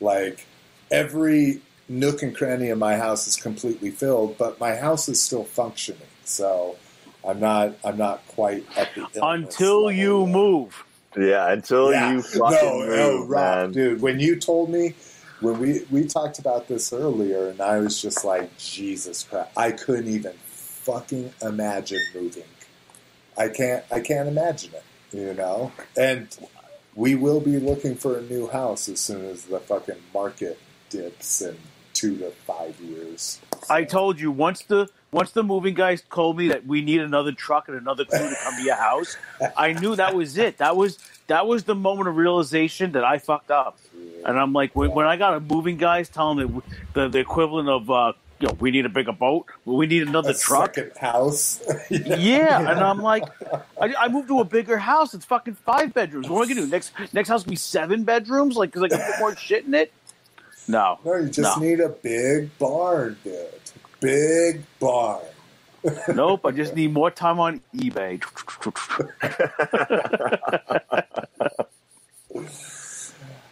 Like, 0.00 0.46
every 0.90 1.60
nook 1.92 2.22
and 2.22 2.34
cranny 2.34 2.68
of 2.70 2.78
my 2.78 2.96
house 2.96 3.26
is 3.28 3.36
completely 3.36 3.90
filled, 3.90 4.38
but 4.38 4.58
my 4.58 4.74
house 4.76 5.08
is 5.08 5.20
still 5.22 5.44
functioning. 5.44 6.08
So 6.24 6.76
I'm 7.26 7.40
not, 7.40 7.74
I'm 7.84 7.96
not 7.98 8.26
quite 8.28 8.64
at 8.76 8.94
the 8.94 9.02
illness 9.14 9.18
Until 9.22 9.76
level 9.86 9.92
you 9.92 10.20
yet. 10.24 10.28
move. 10.32 10.84
Yeah, 11.16 11.52
until 11.52 11.92
Yeah. 11.92 12.12
you 12.12 12.22
fucking 12.22 12.68
no, 12.68 12.78
move, 12.78 12.88
no, 12.96 13.24
Rob, 13.26 13.58
man. 13.58 13.72
dude. 13.72 14.00
When 14.00 14.18
you 14.18 14.36
told 14.40 14.70
me, 14.70 14.94
when 15.40 15.58
we 15.58 15.84
we 15.90 16.06
talked 16.06 16.38
about 16.38 16.68
this 16.68 16.92
earlier, 16.92 17.48
and 17.48 17.60
I 17.60 17.78
was 17.80 18.00
just 18.00 18.24
like, 18.24 18.56
Jesus 18.58 19.24
Christ, 19.24 19.50
I 19.56 19.72
couldn't 19.72 20.08
even 20.08 20.32
fucking 20.32 21.34
imagine 21.42 22.00
moving. 22.14 22.44
I 23.36 23.48
can't, 23.48 23.84
I 23.90 24.00
can't 24.00 24.28
imagine 24.28 24.72
it. 24.74 24.84
You 25.12 25.34
know, 25.34 25.72
and 25.98 26.28
we 26.94 27.14
will 27.14 27.40
be 27.40 27.58
looking 27.58 27.94
for 27.96 28.16
a 28.16 28.22
new 28.22 28.46
house 28.48 28.88
as 28.88 28.98
soon 29.00 29.26
as 29.26 29.44
the 29.44 29.60
fucking 29.60 29.96
market 30.14 30.58
dips 30.88 31.42
in 31.42 31.58
two 32.02 32.18
to 32.18 32.30
five 32.32 32.78
years. 32.80 33.38
I 33.70 33.84
told 33.84 34.18
you 34.18 34.32
once 34.32 34.62
the 34.62 34.88
once 35.12 35.30
the 35.32 35.42
moving 35.44 35.74
guys 35.74 36.02
told 36.12 36.36
me 36.36 36.48
that 36.48 36.66
we 36.66 36.82
need 36.82 37.00
another 37.00 37.30
truck 37.32 37.68
and 37.68 37.76
another 37.78 38.04
crew 38.04 38.28
to 38.28 38.36
come 38.42 38.56
to 38.56 38.62
your 38.62 38.74
house, 38.74 39.16
I 39.56 39.72
knew 39.74 39.94
that 39.96 40.14
was 40.14 40.36
it. 40.36 40.58
That 40.58 40.76
was 40.76 40.98
that 41.28 41.46
was 41.46 41.62
the 41.64 41.76
moment 41.76 42.08
of 42.08 42.16
realization 42.16 42.92
that 42.92 43.04
I 43.04 43.18
fucked 43.18 43.52
up. 43.52 43.78
And 44.24 44.38
I'm 44.38 44.52
like, 44.52 44.74
when, 44.74 44.90
when 44.92 45.06
I 45.06 45.16
got 45.16 45.34
a 45.34 45.40
moving 45.40 45.76
guys 45.76 46.08
telling 46.08 46.38
me 46.38 46.60
the, 46.92 47.08
the 47.08 47.18
equivalent 47.18 47.68
of, 47.68 47.90
uh, 47.90 48.12
you 48.38 48.48
know, 48.48 48.54
we 48.60 48.70
need 48.70 48.86
a 48.86 48.88
bigger 48.88 49.12
boat, 49.12 49.46
we 49.64 49.86
need 49.86 50.06
another 50.06 50.30
A 50.30 50.34
truck. 50.34 50.76
house. 50.98 51.60
Yeah, 51.90 52.58
and 52.70 52.80
I'm 52.80 52.98
like, 52.98 53.24
I, 53.80 53.94
I 53.94 54.08
moved 54.08 54.28
to 54.28 54.40
a 54.40 54.44
bigger 54.44 54.78
house. 54.78 55.14
It's 55.14 55.24
fucking 55.24 55.54
five 55.54 55.92
bedrooms. 55.94 56.28
What 56.28 56.38
am 56.38 56.44
I 56.50 56.54
gonna 56.54 56.66
do? 56.66 56.70
Next 56.72 56.92
next 57.12 57.28
house 57.28 57.44
will 57.44 57.50
be 57.50 57.56
seven 57.56 58.02
bedrooms, 58.04 58.56
like 58.56 58.70
because 58.72 58.82
I 58.84 58.88
can 58.88 58.98
put 59.12 59.18
more 59.20 59.36
shit 59.36 59.66
in 59.66 59.74
it. 59.74 59.92
No, 60.68 60.98
No, 61.04 61.16
you 61.16 61.28
just 61.28 61.58
No. 61.58 61.62
need 61.64 61.80
a 61.80 61.88
big 61.88 62.56
barn, 62.58 63.16
dude. 63.24 63.48
Big 64.00 64.62
barn. 64.80 65.22
nope. 66.14 66.46
I 66.46 66.52
just 66.52 66.74
need 66.76 66.92
more 66.92 67.10
time 67.10 67.40
on 67.40 67.60
eBay. 67.74 68.22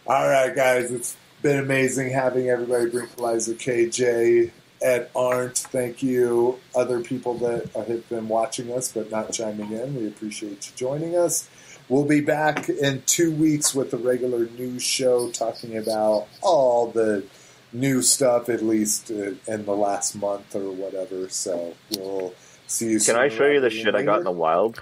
All 0.07 0.27
right, 0.27 0.53
guys, 0.55 0.91
it's 0.91 1.15
been 1.41 1.59
amazing 1.59 2.09
having 2.11 2.49
everybody. 2.49 2.89
Brinkalizer, 2.89 3.55
KJ, 3.55 4.51
Ed 4.81 5.09
Arndt, 5.15 5.57
thank 5.57 6.01
you. 6.01 6.59
Other 6.75 7.01
people 7.01 7.35
that 7.39 7.69
have 7.75 8.09
been 8.09 8.27
watching 8.27 8.71
us 8.73 8.91
but 8.91 9.11
not 9.11 9.31
chiming 9.31 9.71
in, 9.71 9.95
we 9.95 10.07
appreciate 10.07 10.67
you 10.67 10.73
joining 10.75 11.15
us. 11.15 11.47
We'll 11.91 12.05
be 12.05 12.21
back 12.21 12.69
in 12.69 13.03
two 13.05 13.33
weeks 13.33 13.75
with 13.75 13.93
a 13.93 13.97
regular 13.97 14.45
news 14.57 14.81
show 14.81 15.29
talking 15.29 15.75
about 15.77 16.29
all 16.41 16.87
the 16.89 17.25
new 17.73 18.01
stuff, 18.01 18.47
at 18.47 18.63
least 18.63 19.11
uh, 19.11 19.31
in 19.45 19.65
the 19.65 19.75
last 19.75 20.15
month 20.15 20.55
or 20.55 20.71
whatever. 20.71 21.27
So 21.27 21.75
we'll 21.97 22.33
see 22.65 22.91
you. 22.91 22.99
Can 23.01 23.17
I 23.17 23.27
show 23.27 23.45
you 23.45 23.59
the 23.59 23.63
rather 23.65 23.69
than 23.75 23.83
shit 23.83 23.95
I 23.95 24.03
got 24.03 24.19
in 24.19 24.23
the 24.23 24.31
wild? 24.31 24.81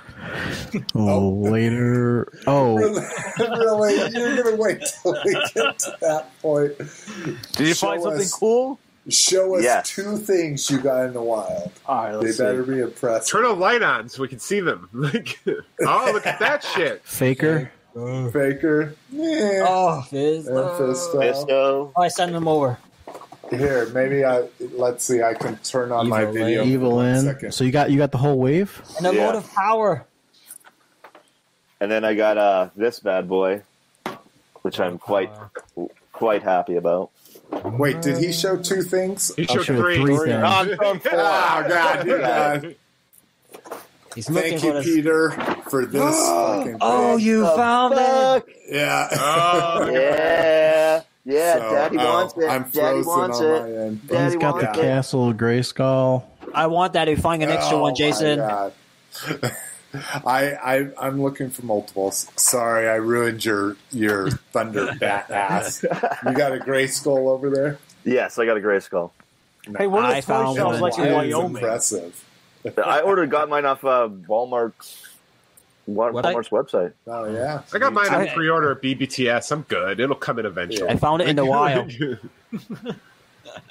Oh, 0.94 1.30
later. 1.32 2.32
Oh, 2.46 2.76
Really, 2.78 3.02
really, 3.40 4.12
you're 4.12 4.44
gonna 4.44 4.56
wait 4.56 4.84
till 5.02 5.16
we 5.26 5.34
get 5.56 5.80
to 5.80 5.98
that 6.02 6.30
point. 6.44 6.78
Did 6.78 7.70
you 7.70 7.74
Show 7.74 7.88
find 7.88 8.04
something 8.04 8.22
us- 8.22 8.32
cool? 8.34 8.80
Show 9.10 9.56
us 9.56 9.64
Yes. 9.64 9.90
two 9.90 10.18
things 10.18 10.70
you 10.70 10.80
got 10.80 11.06
in 11.06 11.14
the 11.14 11.22
wild. 11.22 11.72
All 11.86 11.96
right, 12.04 12.12
They 12.12 12.18
let's 12.28 12.38
better 12.38 12.64
be 12.64 12.80
impressed. 12.82 13.30
turn 13.30 13.46
a 13.46 13.50
light 13.54 13.82
on 13.82 14.08
so 14.10 14.22
we 14.22 14.28
can 14.28 14.40
see 14.40 14.60
them. 14.60 14.90
Like, 14.94 15.40
oh, 15.82 16.12
look 16.14 16.26
at 16.28 16.40
that 16.40 16.64
shit. 16.64 17.02
Faker. 17.06 17.72
Faker. 18.32 18.94
Yeah. 19.12 19.66
Oh, 19.68 20.02
Fizz. 20.10 20.48
And 20.48 20.58
Fisto. 20.58 21.16
Fisto. 21.16 21.92
I 21.98 22.08
send 22.08 22.34
them 22.36 22.48
over. 22.48 22.78
Here, 23.50 23.88
maybe 23.90 24.24
I 24.24 24.48
let's 24.74 25.04
see. 25.04 25.24
I 25.24 25.34
can 25.34 25.58
turn 25.64 25.92
on 25.92 26.08
my 26.08 26.24
video. 26.26 26.62
in. 26.62 26.70
Evil 26.70 27.02
in. 27.02 27.52
So 27.52 27.64
you 27.64 27.72
got 27.72 27.90
you 27.90 27.98
got 27.98 28.12
the 28.12 28.20
whole 28.20 28.38
wave. 28.38 28.82
And 28.98 29.08
a 29.08 29.14
Yeah. 29.16 29.26
load 29.26 29.36
of 29.36 29.52
power. 29.54 30.06
And 31.82 31.90
then 31.92 32.06
I 32.06 32.14
got 32.14 32.38
uh, 32.38 32.70
this 32.76 33.00
bad 33.00 33.28
boy, 33.28 33.64
which 34.62 34.80
I'm 34.80 34.98
quite 35.00 35.32
quite 36.12 36.44
happy 36.44 36.76
about. 36.76 37.10
Wait, 37.52 38.02
did 38.02 38.18
he 38.18 38.28
um, 38.28 38.32
show 38.34 38.58
two 38.58 38.82
things? 38.84 39.34
He 39.36 39.48
I'll 39.50 39.56
showed 39.58 39.66
show 39.66 39.78
three. 39.82 39.96
three 39.98 40.18
things. 40.18 40.44
Oh, 40.44 40.76
oh 40.82 41.00
God, 41.68 42.08
you 42.08 42.18
guys. 42.20 42.76
He's 44.16 44.30
looking 44.30 44.52
Thank 44.60 44.64
you, 44.64 44.72
for 44.72 44.78
the. 44.78 44.84
Peter, 44.84 45.30
for 45.70 45.86
this 45.86 46.16
fucking 46.28 46.78
Oh, 46.82 47.18
thing. 47.18 47.26
you 47.26 47.46
found 47.46 47.96
Fuck. 47.96 48.48
it! 48.50 48.58
Yeah. 48.70 49.08
Oh, 49.12 49.90
Yeah. 49.94 51.02
Yeah, 51.26 51.54
So, 51.58 51.70
Daddy 51.76 51.98
oh, 52.00 52.14
wants 52.14 52.34
it. 52.38 52.50
I'm 52.50 52.64
Daddy 52.70 53.02
wants 53.04 53.40
on 53.40 53.46
it. 53.46 53.62
my 53.62 53.82
end. 53.82 54.08
Daddy 54.08 54.24
He's 54.26 54.36
got 54.42 54.58
the 54.60 54.66
wants 54.66 54.80
it. 54.80 54.82
Castle 54.82 55.34
Grayskull. 55.34 56.24
I 56.56 56.68
want 56.68 56.94
that. 56.94 57.08
If 57.08 57.18
you 57.18 57.22
find 57.22 57.44
an 57.44 57.50
extra 57.50 57.78
Oh, 57.78 57.82
one, 57.82 57.92
my 57.92 57.96
Jason. 57.96 58.40
God. 59.94 60.24
I, 60.26 60.52
I 60.54 60.88
I'm 61.00 61.22
looking 61.22 61.50
for 61.50 61.66
multiples. 61.66 62.28
Sorry, 62.36 62.88
I 62.88 62.96
ruined 62.96 63.44
your 63.44 63.76
your 63.92 64.30
thunder 64.32 64.94
bat 65.00 65.30
ass. 65.32 65.84
You 65.84 66.34
got 66.34 66.54
a 66.54 66.60
Grayskull 66.60 67.28
over 67.28 67.50
there. 67.50 67.78
Yes, 68.06 68.38
I 68.40 68.46
got 68.46 68.58
a 68.58 68.62
Grayskull. 68.62 69.12
Hey, 69.78 69.88
what 69.88 70.06
are 70.06 70.12
I 70.12 70.22
the 70.22 70.28
toy 70.28 70.56
found 70.56 70.82
like 70.82 70.98
in 70.98 71.14
Wyoming? 71.14 71.58
impressive. 71.58 72.24
I 72.84 73.02
ordered, 73.02 73.30
got 73.30 73.50
mine 73.50 73.66
off 73.66 73.84
uh, 73.86 74.10
Walmart's 74.28 75.08
Wa- 75.86 76.12
What 76.12 76.24
Walmart's 76.26 76.50
website. 76.50 76.94
Oh 77.08 77.26
yeah, 77.32 77.62
I 77.74 77.80
got 77.80 77.94
mine 77.94 78.10
on 78.10 78.22
I- 78.22 78.34
pre-order 78.34 78.72
at 78.74 78.82
BBTS. 78.82 79.52
I'm 79.52 79.62
good. 79.64 80.00
It'll 80.00 80.16
come 80.16 80.40
in 80.40 80.46
eventually. 80.46 80.88
I 80.90 80.96
found 80.98 81.22
it 81.22 81.30
in 81.30 81.36
the 81.36 81.46
wild. 81.56 81.92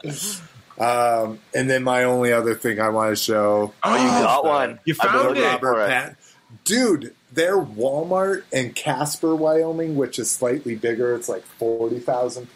Um, 0.79 1.41
and 1.55 1.69
then 1.69 1.83
my 1.83 2.05
only 2.05 2.33
other 2.33 2.55
thing 2.55 2.81
I 2.81 2.89
want 2.91 3.11
to 3.17 3.23
show. 3.23 3.73
Oh, 3.83 3.95
you 3.97 4.09
got 4.09 4.45
one. 4.45 4.79
you 4.85 4.95
found 4.95 5.37
it. 5.37 5.43
Robert 5.43 5.61
for 5.61 5.87
Pat- 5.87 6.17
Dude, 6.65 7.15
their 7.33 7.59
Walmart 7.59 8.45
in 8.53 8.73
Casper, 8.73 9.35
Wyoming, 9.35 9.97
which 9.97 10.19
is 10.19 10.31
slightly 10.31 10.77
bigger, 10.77 11.15
it's 11.15 11.29
like 11.29 11.45
40,000 11.45 12.47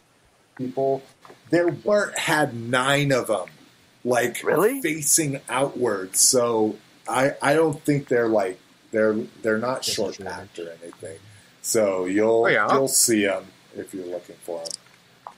people. 0.56 1.02
Their 1.50 1.68
Walmart 1.68 2.16
had 2.16 2.54
nine 2.54 3.12
of 3.12 3.26
them, 3.26 3.46
like 4.04 4.42
Really? 4.44 4.80
facing 4.80 5.40
outwards. 5.48 6.20
So 6.20 6.76
I, 7.08 7.32
I 7.42 7.54
don't 7.54 7.82
think 7.84 8.08
they're 8.08 8.28
like 8.28 8.58
they're 8.92 9.14
they're 9.42 9.58
not 9.58 9.84
short 9.84 10.18
packed 10.18 10.58
or 10.58 10.70
anything. 10.82 11.18
So 11.60 12.04
you'll 12.06 12.44
Oh, 12.44 12.46
yeah. 12.46 12.72
you'll 12.72 12.88
see 12.88 13.24
them 13.26 13.46
if 13.76 13.92
you're 13.92 14.06
looking 14.06 14.36
for 14.44 14.58
them. 14.64 14.72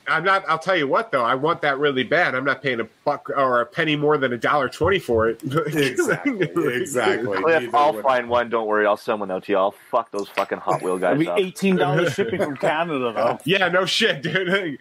I'm 0.07 0.23
not. 0.25 0.45
I'll 0.49 0.59
tell 0.59 0.77
you 0.77 0.87
what, 0.87 1.11
though. 1.13 1.25
I 1.25 1.35
want 1.35 1.63
that 1.63 1.79
really 1.79 2.05
bad. 2.05 2.35
I'm 2.35 2.45
not 2.45 2.63
paying 2.63 2.81
a 2.81 2.85
buck 3.05 3.31
or 3.31 3.61
a 3.63 3.67
penny 3.67 3.97
more 3.97 4.19
than 4.19 4.33
a 4.33 4.37
dollar 4.37 4.69
twenty 4.69 4.99
for 4.99 5.29
it. 5.29 5.41
Exactly, 5.75 6.41
exactly. 6.75 7.37
Oh, 7.39 7.43
Cliff, 7.43 7.75
I'll 7.75 8.01
find 8.03 8.29
one. 8.29 8.51
Don't 8.51 8.67
worry. 8.67 8.87
I'll 8.87 8.97
send 8.97 9.21
one 9.21 9.31
out 9.31 9.45
to 9.45 9.53
you. 9.53 9.59
I'll 9.59 9.75
fuck 9.91 10.11
those 10.11 10.29
fucking 10.29 10.59
Hot 10.59 10.83
Wheel 10.83 10.99
guys 10.99 11.13
It'll 11.13 11.21
be 11.21 11.29
up. 11.29 11.39
eighteen 11.39 11.77
dollars 11.77 12.13
shipping 12.15 12.41
from 12.43 12.57
Canada 12.57 13.13
though. 13.15 13.39
Yeah, 13.45 13.69
no 13.69 13.87
shit, 13.87 14.23
dude. 14.23 14.79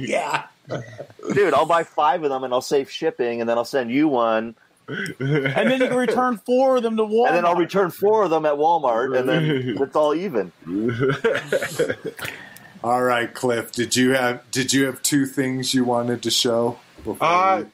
yeah. 0.00 0.46
Dude, 1.32 1.54
I'll 1.54 1.66
buy 1.66 1.82
five 1.84 2.22
of 2.22 2.30
them 2.30 2.44
and 2.44 2.52
I'll 2.52 2.60
save 2.60 2.90
shipping 2.90 3.40
and 3.40 3.48
then 3.48 3.56
I'll 3.58 3.64
send 3.64 3.90
you 3.90 4.08
one. 4.08 4.54
And 4.88 5.16
then 5.18 5.80
you 5.80 5.88
can 5.88 5.96
return 5.96 6.36
four 6.38 6.76
of 6.76 6.82
them 6.84 6.96
to 6.96 7.02
Walmart. 7.02 7.28
And 7.28 7.36
then 7.38 7.44
I'll 7.44 7.56
return 7.56 7.90
four 7.90 8.22
of 8.24 8.30
them 8.30 8.46
at 8.46 8.54
Walmart 8.54 9.18
and 9.18 9.28
then 9.28 9.76
it's 9.80 9.96
all 9.96 10.14
even. 10.14 10.52
All 12.84 13.02
right, 13.02 13.32
Cliff. 13.32 13.72
Did 13.72 13.96
you 13.96 14.12
have 14.14 14.48
did 14.50 14.72
you 14.72 14.86
have 14.86 15.02
two 15.02 15.26
things 15.26 15.74
you 15.74 15.84
wanted 15.84 16.22
to 16.22 16.30
show? 16.30 16.78
Before 17.04 17.26
Uh, 17.26 17.58
we- 17.60 17.66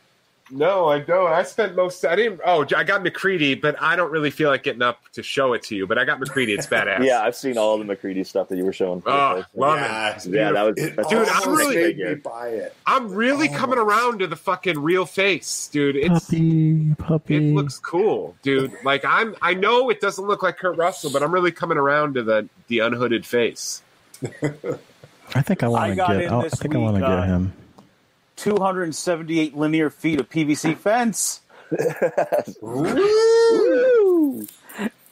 no, 0.54 0.86
I 0.88 0.98
don't. 0.98 1.32
I 1.32 1.44
spent 1.44 1.74
most. 1.74 2.04
I 2.04 2.14
didn't. 2.14 2.40
Oh, 2.44 2.66
I 2.76 2.84
got 2.84 3.02
MacReady, 3.02 3.54
but 3.58 3.74
I 3.80 3.96
don't 3.96 4.10
really 4.12 4.30
feel 4.30 4.50
like 4.50 4.62
getting 4.62 4.82
up 4.82 4.98
to 5.14 5.22
show 5.22 5.54
it 5.54 5.62
to 5.64 5.74
you. 5.74 5.86
But 5.86 5.96
I 5.96 6.04
got 6.04 6.20
MacReady. 6.20 6.52
It's 6.52 6.66
badass. 6.66 7.02
Yeah, 7.06 7.22
I've 7.22 7.34
seen 7.36 7.56
all 7.56 7.78
the 7.78 7.86
MacReady 7.86 8.22
stuff 8.22 8.50
that 8.50 8.58
you 8.58 8.66
were 8.66 8.72
showing. 8.74 9.02
Oh, 9.06 9.44
love 9.54 9.78
yeah, 9.80 10.14
it. 10.14 10.26
Yeah, 10.26 10.52
that 10.52 10.62
was 10.62 10.76
it 10.76 10.94
that's 10.96 11.08
Dude, 11.08 11.26
I'm 11.26 11.54
really- 11.54 12.14
buy 12.16 12.48
it. 12.48 12.76
I'm 12.86 13.14
really 13.14 13.48
coming 13.48 13.78
around 13.78 14.18
to 14.18 14.26
the 14.26 14.36
fucking 14.36 14.78
real 14.78 15.06
face, 15.06 15.68
dude. 15.72 15.96
It's 15.96 16.26
Puppy, 16.26 16.94
puppy. 16.98 17.36
it 17.36 17.54
looks 17.54 17.78
cool, 17.78 18.36
dude. 18.42 18.74
Like 18.84 19.06
I'm. 19.06 19.34
I 19.40 19.54
know 19.54 19.88
it 19.88 20.02
doesn't 20.02 20.26
look 20.26 20.42
like 20.42 20.58
Kurt 20.58 20.76
Russell, 20.76 21.10
but 21.10 21.22
I'm 21.22 21.32
really 21.32 21.52
coming 21.52 21.78
around 21.78 22.12
to 22.14 22.22
the 22.22 22.46
the 22.68 22.80
unhooded 22.80 23.24
face. 23.24 23.82
I 25.34 25.42
think 25.42 25.62
I 25.62 25.66
I 25.66 25.68
want 25.68 25.90
to 25.90 25.96
get. 25.96 26.06
I'll- 26.32 26.40
I 26.40 26.42
this 26.44 26.54
think 26.54 26.74
I 26.74 26.78
want 26.78 26.96
to 26.96 27.00
week, 27.02 27.08
get 27.08 27.18
uh, 27.18 27.24
him. 27.24 27.52
two 28.36 28.56
hundred 28.56 28.84
and 28.84 28.94
seventy-eight 28.94 29.56
linear 29.56 29.90
feet 29.90 30.20
of 30.20 30.28
PVC 30.28 30.76
fence. 30.76 31.40
Woo! 32.60 34.46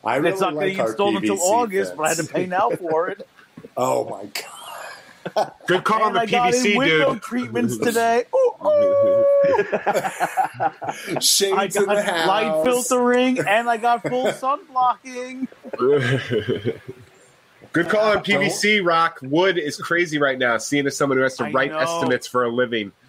I 0.05 0.17
really 0.17 0.31
It's 0.33 0.41
not 0.41 0.55
like 0.55 0.67
getting 0.69 0.81
our 0.81 0.89
installed 0.89 1.17
until 1.17 1.37
PVC 1.37 1.41
August, 1.41 1.97
but 1.97 2.03
I 2.05 2.09
had 2.11 2.19
to 2.19 2.25
pay 2.33 2.47
now 2.47 2.71
for 2.71 3.09
it. 3.09 3.27
Oh 3.77 4.05
my 4.09 4.25
god! 5.37 5.53
Good 5.67 5.85
call 5.85 6.03
on 6.03 6.09
and 6.09 6.17
the 6.17 6.21
I 6.21 6.27
got 6.27 6.55
in 6.55 6.61
PVC, 6.63 6.77
window 6.79 7.13
dude. 7.15 7.23
treatments 7.23 7.77
today. 7.87 8.25
Ooh, 8.35 8.55
ooh. 8.67 9.25
I 9.73 11.19
Shades 11.21 11.77
in 11.77 11.85
the 11.85 12.03
house. 12.03 12.27
light 12.27 12.65
filtering 12.65 13.39
and 13.39 13.69
I 13.71 13.77
got 13.77 14.03
full 14.03 14.33
sun 14.33 14.61
blocking. 14.71 15.47
Good 17.73 17.89
call 17.89 18.11
on 18.11 18.19
uh, 18.19 18.23
PVC. 18.23 18.85
Rock 18.85 19.19
wood 19.23 19.57
is 19.59 19.77
crazy 19.77 20.19
right 20.19 20.39
now. 20.39 20.59
Seeing 20.59 20.87
as 20.87 20.97
someone 20.97 21.19
who 21.19 21.23
has 21.23 21.37
to 21.37 21.45
I 21.47 21.51
write 21.53 21.71
know. 21.71 21.79
estimates 21.79 22.27
for 22.27 22.45
a 22.45 22.49
living. 22.49 22.93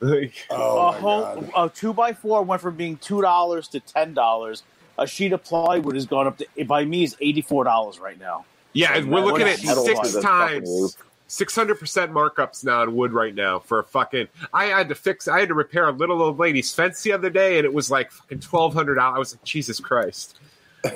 Like, 0.00 0.46
Oh 0.50 0.88
a 0.88 0.92
whole 0.92 1.44
a 1.56 1.68
two 1.68 1.92
by 1.92 2.14
four 2.14 2.42
went 2.42 2.62
from 2.62 2.74
being 2.74 2.96
two 2.96 3.20
dollars 3.20 3.68
to 3.68 3.80
ten 3.80 4.14
dollars. 4.14 4.62
A 4.98 5.06
sheet 5.06 5.32
of 5.32 5.44
plywood 5.44 5.94
has 5.94 6.06
gone 6.06 6.26
up 6.26 6.38
to 6.38 6.64
by 6.64 6.84
me 6.84 7.04
is 7.04 7.16
eighty 7.20 7.42
four 7.42 7.64
dollars 7.64 7.98
right 7.98 8.18
now. 8.18 8.44
yeah, 8.72 8.98
we're 9.00 9.22
What 9.22 9.24
looking 9.24 9.46
at 9.46 9.58
six 9.58 10.20
times. 10.22 10.96
Six 11.26 11.54
hundred 11.54 11.78
percent 11.78 12.12
markups 12.12 12.64
now 12.64 12.80
on 12.82 12.94
wood 12.94 13.12
right 13.12 13.34
now 13.34 13.58
for 13.58 13.78
a 13.78 13.84
fucking. 13.84 14.28
I 14.52 14.66
had 14.66 14.88
to 14.88 14.94
fix. 14.94 15.28
I 15.28 15.40
had 15.40 15.48
to 15.48 15.54
repair 15.54 15.88
a 15.88 15.92
little 15.92 16.22
old 16.22 16.38
lady's 16.38 16.72
fence 16.72 17.02
the 17.02 17.12
other 17.12 17.30
day, 17.30 17.58
and 17.58 17.64
it 17.64 17.72
was 17.72 17.90
like 17.90 18.10
fucking 18.10 18.40
twelve 18.40 18.72
hundred 18.74 18.96
dollars. 18.96 19.16
I 19.16 19.18
was 19.18 19.34
like, 19.34 19.44
Jesus 19.44 19.80
Christ, 19.80 20.38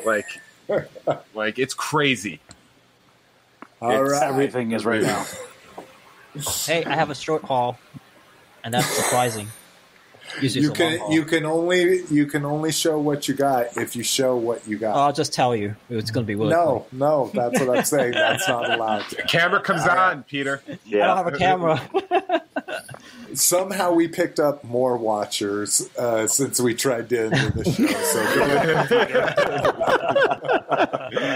like, 0.04 0.26
like 1.34 1.58
it's 1.58 1.74
crazy. 1.74 2.40
All 3.80 3.90
it's 4.04 4.12
right, 4.12 4.22
Everything 4.28 4.72
is 4.72 4.84
right 4.84 5.02
now. 5.02 5.24
Hey, 6.66 6.84
I 6.84 6.94
have 6.94 7.10
a 7.10 7.14
short 7.16 7.42
haul, 7.42 7.78
and 8.62 8.72
that's 8.72 8.86
surprising. 8.86 9.48
Usually 10.40 10.62
You 10.64 10.70
it's 10.70 10.78
a 10.80 10.84
long 10.84 10.98
can 11.00 11.12
you 11.12 11.24
can 11.24 11.46
only 11.46 12.02
you 12.10 12.26
can 12.26 12.44
only 12.44 12.70
show 12.70 12.98
what 12.98 13.26
you 13.26 13.34
got 13.34 13.76
if 13.76 13.96
you 13.96 14.04
show 14.04 14.36
what 14.36 14.68
you 14.68 14.78
got. 14.78 14.94
I'll 14.94 15.12
just 15.12 15.32
tell 15.32 15.56
you. 15.56 15.74
It's 15.90 16.10
going 16.10 16.24
to 16.24 16.28
be 16.28 16.34
really 16.36 16.50
no, 16.50 16.86
no, 16.92 17.30
that's 17.34 17.58
what 17.58 17.76
I'm 17.76 17.84
saying. 17.84 18.12
That's 18.12 18.46
not 18.46 18.70
allowed. 18.70 19.04
Camera 19.28 19.60
comes 19.60 19.82
All 19.82 19.88
right. 19.88 20.12
on, 20.12 20.22
Peter. 20.24 20.58
quick. 20.58 20.80
I 20.94 21.06
don't 21.06 21.16
have 21.16 21.26
a 21.26 21.38
camera. 21.38 21.80
Somehow 23.34 23.92
we 23.92 24.08
picked 24.08 24.40
up 24.40 24.64
more 24.64 24.96
watchers 24.96 25.88
uh, 25.96 26.26
since 26.26 26.60
we 26.60 26.74
tried 26.74 27.08
to 27.10 27.24
end 27.24 27.32
the 27.32 27.64
show. 27.64 27.86
So. 27.86 28.24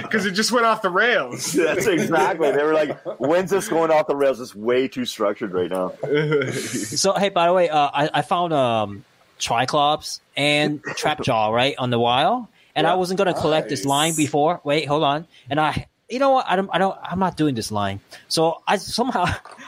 Because 0.03 0.27
it 0.31 0.33
just 0.33 0.53
went 0.53 0.67
off 0.67 0.83
the 0.83 0.91
rails. 0.91 1.53
That's 1.53 1.87
exactly. 1.87 2.51
They 2.53 2.63
were 2.63 2.75
like, 2.75 2.99
"When's 3.19 3.51
this 3.51 3.69
going 3.69 3.91
off 3.91 4.07
the 4.07 4.17
rails?" 4.17 4.41
It's 4.41 4.55
way 4.55 4.89
too 4.89 5.05
structured 5.05 5.53
right 5.53 5.71
now. 5.71 5.93
so, 6.53 7.15
hey, 7.15 7.29
by 7.29 7.47
the 7.47 7.53
way, 7.53 7.69
uh, 7.69 7.91
I, 7.93 8.11
I 8.15 8.23
found 8.23 8.53
um, 8.53 9.05
Triclops 9.39 10.21
and 10.37 10.83
Trap 10.83 11.23
Jaw 11.23 11.51
right 11.51 11.75
on 11.79 11.91
the 11.91 11.99
wild, 11.99 12.47
and 12.75 12.87
I 12.87 12.95
wasn't 12.95 13.19
going 13.19 13.33
to 13.33 13.41
collect 13.41 13.69
this 13.69 13.85
line 13.85 14.15
before. 14.15 14.61
Wait, 14.65 14.87
hold 14.87 15.05
on, 15.05 15.27
and 15.51 15.61
I. 15.61 15.87
You 16.09 16.19
know 16.19 16.31
what? 16.31 16.47
I 16.47 16.57
don't. 16.57 16.69
I 16.71 16.77
don't. 16.77 16.99
I'm 17.03 17.19
not 17.19 17.39
doing 17.39 17.55
this 17.55 17.73
line. 17.73 18.01
So 18.29 18.63
I 18.69 18.77
somehow 18.77 19.25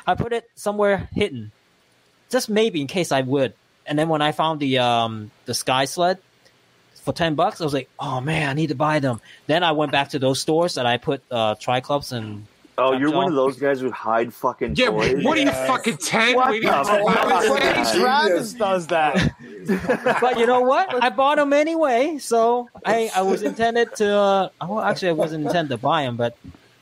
I 0.06 0.14
put 0.14 0.34
it 0.34 0.46
somewhere 0.54 1.08
hidden, 1.12 1.52
just 2.34 2.50
maybe 2.50 2.80
in 2.80 2.86
case 2.88 3.12
I 3.12 3.22
would. 3.22 3.54
And 3.86 3.98
then 3.98 4.08
when 4.08 4.20
I 4.20 4.32
found 4.32 4.60
the 4.60 4.78
um 4.78 5.30
the 5.46 5.54
sky 5.54 5.84
sled 5.86 6.18
for 7.04 7.12
ten 7.14 7.34
bucks, 7.36 7.60
I 7.60 7.64
was 7.64 7.72
like, 7.74 7.88
oh 7.98 8.20
man, 8.20 8.48
I 8.50 8.52
need 8.54 8.68
to 8.68 8.74
buy 8.74 8.98
them. 8.98 9.20
Then 9.46 9.62
I 9.62 9.72
went 9.72 9.92
back 9.92 10.10
to 10.10 10.18
those 10.18 10.40
stores 10.40 10.74
that 10.74 10.84
I 10.86 10.96
put 10.98 11.22
uh 11.30 11.54
Triclops 11.62 12.12
and 12.12 12.46
Oh, 12.76 12.90
you're 12.92 13.12
one 13.12 13.28
of 13.28 13.34
those 13.34 13.56
guys 13.56 13.78
who 13.80 13.92
hide 13.92 14.34
fucking 14.34 14.74
Yeah, 14.74 14.88
toys. 14.88 15.22
what 15.24 15.38
are 15.38 15.42
you 15.42 15.46
Yes. 15.46 15.66
fucking 15.68 15.98
ten? 15.98 16.34
What 16.34 16.50
waiting 16.50 16.68
the 16.68 16.74
for 16.74 16.84
fuck? 16.84 17.00
allowance 17.00 17.48
What 17.48 17.60
day? 17.62 18.00
Travis 18.00 18.52
does 18.54 18.88
that. 18.88 19.14
but 20.20 20.38
you 20.40 20.46
know 20.46 20.62
what? 20.62 20.88
I 20.92 21.10
bought 21.10 21.36
them 21.36 21.52
anyway, 21.52 22.18
so 22.18 22.66
I 22.84 23.10
I 23.14 23.22
was 23.22 23.42
intended 23.42 23.94
to. 23.96 24.08
Uh, 24.10 24.48
well, 24.68 24.80
actually, 24.80 25.10
I 25.10 25.12
wasn't 25.12 25.44
intended 25.44 25.70
to 25.70 25.78
buy 25.78 26.02
them, 26.02 26.16
but 26.16 26.34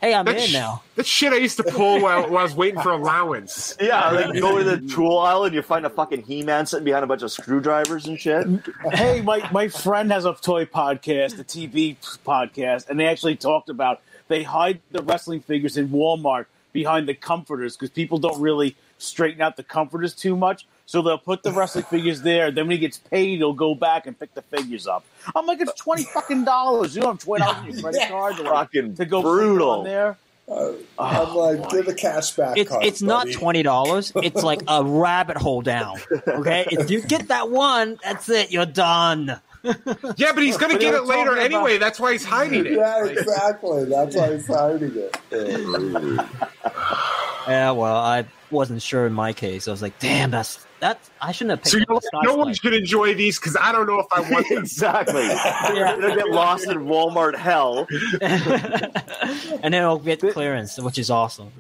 hey, 0.02 0.14
I'm 0.14 0.26
That's 0.26 0.42
in 0.44 0.50
sh- 0.50 0.52
now. 0.52 0.82
That 0.96 1.06
shit 1.06 1.32
I 1.32 1.36
used 1.36 1.56
to 1.56 1.62
pull 1.64 2.02
while, 2.02 2.28
while 2.28 2.38
I 2.38 2.42
was 2.42 2.54
waiting 2.54 2.80
for 2.80 2.90
allowance. 2.90 3.76
Yeah, 3.82 4.10
like 4.10 4.34
you 4.34 4.40
go 4.40 4.58
to 4.58 4.64
the 4.64 4.86
tool 4.94 5.18
aisle 5.18 5.44
and 5.44 5.54
you 5.54 5.62
find 5.62 5.86
a 5.86 5.90
fucking 5.90 6.22
He-Man 6.22 6.66
sitting 6.66 6.84
behind 6.84 7.04
a 7.04 7.06
bunch 7.06 7.22
of 7.22 7.32
screwdrivers 7.32 8.06
and 8.06 8.18
shit. 8.18 8.46
hey, 8.92 9.22
my, 9.22 9.48
my 9.50 9.68
friend 9.68 10.10
has 10.12 10.24
a 10.24 10.34
toy 10.34 10.66
podcast, 10.66 11.38
a 11.38 11.44
TV 11.44 11.96
podcast, 12.24 12.88
and 12.88 13.00
they 13.00 13.06
actually 13.06 13.36
talked 13.36 13.68
about 13.68 14.02
they 14.28 14.42
hide 14.42 14.80
the 14.90 15.02
wrestling 15.02 15.40
figures 15.40 15.76
in 15.76 15.88
Walmart 15.88 16.46
behind 16.72 17.08
the 17.08 17.14
comforters 17.14 17.76
because 17.76 17.90
people 17.90 18.18
don't 18.18 18.40
really 18.40 18.76
straighten 18.98 19.40
out 19.40 19.56
the 19.56 19.62
comforters 19.64 20.14
too 20.14 20.36
much. 20.36 20.66
So 20.86 21.00
they'll 21.00 21.16
put 21.18 21.42
the 21.42 21.52
wrestling 21.52 21.84
figures 21.84 22.22
there. 22.22 22.50
Then 22.50 22.66
when 22.66 22.72
he 22.72 22.78
gets 22.78 22.98
paid, 22.98 23.38
he'll 23.38 23.52
go 23.54 23.74
back 23.74 24.06
and 24.06 24.18
pick 24.18 24.34
the 24.34 24.42
figures 24.42 24.86
up. 24.86 25.04
I'm 25.34 25.46
like, 25.46 25.60
it's 25.60 25.72
twenty 25.74 26.04
fucking 26.04 26.44
dollars. 26.44 26.94
You 26.94 27.02
don't 27.02 27.12
have 27.12 27.20
twenty 27.24 27.44
dollars 27.44 27.66
in 27.66 27.72
your 27.74 27.82
credit 27.82 28.08
card 28.08 28.36
to, 28.36 28.42
like, 28.42 28.52
Fucking 28.52 28.94
to 28.96 29.04
go 29.06 29.22
brutal. 29.22 29.70
on 29.70 29.84
there. 29.84 30.18
Uh, 30.48 30.72
I'm 30.98 31.34
like, 31.34 31.70
give 31.70 31.86
a 31.88 31.94
cash 31.94 32.32
back. 32.32 32.58
It's 32.58 32.68
card, 32.68 32.84
it's 32.84 33.00
not 33.00 33.30
twenty 33.32 33.62
dollars. 33.62 34.12
It's 34.16 34.42
like 34.42 34.60
a 34.68 34.84
rabbit 34.84 35.36
hole 35.38 35.62
down. 35.62 35.98
Okay, 36.28 36.66
if 36.70 36.90
you 36.90 37.00
get 37.00 37.28
that 37.28 37.48
one, 37.48 37.98
that's 38.02 38.28
it. 38.28 38.50
You're 38.50 38.66
done. 38.66 39.40
Yeah, 39.64 40.32
but 40.34 40.42
he's 40.42 40.56
going 40.56 40.72
to 40.72 40.78
get 40.78 40.92
it 40.92 41.04
later 41.04 41.26
talking 41.30 41.32
about- 41.34 41.44
anyway. 41.44 41.78
That's 41.78 42.00
why 42.00 42.10
he's 42.12 42.24
hiding 42.24 42.66
it. 42.66 42.72
Yeah, 42.72 43.04
exactly. 43.06 43.84
That's 43.84 44.16
why 44.16 44.32
he's 44.34 44.46
hiding 44.48 44.92
it. 44.96 45.16
Yeah, 47.48 47.70
well, 47.72 47.96
I 47.96 48.24
wasn't 48.50 48.82
sure 48.82 49.06
in 49.06 49.12
my 49.12 49.32
case. 49.32 49.66
I 49.68 49.70
was 49.70 49.82
like, 49.82 49.98
damn, 49.98 50.30
that's 50.30 50.64
that. 50.80 50.98
I 51.20 51.32
shouldn't 51.32 51.50
have 51.50 51.58
picked 51.60 51.68
So 51.68 51.76
you're 51.78 51.96
up 51.96 52.02
like, 52.12 52.24
no 52.24 52.36
one 52.36 52.52
should 52.54 52.74
enjoy 52.74 53.14
these 53.14 53.38
because 53.38 53.56
I 53.60 53.72
don't 53.72 53.86
know 53.86 54.00
if 54.00 54.06
I 54.12 54.20
want 54.30 54.48
them. 54.50 54.58
exactly. 54.58 55.22
You're 55.76 55.86
gonna 56.00 56.16
get 56.16 56.28
lost 56.30 56.66
in 56.68 56.78
Walmart 56.86 57.36
hell. 57.36 57.86
and 58.20 59.62
then 59.62 59.74
it'll 59.74 59.98
get 59.98 60.20
clearance, 60.20 60.78
which 60.80 60.98
is 60.98 61.10
awesome. 61.10 61.50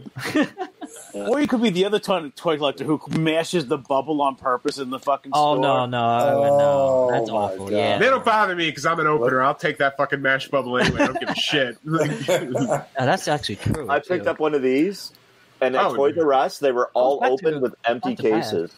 Or 1.14 1.40
you 1.40 1.46
could 1.46 1.62
be 1.62 1.70
the 1.70 1.84
other 1.84 1.98
toy, 1.98 2.30
toy 2.36 2.56
collector 2.56 2.84
who 2.84 3.00
mashes 3.18 3.66
the 3.66 3.78
bubble 3.78 4.20
on 4.22 4.34
purpose 4.36 4.78
in 4.78 4.90
the 4.90 4.98
fucking 4.98 5.32
Oh 5.34 5.54
store. 5.54 5.62
no, 5.62 5.86
no, 5.86 5.98
I 6.04 6.34
would- 6.34 6.42
no, 6.42 6.58
oh 6.60 7.08
that's 7.12 7.30
Oh, 7.30 7.34
my 7.34 7.40
awful. 7.40 7.66
God. 7.66 7.72
Yeah, 7.76 7.98
They 7.98 8.06
don't 8.10 8.24
bother 8.24 8.54
me 8.56 8.68
because 8.68 8.84
I'm 8.86 8.98
an 9.00 9.06
opener. 9.06 9.42
I'll 9.42 9.54
take 9.54 9.78
that 9.78 9.96
fucking 9.96 10.20
mash 10.20 10.48
bubble 10.48 10.78
anyway. 10.78 11.02
I 11.02 11.06
don't 11.06 11.20
give 11.20 11.28
a 11.30 11.34
shit. 11.34 11.78
That's 12.98 13.28
actually 13.28 13.56
true. 13.56 13.88
I 13.88 13.98
picked 14.00 14.24
too. 14.24 14.30
up 14.30 14.38
one 14.40 14.54
of 14.54 14.62
these, 14.62 15.12
and 15.62 15.76
at 15.76 15.86
Oh, 15.86 15.94
Toys 15.96 16.18
R 16.18 16.32
Us, 16.34 16.58
they 16.58 16.72
were 16.72 16.90
all 16.94 17.20
not 17.20 17.30
open 17.30 17.54
too- 17.54 17.60
with 17.60 17.74
empty 17.86 18.10
not 18.10 18.18
too 18.18 18.22
bad. 18.30 18.42
cases. 18.42 18.72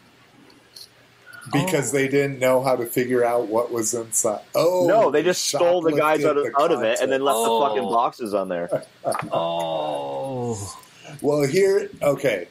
because 1.53 1.91
they 1.91 2.07
didn't 2.07 2.39
know 2.39 2.63
how 2.63 2.75
to 2.75 2.87
figure 2.87 3.23
out 3.23 3.45
what 3.47 3.71
was 3.71 3.93
inside. 3.93 4.41
Oh, 4.55 4.87
no, 4.87 5.11
they 5.11 5.21
just 5.21 5.45
stole 5.45 5.79
the 5.81 5.91
guys 5.91 6.25
out 6.25 6.37
of, 6.37 6.43
the 6.45 6.59
out 6.59 6.71
of 6.71 6.81
it 6.81 6.99
and 7.01 7.11
then 7.11 7.21
left 7.21 7.37
Oh. 7.39 7.59
the 7.59 7.67
fucking 7.67 7.83
boxes 7.83 8.33
on 8.33 8.49
there. 8.49 8.83
Oh, 9.31 10.57
Well, 11.21 11.43
here, 11.43 11.89
okay, 12.01 12.47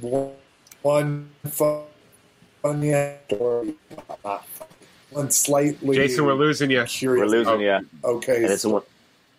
one, 0.00 0.32
one 0.80 1.28
fun, 1.44 1.82
funny 2.62 2.94
story, 3.28 3.74
one 5.10 5.30
slightly. 5.30 5.96
Jason, 5.96 6.24
we're 6.24 6.32
losing 6.32 6.70
you. 6.70 6.86
We're 7.02 7.26
losing, 7.26 7.52
Oh. 7.54 7.58
yeah. 7.58 7.80
Okay, 8.04 8.36
And 8.36 8.46
it's 8.46 8.62
so- 8.62 8.70
one. 8.70 8.82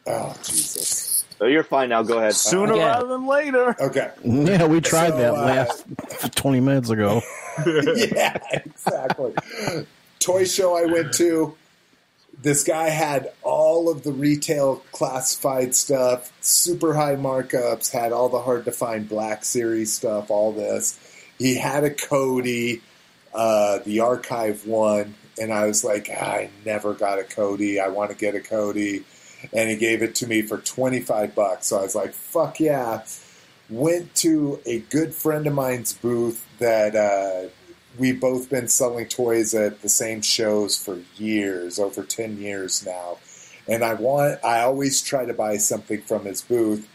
oh 0.07 0.35
Jesus. 0.43 1.07
Oh, 1.41 1.47
you're 1.47 1.63
fine 1.63 1.89
now. 1.89 2.03
Go 2.03 2.19
ahead. 2.19 2.35
Sooner 2.35 2.73
Again. 2.73 2.85
rather 2.85 3.07
than 3.07 3.25
later. 3.25 3.75
Okay, 3.81 4.11
Yeah, 4.23 4.65
we 4.67 4.79
tried 4.79 5.09
So, 5.09 5.17
that 5.17 5.33
uh, 5.33 5.41
last 5.41 6.35
20 6.35 6.59
minutes 6.59 6.91
ago. 6.91 7.23
yeah, 7.65 8.37
exactly. 8.51 9.33
Toy 10.19 10.45
show 10.45 10.77
I 10.77 10.85
went 10.85 11.13
to. 11.13 11.55
This 12.43 12.63
guy 12.63 12.89
had 12.89 13.31
all 13.43 13.89
of 13.89 14.03
the 14.03 14.11
retail 14.11 14.77
classified 14.91 15.75
stuff, 15.75 16.31
super 16.41 16.93
high 16.93 17.15
markups, 17.15 17.91
had 17.91 18.11
all 18.11 18.29
the 18.29 18.41
hard 18.41 18.65
to 18.65 18.71
find 18.71 19.09
Black 19.09 19.43
Series 19.43 19.93
stuff, 19.93 20.29
all 20.31 20.51
this. 20.51 20.99
He 21.39 21.55
had 21.55 21.83
a 21.83 21.89
Cody, 21.91 22.81
uh, 23.33 23.79
the 23.85 23.99
archive 23.99 24.65
one, 24.65 25.15
and 25.39 25.51
I 25.51 25.65
was 25.65 25.83
like, 25.83 26.09
"Ah, 26.15 26.23
I 26.23 26.49
never 26.65 26.93
got 26.93 27.19
a 27.19 27.23
Cody. 27.23 27.79
I 27.79 27.89
want 27.89 28.11
to 28.11 28.17
get 28.17 28.33
a 28.35 28.39
Cody. 28.39 29.03
And 29.53 29.69
he 29.69 29.75
gave 29.75 30.01
it 30.01 30.15
to 30.15 30.27
me 30.27 30.41
for 30.41 30.57
25 30.57 31.35
bucks. 31.35 31.67
So 31.67 31.79
I 31.79 31.81
was 31.81 31.95
like, 31.95 32.13
fuck 32.13 32.59
yeah. 32.59 33.03
Went 33.69 34.13
to 34.15 34.59
a 34.65 34.79
good 34.79 35.13
friend 35.13 35.47
of 35.47 35.53
mine's 35.53 35.93
booth 35.93 36.45
that 36.59 36.95
uh, 36.95 37.49
we've 37.97 38.19
both 38.19 38.49
been 38.49 38.67
selling 38.67 39.07
toys 39.07 39.53
at 39.53 39.81
the 39.81 39.89
same 39.89 40.21
shows 40.21 40.77
for 40.77 40.99
years, 41.15 41.79
over 41.79 42.03
10 42.03 42.37
years 42.37 42.85
now. 42.85 43.17
And 43.67 43.83
I 43.83 43.93
want, 43.93 44.43
I 44.43 44.61
always 44.61 45.01
try 45.01 45.25
to 45.25 45.33
buy 45.33 45.57
something 45.57 46.01
from 46.01 46.25
his 46.25 46.41
booth. 46.41 46.87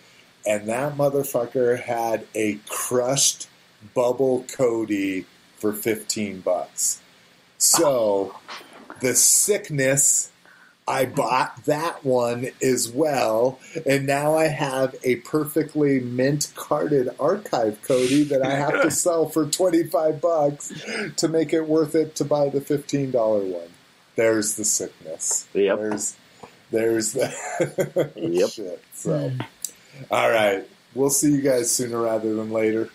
And 0.47 0.69
that 0.69 0.97
motherfucker 0.97 1.81
had 1.81 2.27
a 2.35 2.59
crushed 2.69 3.49
bubble 3.95 4.45
Cody 4.55 5.27
for 5.57 5.73
15 5.73 6.41
bucks. 6.41 7.01
So 7.59 8.35
the 9.01 9.15
sickness, 9.15 10.31
I 10.89 11.05
bought 11.07 11.65
that 11.65 12.05
one 12.05 12.49
as 12.63 12.89
well. 12.89 13.59
And 13.85 14.07
now 14.07 14.35
I 14.37 14.45
have 14.47 14.95
a 15.03 15.17
perfectly 15.17 15.99
mint 16.01 16.53
carded 16.55 17.09
archive 17.19 17.81
Cody 17.83 18.23
that 18.25 18.43
I 18.45 18.51
have 18.55 18.83
to 18.83 18.91
sell 18.93 19.29
for 19.29 19.47
25 19.47 20.21
bucks 20.21 20.73
to 21.17 21.29
make 21.29 21.53
it 21.53 21.63
worth 21.67 21.95
it 21.97 22.15
to 22.17 22.25
buy 22.25 22.49
the 22.51 22.61
$15 22.61 23.13
one. 23.53 23.69
There's 24.15 24.55
the 24.55 24.65
sickness. 24.65 25.49
Yep. 25.55 25.79
There's, 25.79 26.17
there's 26.71 27.13
the 27.13 28.13
Yep. 28.17 28.51
shit. 28.51 28.85
So, 28.95 29.33
all 30.11 30.31
right. 30.31 30.67
We'll 30.95 31.11
see 31.11 31.33
you 31.33 31.43
guys 31.43 31.71
sooner 31.71 32.01
rather 32.01 32.33
than 32.35 32.53
later. 32.53 32.89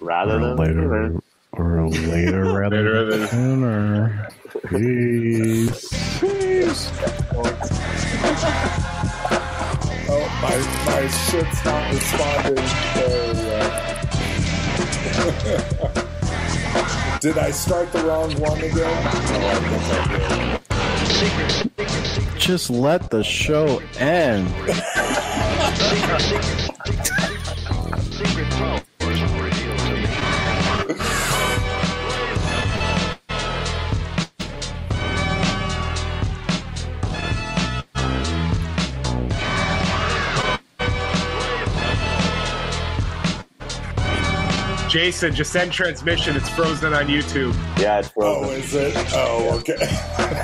Rather 0.00 0.36
Or 0.36 0.40
than 0.40 0.56
later, 0.56 1.20
or 1.52 1.88
later 1.90 2.44
rather 2.58 3.10
than 3.10 3.20
than- 3.20 3.28
sooner. 3.28 4.28
Peace. 4.52 5.88
Oh, 10.08 10.28
my, 10.42 10.56
my 10.84 11.08
shit's 11.08 11.64
not 11.64 11.90
responding. 11.90 12.66
There 12.94 13.32
we. 13.32 13.42
Did 17.20 17.38
I 17.38 17.50
start 17.50 17.90
the 17.92 18.04
wrong 18.04 18.38
one 18.40 18.58
again? 18.58 18.76
Oh, 18.76 19.48
I 19.48 19.60
guess 19.70 19.90
I 19.90 20.00
did. 22.28 22.38
Just 22.38 22.68
let 22.68 23.10
the 23.10 23.24
show 23.24 23.80
end. 23.98 24.48
Jason, 44.92 45.34
just 45.34 45.50
send 45.54 45.72
transmission. 45.72 46.36
It's 46.36 46.50
frozen 46.50 46.92
on 46.92 47.06
YouTube. 47.06 47.54
Yeah, 47.80 48.00
it's 48.00 48.08
frozen. 48.08 48.44
Oh, 48.44 48.50
is 48.50 48.74
it? 48.74 48.94
Oh, 49.14 49.58
okay. 49.60 49.78